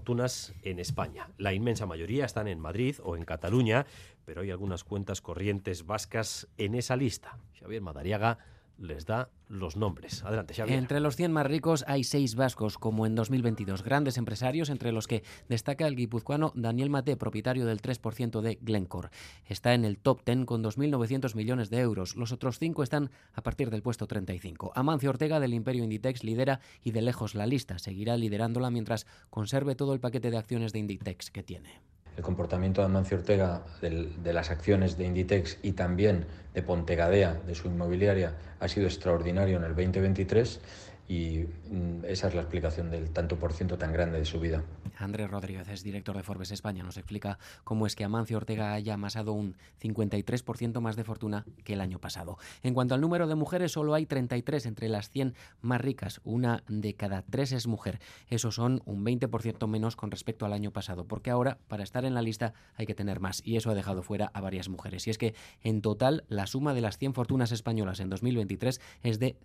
en 0.64 0.80
España. 0.80 1.30
La 1.38 1.54
inmensa 1.54 1.86
mayoría 1.86 2.26
están 2.26 2.48
en 2.48 2.60
Madrid 2.60 2.98
o 3.04 3.16
en 3.16 3.26
Cataluña, 3.26 3.86
pero 4.26 4.42
hay 4.42 4.52
algunas 4.52 4.84
cuentas 4.84 5.22
corrientes 5.22 5.86
vascas 5.86 6.48
en 6.58 6.76
esa 6.76 6.96
lista. 6.96 7.38
Xavier 7.60 7.82
Madariaga 7.82 8.38
les 8.80 9.06
da 9.06 9.30
los 9.48 9.76
nombres. 9.76 10.24
Adelante, 10.24 10.54
Xavier. 10.54 10.78
Entre 10.78 11.00
los 11.00 11.16
100 11.16 11.32
más 11.32 11.46
ricos 11.46 11.84
hay 11.88 12.04
seis 12.04 12.36
vascos, 12.36 12.78
como 12.78 13.06
en 13.06 13.16
2022. 13.16 13.84
Grandes 13.84 14.18
empresarios, 14.18 14.70
entre 14.70 14.92
los 14.92 15.08
que 15.08 15.24
destaca 15.48 15.88
el 15.88 15.96
guipuzcoano 15.96 16.52
Daniel 16.56 16.90
Mate, 16.90 17.18
propietario 17.18 17.66
del 17.66 17.82
3% 17.82 18.42
de 18.42 18.60
Glencore. 18.62 19.10
Está 19.46 19.74
en 19.74 19.86
el 19.86 19.98
top 19.98 20.24
10 20.26 20.46
con 20.46 20.64
2.900 20.64 21.36
millones 21.36 21.70
de 21.70 21.80
euros. 21.80 22.16
Los 22.16 22.32
otros 22.32 22.60
cinco 22.60 22.84
están 22.84 23.10
a 23.34 23.42
partir 23.42 23.70
del 23.70 23.82
puesto 23.82 24.08
35. 24.08 24.72
Amancio 24.76 25.10
Ortega 25.10 25.40
del 25.40 25.54
Imperio 25.54 25.84
Inditex 25.84 26.24
lidera 26.24 26.60
y 26.84 26.92
de 26.92 27.02
lejos 27.02 27.36
la 27.36 27.48
lista. 27.48 27.80
Seguirá 27.80 28.18
liderándola 28.18 28.70
mientras 28.70 29.08
conserve 29.30 29.76
todo 29.76 29.94
el 29.94 30.00
paquete 30.00 30.32
de 30.32 30.38
acciones 30.38 30.74
de 30.74 30.80
Inditex 30.80 31.32
que 31.32 31.44
tiene 31.44 31.82
el 32.18 32.24
comportamiento 32.24 32.82
de 32.82 32.86
Amancio 32.86 33.18
Ortega 33.18 33.62
de 33.82 34.34
las 34.34 34.50
acciones 34.52 34.98
de 34.98 35.06
Inditex 35.06 35.58
y 35.64 35.74
también 35.74 36.26
de 36.54 36.62
Pontegadea, 36.62 37.34
de 37.46 37.56
su 37.56 37.68
inmobiliaria, 37.68 38.34
ha 38.60 38.68
sido 38.68 38.88
extraordinario 38.88 39.58
en 39.58 39.64
el 39.64 39.76
2023 39.76 40.60
y 41.10 41.48
mm, 41.72 42.06
esa 42.08 42.28
es 42.28 42.36
la 42.36 42.42
explicación 42.42 42.92
del 42.92 43.10
tanto 43.10 43.38
por 43.38 43.52
ciento 43.52 43.80
tan 43.80 43.92
grande 43.92 44.20
de 44.20 44.26
su 44.26 44.40
vida. 44.40 44.64
Andrés 44.96 45.30
Rodríguez 45.32 45.68
es 45.70 45.84
director 45.84 46.16
de 46.16 46.24
Forbes 46.24 46.52
España. 46.52 46.84
Nos 46.84 46.98
explica 46.98 47.40
cómo 47.64 47.88
es 47.88 47.96
que 47.96 48.04
Amancio 48.04 48.38
Ortega 48.38 48.74
haya 48.74 48.94
amasado 48.94 49.34
un 49.34 49.56
53% 49.82 50.80
más 50.82 50.96
de 50.96 51.04
fortuna 51.04 51.46
que 51.64 51.74
el 51.74 51.82
año 51.82 52.00
pasado. 52.00 52.38
En 52.62 52.74
cuanto 52.74 52.94
al 52.94 53.02
número 53.02 53.26
de 53.26 53.36
mujeres, 53.36 53.72
solo 53.72 53.96
hay 53.96 54.06
33 54.06 54.68
entre 54.68 54.88
las 54.88 55.10
100 55.10 55.34
más 55.62 55.82
ricas. 55.82 56.22
Una 56.24 56.64
de 56.68 56.94
cada 56.94 57.24
tres 57.24 57.54
es 57.54 57.66
mujer. 57.66 58.00
Eso 58.28 58.52
son 58.52 58.82
un 58.86 59.04
20% 59.04 59.68
menos 59.68 59.96
con 59.96 60.12
respecto 60.12 60.46
al 60.46 60.54
año 60.54 60.72
pasado, 60.72 61.06
porque 61.06 61.32
ahora 61.32 61.58
para 61.68 61.84
estar 61.84 62.06
en 62.06 62.14
la 62.14 62.22
lista 62.22 62.54
hay 62.76 62.86
que 62.86 62.94
tener 62.94 63.20
más 63.20 63.42
y 63.44 63.58
eso 63.58 63.72
ha 63.72 63.76
dejado 63.76 64.04
fuera 64.04 64.30
a 64.34 64.42
varias 64.42 64.70
mujeres. 64.70 65.08
Y 65.08 65.10
es 65.10 65.18
que 65.18 65.34
en 65.64 65.82
total 65.82 66.24
la 66.28 66.46
suma 66.46 66.76
de 66.76 66.82
las 66.82 67.00
100 67.00 67.16
fortunas 67.16 67.52
españolas 67.52 68.00
en 68.00 68.10
2023 68.10 68.80
es 69.02 69.20
de 69.20 69.38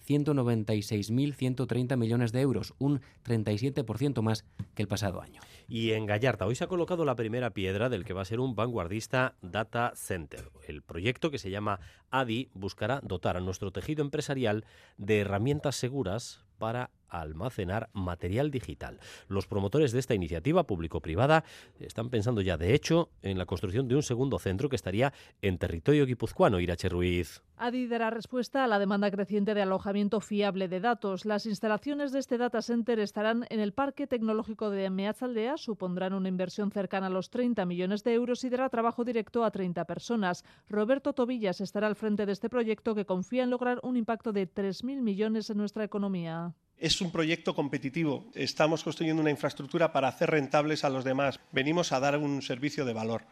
196.130 1.55 1.97
millones 1.97 2.33
de 2.33 2.41
euros, 2.41 2.75
un 2.79 3.01
37% 3.25 4.23
más 4.23 4.45
que 4.75 4.83
el 4.83 4.89
pasado 4.89 5.21
año. 5.21 5.41
Y 5.69 5.93
en 5.93 6.07
Gallarta, 6.07 6.47
hoy 6.47 6.55
se 6.55 6.65
ha 6.65 6.69
colocado 6.69 7.05
la 7.05 7.15
primera 7.15 7.51
piedra 7.51 7.89
del 7.89 8.05
que 8.05 8.13
va 8.13 8.23
a 8.23 8.27
ser 8.27 8.41
un 8.41 8.55
vanguardista 8.55 9.35
data 9.43 9.93
center. 9.95 10.51
El 10.67 10.83
proyecto 10.83 11.31
que 11.31 11.39
se 11.39 11.51
llama 11.51 11.81
ADI 12.11 12.51
buscará 12.55 13.01
dotar 13.03 13.37
a 13.37 13.41
nuestro 13.41 13.71
tejido 13.71 14.03
empresarial 14.03 14.65
de 14.99 15.21
herramientas 15.21 15.77
seguras 15.77 16.45
para 16.59 16.91
almacenar 17.09 17.91
material 17.93 18.51
digital. 18.51 19.01
Los 19.29 19.47
promotores 19.47 19.93
de 19.93 20.01
esta 20.01 20.15
iniciativa 20.15 20.67
público-privada 20.67 21.45
están 21.81 22.11
pensando 22.11 22.41
ya, 22.41 22.57
de 22.57 22.75
hecho, 22.75 23.11
en 23.23 23.39
la 23.39 23.47
construcción 23.47 23.89
de 23.89 23.97
un 23.97 24.03
segundo 24.03 24.39
centro 24.39 24.69
que 24.69 24.77
estaría 24.77 25.13
en 25.43 25.59
territorio 25.59 26.07
guipuzcoano, 26.07 26.61
Irache 26.61 26.89
Ruiz. 26.89 27.43
ADI 27.57 27.87
dará 27.87 28.11
respuesta 28.11 28.65
a 28.65 28.67
la 28.67 28.81
demanda 28.81 29.11
creciente 29.11 29.55
de 29.55 29.63
alojamiento 29.63 30.21
fiable 30.21 30.69
de 30.69 30.81
datos. 30.81 31.25
Las 31.25 31.47
instalaciones 31.47 32.11
de 32.11 32.19
este 32.19 32.37
data 32.37 32.63
center 32.63 32.99
estarán 32.99 33.47
en 33.49 33.61
el 33.61 33.73
Parque 33.73 34.07
Tecnológico 34.07 34.71
de 34.71 34.91
Meatzaldea, 34.91 35.57
supondrán 35.57 36.15
una 36.15 36.29
inversión 36.29 36.73
cercana 36.73 37.07
a 37.07 37.11
los 37.11 37.31
30 37.31 37.65
millones 37.65 38.03
de 38.03 38.15
euros 38.15 38.43
y 38.45 38.51
dará 38.51 38.69
trabajo 38.69 39.05
directo 39.05 39.45
a 39.45 39.51
30 39.51 39.85
personas. 39.85 40.45
Roberto 40.69 41.13
Tobillas 41.13 41.61
estará 41.61 41.87
al 41.87 41.97
frente 41.97 42.27
de 42.27 42.33
este 42.33 42.51
proyecto 42.51 42.95
que 42.95 43.07
confía 43.07 43.45
en 43.45 43.51
lograr 43.51 43.79
un 43.83 43.97
impacto 43.97 44.33
de 44.33 44.53
3.000 44.53 45.01
millones 45.01 45.51
en 45.51 45.59
nuestra 45.59 45.85
economía. 45.85 46.55
Es 46.79 47.01
un 47.01 47.11
proyecto 47.11 47.55
competitivo. 47.55 48.27
Estamos 48.35 48.83
construyendo 48.83 49.23
una 49.23 49.31
infraestructura 49.31 49.93
para 49.93 50.09
hacer 50.09 50.31
rentables 50.31 50.85
a 50.85 50.91
los 50.91 51.05
demás. 51.05 51.39
Venimos 51.53 51.93
a 51.93 52.01
dar 52.01 52.19
un 52.19 52.43
servicio 52.43 52.85
de 52.85 52.93
valor. 52.93 53.23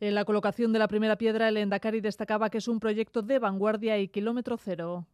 En 0.00 0.14
la 0.14 0.24
colocación 0.24 0.72
de 0.72 0.78
la 0.78 0.88
primera 0.88 1.16
piedra, 1.16 1.48
el 1.48 1.56
Endacari 1.56 2.00
destacaba 2.00 2.50
que 2.50 2.58
es 2.58 2.68
un 2.68 2.80
proyecto 2.80 3.22
de 3.22 3.38
vanguardia 3.38 3.98
y 3.98 4.08
kilómetro 4.08 4.56
cero. 4.56 5.06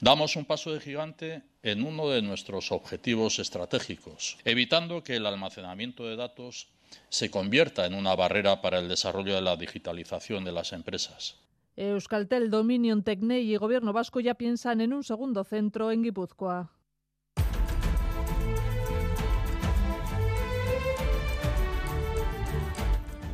Damos 0.00 0.36
un 0.36 0.44
paso 0.44 0.72
de 0.72 0.80
gigante 0.80 1.42
en 1.62 1.82
uno 1.82 2.08
de 2.08 2.22
nuestros 2.22 2.70
objetivos 2.70 3.38
estratégicos, 3.38 4.38
evitando 4.44 5.02
que 5.02 5.16
el 5.16 5.26
almacenamiento 5.26 6.06
de 6.06 6.16
datos 6.16 6.68
se 7.08 7.30
convierta 7.30 7.84
en 7.86 7.94
una 7.94 8.14
barrera 8.14 8.62
para 8.62 8.78
el 8.78 8.88
desarrollo 8.88 9.34
de 9.34 9.42
la 9.42 9.56
digitalización 9.56 10.44
de 10.44 10.52
las 10.52 10.72
empresas. 10.72 11.36
Euskaltel, 11.76 12.50
Dominion, 12.50 13.02
Tecnei 13.02 13.52
y 13.52 13.56
Gobierno 13.56 13.92
Vasco 13.92 14.20
ya 14.20 14.34
piensan 14.34 14.80
en 14.80 14.92
un 14.92 15.04
segundo 15.04 15.42
centro 15.44 15.90
en 15.90 16.02
Guipúzcoa. 16.02 16.70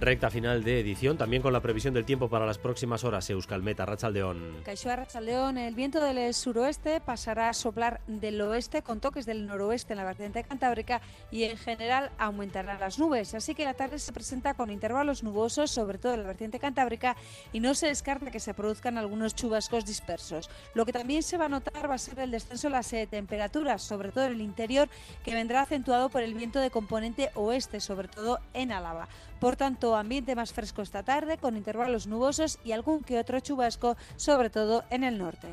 Recta 0.04 0.28
final 0.28 0.62
de 0.62 0.80
edición, 0.80 1.16
también 1.16 1.40
con 1.40 1.54
la 1.54 1.62
previsión 1.62 1.94
del 1.94 2.04
tiempo 2.04 2.28
para 2.28 2.44
las 2.44 2.58
próximas 2.58 3.04
horas. 3.04 3.30
Euskalmeta, 3.30 3.86
Rachaldeón. 3.86 4.60
Caixoa 4.62 4.96
Rachaldeón, 4.96 5.56
el 5.56 5.74
viento 5.74 5.98
del 5.98 6.34
suroeste 6.34 7.00
pasará 7.00 7.48
a 7.48 7.54
soplar 7.54 8.02
del 8.06 8.38
oeste 8.42 8.82
con 8.82 9.00
toques 9.00 9.24
del 9.24 9.46
noroeste 9.46 9.94
en 9.94 9.96
la 9.96 10.04
vertiente 10.04 10.44
cantábrica 10.44 11.00
y 11.30 11.44
en 11.44 11.56
general 11.56 12.10
aumentarán 12.18 12.80
las 12.80 12.98
nubes. 12.98 13.34
Así 13.34 13.54
que 13.54 13.64
la 13.64 13.72
tarde 13.72 13.98
se 13.98 14.12
presenta 14.12 14.52
con 14.52 14.68
intervalos 14.68 15.22
nubosos, 15.22 15.70
sobre 15.70 15.96
todo 15.96 16.12
en 16.12 16.20
la 16.20 16.26
vertiente 16.26 16.58
cantábrica, 16.58 17.16
y 17.54 17.60
no 17.60 17.74
se 17.74 17.86
descarta 17.86 18.30
que 18.30 18.40
se 18.40 18.52
produzcan 18.52 18.98
algunos 18.98 19.34
chubascos 19.34 19.86
dispersos. 19.86 20.50
Lo 20.74 20.84
que 20.84 20.92
también 20.92 21.22
se 21.22 21.38
va 21.38 21.46
a 21.46 21.48
notar 21.48 21.90
va 21.90 21.94
a 21.94 21.98
ser 21.98 22.18
el 22.18 22.30
descenso 22.30 22.68
de 22.68 22.72
las 22.72 22.92
eh, 22.92 23.08
temperaturas, 23.10 23.80
sobre 23.80 24.12
todo 24.12 24.26
en 24.26 24.34
el 24.34 24.42
interior, 24.42 24.90
que 25.24 25.32
vendrá 25.32 25.62
acentuado 25.62 26.10
por 26.10 26.22
el 26.22 26.34
viento 26.34 26.60
de 26.60 26.70
componente 26.70 27.30
oeste, 27.36 27.80
sobre 27.80 28.08
todo 28.08 28.38
en 28.52 28.70
Álava. 28.70 29.08
Por 29.40 29.56
tanto, 29.56 29.96
ambiente 29.96 30.34
más 30.34 30.52
fresco 30.52 30.82
esta 30.82 31.02
tarde, 31.02 31.38
con 31.38 31.56
intervalos 31.56 32.06
nubosos 32.06 32.58
y 32.64 32.72
algún 32.72 33.02
que 33.02 33.18
otro 33.18 33.40
chubasco, 33.40 33.96
sobre 34.16 34.50
todo 34.50 34.84
en 34.90 35.04
el 35.04 35.18
norte. 35.18 35.48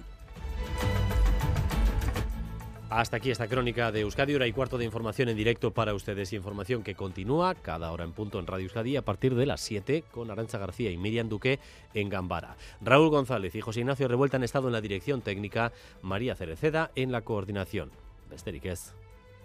Hasta 2.91 3.15
aquí 3.15 3.31
esta 3.31 3.47
crónica 3.47 3.89
de 3.93 4.01
Euskadi, 4.01 4.35
hora 4.35 4.47
y 4.47 4.51
cuarto 4.51 4.77
de 4.77 4.83
información 4.83 5.29
en 5.29 5.37
directo 5.37 5.71
para 5.71 5.93
ustedes. 5.93 6.33
Información 6.33 6.83
que 6.83 6.93
continúa 6.93 7.55
cada 7.55 7.89
hora 7.89 8.03
en 8.03 8.11
punto 8.11 8.37
en 8.37 8.47
Radio 8.47 8.65
Euskadi 8.65 8.97
a 8.97 9.01
partir 9.01 9.33
de 9.33 9.45
las 9.45 9.61
7 9.61 10.03
con 10.11 10.29
Arancha 10.29 10.57
García 10.57 10.91
y 10.91 10.97
Miriam 10.97 11.29
Duque 11.29 11.59
en 11.93 12.09
Gambara. 12.09 12.57
Raúl 12.81 13.09
González 13.09 13.55
y 13.55 13.61
José 13.61 13.79
Ignacio 13.79 14.09
Revuelta 14.09 14.35
han 14.35 14.43
estado 14.43 14.67
en 14.67 14.73
la 14.73 14.81
dirección 14.81 15.21
técnica, 15.21 15.71
María 16.01 16.35
Cereceda 16.35 16.91
en 16.95 17.13
la 17.13 17.21
coordinación. 17.21 17.91
Besterik 18.29 18.65
ez, 18.65 18.93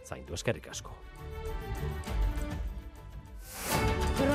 zaindu. 0.05 0.35